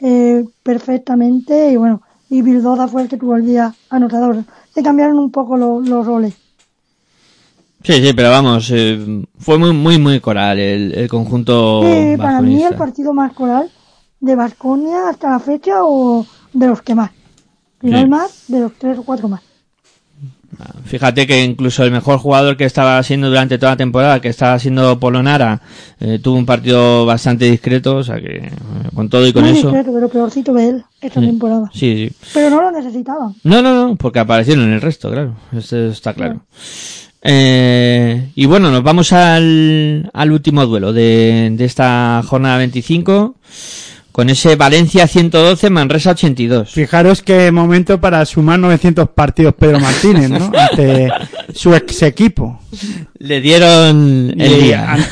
eh, 0.00 0.44
perfectamente 0.62 1.70
y 1.70 1.76
bueno, 1.76 2.02
y 2.28 2.42
Bildoda 2.42 2.88
fue 2.88 3.02
el 3.02 3.08
que 3.08 3.16
tuvo 3.16 3.36
el 3.36 3.46
día 3.46 3.72
anotador. 3.88 4.44
Se 4.74 4.82
cambiaron 4.82 5.18
un 5.18 5.30
poco 5.30 5.56
lo- 5.56 5.80
los 5.80 6.04
roles. 6.04 6.34
Sí, 7.86 7.92
sí, 8.04 8.12
pero 8.14 8.30
vamos, 8.30 8.68
eh, 8.74 9.24
fue 9.38 9.58
muy, 9.58 9.72
muy, 9.72 9.96
muy 9.98 10.18
coral 10.20 10.58
el, 10.58 10.92
el 10.92 11.08
conjunto. 11.08 11.82
Eh, 11.84 12.16
para 12.18 12.40
mí 12.40 12.62
el 12.62 12.74
partido 12.74 13.12
más 13.14 13.32
coral 13.32 13.70
de 14.18 14.34
Vasconia 14.34 15.08
hasta 15.08 15.30
la 15.30 15.38
fecha 15.38 15.84
o 15.84 16.26
de 16.52 16.66
los 16.66 16.82
que 16.82 16.94
más. 16.96 17.10
No 17.82 18.00
Sí. 18.00 18.06
más, 18.08 18.44
de 18.48 18.60
los 18.60 18.72
tres 18.74 18.98
o 18.98 19.04
cuatro 19.04 19.28
más. 19.28 19.40
Fíjate 20.86 21.26
que 21.26 21.44
incluso 21.44 21.84
el 21.84 21.90
mejor 21.90 22.18
jugador 22.18 22.56
que 22.56 22.64
estaba 22.64 23.02
siendo 23.02 23.28
durante 23.28 23.58
toda 23.58 23.72
la 23.72 23.76
temporada, 23.76 24.20
que 24.20 24.28
estaba 24.28 24.58
siendo 24.58 24.98
Polonara, 24.98 25.60
eh, 26.00 26.18
tuvo 26.22 26.36
un 26.38 26.46
partido 26.46 27.04
bastante 27.04 27.44
discreto, 27.50 27.96
o 27.96 28.02
sea 28.02 28.16
que 28.20 28.36
eh, 28.38 28.50
con 28.94 29.08
todo 29.10 29.26
y 29.26 29.32
con 29.32 29.42
Muy 29.42 29.52
eso. 29.58 29.68
discreto, 29.68 29.92
pero 29.92 30.08
peorcito 30.08 30.54
de 30.54 30.68
él 30.70 30.84
esta 31.00 31.20
Sí. 31.20 31.26
temporada. 31.26 31.70
Sí, 31.74 32.08
sí. 32.08 32.16
Pero 32.32 32.50
no 32.50 32.62
lo 32.62 32.70
necesitaban. 32.70 33.34
No, 33.44 33.60
no, 33.60 33.88
no, 33.88 33.96
porque 33.96 34.18
aparecieron 34.20 34.64
en 34.64 34.72
el 34.72 34.80
resto, 34.80 35.10
claro. 35.10 35.34
Esto 35.52 35.76
está 35.88 36.14
claro. 36.14 36.40
Eh, 37.28 38.30
y 38.34 38.46
bueno, 38.46 38.70
nos 38.70 38.82
vamos 38.82 39.12
al, 39.12 40.10
al 40.12 40.32
último 40.32 40.64
duelo 40.66 40.92
de, 40.92 41.50
de 41.52 41.64
esta 41.64 42.22
jornada 42.26 42.58
25, 42.58 43.34
con 44.12 44.30
ese 44.30 44.56
Valencia 44.56 45.06
112, 45.06 45.68
Manresa 45.70 46.10
82. 46.12 46.70
Fijaros 46.70 47.22
qué 47.22 47.50
momento 47.52 48.00
para 48.00 48.24
sumar 48.24 48.58
900 48.58 49.10
partidos 49.10 49.54
Pedro 49.54 49.80
Martínez, 49.80 50.30
¿no? 50.30 50.50
Ante 50.70 51.08
su 51.54 51.74
ex 51.74 52.02
equipo. 52.02 52.60
Le 53.18 53.40
dieron 53.40 54.32
el 54.38 54.52
Y 54.52 54.60
día. 54.64 54.92
an- 54.92 55.04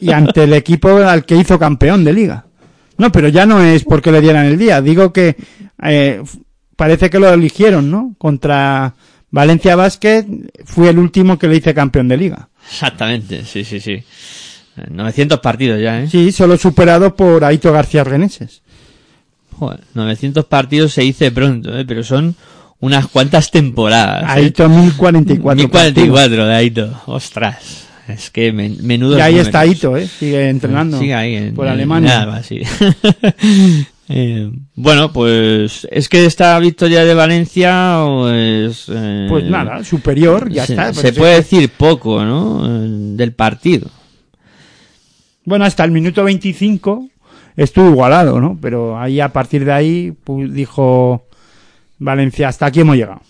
y 0.00 0.12
ante 0.12 0.44
el 0.44 0.52
equipo 0.52 0.90
al 0.98 1.24
que 1.24 1.36
hizo 1.36 1.58
campeón 1.58 2.04
de 2.04 2.12
liga. 2.12 2.46
No, 2.98 3.10
pero 3.10 3.28
ya 3.28 3.44
no 3.46 3.60
es 3.60 3.82
porque 3.84 4.12
le 4.12 4.20
dieran 4.20 4.46
el 4.46 4.58
día. 4.58 4.80
Digo 4.80 5.12
que 5.12 5.36
eh, 5.82 6.22
parece 6.76 7.10
que 7.10 7.18
lo 7.18 7.32
eligieron, 7.32 7.90
¿no? 7.90 8.14
Contra 8.18 8.94
Valencia 9.34 9.74
Basket 9.74 10.24
fue 10.64 10.90
el 10.90 10.98
último 11.00 11.36
que 11.40 11.48
le 11.48 11.56
hice 11.56 11.74
campeón 11.74 12.06
de 12.06 12.16
liga. 12.16 12.48
Exactamente, 12.70 13.44
sí, 13.44 13.64
sí, 13.64 13.80
sí. 13.80 13.92
Eh, 13.92 14.04
900 14.90 15.40
partidos 15.40 15.80
ya, 15.82 16.02
¿eh? 16.02 16.08
Sí, 16.08 16.30
solo 16.30 16.56
superado 16.56 17.16
por 17.16 17.44
Aito 17.44 17.72
García 17.72 18.04
Reneses. 18.04 18.62
Joder, 19.58 19.80
900 19.94 20.44
partidos 20.44 20.92
se 20.92 21.02
dice 21.02 21.32
pronto, 21.32 21.76
¿eh? 21.76 21.84
Pero 21.84 22.04
son 22.04 22.36
unas 22.78 23.08
cuantas 23.08 23.50
temporadas. 23.50 24.22
¿eh? 24.22 24.26
Aito 24.40 24.68
1044. 24.68 25.56
1044 25.56 26.46
de 26.46 26.54
Aito. 26.54 27.02
Ostras. 27.06 27.86
Es 28.06 28.30
que 28.30 28.52
men- 28.52 28.76
menudo. 28.82 29.18
Y 29.18 29.20
ahí 29.20 29.38
está 29.38 29.60
Aito, 29.60 29.96
¿eh? 29.96 30.06
Sigue 30.06 30.48
entrenando. 30.48 31.00
Sigue 31.00 31.14
ahí 31.14 31.34
en, 31.34 31.54
por 31.54 31.66
en- 31.66 31.72
Alemania. 31.72 32.20
nada 32.20 32.26
más, 32.26 32.46
sí. 32.46 32.60
Eh, 34.08 34.50
bueno, 34.74 35.12
pues 35.12 35.86
es 35.90 36.08
que 36.10 36.26
esta 36.26 36.58
victoria 36.58 37.04
de 37.04 37.14
Valencia, 37.14 38.02
pues. 38.06 38.84
eh, 38.88 39.26
Pues 39.30 39.44
nada, 39.44 39.82
superior, 39.82 40.50
ya 40.50 40.66
se, 40.66 40.74
está. 40.74 40.92
se 40.92 41.12
puede 41.14 41.36
decir 41.36 41.70
poco, 41.70 42.22
¿no? 42.24 42.66
Eh, 42.66 42.88
Del 43.16 43.32
partido. 43.32 43.88
Bueno, 45.46 45.64
hasta 45.64 45.84
el 45.84 45.90
minuto 45.90 46.22
25 46.24 47.08
estuvo 47.56 47.88
igualado, 47.90 48.40
¿no? 48.40 48.58
Pero 48.60 48.98
ahí 48.98 49.20
a 49.20 49.32
partir 49.32 49.64
de 49.64 49.72
ahí 49.72 50.12
pu- 50.24 50.50
dijo 50.50 51.26
Valencia, 51.98 52.48
hasta 52.48 52.66
aquí 52.66 52.80
hemos 52.80 52.96
llegado. 52.96 53.20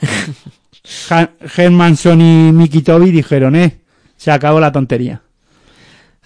Hermanson 1.56 2.20
y 2.20 2.52
Miki 2.52 2.82
Tobi 2.82 3.10
dijeron, 3.10 3.56
eh, 3.56 3.78
se 4.16 4.30
acabó 4.30 4.60
la 4.60 4.72
tontería. 4.72 5.20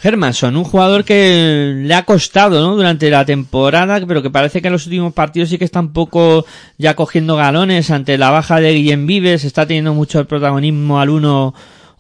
Hermanson, 0.02 0.56
un 0.56 0.64
jugador 0.64 1.04
que 1.04 1.74
le 1.84 1.94
ha 1.94 2.04
costado, 2.04 2.60
¿no? 2.60 2.74
Durante 2.74 3.08
la 3.08 3.24
temporada, 3.24 4.00
pero 4.06 4.22
que 4.22 4.30
parece 4.30 4.60
que 4.60 4.66
en 4.66 4.72
los 4.72 4.86
últimos 4.86 5.12
partidos 5.12 5.48
sí 5.48 5.58
que 5.58 5.64
está 5.64 5.80
un 5.80 5.92
poco 5.92 6.44
ya 6.76 6.96
cogiendo 6.96 7.36
galones 7.36 7.90
ante 7.90 8.18
la 8.18 8.30
baja 8.30 8.60
de 8.60 8.72
Guillem 8.74 9.06
Vives, 9.06 9.44
está 9.44 9.66
teniendo 9.66 9.94
mucho 9.94 10.24
protagonismo 10.26 11.00
al 11.00 11.10
uno 11.10 11.54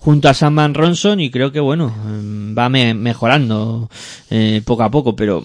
junto 0.04 0.28
a 0.28 0.34
Sam 0.34 0.56
Van 0.56 0.74
Ronson 0.74 1.20
y 1.20 1.30
creo 1.30 1.52
que 1.52 1.60
bueno, 1.60 1.88
eh, 1.88 2.54
va 2.58 2.68
me- 2.68 2.92
mejorando 2.94 3.88
eh, 4.30 4.60
poco 4.64 4.82
a 4.82 4.90
poco, 4.90 5.14
pero 5.14 5.44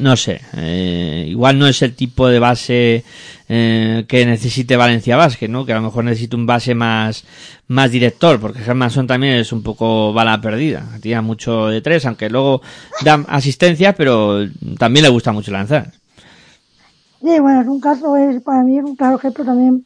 no 0.00 0.16
sé, 0.16 0.40
eh, 0.56 1.26
igual 1.28 1.58
no 1.58 1.66
es 1.66 1.82
el 1.82 1.94
tipo 1.94 2.26
de 2.26 2.38
base 2.38 3.04
eh, 3.50 4.04
que 4.08 4.24
necesite 4.24 4.76
Valencia 4.76 5.16
Vázquez, 5.16 5.50
¿no? 5.50 5.66
Que 5.66 5.72
a 5.72 5.76
lo 5.76 5.82
mejor 5.82 6.04
necesita 6.04 6.36
un 6.36 6.46
base 6.46 6.74
más, 6.74 7.24
más 7.68 7.90
director, 7.90 8.40
porque 8.40 8.60
Hermanson 8.62 9.06
también 9.06 9.34
es 9.34 9.52
un 9.52 9.62
poco 9.62 10.12
bala 10.14 10.40
perdida, 10.40 10.86
tira 11.02 11.20
mucho 11.20 11.66
de 11.68 11.80
tres, 11.82 12.06
aunque 12.06 12.30
luego 12.30 12.62
da 13.04 13.22
asistencia, 13.28 13.94
pero 13.94 14.38
también 14.78 15.04
le 15.04 15.10
gusta 15.10 15.32
mucho 15.32 15.50
lanzar. 15.50 15.92
Sí, 17.20 17.38
bueno, 17.40 17.60
es 17.60 17.66
un 17.66 17.80
caso, 17.80 18.16
es, 18.16 18.40
para 18.42 18.62
mí 18.62 18.78
es 18.78 18.84
un 18.84 18.96
claro 18.96 19.16
ejemplo 19.16 19.44
también, 19.44 19.84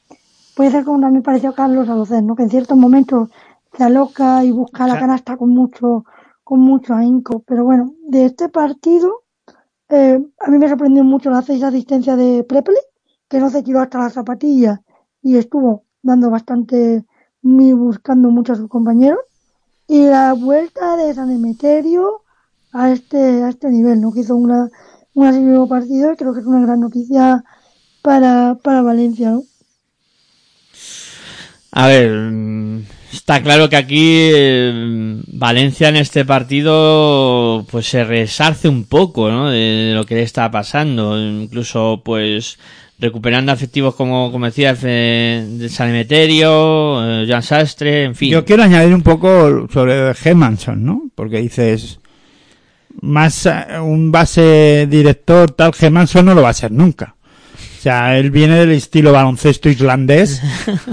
puede 0.54 0.70
ser 0.70 0.84
como 0.84 1.00
también 1.00 1.22
pareció 1.22 1.52
Carlos 1.54 1.88
Alocén, 1.88 2.26
¿no? 2.26 2.36
Que 2.36 2.42
en 2.44 2.50
ciertos 2.50 2.76
momentos 2.76 3.30
se 3.76 3.84
aloca 3.84 4.44
y 4.44 4.50
busca 4.50 4.86
la 4.86 4.98
canasta 4.98 5.36
con 5.36 5.50
mucho, 5.50 6.04
con 6.44 6.60
mucho 6.60 6.94
ahínco. 6.94 7.42
Pero 7.46 7.64
bueno, 7.64 7.94
de 8.06 8.26
este 8.26 8.48
partido, 8.48 9.22
eh, 9.88 10.20
a 10.40 10.50
mí 10.50 10.58
me 10.58 10.68
sorprendió 10.68 11.04
mucho 11.04 11.30
las 11.30 11.46
seis 11.46 11.62
asistencias 11.62 12.16
de 12.16 12.44
Prepeli, 12.44 12.78
que 13.28 13.38
no 13.38 13.50
se 13.50 13.62
tiró 13.62 13.80
hasta 13.80 13.98
las 13.98 14.12
zapatillas 14.12 14.80
y 15.22 15.36
estuvo 15.36 15.84
dando 16.02 16.30
bastante, 16.30 17.04
buscando 17.42 18.30
mucho 18.30 18.52
a 18.52 18.56
sus 18.56 18.68
compañeros. 18.68 19.20
Y 19.88 20.06
la 20.06 20.32
vuelta 20.32 20.96
de 20.96 21.12
San 21.14 21.30
Emeterio 21.30 22.22
a 22.72 22.90
este, 22.90 23.42
a 23.42 23.48
este 23.48 23.70
nivel, 23.70 24.00
¿no? 24.00 24.12
Que 24.12 24.20
hizo 24.20 24.36
una, 24.36 24.70
un 25.14 25.26
asimismo 25.26 25.68
partido 25.68 26.12
y 26.12 26.16
creo 26.16 26.32
que 26.32 26.40
es 26.40 26.46
una 26.46 26.62
gran 26.62 26.80
noticia 26.80 27.44
para, 28.02 28.56
para 28.62 28.82
Valencia, 28.82 29.30
¿no? 29.30 29.42
A 31.72 31.86
ver, 31.88 32.10
está 33.12 33.42
claro 33.42 33.68
que 33.68 33.76
aquí 33.76 34.30
eh, 34.34 35.20
Valencia 35.28 35.88
en 35.88 35.96
este 35.96 36.24
partido 36.24 37.66
pues 37.70 37.86
se 37.86 38.04
resarce 38.04 38.68
un 38.68 38.84
poco, 38.84 39.30
¿no? 39.30 39.50
De, 39.50 39.58
de 39.58 39.94
lo 39.94 40.04
que 40.04 40.16
le 40.16 40.22
está 40.22 40.50
pasando, 40.50 41.18
incluso 41.20 42.02
pues 42.04 42.58
recuperando 43.02 43.52
efectivos 43.52 43.96
como, 43.96 44.30
como 44.30 44.46
decía 44.46 44.76
eh, 44.80 45.44
de 45.46 45.68
San 45.68 45.90
Emeterio, 45.90 47.22
eh, 47.22 47.26
Jan 47.28 47.42
Sastre, 47.42 48.04
en 48.04 48.14
fin. 48.14 48.30
Yo 48.30 48.44
quiero 48.44 48.62
añadir 48.62 48.94
un 48.94 49.02
poco 49.02 49.66
sobre 49.72 50.12
Hermanson, 50.12 50.84
¿no? 50.84 51.10
Porque 51.16 51.38
dices, 51.38 51.98
más 53.00 53.44
eh, 53.46 53.80
un 53.82 54.12
base 54.12 54.86
director 54.88 55.50
tal, 55.50 55.72
Hermanson 55.78 56.26
no 56.26 56.34
lo 56.34 56.42
va 56.42 56.50
a 56.50 56.54
ser 56.54 56.70
nunca. 56.70 57.16
O 57.78 57.82
sea, 57.82 58.16
él 58.16 58.30
viene 58.30 58.56
del 58.58 58.70
estilo 58.70 59.10
baloncesto 59.10 59.68
islandés, 59.68 60.40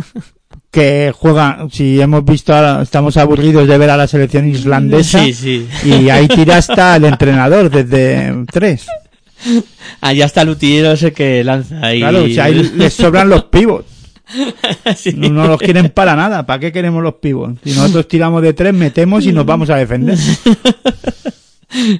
que 0.71 1.13
juega, 1.17 1.67
si 1.71 1.99
hemos 1.99 2.23
visto, 2.23 2.53
ahora, 2.55 2.81
estamos 2.83 3.17
aburridos 3.17 3.67
de 3.67 3.77
ver 3.77 3.89
a 3.89 3.97
la 3.97 4.07
selección 4.07 4.47
islandesa, 4.47 5.23
Sí, 5.23 5.33
sí. 5.33 5.67
y 5.83 6.09
ahí 6.09 6.27
tira 6.27 6.57
hasta 6.57 6.95
el 6.95 7.05
entrenador 7.05 7.69
desde 7.69 8.45
tres. 8.51 8.85
Allá 10.01 10.25
está 10.25 10.41
el 10.41 10.49
utillero 10.49 10.91
ese 10.91 11.13
que 11.13 11.43
lanza 11.43 11.79
ahí. 11.85 11.99
Claro, 11.99 12.27
sea, 12.27 12.45
ahí 12.45 12.71
les 12.75 12.93
sobran 12.93 13.29
los 13.29 13.45
pivos. 13.45 13.85
Sí. 14.95 15.13
No, 15.17 15.29
no 15.29 15.47
los 15.47 15.59
quieren 15.59 15.89
para 15.89 16.15
nada. 16.15 16.45
¿Para 16.45 16.59
qué 16.59 16.71
queremos 16.71 17.01
los 17.01 17.15
pivos? 17.15 17.53
Si 17.63 17.71
nosotros 17.71 18.07
tiramos 18.07 18.43
de 18.43 18.53
tres, 18.53 18.75
metemos 18.75 19.25
y 19.25 19.31
nos 19.33 19.43
vamos 19.45 19.69
a 19.71 19.75
defender. 19.75 20.17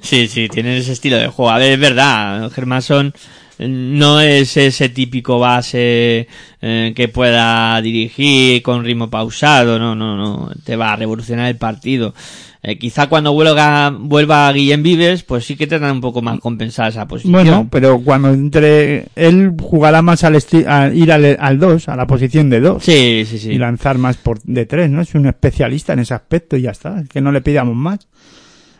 Sí, 0.01 0.27
sí, 0.27 0.47
tienen 0.49 0.77
ese 0.77 0.93
estilo 0.93 1.17
de 1.17 1.27
juego. 1.27 1.51
A 1.51 1.59
ver, 1.59 1.73
es 1.73 1.79
verdad, 1.79 2.51
Germason 2.51 3.13
no 3.59 4.21
es 4.21 4.55
ese 4.57 4.89
típico 4.89 5.37
base 5.37 6.27
eh, 6.61 6.93
que 6.95 7.07
pueda 7.09 7.81
dirigir 7.81 8.61
con 8.61 8.83
ritmo 8.83 9.09
pausado, 9.09 9.77
no, 9.77 9.95
no, 9.95 10.15
no, 10.15 10.49
te 10.63 10.75
va 10.75 10.93
a 10.93 10.95
revolucionar 10.95 11.47
el 11.47 11.57
partido. 11.57 12.13
Eh, 12.61 12.77
quizá 12.77 13.07
cuando 13.07 13.31
vuelva, 13.31 13.89
vuelva 13.89 14.51
Guillem 14.51 14.83
Vives, 14.83 15.23
pues 15.23 15.45
sí 15.45 15.55
que 15.55 15.67
tendrán 15.67 15.93
un 15.93 16.01
poco 16.01 16.21
más 16.21 16.39
compensada 16.39 16.89
esa 16.89 17.07
posición. 17.07 17.31
Bueno, 17.31 17.67
pero 17.69 18.01
cuando 18.01 18.29
entre 18.29 19.07
él 19.15 19.53
jugará 19.61 20.01
más 20.01 20.23
al 20.23 20.37
a 20.67 20.89
ir 20.93 21.11
al, 21.11 21.37
al 21.39 21.59
2, 21.59 21.87
a 21.87 21.95
la 21.95 22.05
posición 22.05 22.49
de 22.49 22.59
2 22.59 22.83
sí, 22.83 23.25
sí, 23.25 23.39
sí. 23.39 23.51
y 23.51 23.57
lanzar 23.57 23.97
más 23.97 24.17
por 24.17 24.41
de 24.41 24.65
3, 24.65 24.89
¿no? 24.89 25.01
Es 25.01 25.15
un 25.15 25.27
especialista 25.27 25.93
en 25.93 25.99
ese 25.99 26.13
aspecto 26.13 26.57
y 26.57 26.63
ya 26.63 26.71
está, 26.71 26.99
es 26.99 27.07
que 27.07 27.21
no 27.21 27.31
le 27.31 27.41
pidamos 27.41 27.75
más. 27.75 28.07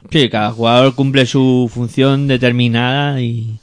Sí, 0.09 0.29
cada 0.29 0.51
jugador 0.51 0.95
cumple 0.95 1.25
su 1.25 1.69
función 1.73 2.27
determinada 2.27 3.21
y, 3.21 3.59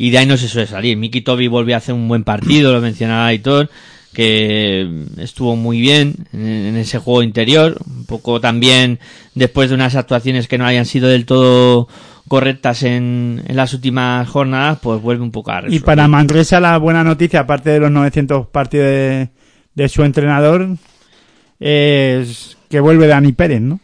y 0.00 0.08
de 0.10 0.16
ahí 0.18 0.26
no 0.26 0.38
se 0.38 0.48
suele 0.48 0.66
salir. 0.66 0.96
Miki 0.96 1.20
Tobi 1.20 1.46
volvió 1.46 1.74
a 1.74 1.78
hacer 1.78 1.94
un 1.94 2.08
buen 2.08 2.24
partido, 2.24 2.72
lo 2.72 2.80
mencionaba 2.80 3.26
Aitor, 3.26 3.68
que 4.14 4.88
estuvo 5.18 5.56
muy 5.56 5.78
bien 5.80 6.14
en, 6.32 6.40
en 6.46 6.76
ese 6.76 6.98
juego 6.98 7.22
interior, 7.22 7.76
un 7.86 8.06
poco 8.06 8.40
también 8.40 8.98
después 9.34 9.68
de 9.68 9.74
unas 9.74 9.96
actuaciones 9.96 10.48
que 10.48 10.56
no 10.56 10.64
hayan 10.64 10.86
sido 10.86 11.06
del 11.08 11.26
todo 11.26 11.86
correctas 12.28 12.82
en, 12.82 13.42
en 13.46 13.56
las 13.56 13.74
últimas 13.74 14.26
jornadas, 14.26 14.78
pues 14.82 15.02
vuelve 15.02 15.22
un 15.22 15.32
poco 15.32 15.50
a 15.50 15.58
Y 15.58 15.62
resurgir. 15.64 15.84
para 15.84 16.08
Manresa 16.08 16.60
la 16.60 16.78
buena 16.78 17.04
noticia, 17.04 17.40
aparte 17.40 17.68
de 17.70 17.80
los 17.80 17.90
900 17.90 18.46
partidos 18.46 18.86
de, 18.86 19.28
de 19.74 19.88
su 19.90 20.02
entrenador, 20.02 20.76
es 21.58 22.56
que 22.70 22.80
vuelve 22.80 23.06
Dani 23.06 23.32
Pérez, 23.32 23.60
¿no? 23.60 23.80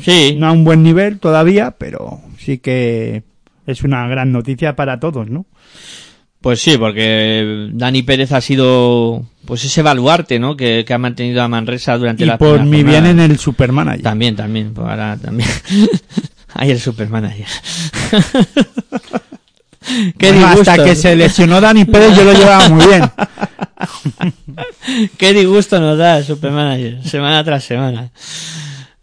Sí, 0.00 0.36
No 0.38 0.46
a 0.48 0.52
un 0.52 0.64
buen 0.64 0.82
nivel 0.82 1.18
todavía, 1.20 1.72
pero 1.78 2.20
sí 2.38 2.58
que 2.58 3.22
es 3.66 3.82
una 3.82 4.06
gran 4.08 4.32
noticia 4.32 4.76
para 4.76 5.00
todos, 5.00 5.28
¿no? 5.28 5.46
Pues 6.40 6.60
sí, 6.60 6.76
porque 6.76 7.70
Dani 7.72 8.02
Pérez 8.02 8.32
ha 8.32 8.40
sido 8.42 9.24
pues 9.46 9.64
ese 9.64 9.80
baluarte, 9.80 10.38
¿no? 10.38 10.56
Que, 10.56 10.84
que 10.86 10.92
ha 10.92 10.98
mantenido 10.98 11.42
a 11.42 11.48
Manresa 11.48 11.96
durante 11.96 12.24
Y 12.24 12.26
la 12.26 12.36
por 12.36 12.62
mi 12.64 12.82
bien 12.82 13.06
en 13.06 13.20
el 13.20 13.38
Supermanager. 13.38 14.02
También, 14.02 14.36
también, 14.36 14.74
pues 14.74 14.86
ahora 14.86 15.16
también. 15.16 15.48
Ahí 16.54 16.70
el 16.70 16.80
Supermanager. 16.80 17.46
Qué 20.18 20.32
Bueno, 20.32 20.48
disgusto. 20.48 20.70
hasta 20.70 20.84
que 20.84 20.94
se 20.96 21.14
lesionó 21.16 21.60
Dani 21.60 21.84
Pérez 21.84 22.16
yo 22.16 22.24
lo 22.24 22.32
llevaba 22.32 22.68
muy 22.70 22.86
bien. 22.86 23.02
Qué 25.18 25.32
disgusto 25.34 25.78
nos 25.80 25.98
da 25.98 26.18
el 26.18 26.24
Supermanager, 26.24 27.02
semana 27.04 27.42
tras 27.44 27.64
semana. 27.64 28.10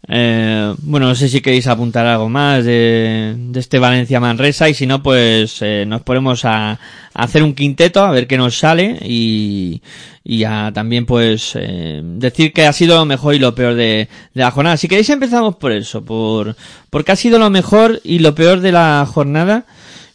Eh, 0.08 0.74
bueno, 0.78 1.06
no 1.06 1.14
sé 1.14 1.28
si 1.28 1.40
queréis 1.40 1.68
apuntar 1.68 2.06
algo 2.06 2.28
más 2.28 2.64
de, 2.64 3.34
de 3.36 3.60
este 3.60 3.78
Valencia 3.78 4.18
Manresa 4.18 4.68
y 4.68 4.74
si 4.74 4.86
no, 4.86 5.02
pues 5.02 5.62
eh, 5.62 5.84
nos 5.86 6.02
ponemos 6.02 6.44
a, 6.44 6.72
a 6.72 6.78
hacer 7.14 7.42
un 7.42 7.54
quinteto 7.54 8.02
a 8.02 8.10
ver 8.10 8.26
qué 8.26 8.36
nos 8.36 8.58
sale 8.58 8.98
y, 9.02 9.80
y 10.24 10.42
a 10.42 10.72
también 10.74 11.06
pues 11.06 11.52
eh, 11.54 12.00
decir 12.02 12.52
que 12.52 12.66
ha 12.66 12.72
sido 12.72 12.96
lo 12.96 13.04
mejor 13.04 13.34
y 13.34 13.38
lo 13.38 13.54
peor 13.54 13.74
de, 13.74 14.08
de 14.34 14.40
la 14.42 14.50
jornada. 14.50 14.76
Si 14.76 14.88
queréis 14.88 15.08
empezamos 15.10 15.56
por 15.56 15.70
eso, 15.70 16.04
por 16.04 16.56
porque 16.90 17.12
ha 17.12 17.16
sido 17.16 17.38
lo 17.38 17.50
mejor 17.50 18.00
y 18.02 18.18
lo 18.18 18.34
peor 18.34 18.60
de 18.60 18.72
la 18.72 19.06
jornada 19.08 19.66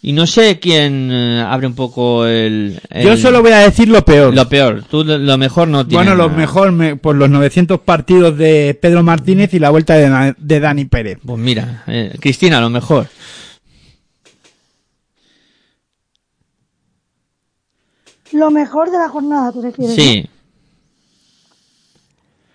y 0.02 0.14
no 0.14 0.28
sé 0.28 0.60
quién 0.60 1.10
eh, 1.12 1.42
abre 1.46 1.68
un 1.68 1.76
poco 1.76 2.26
el, 2.26 2.80
Yo 3.04 3.18
solo 3.18 3.42
voy 3.42 3.52
a 3.52 3.60
decir 3.60 3.90
lo 3.90 4.04
peor. 4.06 4.34
lo 4.34 4.48
peor, 4.48 4.84
tú 4.90 5.04
lo 5.04 5.18
lo 5.18 5.38
mejor 5.38 5.68
no 5.68 5.86
tienes. 5.86 6.06
bueno, 6.06 6.16
lo 6.22 6.28
nada. 6.30 6.38
mejor 6.40 6.72
me- 6.72 6.96
por 6.96 7.16
los 7.16 7.30
900 7.30 7.80
partidos 7.82 8.38
de 8.38 8.78
Pedro 8.82 9.04
Martínez 9.04 9.54
y 9.54 9.60
la 9.60 9.70
vuelta 9.72 9.96
de, 9.96 10.60
Dani 10.60 10.86
Pérez. 10.86 11.20
Pues 11.26 11.40
mira, 11.40 11.84
eh, 11.88 12.16
Cristina, 12.20 12.62
lo 12.62 12.70
mejor. 12.70 13.08
Lo 18.34 18.52
mejor 18.52 18.92
de 18.92 18.98
la 18.98 19.10
jornada, 19.10 19.52
¿tú 19.52 19.62
refieres? 19.62 19.96
Sí, 19.96 20.24
¿no? 20.24 20.38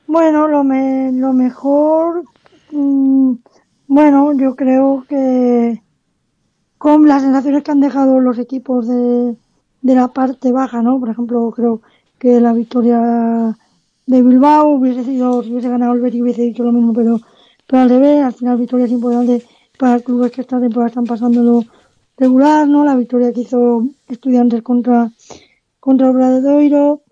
Bueno, 0.07 0.47
lo, 0.49 0.63
me, 0.63 1.11
lo 1.13 1.33
mejor, 1.33 2.25
mm, 2.71 3.33
bueno, 3.87 4.33
yo 4.39 4.55
creo 4.55 5.05
que 5.09 5.81
con 6.83 7.07
las 7.07 7.23
sensaciones 7.23 7.63
que 7.63 7.71
han 7.71 7.79
dejado 7.79 8.19
los 8.19 8.41
equipos 8.41 8.89
de, 8.89 9.37
de 9.83 9.95
la 9.95 10.09
parte 10.09 10.51
baja, 10.51 10.83
¿no? 10.83 10.99
Por 10.99 11.11
ejemplo, 11.11 11.49
creo 11.55 11.81
que 12.19 12.41
la 12.41 12.53
victoria 12.53 13.57
de 14.05 14.21
Bilbao 14.21 14.71
hubiese 14.71 15.05
sido, 15.05 15.45
si 15.45 15.53
hubiese 15.53 15.69
ganado 15.69 15.93
el 15.93 16.01
Betis 16.01 16.23
hubiese 16.23 16.43
dicho 16.43 16.65
lo 16.65 16.73
mismo, 16.73 16.93
pero, 16.93 17.21
pero 17.69 17.83
al 17.83 17.89
revés, 17.89 18.25
al 18.25 18.33
final 18.33 18.57
victorias 18.59 18.91
importantes 18.91 19.47
para 19.79 20.01
clubes 20.01 20.33
que 20.33 20.41
esta 20.41 20.59
temporada 20.59 20.89
están 20.89 21.05
pasándolo 21.05 21.65
regular, 22.19 22.67
¿no? 22.67 22.85
La 22.85 22.97
victoria 22.97 23.33
que 23.33 23.43
hizo 23.43 23.87
Estudiantes 24.09 24.63
contra, 24.63 25.09
contra 25.79 26.11
Obradoiro, 26.11 27.03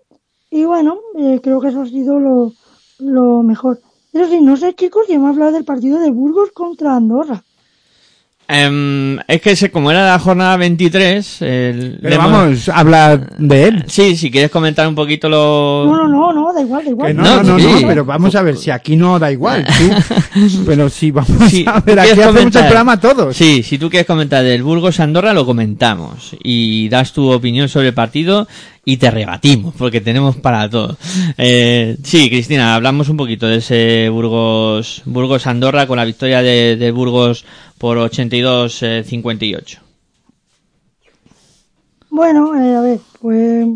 y 0.49 0.65
bueno, 0.65 0.97
eh, 1.17 1.39
creo 1.41 1.61
que 1.61 1.69
eso 1.69 1.83
ha 1.83 1.85
sido 1.85 2.19
lo, 2.19 2.51
lo 2.99 3.41
mejor. 3.41 3.79
Eso 4.11 4.27
sí, 4.27 4.41
no 4.41 4.57
sé 4.57 4.73
chicos, 4.73 5.07
si 5.07 5.13
hemos 5.13 5.29
hablado 5.29 5.53
del 5.53 5.63
partido 5.63 5.97
de 5.97 6.11
Burgos 6.11 6.51
contra 6.51 6.97
Andorra. 6.97 7.41
Em, 8.53 9.17
es 9.27 9.41
que 9.41 9.55
se, 9.55 9.71
como 9.71 9.91
era 9.91 10.05
la 10.05 10.19
jornada 10.19 10.57
23, 10.57 11.41
el- 11.41 11.91
le 11.93 11.97
Pero 12.01 12.17
vamos 12.17 12.67
a 12.67 12.77
hablar 12.77 13.37
de 13.37 13.63
él. 13.65 13.83
Sí, 13.87 14.17
si 14.17 14.29
quieres 14.29 14.51
comentar 14.51 14.87
un 14.87 14.95
poquito 14.95 15.29
lo... 15.29 15.85
No, 15.87 16.07
no, 16.07 16.07
no, 16.07 16.33
no, 16.33 16.53
da 16.53 16.61
igual, 16.61 16.83
da 16.83 16.91
igual. 16.91 17.15
no, 17.15 17.23
No, 17.23 17.43
no, 17.43 17.57
no, 17.57 17.59
sí. 17.59 17.81
no, 17.81 17.87
pero 17.87 18.03
vamos 18.05 18.35
a 18.35 18.41
ver, 18.41 18.57
si 18.57 18.69
aquí 18.71 18.95
no 18.97 19.17
da 19.19 19.31
igual, 19.31 19.65
tú. 19.65 20.41
Pero 20.65 20.89
si 20.89 21.11
vamos 21.11 21.49
Sí, 21.49 21.63
a 21.67 21.79
¿tú 21.79 21.85
ver, 21.85 21.99
aquí 21.99 22.11
hacemos 22.11 22.35
el 22.43 22.51
programa 22.51 22.99
todos. 22.99 23.35
Sí, 23.37 23.63
si 23.63 23.77
tú 23.77 23.89
quieres 23.89 24.07
comentar 24.07 24.43
del 24.43 24.63
Burgos 24.63 24.99
Andorra, 24.99 25.33
lo 25.33 25.45
comentamos. 25.45 26.35
Y 26.43 26.89
das 26.89 27.13
tu 27.13 27.31
opinión 27.31 27.69
sobre 27.69 27.87
el 27.89 27.93
partido 27.93 28.47
y 28.83 28.97
te 28.97 29.11
rebatimos, 29.11 29.75
porque 29.77 30.01
tenemos 30.01 30.37
para 30.37 30.69
todo. 30.69 30.97
Eh, 31.37 31.97
sí, 32.03 32.29
Cristina, 32.29 32.75
hablamos 32.75 33.09
un 33.09 33.17
poquito 33.17 33.47
de 33.47 33.57
ese 33.57 34.09
Burgos, 34.09 35.03
Burgos 35.05 35.47
Andorra 35.47 35.87
con 35.87 35.97
la 35.97 36.05
victoria 36.05 36.41
de, 36.41 36.91
Burgos 36.91 37.45
por 37.77 37.97
82-58. 37.97 39.79
Bueno, 42.09 42.59
eh, 42.59 42.75
a 42.75 42.81
ver, 42.81 42.99
pues 43.21 43.67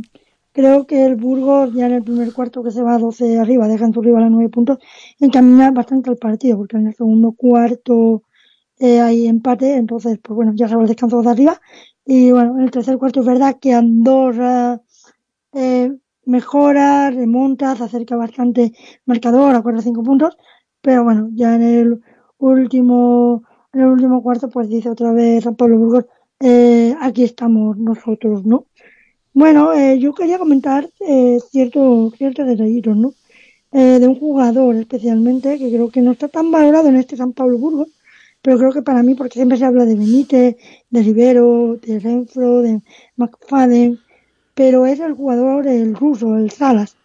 creo 0.52 0.86
que 0.88 1.06
el 1.06 1.16
Burgos 1.16 1.74
ya 1.74 1.86
en 1.86 1.94
el 1.94 2.04
primer 2.04 2.34
cuarto 2.34 2.64
que 2.64 2.72
se 2.72 2.82
va 2.82 2.96
a 2.96 3.00
12 3.00 3.40
arriba, 3.40 3.68
deja 3.68 3.86
en 3.86 3.94
su 3.94 4.02
rival 4.02 4.24
a 4.24 4.30
9 4.30 4.50
puntos, 4.50 4.80
encamina 5.20 5.72
bastante 5.72 6.10
el 6.10 6.18
partido, 6.18 6.58
porque 6.58 6.78
en 6.78 6.88
el 6.88 6.96
segundo 6.96 7.32
cuarto 7.32 8.24
eh, 8.80 9.00
hay 9.00 9.28
empate, 9.28 9.76
entonces, 9.76 10.20
pues 10.22 10.36
bueno, 10.36 10.54
ya 10.56 10.68
se 10.68 10.76
va 10.76 10.82
el 10.82 10.88
descanso 10.88 11.22
de 11.22 11.30
arriba. 11.30 11.62
Y 12.06 12.32
bueno, 12.32 12.56
en 12.58 12.64
el 12.64 12.72
tercer 12.72 12.98
cuarto 12.98 13.22
es 13.22 13.26
verdad 13.26 13.58
que 13.60 13.74
Andorra 13.74 14.82
eh, 15.56 15.92
mejora, 16.26 17.10
remonta, 17.12 17.76
se 17.76 17.84
acerca 17.86 18.16
bastante 18.16 18.74
marcador 19.06 19.56
a 19.56 19.62
4 19.62 19.80
o 19.80 19.82
5 19.82 20.04
puntos, 20.04 20.38
pero 20.82 21.04
bueno, 21.04 21.30
ya 21.34 21.56
en 21.56 21.64
el 21.64 22.02
último, 22.38 23.44
en 23.74 23.82
el 23.82 23.88
último 23.88 24.22
cuarto, 24.22 24.50
pues 24.50 24.70
dice 24.70 24.90
otra 24.90 25.12
vez 25.14 25.44
San 25.44 25.56
Pablo 25.56 25.78
Burgos, 25.80 26.06
eh, 26.40 26.96
aquí 27.02 27.24
estamos 27.24 27.78
nosotros, 27.78 28.46
¿no? 28.46 28.68
Bueno, 29.34 29.74
eh, 29.74 30.00
yo 30.00 30.14
quería 30.14 30.38
comentar 30.40 30.90
eh, 31.02 31.40
cierto, 31.52 32.12
ciertos 32.18 32.48
detallitos, 32.48 32.96
¿no? 32.96 33.14
Eh, 33.72 34.00
de 34.00 34.08
un 34.08 34.16
jugador 34.18 34.76
especialmente 34.78 35.58
que 35.60 35.70
creo 35.70 35.90
que 35.90 36.02
no 36.02 36.12
está 36.14 36.30
tan 36.30 36.52
valorado 36.52 36.88
en 36.88 36.96
este 36.96 37.18
San 37.18 37.34
Pablo 37.34 37.58
Burgos, 37.58 37.90
pero 38.42 38.58
creo 38.58 38.72
que 38.72 38.82
para 38.82 39.04
mí, 39.04 39.16
porque 39.16 39.34
siempre 39.40 39.58
se 39.58 39.66
habla 39.66 39.86
de 39.86 39.96
Benítez, 39.96 40.56
de 40.90 41.02
Rivero, 41.02 41.78
de 41.78 42.00
Renfro, 42.00 42.62
de 42.62 42.82
McFadden, 43.18 44.00
pero 44.56 44.86
es 44.86 45.00
el 45.00 45.14
jugador, 45.14 45.68
el 45.68 45.96
ruso, 45.96 46.38
el 46.38 46.50
Salas. 46.50 46.98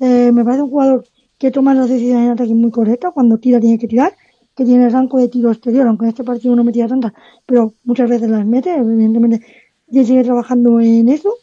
Eh, 0.00 0.32
me 0.32 0.42
parece 0.44 0.62
un 0.62 0.70
jugador 0.70 1.04
que 1.38 1.50
toma 1.50 1.74
las 1.74 1.88
decisiones 1.88 2.24
en 2.26 2.30
ataque 2.32 2.54
muy 2.54 2.70
correctas, 2.70 3.12
cuando 3.12 3.38
tira 3.38 3.60
tiene 3.60 3.78
que 3.78 3.86
tirar, 3.86 4.14
que 4.56 4.64
tiene 4.64 4.88
rango 4.88 5.18
de 5.18 5.28
tiro 5.28 5.50
exterior, 5.52 5.86
aunque 5.86 6.06
en 6.06 6.08
este 6.10 6.24
partido 6.24 6.56
no 6.56 6.64
metía 6.64 6.88
tantas, 6.88 7.12
pero 7.46 7.74
muchas 7.84 8.08
veces 8.08 8.30
las 8.30 8.46
mete, 8.46 8.74
evidentemente, 8.74 9.44
y 9.90 10.04
sigue 10.04 10.24
trabajando 10.24 10.80
en 10.80 11.08
eso, 11.08 11.34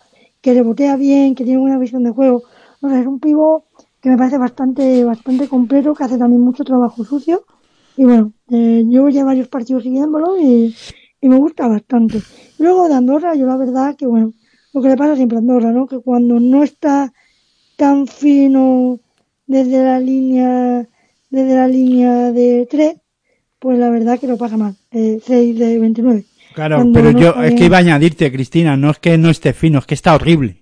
que 0.42 0.54
rebotea 0.54 0.96
bien, 0.96 1.36
que 1.36 1.44
tiene 1.44 1.60
buena 1.60 1.78
visión 1.78 2.04
de 2.04 2.12
juego. 2.12 2.44
O 2.82 2.90
sea, 2.90 3.00
es 3.00 3.06
un 3.06 3.20
pivo 3.20 3.66
que 4.02 4.10
me 4.10 4.18
parece 4.18 4.38
bastante, 4.38 5.06
bastante 5.06 5.48
completo, 5.48 5.94
que 5.94 6.04
hace 6.04 6.18
también 6.18 6.42
mucho 6.42 6.64
trabajo 6.64 7.04
sucio. 7.04 7.44
Y 7.96 8.06
bueno, 8.06 8.34
eh, 8.50 8.84
llevo 8.88 9.10
ya 9.10 9.24
varios 9.24 9.48
partidos 9.48 9.84
siguiéndolo 9.84 10.40
y, 10.40 10.76
y 11.22 11.30
me 11.30 11.38
gusta 11.38 11.68
bastante. 11.68 12.20
Luego 12.58 12.88
de 12.88 12.96
Andorra, 12.96 13.36
yo 13.36 13.46
la 13.46 13.58
verdad 13.58 13.96
que 13.96 14.08
bueno, 14.08 14.34
lo 14.74 14.82
que 14.82 14.90
le 14.90 14.98
pasa 14.98 15.16
siempre 15.16 15.38
a 15.38 15.40
Andorra, 15.40 15.72
¿no? 15.72 15.88
Que 15.88 16.00
cuando 16.00 16.40
no 16.40 16.64
está 16.64 17.12
tan 17.76 18.08
fino 18.08 19.00
desde 19.48 19.84
la 19.84 20.00
línea, 20.00 20.88
desde 21.30 21.56
la 21.56 21.68
línea 21.68 22.32
de 22.32 22.68
3, 22.70 22.96
pues 23.60 23.78
la 23.80 23.90
verdad 23.90 24.20
que 24.20 24.28
lo 24.28 24.38
pasa 24.38 24.58
mal. 24.58 24.76
Eh, 24.92 25.20
6 25.26 25.58
de 25.60 25.80
29. 25.80 26.24
Claro, 26.54 26.78
Cuando 26.78 26.94
pero 27.00 27.12
no 27.12 27.20
yo 27.20 27.42
es 27.44 27.54
que 27.56 27.66
iba 27.66 27.78
a 27.78 27.82
añadirte, 27.82 28.32
Cristina, 28.32 28.76
no 28.76 28.92
es 28.92 29.00
que 29.00 29.18
no 29.18 29.30
esté 29.30 29.54
fino, 29.54 29.80
es 29.80 29.86
que 29.86 29.94
está 29.96 30.16
horrible. 30.16 30.58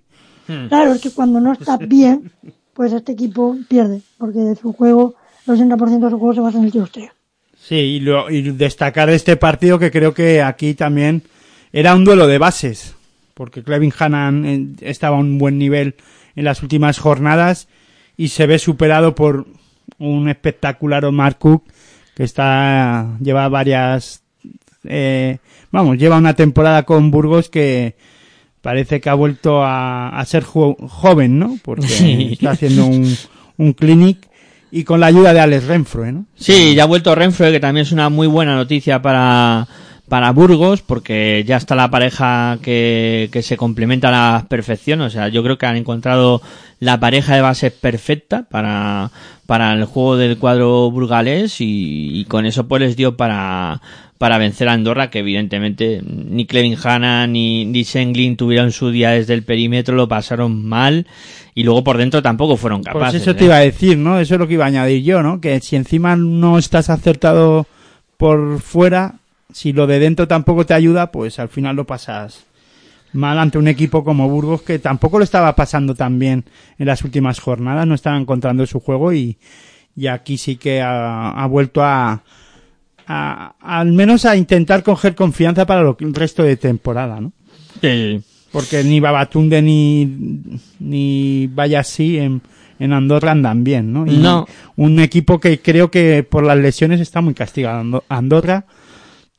Claro, 0.68 0.92
es 0.94 1.00
que 1.00 1.10
cuando 1.10 1.40
no 1.40 1.52
está 1.52 1.76
bien, 1.80 2.30
pues 2.74 2.92
este 2.92 3.12
equipo 3.12 3.56
pierde, 3.68 4.00
porque 4.18 4.54
su 4.60 4.72
juego, 4.72 5.14
el 5.46 5.54
80% 5.54 6.00
de 6.06 6.10
su 6.10 6.18
juego 6.18 6.34
se 6.34 6.40
basa 6.40 6.58
en 6.58 6.64
el 6.64 6.72
tiro 6.72 6.84
exterior. 6.84 7.12
Sí, 7.56 7.74
y, 7.76 8.00
lo- 8.00 8.30
y 8.30 8.42
destacar 8.52 9.10
de 9.10 9.16
este 9.16 9.36
partido 9.36 9.78
que 9.78 9.90
creo 9.90 10.14
que 10.14 10.42
aquí 10.42 10.74
también 10.74 11.22
era 11.72 11.94
un 11.94 12.04
duelo 12.04 12.26
de 12.26 12.38
bases, 12.38 12.94
porque 13.40 13.62
Clevin 13.62 13.90
Hannan 13.98 14.44
eh, 14.44 14.66
estaba 14.82 15.16
a 15.16 15.20
un 15.20 15.38
buen 15.38 15.56
nivel 15.58 15.94
en 16.36 16.44
las 16.44 16.62
últimas 16.62 16.98
jornadas 16.98 17.68
y 18.14 18.28
se 18.28 18.44
ve 18.46 18.58
superado 18.58 19.14
por 19.14 19.46
un 19.98 20.28
espectacular 20.28 21.06
Omar 21.06 21.38
Cook 21.38 21.64
que 22.14 22.22
está 22.22 23.16
lleva 23.18 23.48
varias 23.48 24.22
eh, 24.84 25.38
vamos 25.70 25.96
lleva 25.96 26.18
una 26.18 26.34
temporada 26.34 26.82
con 26.82 27.10
Burgos 27.10 27.48
que 27.48 27.96
parece 28.60 29.00
que 29.00 29.08
ha 29.08 29.14
vuelto 29.14 29.62
a, 29.64 30.10
a 30.10 30.24
ser 30.26 30.42
jo- 30.44 30.76
joven, 30.78 31.38
¿no? 31.38 31.56
Porque 31.64 31.86
Sí. 31.86 32.28
está 32.32 32.50
haciendo 32.50 32.84
un, 32.84 33.16
un 33.56 33.72
clinic 33.72 34.28
y 34.70 34.84
con 34.84 35.00
la 35.00 35.06
ayuda 35.06 35.32
de 35.32 35.40
Alex 35.40 35.64
Renfro, 35.66 36.04
¿eh, 36.04 36.12
¿no? 36.12 36.26
Sí, 36.36 36.74
ya 36.74 36.82
ha 36.82 36.86
vuelto 36.86 37.14
Renfro, 37.14 37.50
que 37.50 37.58
también 37.58 37.86
es 37.86 37.92
una 37.92 38.10
muy 38.10 38.26
buena 38.26 38.54
noticia 38.54 39.00
para, 39.00 39.66
para 40.10 40.32
Burgos, 40.32 40.82
porque 40.82 41.44
ya 41.46 41.56
está 41.56 41.76
la 41.76 41.88
pareja 41.88 42.58
que, 42.60 43.28
que 43.32 43.42
se 43.42 43.56
complementa 43.56 44.08
a 44.08 44.10
la 44.10 44.46
perfección. 44.48 45.00
O 45.02 45.08
sea, 45.08 45.28
yo 45.28 45.44
creo 45.44 45.56
que 45.56 45.66
han 45.66 45.76
encontrado 45.76 46.42
la 46.80 46.98
pareja 46.98 47.36
de 47.36 47.42
bases 47.42 47.72
perfecta 47.72 48.42
para, 48.50 49.12
para 49.46 49.72
el 49.72 49.84
juego 49.84 50.16
del 50.16 50.36
cuadro 50.36 50.90
burgalés 50.90 51.60
y, 51.60 52.10
y 52.18 52.24
con 52.24 52.44
eso 52.44 52.66
pues 52.66 52.82
les 52.82 52.96
dio 52.96 53.16
para, 53.16 53.80
para 54.18 54.36
vencer 54.36 54.68
a 54.68 54.72
Andorra, 54.72 55.10
que 55.10 55.20
evidentemente 55.20 56.02
ni 56.04 56.44
Clevin 56.44 56.76
Hanna 56.82 57.28
ni, 57.28 57.64
ni 57.64 57.84
Senglin 57.84 58.36
tuvieron 58.36 58.72
su 58.72 58.90
día 58.90 59.12
desde 59.12 59.34
el 59.34 59.44
perímetro, 59.44 59.94
lo 59.94 60.08
pasaron 60.08 60.66
mal 60.66 61.06
y 61.54 61.62
luego 61.62 61.84
por 61.84 61.98
dentro 61.98 62.20
tampoco 62.20 62.56
fueron 62.56 62.82
capaces. 62.82 63.12
Pues 63.12 63.22
eso 63.22 63.30
¿eh? 63.30 63.34
te 63.34 63.44
iba 63.44 63.56
a 63.56 63.60
decir, 63.60 63.96
¿no? 63.96 64.18
Eso 64.18 64.34
es 64.34 64.40
lo 64.40 64.48
que 64.48 64.54
iba 64.54 64.64
a 64.64 64.68
añadir 64.68 65.04
yo, 65.04 65.22
¿no? 65.22 65.40
Que 65.40 65.60
si 65.60 65.76
encima 65.76 66.16
no 66.16 66.58
estás 66.58 66.90
acertado 66.90 67.68
por 68.16 68.60
fuera, 68.60 69.14
si 69.52 69.72
lo 69.72 69.86
de 69.86 69.98
dentro 69.98 70.26
tampoco 70.28 70.64
te 70.66 70.74
ayuda, 70.74 71.10
pues 71.10 71.38
al 71.38 71.48
final 71.48 71.76
lo 71.76 71.86
pasas 71.86 72.44
mal 73.12 73.38
ante 73.38 73.58
un 73.58 73.66
equipo 73.68 74.04
como 74.04 74.28
Burgos 74.28 74.62
que 74.62 74.78
tampoco 74.78 75.18
lo 75.18 75.24
estaba 75.24 75.54
pasando 75.56 75.94
tan 75.94 76.18
bien 76.18 76.44
en 76.78 76.86
las 76.86 77.02
últimas 77.02 77.40
jornadas, 77.40 77.86
no 77.86 77.94
estaba 77.94 78.16
encontrando 78.16 78.64
su 78.66 78.78
juego 78.80 79.12
y, 79.12 79.36
y 79.96 80.06
aquí 80.06 80.38
sí 80.38 80.56
que 80.56 80.80
ha, 80.80 81.30
ha 81.30 81.46
vuelto 81.46 81.82
a, 81.82 82.22
a- 83.06 83.54
al 83.60 83.92
menos 83.92 84.24
a 84.24 84.36
intentar 84.36 84.82
coger 84.82 85.14
confianza 85.14 85.66
para 85.66 85.82
lo 85.82 85.96
el 86.00 86.14
resto 86.14 86.42
de 86.44 86.56
temporada, 86.56 87.20
¿no? 87.20 87.32
Sí. 87.80 88.20
Porque 88.52 88.82
ni 88.84 88.98
Babatunde 89.00 89.62
ni, 89.62 90.08
ni 90.80 91.46
vaya 91.48 91.80
así 91.80 92.18
en, 92.18 92.42
en 92.78 92.92
Andorra 92.92 93.30
andan 93.32 93.62
bien, 93.64 93.92
¿no? 93.92 94.06
Y 94.06 94.16
No. 94.18 94.46
Un 94.76 94.98
equipo 95.00 95.38
que 95.40 95.60
creo 95.60 95.90
que 95.90 96.22
por 96.22 96.44
las 96.44 96.58
lesiones 96.58 97.00
está 97.00 97.20
muy 97.20 97.34
castigado 97.34 97.80
Ando- 97.82 98.02
Andorra 98.08 98.64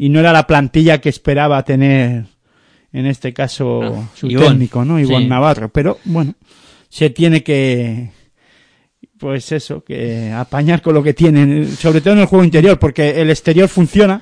y 0.04 0.10
no 0.10 0.20
era 0.20 0.34
la 0.34 0.48
plantilla 0.48 1.00
que 1.00 1.10
esperaba 1.10 1.64
tener 1.64 2.26
en 2.92 3.06
este 3.06 3.34
caso 3.34 3.82
Ah, 3.84 4.10
su 4.16 4.30
técnico, 4.30 4.84
¿no? 4.84 5.00
Ivonne 5.00 5.26
Sí. 5.26 5.30
Navarro. 5.30 5.70
Pero 5.70 6.00
bueno, 6.06 6.34
se 6.90 7.12
tiene 7.12 7.44
que 7.44 8.10
pues 9.20 9.52
eso, 9.52 9.84
que 9.84 10.32
apañar 10.32 10.82
con 10.82 10.96
lo 10.96 11.04
que 11.04 11.14
tienen, 11.14 11.68
sobre 11.78 12.02
todo 12.02 12.16
en 12.16 12.22
el 12.22 12.26
juego 12.26 12.44
interior, 12.44 12.80
porque 12.80 13.22
el 13.22 13.30
exterior 13.30 13.70
funciona 13.70 14.20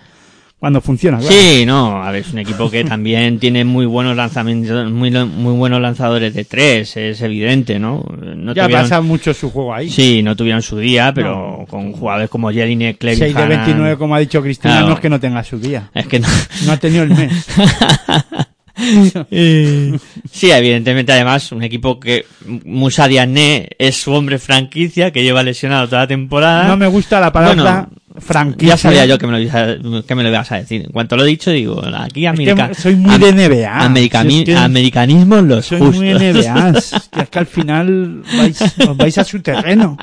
cuando 0.59 0.81
funciona. 0.81 1.17
claro. 1.19 1.33
Sí, 1.33 1.65
no, 1.65 2.03
a 2.03 2.11
ver, 2.11 2.21
es 2.21 2.33
un 2.33 2.39
equipo 2.39 2.69
que 2.69 2.83
también 2.83 3.39
tiene 3.39 3.63
muy 3.63 3.85
buenos 3.85 4.15
lanzamientos, 4.17 4.91
muy, 4.91 5.09
muy 5.11 5.53
buenos 5.53 5.79
lanzadores 5.81 6.33
de 6.33 6.43
tres, 6.45 6.97
es 6.97 7.21
evidente, 7.21 7.79
¿no? 7.79 8.03
no 8.35 8.53
ya 8.53 8.65
tuvieron- 8.65 8.81
pasa 8.83 8.99
mucho 9.01 9.33
su 9.33 9.49
juego 9.51 9.73
ahí. 9.73 9.89
Sí, 9.89 10.21
no 10.21 10.35
tuvieron 10.35 10.61
su 10.61 10.77
día, 10.77 11.13
pero 11.15 11.59
No. 11.61 11.65
con 11.65 11.93
jugadores 11.93 12.29
como 12.29 12.51
Jelinek, 12.51 12.97
Clevin 12.97 13.19
6 13.19 13.33
de 13.35 13.41
Hannan- 13.41 13.47
29, 13.49 13.97
como 13.97 14.15
ha 14.15 14.19
dicho 14.19 14.41
Cristina, 14.41 14.73
Claro. 14.75 14.87
no 14.87 14.93
es 14.95 14.99
que 14.99 15.09
no 15.09 15.19
tenga 15.19 15.43
su 15.43 15.59
día. 15.59 15.89
Es 15.93 16.07
que 16.07 16.19
no. 16.19 16.27
No 16.65 16.71
ha 16.73 16.77
tenido 16.77 17.03
el 17.03 17.09
mes. 17.11 17.47
Sí, 20.31 20.51
evidentemente, 20.51 21.11
además, 21.11 21.51
un 21.51 21.63
equipo 21.63 21.99
que 21.99 22.25
Musa 22.65 23.07
Diané 23.07 23.67
es 23.77 23.95
su 23.97 24.11
hombre 24.13 24.39
franquicia, 24.39 25.11
que 25.11 25.23
lleva 25.23 25.43
lesionado 25.43 25.87
toda 25.87 26.01
la 26.03 26.07
temporada. 26.07 26.67
No 26.67 26.77
me 26.77 26.87
gusta 26.87 27.19
la 27.19 27.31
palabra 27.31 27.87
Bueno, 27.89 27.89
franquicia. 28.21 28.69
Ya 28.69 28.77
sabía 28.77 29.05
yo 29.05 29.17
que 29.17 29.25
me, 29.27 29.33
lo 29.33 29.39
ibas 29.39 29.55
a, 29.55 29.75
que 30.07 30.15
me 30.15 30.23
lo 30.23 30.29
ibas 30.29 30.51
a 30.51 30.57
decir. 30.57 30.83
En 30.85 30.91
cuanto 30.91 31.15
lo 31.17 31.23
he 31.23 31.27
dicho, 31.27 31.51
digo, 31.51 31.81
aquí 31.97 32.25
Es 32.25 32.33
que 32.39 32.73
soy 32.75 32.95
muy 32.95 33.17
de 33.17 33.33
NBA. 33.33 33.79
americani- 33.87 34.29
Si 34.31 34.39
es 34.39 34.45
que 34.45 34.55
americanismos 34.55 35.43
los 35.43 35.65
Soy 35.65 35.79
justos. 35.79 35.95
muy 35.97 36.13
NBA. 36.13 36.73
Es 37.19 37.29
que 37.29 37.39
al 37.39 37.47
final 37.47 38.21
vais, 38.37 38.61
os 38.61 38.97
vais 38.97 39.17
a 39.17 39.23
su 39.23 39.41
terreno. 39.41 39.97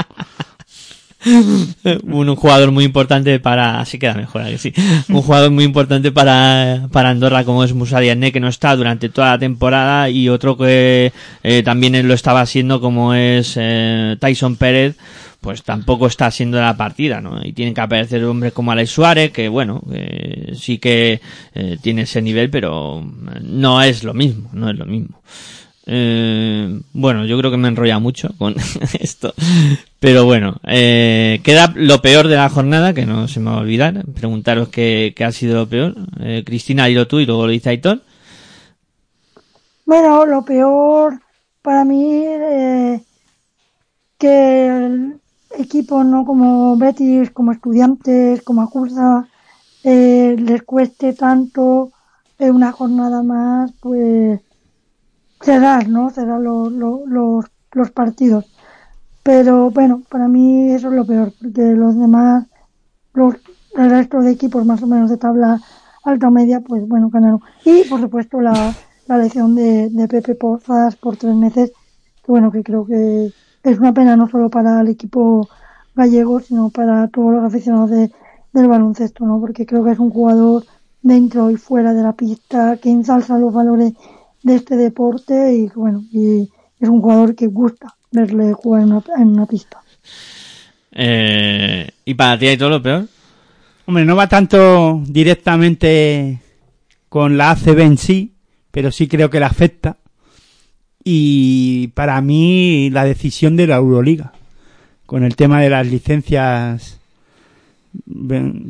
Un 2.05 2.37
jugador 2.37 2.71
muy 2.71 2.85
importante 2.85 3.39
para, 3.41 3.81
así 3.81 3.99
queda 3.99 4.15
mejor, 4.15 4.43
¿a 4.43 4.49
que 4.49 4.59
sí. 4.59 4.73
Un 5.09 5.23
jugador 5.23 5.51
muy 5.51 5.65
importante 5.65 6.13
para, 6.13 6.89
para 6.93 7.11
Andorra 7.11 7.45
como 7.45 7.65
es 7.65 7.73
Musa 7.73 8.01
Diagne, 8.01 8.33
que 8.33 8.41
no 8.41 8.49
está 8.49 8.77
durante 8.77 9.09
toda 9.09 9.33
la 9.33 9.39
temporada, 9.39 10.09
y 10.11 10.29
otro 10.29 10.57
que 10.57 11.13
eh, 11.43 11.63
también 11.63 12.07
lo 12.07 12.15
estaba 12.15 12.45
siendo 12.47 12.81
como 12.81 13.15
es 13.15 13.55
eh, 13.57 14.17
Tyson 14.21 14.57
Pérez, 14.57 14.97
pues 15.41 15.63
tampoco 15.63 16.07
está 16.07 16.31
siendo 16.31 16.61
la 16.61 16.77
partida, 16.77 17.21
¿no? 17.21 17.41
Y 17.45 17.53
tienen 17.53 17.75
que 17.75 17.81
aparecer 17.81 18.25
hombres 18.25 18.53
como 18.53 18.73
Alex 18.73 18.91
Suárez, 18.91 19.31
que 19.31 19.49
bueno, 19.49 19.83
que 19.89 20.55
sí 20.57 20.79
que 20.79 21.21
eh, 21.55 21.77
tiene 21.81 22.03
ese 22.03 22.23
nivel, 22.23 22.51
pero 22.51 23.05
no 23.43 23.83
es 23.83 24.03
lo 24.03 24.15
mismo, 24.15 24.51
no 24.53 24.71
es 24.71 24.77
lo 24.77 24.87
mismo. 24.87 25.21
Eh, 25.89 26.81
bueno, 26.93 27.25
yo 27.27 27.39
creo 27.39 27.53
que 27.53 27.57
me 27.57 27.69
enrolla 27.69 28.01
mucho 28.01 28.31
con 28.39 28.55
esto. 29.01 29.33
Pero 30.01 30.25
bueno, 30.25 30.57
eh, 30.65 31.41
queda 31.45 31.73
lo 31.77 32.03
peor 32.03 32.27
de 32.27 32.37
la 32.37 32.49
jornada, 32.49 32.93
que 32.93 33.07
no 33.07 33.29
se 33.29 33.41
me 33.41 33.51
va 33.51 33.59
a 33.59 33.61
olvidar. 33.61 34.05
Preguntaros 34.15 34.69
qué, 34.69 35.15
ha 35.25 35.33
sido 35.33 35.57
lo 35.57 35.69
peor. 35.69 35.95
Eh, 36.21 36.43
Cristina, 36.45 36.87
dilo 36.87 37.07
tú 37.07 37.21
y 37.21 37.27
luego 37.27 37.47
lo 37.47 37.53
dice 37.53 37.71
Aitor. 37.71 38.01
Bueno, 39.85 40.27
lo 40.27 40.45
peor 40.45 41.21
para 41.63 41.85
mí 41.85 42.25
eh, 42.25 43.01
que 44.19 44.67
el 44.67 45.21
equipo 45.57 46.03
no 46.03 46.25
como 46.25 46.77
Betis, 46.77 47.31
como 47.31 47.53
estudiantes, 47.53 48.43
como 48.43 48.63
Acursa, 48.63 49.29
eh, 49.85 50.35
les 50.39 50.63
cueste 50.65 51.13
tanto 51.13 51.93
una 52.39 52.73
jornada 52.73 53.23
más, 53.23 53.73
pues 53.81 54.41
cerrar, 55.41 55.89
¿no? 55.89 56.11
Cerrar 56.11 56.41
lo- 56.41 56.71
lo- 56.71 57.07
los, 57.07 57.45
los 57.73 57.91
partidos. 57.93 58.47
Pero 59.23 59.71
bueno, 59.71 60.05
para 60.11 60.29
mí 60.29 60.71
eso 60.73 60.89
es 60.89 60.95
lo 60.95 61.07
peor, 61.07 61.35
porque 61.39 61.63
los 61.75 61.99
demás, 61.99 62.47
los, 63.15 63.37
el 63.73 63.91
resto 63.91 64.21
de 64.21 64.33
equipos 64.33 64.65
más 64.67 64.83
o 64.83 64.87
menos 64.87 65.11
de 65.11 65.19
tabla 65.19 65.63
alta 66.05 66.29
o 66.29 66.31
media, 66.31 66.61
pues 66.61 66.87
bueno, 66.89 67.11
ganaron. 67.11 67.41
Y 67.65 67.85
por 67.87 68.01
supuesto 68.01 68.41
la, 68.41 68.77
la 69.07 69.17
elección 69.17 69.55
de, 69.55 69.91
de 69.91 70.09
Pepe 70.09 70.35
Pozas 70.37 70.97
por 70.97 71.17
tres 71.17 71.35
meses, 71.35 71.73
que 72.23 72.33
bueno, 72.33 72.51
que 72.53 72.63
creo 72.63 72.87
que 72.87 73.33
es 73.63 73.79
una 73.79 73.93
pena 73.95 74.17
no 74.17 74.29
solo 74.29 74.51
para 74.51 74.81
el 74.81 74.89
equipo 74.89 75.49
gallego, 75.95 76.41
sino 76.41 76.71
para 76.71 77.09
todos 77.09 77.33
los 77.35 77.45
aficionados 77.45 77.91
de, 77.91 78.13
del 78.53 78.69
baloncesto, 78.69 79.25
¿no? 79.27 79.41
Porque 79.41 79.67
creo 79.67 79.85
que 79.85 79.93
es 79.93 79.99
un 79.99 80.11
jugador 80.11 80.67
dentro 81.03 81.51
y 81.51 81.57
fuera 81.57 81.95
de 81.95 82.03
la 82.03 82.15
pista 82.15 82.79
que 82.79 82.91
ensalza 82.91 83.39
los 83.39 83.53
valores 83.53 83.95
de 84.47 84.55
este 84.55 84.77
deporte 84.77 85.55
y 85.55 85.67
bueno, 85.75 86.05
y 86.13 86.49
es 86.79 86.89
un 86.89 87.01
jugador 87.01 87.35
que 87.35 87.49
gusta 87.49 87.97
verle 88.13 88.53
jugar 88.53 88.83
en 88.83 88.93
una, 88.93 89.05
en 89.19 89.29
una 89.29 89.47
pista. 89.47 89.83
Eh, 90.93 91.91
y 92.05 92.15
para 92.15 92.39
ti, 92.39 92.47
Aitor, 92.47 92.71
lo 92.71 92.81
peor. 92.81 93.09
Hombre, 93.87 94.05
no 94.05 94.15
va 94.15 94.29
tanto 94.29 95.03
directamente 95.05 96.41
con 97.09 97.37
la 97.37 97.51
ACB 97.51 97.81
en 97.81 97.99
sí, 97.99 98.35
pero 98.71 98.93
sí 98.93 99.09
creo 99.09 99.31
que 99.31 99.41
la 99.41 99.49
afecta. 99.49 99.97
Y 101.03 101.89
para 101.89 102.21
mí 102.21 102.89
la 102.91 103.05
decisión 103.05 103.57
de 103.57 103.67
la 103.67 103.77
Euroliga, 103.77 104.33
con 105.07 105.25
el 105.25 105.35
tema 105.35 105.61
de 105.61 105.71
las 105.71 105.89
licencias, 105.89 107.01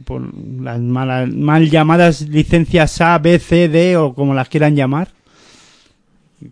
por 0.06 0.22
las 0.62 0.80
malas, 0.80 1.28
mal 1.28 1.68
llamadas 1.68 2.22
licencias 2.22 2.98
A, 3.02 3.18
B, 3.18 3.38
C, 3.38 3.68
D 3.68 3.98
o 3.98 4.14
como 4.14 4.32
las 4.32 4.48
quieran 4.48 4.74
llamar, 4.74 5.15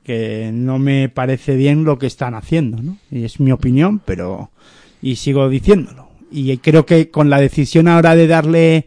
que 0.02 0.51
no 0.52 0.78
me 0.78 1.09
parece 1.09 1.56
bien 1.56 1.85
lo 1.85 1.98
que 1.98 2.06
están 2.06 2.35
haciendo, 2.35 2.82
¿no? 2.82 2.97
Y 3.11 3.24
es 3.24 3.40
mi 3.40 3.52
opinión, 3.52 4.01
pero 4.05 4.51
y 5.02 5.16
sigo 5.16 5.48
diciéndolo. 5.48 6.09
Y 6.31 6.56
creo 6.59 6.86
que 6.86 7.11
con 7.11 7.31
la 7.31 7.39
decisión 7.39 7.89
ahora 7.89 8.16
de 8.16 8.27
darle 8.27 8.86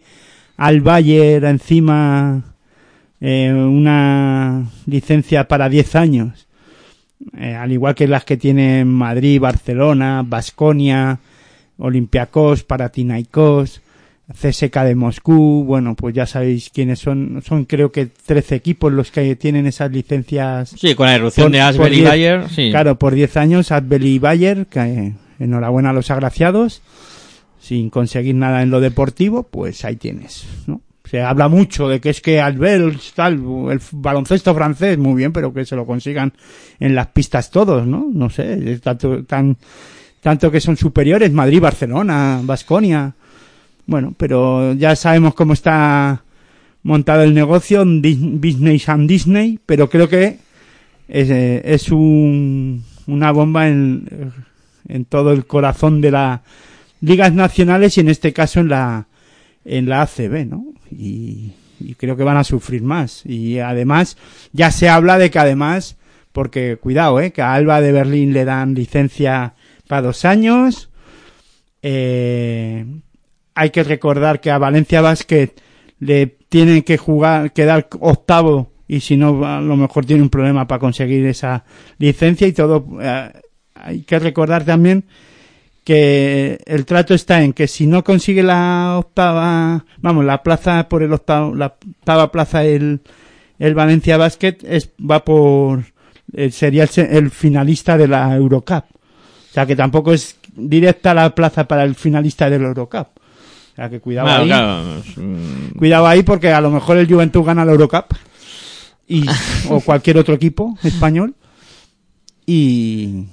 al 0.57 0.81
Bayern 0.81 1.45
encima 1.45 2.43
eh, 3.21 3.53
una 3.53 4.69
licencia 4.85 5.47
para 5.47 5.69
10 5.69 5.95
años, 5.95 6.47
eh, 7.37 7.53
al 7.55 7.71
igual 7.71 7.95
que 7.95 8.07
las 8.07 8.25
que 8.25 8.37
tienen 8.37 8.87
Madrid, 8.87 9.39
Barcelona, 9.39 10.23
Basconia, 10.25 11.19
Olympiacos, 11.77 12.63
Panathinaikos, 12.63 13.81
CSK 14.33 14.79
de 14.83 14.95
Moscú, 14.95 15.63
bueno, 15.65 15.95
pues 15.95 16.13
ya 16.13 16.25
sabéis 16.25 16.69
quiénes 16.73 16.99
son, 16.99 17.41
son 17.45 17.63
creo 17.65 17.91
que 17.91 18.07
13 18.07 18.55
equipos 18.55 18.91
los 18.91 19.09
que 19.11 19.35
tienen 19.37 19.65
esas 19.67 19.91
licencias 19.91 20.69
Sí, 20.77 20.95
con 20.95 21.05
la 21.07 21.15
irrupción 21.15 21.45
Por- 21.45 21.51
de 21.53 21.61
Asbel 21.61 21.93
y 21.93 22.01
Bayer, 22.01 22.49
sí. 22.49 22.69
Claro, 22.71 22.99
por 22.99 23.13
10 23.13 23.37
años, 23.37 23.71
Adbel 23.71 24.05
y 24.05 24.19
Bayer, 24.19 24.65
que 24.67 24.79
eh, 24.81 25.13
enhorabuena 25.39 25.91
a 25.91 25.93
los 25.93 26.11
agraciados, 26.11 26.81
sin 27.59 27.89
conseguir 27.89 28.35
nada 28.35 28.61
en 28.63 28.69
lo 28.69 28.81
deportivo, 28.81 29.43
pues 29.43 29.85
ahí 29.85 29.95
tienes, 29.95 30.45
¿no? 30.67 30.81
Se 31.09 31.21
habla 31.21 31.47
mucho 31.47 31.87
de 31.87 32.01
que 32.01 32.09
es 32.09 32.19
que 32.19 32.41
Adbel, 32.41 32.99
tal, 33.15 33.35
el 33.71 33.79
baloncesto 33.93 34.53
francés, 34.53 34.97
muy 34.97 35.15
bien, 35.15 35.31
pero 35.31 35.53
que 35.53 35.63
se 35.65 35.77
lo 35.77 35.85
consigan 35.85 36.33
en 36.81 36.95
las 36.95 37.07
pistas 37.07 37.49
todos, 37.49 37.87
¿no? 37.87 38.09
No 38.13 38.29
sé, 38.29 38.73
es 38.73 38.81
tanto, 38.81 39.23
tan, 39.23 39.55
tanto 40.19 40.51
que 40.51 40.59
son 40.59 40.75
superiores, 40.75 41.31
Madrid, 41.31 41.61
Barcelona, 41.61 42.41
Basconia, 42.43 43.13
bueno, 43.87 44.13
pero 44.17 44.73
ya 44.73 44.95
sabemos 44.95 45.33
cómo 45.33 45.53
está 45.53 46.23
montado 46.83 47.23
el 47.23 47.33
negocio, 47.33 47.83
Dis- 47.85 48.39
Disney 48.39 48.81
and 48.87 49.09
Disney, 49.09 49.59
pero 49.65 49.89
creo 49.89 50.07
que 50.07 50.37
es, 51.07 51.29
eh, 51.29 51.61
es 51.65 51.91
un, 51.91 52.83
una 53.07 53.31
bomba 53.31 53.67
en, 53.67 54.31
en 54.87 55.05
todo 55.05 55.31
el 55.33 55.45
corazón 55.45 55.99
de 56.01 56.11
las 56.11 56.41
ligas 57.01 57.33
nacionales 57.33 57.97
y 57.97 58.01
en 58.01 58.09
este 58.09 58.31
caso 58.33 58.59
en 58.59 58.69
la 58.69 59.07
en 59.65 59.89
la 59.89 60.01
ACB, 60.03 60.45
¿no? 60.49 60.63
Y, 60.91 61.51
y 61.81 61.95
creo 61.95 62.15
que 62.15 62.23
van 62.23 62.37
a 62.37 62.45
sufrir 62.45 62.83
más. 62.83 63.25
Y 63.25 63.59
además, 63.59 64.15
ya 64.53 64.71
se 64.71 64.87
habla 64.87 65.17
de 65.17 65.29
que 65.29 65.39
además, 65.39 65.97
porque 66.31 66.77
cuidado, 66.77 67.19
¿eh? 67.19 67.31
Que 67.31 67.41
a 67.41 67.53
Alba 67.53 67.81
de 67.81 67.91
Berlín 67.91 68.31
le 68.31 68.45
dan 68.45 68.73
licencia 68.75 69.55
para 69.89 70.03
dos 70.03 70.23
años. 70.23 70.89
Eh, 71.81 72.85
hay 73.57 73.71
que 73.71 73.83
recordar 73.83 74.39
que 74.39 74.51
a 74.51 74.59
Valencia 74.59 75.01
Basket 75.01 75.49
le 75.99 76.27
tienen 76.27 76.83
que 76.83 76.97
jugar, 76.97 77.51
quedar 77.53 77.87
octavo 77.99 78.71
y 78.87 78.99
si 78.99 79.17
no, 79.17 79.43
a 79.43 79.59
lo 79.59 79.75
mejor 79.75 80.05
tiene 80.05 80.21
un 80.21 80.29
problema 80.29 80.67
para 80.67 80.79
conseguir 80.79 81.25
esa 81.25 81.65
licencia 81.97 82.47
y 82.47 82.53
todo. 82.53 82.85
eh, 83.01 83.31
hay 83.73 84.01
que 84.03 84.19
recordar 84.19 84.63
también 84.63 85.05
que 85.83 86.59
el 86.65 86.85
trato 86.85 87.15
está 87.15 87.41
en 87.41 87.53
que 87.53 87.67
si 87.67 87.87
no 87.87 88.03
consigue 88.03 88.43
la 88.43 88.97
octava, 88.99 89.85
vamos, 90.01 90.23
la 90.23 90.43
plaza 90.43 90.87
por 90.87 91.01
el 91.01 91.13
octavo, 91.13 91.55
la 91.55 91.67
octava 91.67 92.31
plaza 92.31 92.63
el, 92.63 93.01
el 93.57 93.73
Valencia 93.73 94.17
Basket 94.17 94.57
es, 94.63 94.91
va 94.99 95.25
por, 95.25 95.83
eh, 96.33 96.51
sería 96.51 96.83
el, 96.83 96.89
el 97.09 97.31
finalista 97.31 97.97
de 97.97 98.07
la 98.07 98.35
Eurocup. 98.35 98.85
O 99.49 99.53
sea 99.53 99.65
que 99.65 99.75
tampoco 99.75 100.13
es 100.13 100.37
directa 100.55 101.15
la 101.15 101.33
plaza 101.33 101.67
para 101.67 101.83
el 101.83 101.95
finalista 101.95 102.49
del 102.51 102.63
Eurocup. 102.63 103.16
O 103.77 103.79
sea 103.79 103.89
que 103.91 103.99
cuidado 103.99 104.27
ahí. 104.41 104.47
claro, 104.47 105.03
Cuidado 105.77 106.07
ahí 106.07 106.23
porque 106.23 106.51
a 106.51 106.59
lo 106.61 106.71
mejor 106.71 106.97
el 106.97 107.07
Juventud 107.07 107.43
gana 107.43 107.63
la 107.63 107.73
Eurocup 107.73 108.05
y 109.07 109.23
o 109.69 109.79
cualquier 109.81 110.17
otro 110.17 110.33
equipo 110.33 110.75
español 110.83 111.35
y 112.45 113.25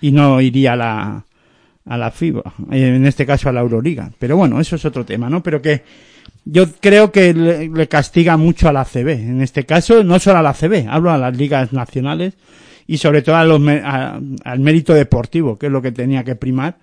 y 0.00 0.12
no 0.12 0.40
iría 0.40 0.72
a 0.72 0.76
la 0.76 1.24
a 1.86 1.98
la 1.98 2.10
FIBA, 2.10 2.42
en 2.70 3.06
este 3.06 3.26
caso 3.26 3.48
a 3.48 3.52
la 3.52 3.60
Euroliga. 3.60 4.10
Pero 4.18 4.36
bueno, 4.38 4.58
eso 4.58 4.74
es 4.76 4.84
otro 4.86 5.04
tema, 5.04 5.28
¿no? 5.28 5.42
Pero 5.42 5.60
que 5.60 5.82
yo 6.46 6.66
creo 6.80 7.12
que 7.12 7.34
le, 7.34 7.68
le 7.68 7.88
castiga 7.88 8.38
mucho 8.38 8.68
a 8.70 8.72
la 8.72 8.84
CB. 8.86 9.08
En 9.10 9.42
este 9.42 9.64
caso, 9.64 10.02
no 10.02 10.18
solo 10.18 10.38
a 10.38 10.42
la 10.42 10.54
CB, 10.54 10.88
hablo 10.88 11.10
a 11.10 11.18
las 11.18 11.36
ligas 11.36 11.74
nacionales 11.74 12.34
y 12.86 12.96
sobre 12.96 13.20
todo 13.20 13.36
a 13.36 13.44
los, 13.44 13.60
a- 13.68 14.18
al 14.44 14.60
mérito 14.60 14.94
deportivo, 14.94 15.58
que 15.58 15.66
es 15.66 15.72
lo 15.72 15.82
que 15.82 15.92
tenía 15.92 16.24
que 16.24 16.36
primar. 16.36 16.76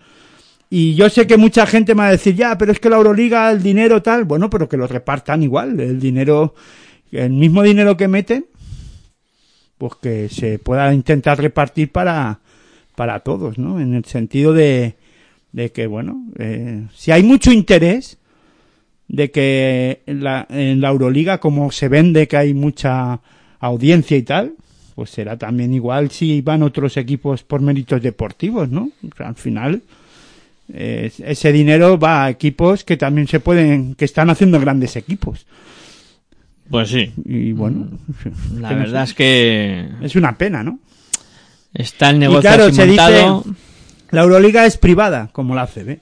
Y 0.73 0.95
yo 0.95 1.10
sé 1.10 1.27
que 1.27 1.35
mucha 1.35 1.65
gente 1.65 1.93
me 1.93 2.03
va 2.03 2.07
a 2.07 2.11
decir, 2.11 2.34
ya, 2.34 2.57
pero 2.57 2.72
es 2.72 2.80
que 2.80 2.89
la 2.89 2.95
Euroliga, 2.95 3.52
el 3.52 3.61
dinero 3.61 4.02
tal, 4.02 4.23
bueno, 4.23 4.49
pero 4.49 4.69
que 4.69 4.77
lo 4.77 4.88
repartan 4.88 5.43
igual, 5.43 5.77
el 5.81 5.99
dinero, 5.99 6.56
el 7.11 7.31
mismo 7.31 7.61
dinero 7.61 7.98
que 7.98 8.07
meten, 8.07 8.45
pues 9.77 9.95
que 10.02 10.30
se 10.30 10.60
pueda 10.60 10.93
intentar 10.93 11.41
repartir 11.41 11.91
para, 11.91 12.39
para 12.95 13.19
todos, 13.19 13.57
¿no? 13.57 13.81
En 13.81 13.93
el 13.95 14.06
sentido 14.06 14.53
de, 14.53 14.95
de 15.52 15.73
que, 15.73 15.88
bueno, 15.88 16.23
eh, 16.39 16.85
si 16.95 17.11
hay 17.11 17.23
mucho 17.23 17.52
interés 17.52 18.18
de 19.10 19.30
que 19.30 20.03
en 20.06 20.23
la, 20.23 20.48
en 20.49 20.80
la 20.80 20.88
Euroliga, 20.88 21.39
como 21.41 21.69
se 21.73 21.89
vende 21.89 22.30
que 22.30 22.38
hay 22.38 22.53
mucha 22.53 23.19
audiencia 23.60 24.15
y 24.15 24.23
tal, 24.23 24.53
pues 24.95 25.10
será 25.10 25.38
también 25.38 25.73
igual 25.73 26.11
si 26.11 26.39
van 26.39 26.64
otros 26.64 26.95
equipos 26.95 27.43
por 27.43 27.60
méritos 27.60 28.02
deportivos, 28.02 28.69
¿no? 28.69 28.89
Al 29.18 29.35
final, 29.35 29.81
eh, 30.73 31.11
ese 31.26 31.52
dinero 31.52 31.98
va 31.99 32.26
a 32.26 32.30
equipos 32.30 32.84
que 32.84 32.98
también 32.98 33.27
se 33.27 33.39
pueden, 33.39 33.95
que 33.95 34.06
están 34.06 34.30
haciendo 34.30 34.60
grandes 34.60 34.95
equipos. 34.95 35.45
Pues 36.69 36.89
sí. 36.89 37.11
Y 37.26 37.52
bueno, 37.52 37.89
La 38.60 38.69
que 38.69 38.76
no 38.76 38.81
verdad 38.81 39.06
sé. 39.06 39.11
es 39.11 39.14
que 39.15 39.89
es 40.02 40.15
una 40.15 40.38
pena, 40.38 40.64
¿no? 40.64 40.80
está 41.73 42.10
el 42.10 42.19
negocio 42.19 42.41
claro, 42.41 42.65
así 42.65 42.76
se 42.76 42.85
montado. 42.85 43.45
La 44.11 44.22
Euroliga 44.23 44.65
es 44.65 44.77
privada, 44.77 45.30
como 45.31 45.56
la 45.56 45.64
ACB. 45.64 45.99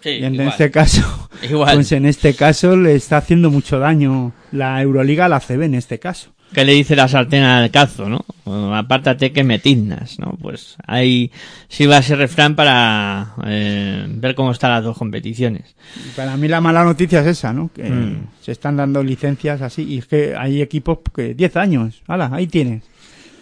Sí, 0.00 0.10
Y 0.10 0.24
en 0.24 0.34
igual. 0.34 0.48
este 0.48 0.70
caso, 0.70 1.28
Igual. 1.42 1.74
pues 1.76 1.92
en 1.92 2.04
este 2.06 2.34
caso 2.34 2.76
le 2.76 2.94
está 2.94 3.18
haciendo 3.18 3.50
mucho 3.50 3.78
daño 3.78 4.32
la 4.52 4.80
Euroliga 4.82 5.24
a 5.26 5.28
la 5.30 5.36
ACB 5.36 5.62
en 5.62 5.74
este 5.74 5.98
caso. 5.98 6.33
¿Qué 6.52 6.64
le 6.64 6.72
dice 6.72 6.94
la 6.94 7.08
sartén 7.08 7.42
al 7.42 7.70
cazo, 7.72 8.08
no? 8.08 8.24
Bueno, 8.44 8.76
apártate 8.76 9.32
que 9.32 9.42
me 9.42 9.58
tiznas, 9.58 10.18
¿no? 10.20 10.36
Pues 10.40 10.76
ahí 10.86 11.32
sí 11.68 11.86
va 11.86 11.96
a 11.96 12.02
ser 12.02 12.18
refrán 12.18 12.54
para 12.54 13.34
eh, 13.46 14.04
ver 14.08 14.34
cómo 14.36 14.52
están 14.52 14.70
las 14.70 14.84
dos 14.84 14.96
competiciones. 14.96 15.74
Para 16.14 16.36
mí 16.36 16.46
la 16.46 16.60
mala 16.60 16.84
noticia 16.84 17.20
es 17.22 17.26
esa, 17.26 17.52
¿no? 17.52 17.70
Que 17.74 17.82
Mm. 17.90 18.26
se 18.40 18.52
están 18.52 18.76
dando 18.76 19.02
licencias 19.02 19.62
así 19.62 19.82
y 19.82 19.98
es 19.98 20.06
que 20.06 20.36
hay 20.36 20.62
equipos 20.62 20.98
que 21.14 21.34
10 21.34 21.56
años. 21.56 22.02
¡Hala! 22.06 22.30
Ahí 22.32 22.46
tienes. 22.46 22.84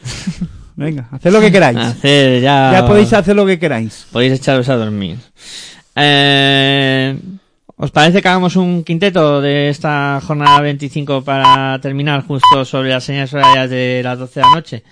Venga, 0.76 1.06
haced 1.10 1.30
lo 1.30 1.40
que 1.40 1.52
queráis. 1.52 1.76
Hacer 1.78 2.40
ya... 2.40 2.70
Ya 2.72 2.86
podéis 2.86 3.12
hacer 3.12 3.36
lo 3.36 3.44
que 3.44 3.58
queráis. 3.58 4.06
Podéis 4.10 4.32
echaros 4.32 4.68
a 4.70 4.76
dormir. 4.76 5.18
Eh, 5.96 7.18
¿Os 7.76 7.90
parece 7.90 8.22
que 8.22 8.28
hagamos 8.28 8.54
un 8.56 8.84
quinteto 8.84 9.40
de 9.40 9.68
esta 9.68 10.20
jornada 10.24 10.60
25 10.60 11.22
para 11.24 11.78
terminar 11.80 12.24
justo 12.26 12.64
sobre 12.64 12.90
las 12.90 13.02
señales 13.04 13.32
horarias 13.34 13.70
de 13.70 14.00
las 14.04 14.18
12 14.18 14.40
de 14.40 14.46
la 14.46 14.54
noche? 14.54 14.82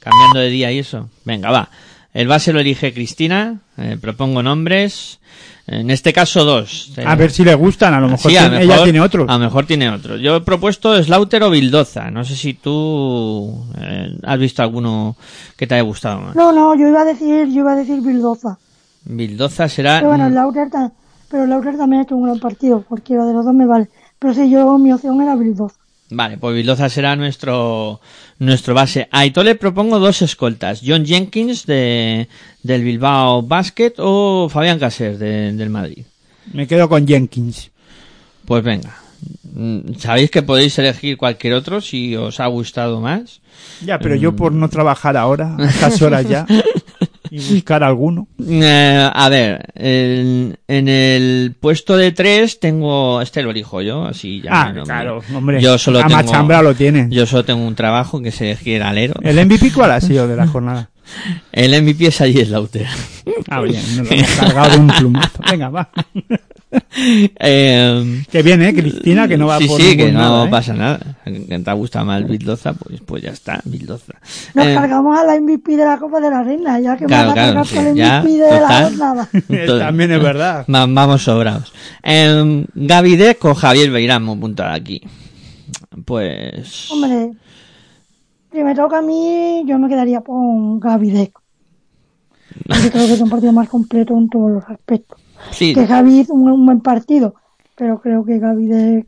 Cambiando 0.00 0.40
de 0.40 0.48
día 0.48 0.72
y 0.72 0.78
eso. 0.78 1.08
Venga, 1.24 1.50
va. 1.50 1.68
El 2.12 2.26
base 2.26 2.52
lo 2.52 2.58
elige 2.60 2.92
Cristina. 2.92 3.60
eh, 3.76 3.96
propongo 4.00 4.42
nombres. 4.42 5.18
En 5.66 5.90
este 5.90 6.12
caso 6.12 6.44
dos. 6.44 6.92
A 7.06 7.14
ver 7.14 7.30
si 7.30 7.44
le 7.44 7.54
gustan, 7.54 7.94
a 7.94 8.00
lo 8.00 8.08
mejor 8.08 8.30
Sí, 8.32 8.36
a 8.36 8.40
tiene- 8.50 8.58
mejor- 8.58 8.74
ella 8.74 8.82
tiene 8.84 9.00
otro. 9.00 9.26
A 9.28 9.34
lo 9.34 9.38
mejor 9.38 9.66
tiene 9.66 9.88
otro. 9.88 10.16
Yo 10.16 10.36
he 10.36 10.40
propuesto 10.40 11.00
Slaughter 11.00 11.44
o 11.44 11.50
Bildoza. 11.50 12.10
No 12.10 12.24
sé 12.24 12.34
si 12.34 12.54
tú 12.54 13.64
eh, 13.78 14.16
has 14.24 14.38
visto 14.40 14.62
alguno 14.62 15.16
que 15.56 15.68
te 15.68 15.74
haya 15.74 15.82
gustado 15.84 16.20
más. 16.20 16.34
No, 16.34 16.50
no, 16.50 16.74
yo 16.74 16.88
iba 16.88 17.02
a 17.02 17.04
decir, 17.04 17.46
yo 17.52 17.60
iba 17.60 17.72
a 17.72 17.76
decir 17.76 18.00
Bildoza. 18.00 18.58
Bildoza 19.04 19.68
será... 19.68 19.98
Pero 20.00 20.08
bueno, 20.08 20.28
Lauter, 20.28 20.68
ta- 20.70 20.90
pero 21.30 21.46
Lauter 21.46 21.76
también 21.76 22.00
ha 22.00 22.04
hecho 22.04 22.16
un 22.16 22.24
gran 22.24 22.38
partido, 22.40 22.82
cualquiera 22.88 23.24
de 23.24 23.32
los 23.32 23.44
dos 23.44 23.54
me 23.54 23.66
vale. 23.66 23.88
Pero 24.18 24.34
si 24.34 24.50
yo, 24.50 24.76
mi 24.78 24.92
opción 24.92 25.20
era 25.22 25.34
Bildoza. 25.36 25.76
Vale, 26.12 26.36
pues 26.38 26.54
Bildoza 26.56 26.88
será 26.88 27.14
nuestro 27.14 28.00
nuestro 28.40 28.74
base. 28.74 29.08
A 29.12 29.20
Aito 29.20 29.44
le 29.44 29.54
propongo 29.54 29.98
dos 30.00 30.22
escoltas. 30.22 30.82
John 30.84 31.06
Jenkins 31.06 31.66
de, 31.66 32.26
del 32.64 32.82
Bilbao 32.82 33.42
Basket 33.42 33.92
o 33.98 34.48
Fabián 34.50 34.78
Caser 34.80 35.18
de- 35.18 35.52
del 35.52 35.70
Madrid. 35.70 36.04
Me 36.52 36.66
quedo 36.66 36.88
con 36.88 37.06
Jenkins. 37.06 37.70
Pues 38.44 38.64
venga. 38.64 38.96
Mm, 39.54 39.94
Sabéis 39.98 40.30
que 40.30 40.42
podéis 40.42 40.76
elegir 40.78 41.16
cualquier 41.16 41.52
otro 41.54 41.80
si 41.80 42.16
os 42.16 42.40
ha 42.40 42.46
gustado 42.46 43.00
más. 43.00 43.40
Ya, 43.84 43.98
pero 43.98 44.14
yo 44.16 44.34
por 44.34 44.52
no 44.52 44.68
trabajar 44.68 45.16
ahora, 45.16 45.54
a 45.58 45.64
estas 45.64 46.00
horas 46.02 46.26
ya, 46.28 46.46
y 47.30 47.54
buscar 47.54 47.82
alguno. 47.84 48.28
Eh, 48.48 49.10
a 49.12 49.28
ver, 49.28 49.72
en, 49.74 50.58
en 50.66 50.88
el 50.88 51.54
puesto 51.58 51.96
de 51.96 52.12
tres 52.12 52.58
tengo, 52.60 53.20
este 53.20 53.42
lo 53.42 53.50
elijo 53.50 53.80
yo, 53.82 54.04
así 54.04 54.40
ya. 54.42 54.50
Ah, 54.52 54.64
nombro. 54.66 54.84
claro, 54.84 55.22
hombre. 55.34 55.60
Yo 55.62 55.78
solo 55.78 56.00
tengo, 56.00 56.10
Machambra 56.10 56.62
lo 56.62 56.74
tiene. 56.74 57.08
yo 57.10 57.26
solo 57.26 57.44
tengo 57.44 57.64
un 57.66 57.74
trabajo 57.74 58.20
que 58.20 58.30
es 58.30 58.40
elegir 58.40 58.82
alero. 58.82 59.14
¿El 59.22 59.36
MVP 59.46 59.72
cuál 59.72 59.92
ha 59.92 60.00
sido 60.00 60.26
de 60.26 60.36
la 60.36 60.46
jornada? 60.46 60.90
El 61.52 61.82
MVP 61.82 62.06
es 62.06 62.20
allí 62.20 62.44
Slaughter. 62.44 62.86
Ah, 63.48 63.60
bien, 63.62 63.82
nos 63.96 64.08
lo 64.08 64.16
hemos 64.16 64.30
cargado 64.38 64.70
de 64.70 64.78
un 64.78 64.86
plumazo. 64.88 65.38
Venga, 65.50 65.68
va. 65.70 65.90
eh, 67.40 68.22
Que 68.30 68.42
bien, 68.42 68.62
¿eh? 68.62 68.72
Cristina, 68.74 69.26
que 69.26 69.36
no 69.36 69.46
va 69.46 69.58
sí, 69.58 69.66
por 69.66 69.80
sí, 69.80 69.96
que 69.96 70.12
no 70.12 70.46
¿eh? 70.46 70.48
pasa 70.48 70.72
nada. 70.74 71.00
Que 71.24 71.58
te 71.58 71.72
gusta 71.72 72.04
más 72.04 72.26
Bildoza, 72.26 72.74
pues, 72.74 73.00
pues 73.00 73.22
ya 73.22 73.30
está, 73.30 73.60
Bildoza. 73.64 74.14
Nos 74.54 74.66
Eh, 74.66 74.74
cargamos 74.74 75.18
a 75.18 75.24
la 75.24 75.40
MVP 75.40 75.76
de 75.76 75.84
la 75.84 75.98
Copa 75.98 76.20
de 76.20 76.30
la 76.30 76.42
Reina, 76.42 76.78
ya 76.80 76.96
que 76.96 77.06
Claro, 77.06 77.26
me 77.26 77.30
a 77.30 77.34
claro, 77.34 77.64
cargar 77.64 77.74
con 77.74 77.82
sí, 77.84 77.88
el 77.88 77.96
ya, 77.96 78.20
MVP 78.20 78.38
de 78.38 78.60
la 78.60 78.82
jornada. 78.84 79.28
También 79.78 80.12
es 80.12 80.22
verdad. 80.22 80.64
va- 80.72 80.86
vamos 80.86 81.22
sobrados. 81.22 81.72
Eh, 82.02 82.64
Gaby 82.74 83.16
Deck 83.16 83.44
o 83.44 83.54
Javier 83.54 83.90
Beirán, 83.90 84.24
me 84.24 84.32
apuntar 84.32 84.72
aquí. 84.72 85.00
Pues... 86.04 86.90
Hombre, 86.90 87.32
si 88.52 88.62
me 88.62 88.74
toca 88.74 88.98
a 88.98 89.02
mí, 89.02 89.62
yo 89.66 89.78
me 89.78 89.88
quedaría 89.88 90.20
con 90.20 90.78
Gaby 90.80 91.10
Deck. 91.10 91.32
Porque 92.66 92.90
creo 92.90 93.06
que 93.06 93.12
es 93.14 93.20
un 93.20 93.30
partido 93.30 93.52
más 93.52 93.68
completo 93.68 94.16
en 94.16 94.28
todos 94.28 94.50
los 94.50 94.64
aspectos. 94.68 95.18
Sí, 95.50 95.74
Que 95.74 95.86
Gaby 95.86 96.20
hizo 96.20 96.34
un, 96.34 96.50
un 96.50 96.64
buen 96.66 96.80
partido, 96.80 97.34
pero 97.76 98.00
creo 98.00 98.24
que 98.24 98.38
Gaby 98.38 98.66
Deck 98.66 99.06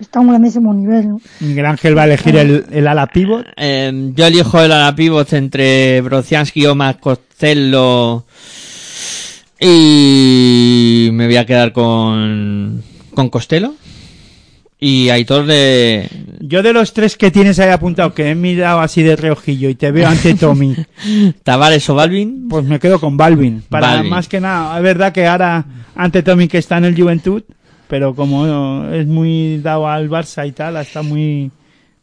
está 0.00 0.18
a 0.18 0.22
un 0.22 0.28
grandísimo 0.28 0.72
nivel. 0.72 1.08
¿no? 1.08 1.20
Miguel 1.40 1.66
Ángel 1.66 1.96
va 1.96 2.02
a 2.02 2.06
elegir 2.06 2.36
el, 2.36 2.64
el 2.70 2.86
ala 2.86 3.06
pivot. 3.06 3.46
eh, 3.56 4.12
yo 4.14 4.26
elijo 4.26 4.60
el 4.60 4.72
ala 4.72 4.94
pivot 4.94 5.32
entre 5.32 6.00
Brociansky, 6.00 6.66
Omar 6.66 6.98
Costello 7.00 8.24
y 9.60 11.08
me 11.12 11.26
voy 11.26 11.36
a 11.36 11.46
quedar 11.46 11.72
con, 11.72 12.82
con 13.14 13.28
Costello. 13.28 13.74
Y 14.80 15.08
Aitor 15.10 15.44
de, 15.46 16.08
Yo 16.40 16.62
de 16.62 16.72
los 16.72 16.92
tres 16.92 17.16
que 17.16 17.32
tienes 17.32 17.58
ahí 17.58 17.70
apuntado, 17.70 18.14
que 18.14 18.30
he 18.30 18.34
mirado 18.36 18.78
así 18.80 19.02
de 19.02 19.16
reojillo 19.16 19.68
y 19.68 19.74
te 19.74 19.90
veo 19.90 20.06
ante 20.08 20.34
Tommy, 20.34 20.76
Tavares 21.42 21.88
o 21.90 21.96
Balvin. 21.96 22.48
pues 22.48 22.64
me 22.64 22.78
quedo 22.78 23.00
con 23.00 23.16
Balvin. 23.16 23.64
Para 23.68 23.88
Balvin. 23.88 24.10
más 24.10 24.28
que 24.28 24.40
nada, 24.40 24.76
es 24.76 24.82
verdad 24.82 25.12
que 25.12 25.26
ahora 25.26 25.64
ante 25.96 26.22
Tommy 26.22 26.46
que 26.46 26.58
está 26.58 26.78
en 26.78 26.84
el 26.84 27.00
Juventud, 27.00 27.42
pero 27.88 28.14
como 28.14 28.84
es 28.92 29.06
muy 29.06 29.58
dado 29.58 29.88
al 29.88 30.08
Barça 30.08 30.46
y 30.46 30.52
tal, 30.52 30.76
está 30.76 31.02
muy... 31.02 31.50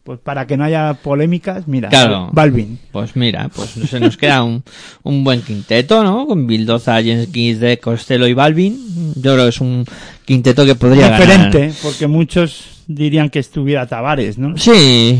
Pues 0.06 0.20
para 0.20 0.46
que 0.46 0.56
no 0.56 0.64
haya 0.64 0.94
polémicas, 0.94 1.68
mira, 1.68 1.90
Claro. 1.90 2.30
Balvin. 2.32 2.78
Pues 2.92 3.16
mira, 3.16 3.50
pues 3.50 3.72
se 3.90 4.00
nos 4.00 4.18
queda 4.18 4.44
un, 4.44 4.64
un 5.02 5.24
buen 5.24 5.42
quinteto, 5.42 6.04
¿no? 6.04 6.28
Con 6.28 6.46
Bildoza, 6.46 7.02
Jenkins, 7.02 7.60
de 7.60 7.80
Costello 7.80 8.28
y 8.28 8.34
Balvin. 8.36 8.78
Yo 9.16 9.34
creo 9.34 9.46
que 9.46 9.50
es 9.50 9.60
un 9.62 9.84
quinteto 10.24 10.64
que 10.64 10.76
podría 10.76 11.10
ganar. 11.10 11.22
Diferente, 11.52 11.74
porque 11.82 12.06
muchos 12.06 12.84
dirían 12.86 13.32
que 13.32 13.40
estuviera 13.40 13.88
Tavares, 13.88 14.38
¿no? 14.38 14.56
Sí, 14.58 15.20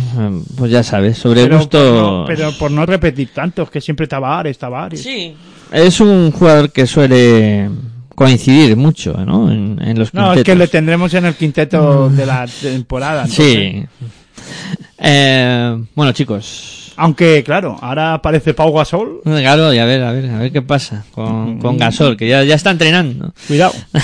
pues 0.56 0.70
ya 0.70 0.84
sabes, 0.84 1.18
sobre 1.18 1.46
Pero 1.46 1.58
gusto. 1.58 1.80
por, 1.80 1.96
no, 1.96 2.26
pero 2.28 2.52
por 2.60 2.70
no 2.70 2.86
repetir 2.86 3.30
tanto, 3.34 3.66
que 3.68 3.82
siempre 3.82 4.06
Tavares, 4.06 4.56
Tavares. 4.60 5.02
Sí. 5.02 5.34
Es 5.72 6.00
un 6.00 6.30
jugador 6.32 6.72
que 6.72 6.86
suele 6.86 7.72
coincidir 8.14 8.76
mucho, 8.78 9.14
¿no? 9.26 9.52
En, 9.52 9.82
en 9.84 9.98
los 9.98 10.14
No, 10.14 10.22
quintetos. 10.26 10.38
es 10.38 10.44
que 10.44 10.56
le 10.56 10.68
tendremos 10.68 11.12
en 11.16 11.26
el 11.26 11.34
quinteto 11.34 12.08
de 12.12 12.26
la 12.28 12.46
temporada. 12.62 13.24
entonces. 13.24 13.88
Sí. 13.90 14.06
Eh, 15.08 15.84
bueno, 15.94 16.12
chicos. 16.14 16.94
Aunque, 16.98 17.44
claro, 17.44 17.78
ahora 17.82 18.16
aparece 18.16 18.54
Pau 18.54 18.74
Gasol. 18.74 19.22
Claro, 19.24 19.74
y 19.74 19.78
a 19.78 19.86
ver, 19.86 20.02
a 20.02 20.12
ver, 20.12 20.30
a 20.32 20.40
ver 20.40 20.52
qué 20.52 20.62
pasa 20.62 21.06
con, 21.12 21.60
con 21.60 21.78
Gasol, 21.78 22.18
que 22.18 22.28
ya, 22.28 22.44
ya 22.44 22.56
está 22.56 22.72
entrenando. 22.72 23.34
Cuidado. 23.48 23.74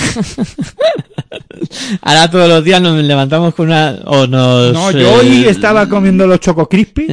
Ahora 2.02 2.30
todos 2.30 2.49
los 2.49 2.64
días 2.64 2.82
nos 2.82 3.02
levantamos 3.02 3.56
con 3.56 3.68
una... 3.68 3.98
O 4.06 4.28
nos... 4.28 4.73
No, 4.73 4.91
yo 4.91 5.14
hoy 5.14 5.45
eh, 5.45 5.49
estaba 5.49 5.88
comiendo 5.88 6.28
los 6.28 6.40
Choco 6.40 6.68
Crispy 6.68 7.07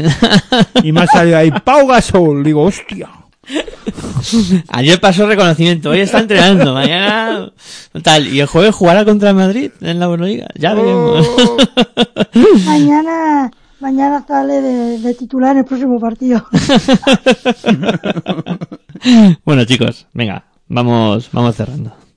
y 0.83 0.93
me 0.93 1.03
ha 1.03 1.07
salido 1.07 1.39
ahí 1.39 1.51
Pau 1.65 1.87
Gasol. 1.87 2.43
Digo, 2.43 2.65
hostia. 2.65 3.09
Ayer 4.69 5.01
pasó 5.01 5.27
reconocimiento, 5.27 5.91
hoy 5.91 6.01
está 6.01 6.19
entrenando, 6.19 6.75
mañana... 6.75 7.51
Tal, 8.03 8.27
y 8.27 8.41
el 8.41 8.47
jueves 8.47 8.75
jugará 8.75 9.05
contra 9.05 9.31
el 9.31 9.37
Madrid 9.37 9.71
en 9.81 9.99
la 9.99 10.07
Euroliga. 10.07 10.49
Ya 10.55 10.75
veremos. 10.75 11.27
Oh. 11.27 11.57
Mañana, 12.67 13.51
mañana 13.81 14.25
sale 14.27 14.61
de, 14.61 14.99
de 14.99 15.15
titular 15.15 15.53
en 15.53 15.59
el 15.59 15.65
próximo 15.65 15.99
partido. 15.99 16.45
bueno, 19.45 19.65
chicos, 19.65 20.07
venga, 20.13 20.45
vamos, 20.69 21.31
vamos 21.33 21.57
cerrando. 21.57 22.08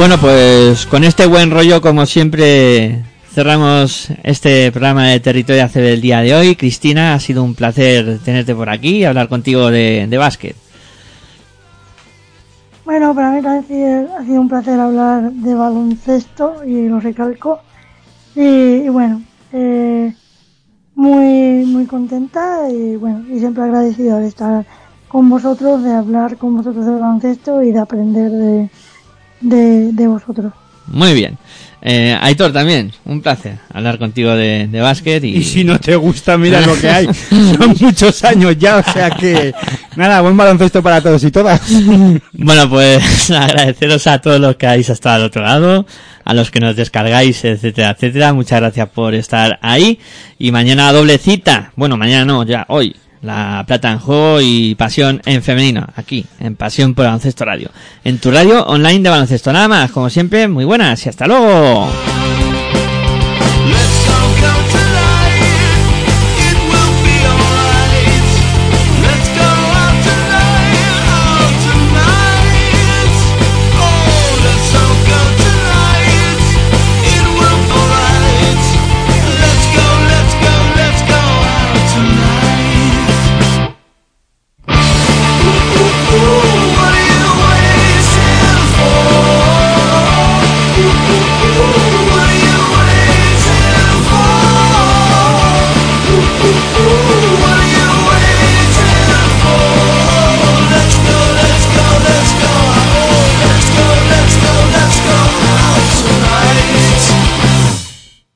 Bueno, 0.00 0.16
pues 0.18 0.86
con 0.86 1.04
este 1.04 1.26
buen 1.26 1.50
rollo, 1.50 1.82
como 1.82 2.06
siempre, 2.06 3.02
cerramos 3.34 4.08
este 4.22 4.72
programa 4.72 5.06
de 5.08 5.20
Territorio 5.20 5.62
ACB 5.64 5.74
del 5.74 6.00
día 6.00 6.22
de 6.22 6.34
hoy. 6.34 6.56
Cristina, 6.56 7.12
ha 7.12 7.20
sido 7.20 7.44
un 7.44 7.54
placer 7.54 8.18
tenerte 8.24 8.54
por 8.54 8.70
aquí 8.70 8.96
y 8.96 9.04
hablar 9.04 9.28
contigo 9.28 9.70
de, 9.70 10.06
de 10.08 10.16
básquet. 10.16 10.56
Bueno, 12.86 13.14
para 13.14 13.30
mí 13.30 13.42
también 13.42 14.08
ha 14.18 14.24
sido- 14.24 14.40
un 14.40 14.48
placer 14.48 14.80
hablar 14.80 15.32
de 15.32 15.54
baloncesto 15.54 16.64
y 16.64 16.88
lo 16.88 16.98
recalco. 16.98 17.60
Y, 18.34 18.40
y 18.40 18.88
bueno, 18.88 19.20
eh, 19.52 20.14
muy 20.94 21.66
muy 21.66 21.84
contenta 21.84 22.70
y 22.70 22.96
bueno, 22.96 23.22
y 23.30 23.38
siempre 23.38 23.64
agradecida 23.64 24.18
de 24.18 24.28
estar 24.28 24.64
con 25.08 25.28
vosotros, 25.28 25.84
de 25.84 25.92
hablar 25.92 26.38
con 26.38 26.56
vosotros 26.56 26.86
de 26.86 26.92
baloncesto 26.92 27.62
y 27.62 27.72
de 27.72 27.78
aprender 27.80 28.30
de, 28.30 28.70
de, 29.40 29.92
de 29.92 30.06
vosotros. 30.06 30.52
Muy 30.86 31.14
bien. 31.14 31.38
Eh, 31.82 32.14
Aitor 32.20 32.52
también, 32.52 32.92
un 33.06 33.22
placer 33.22 33.56
hablar 33.72 33.98
contigo 33.98 34.32
de, 34.32 34.66
de 34.66 34.80
básquet 34.82 35.24
y, 35.24 35.38
Y 35.38 35.44
si 35.44 35.64
no 35.64 35.78
te 35.80 35.96
gusta, 35.96 36.36
mira 36.36 36.60
lo 36.60 36.78
que 36.78 36.90
hay. 36.90 37.06
Son 37.30 37.74
muchos 37.80 38.22
años 38.24 38.56
ya, 38.58 38.76
o 38.76 38.92
sea 38.92 39.10
que... 39.10 39.54
Nada, 39.96 40.20
buen 40.20 40.36
baloncesto 40.36 40.82
para 40.82 41.00
todos 41.00 41.24
y 41.24 41.30
todas. 41.30 41.60
Bueno, 42.32 42.68
pues 42.68 43.30
agradeceros 43.30 44.06
a 44.06 44.18
todos 44.20 44.40
los 44.40 44.56
que 44.56 44.66
habéis 44.66 44.90
estado 44.90 45.16
al 45.16 45.22
otro 45.24 45.42
lado, 45.42 45.86
a 46.24 46.34
los 46.34 46.50
que 46.50 46.60
nos 46.60 46.76
descargáis, 46.76 47.44
etcétera, 47.44 47.90
etcétera. 47.90 48.32
Muchas 48.32 48.60
gracias 48.60 48.88
por 48.90 49.14
estar 49.14 49.58
ahí. 49.62 49.98
Y 50.38 50.52
mañana 50.52 50.92
doble 50.92 51.18
cita. 51.18 51.72
Bueno, 51.76 51.96
mañana 51.96 52.24
no, 52.24 52.44
ya 52.44 52.66
hoy. 52.68 52.94
La 53.22 53.64
Plata 53.66 53.90
en 53.90 53.98
Juego 53.98 54.40
y 54.40 54.74
Pasión 54.74 55.20
en 55.26 55.42
Femenino. 55.42 55.86
Aquí, 55.96 56.24
en 56.38 56.56
Pasión 56.56 56.94
por 56.94 57.04
Baloncesto 57.04 57.44
Radio. 57.44 57.70
En 58.02 58.18
tu 58.18 58.30
radio 58.30 58.64
online 58.64 59.00
de 59.00 59.10
baloncesto. 59.10 59.52
Nada 59.52 59.68
más, 59.68 59.90
como 59.90 60.08
siempre, 60.08 60.48
muy 60.48 60.64
buenas 60.64 61.04
y 61.04 61.08
hasta 61.08 61.26
luego. 61.26 61.88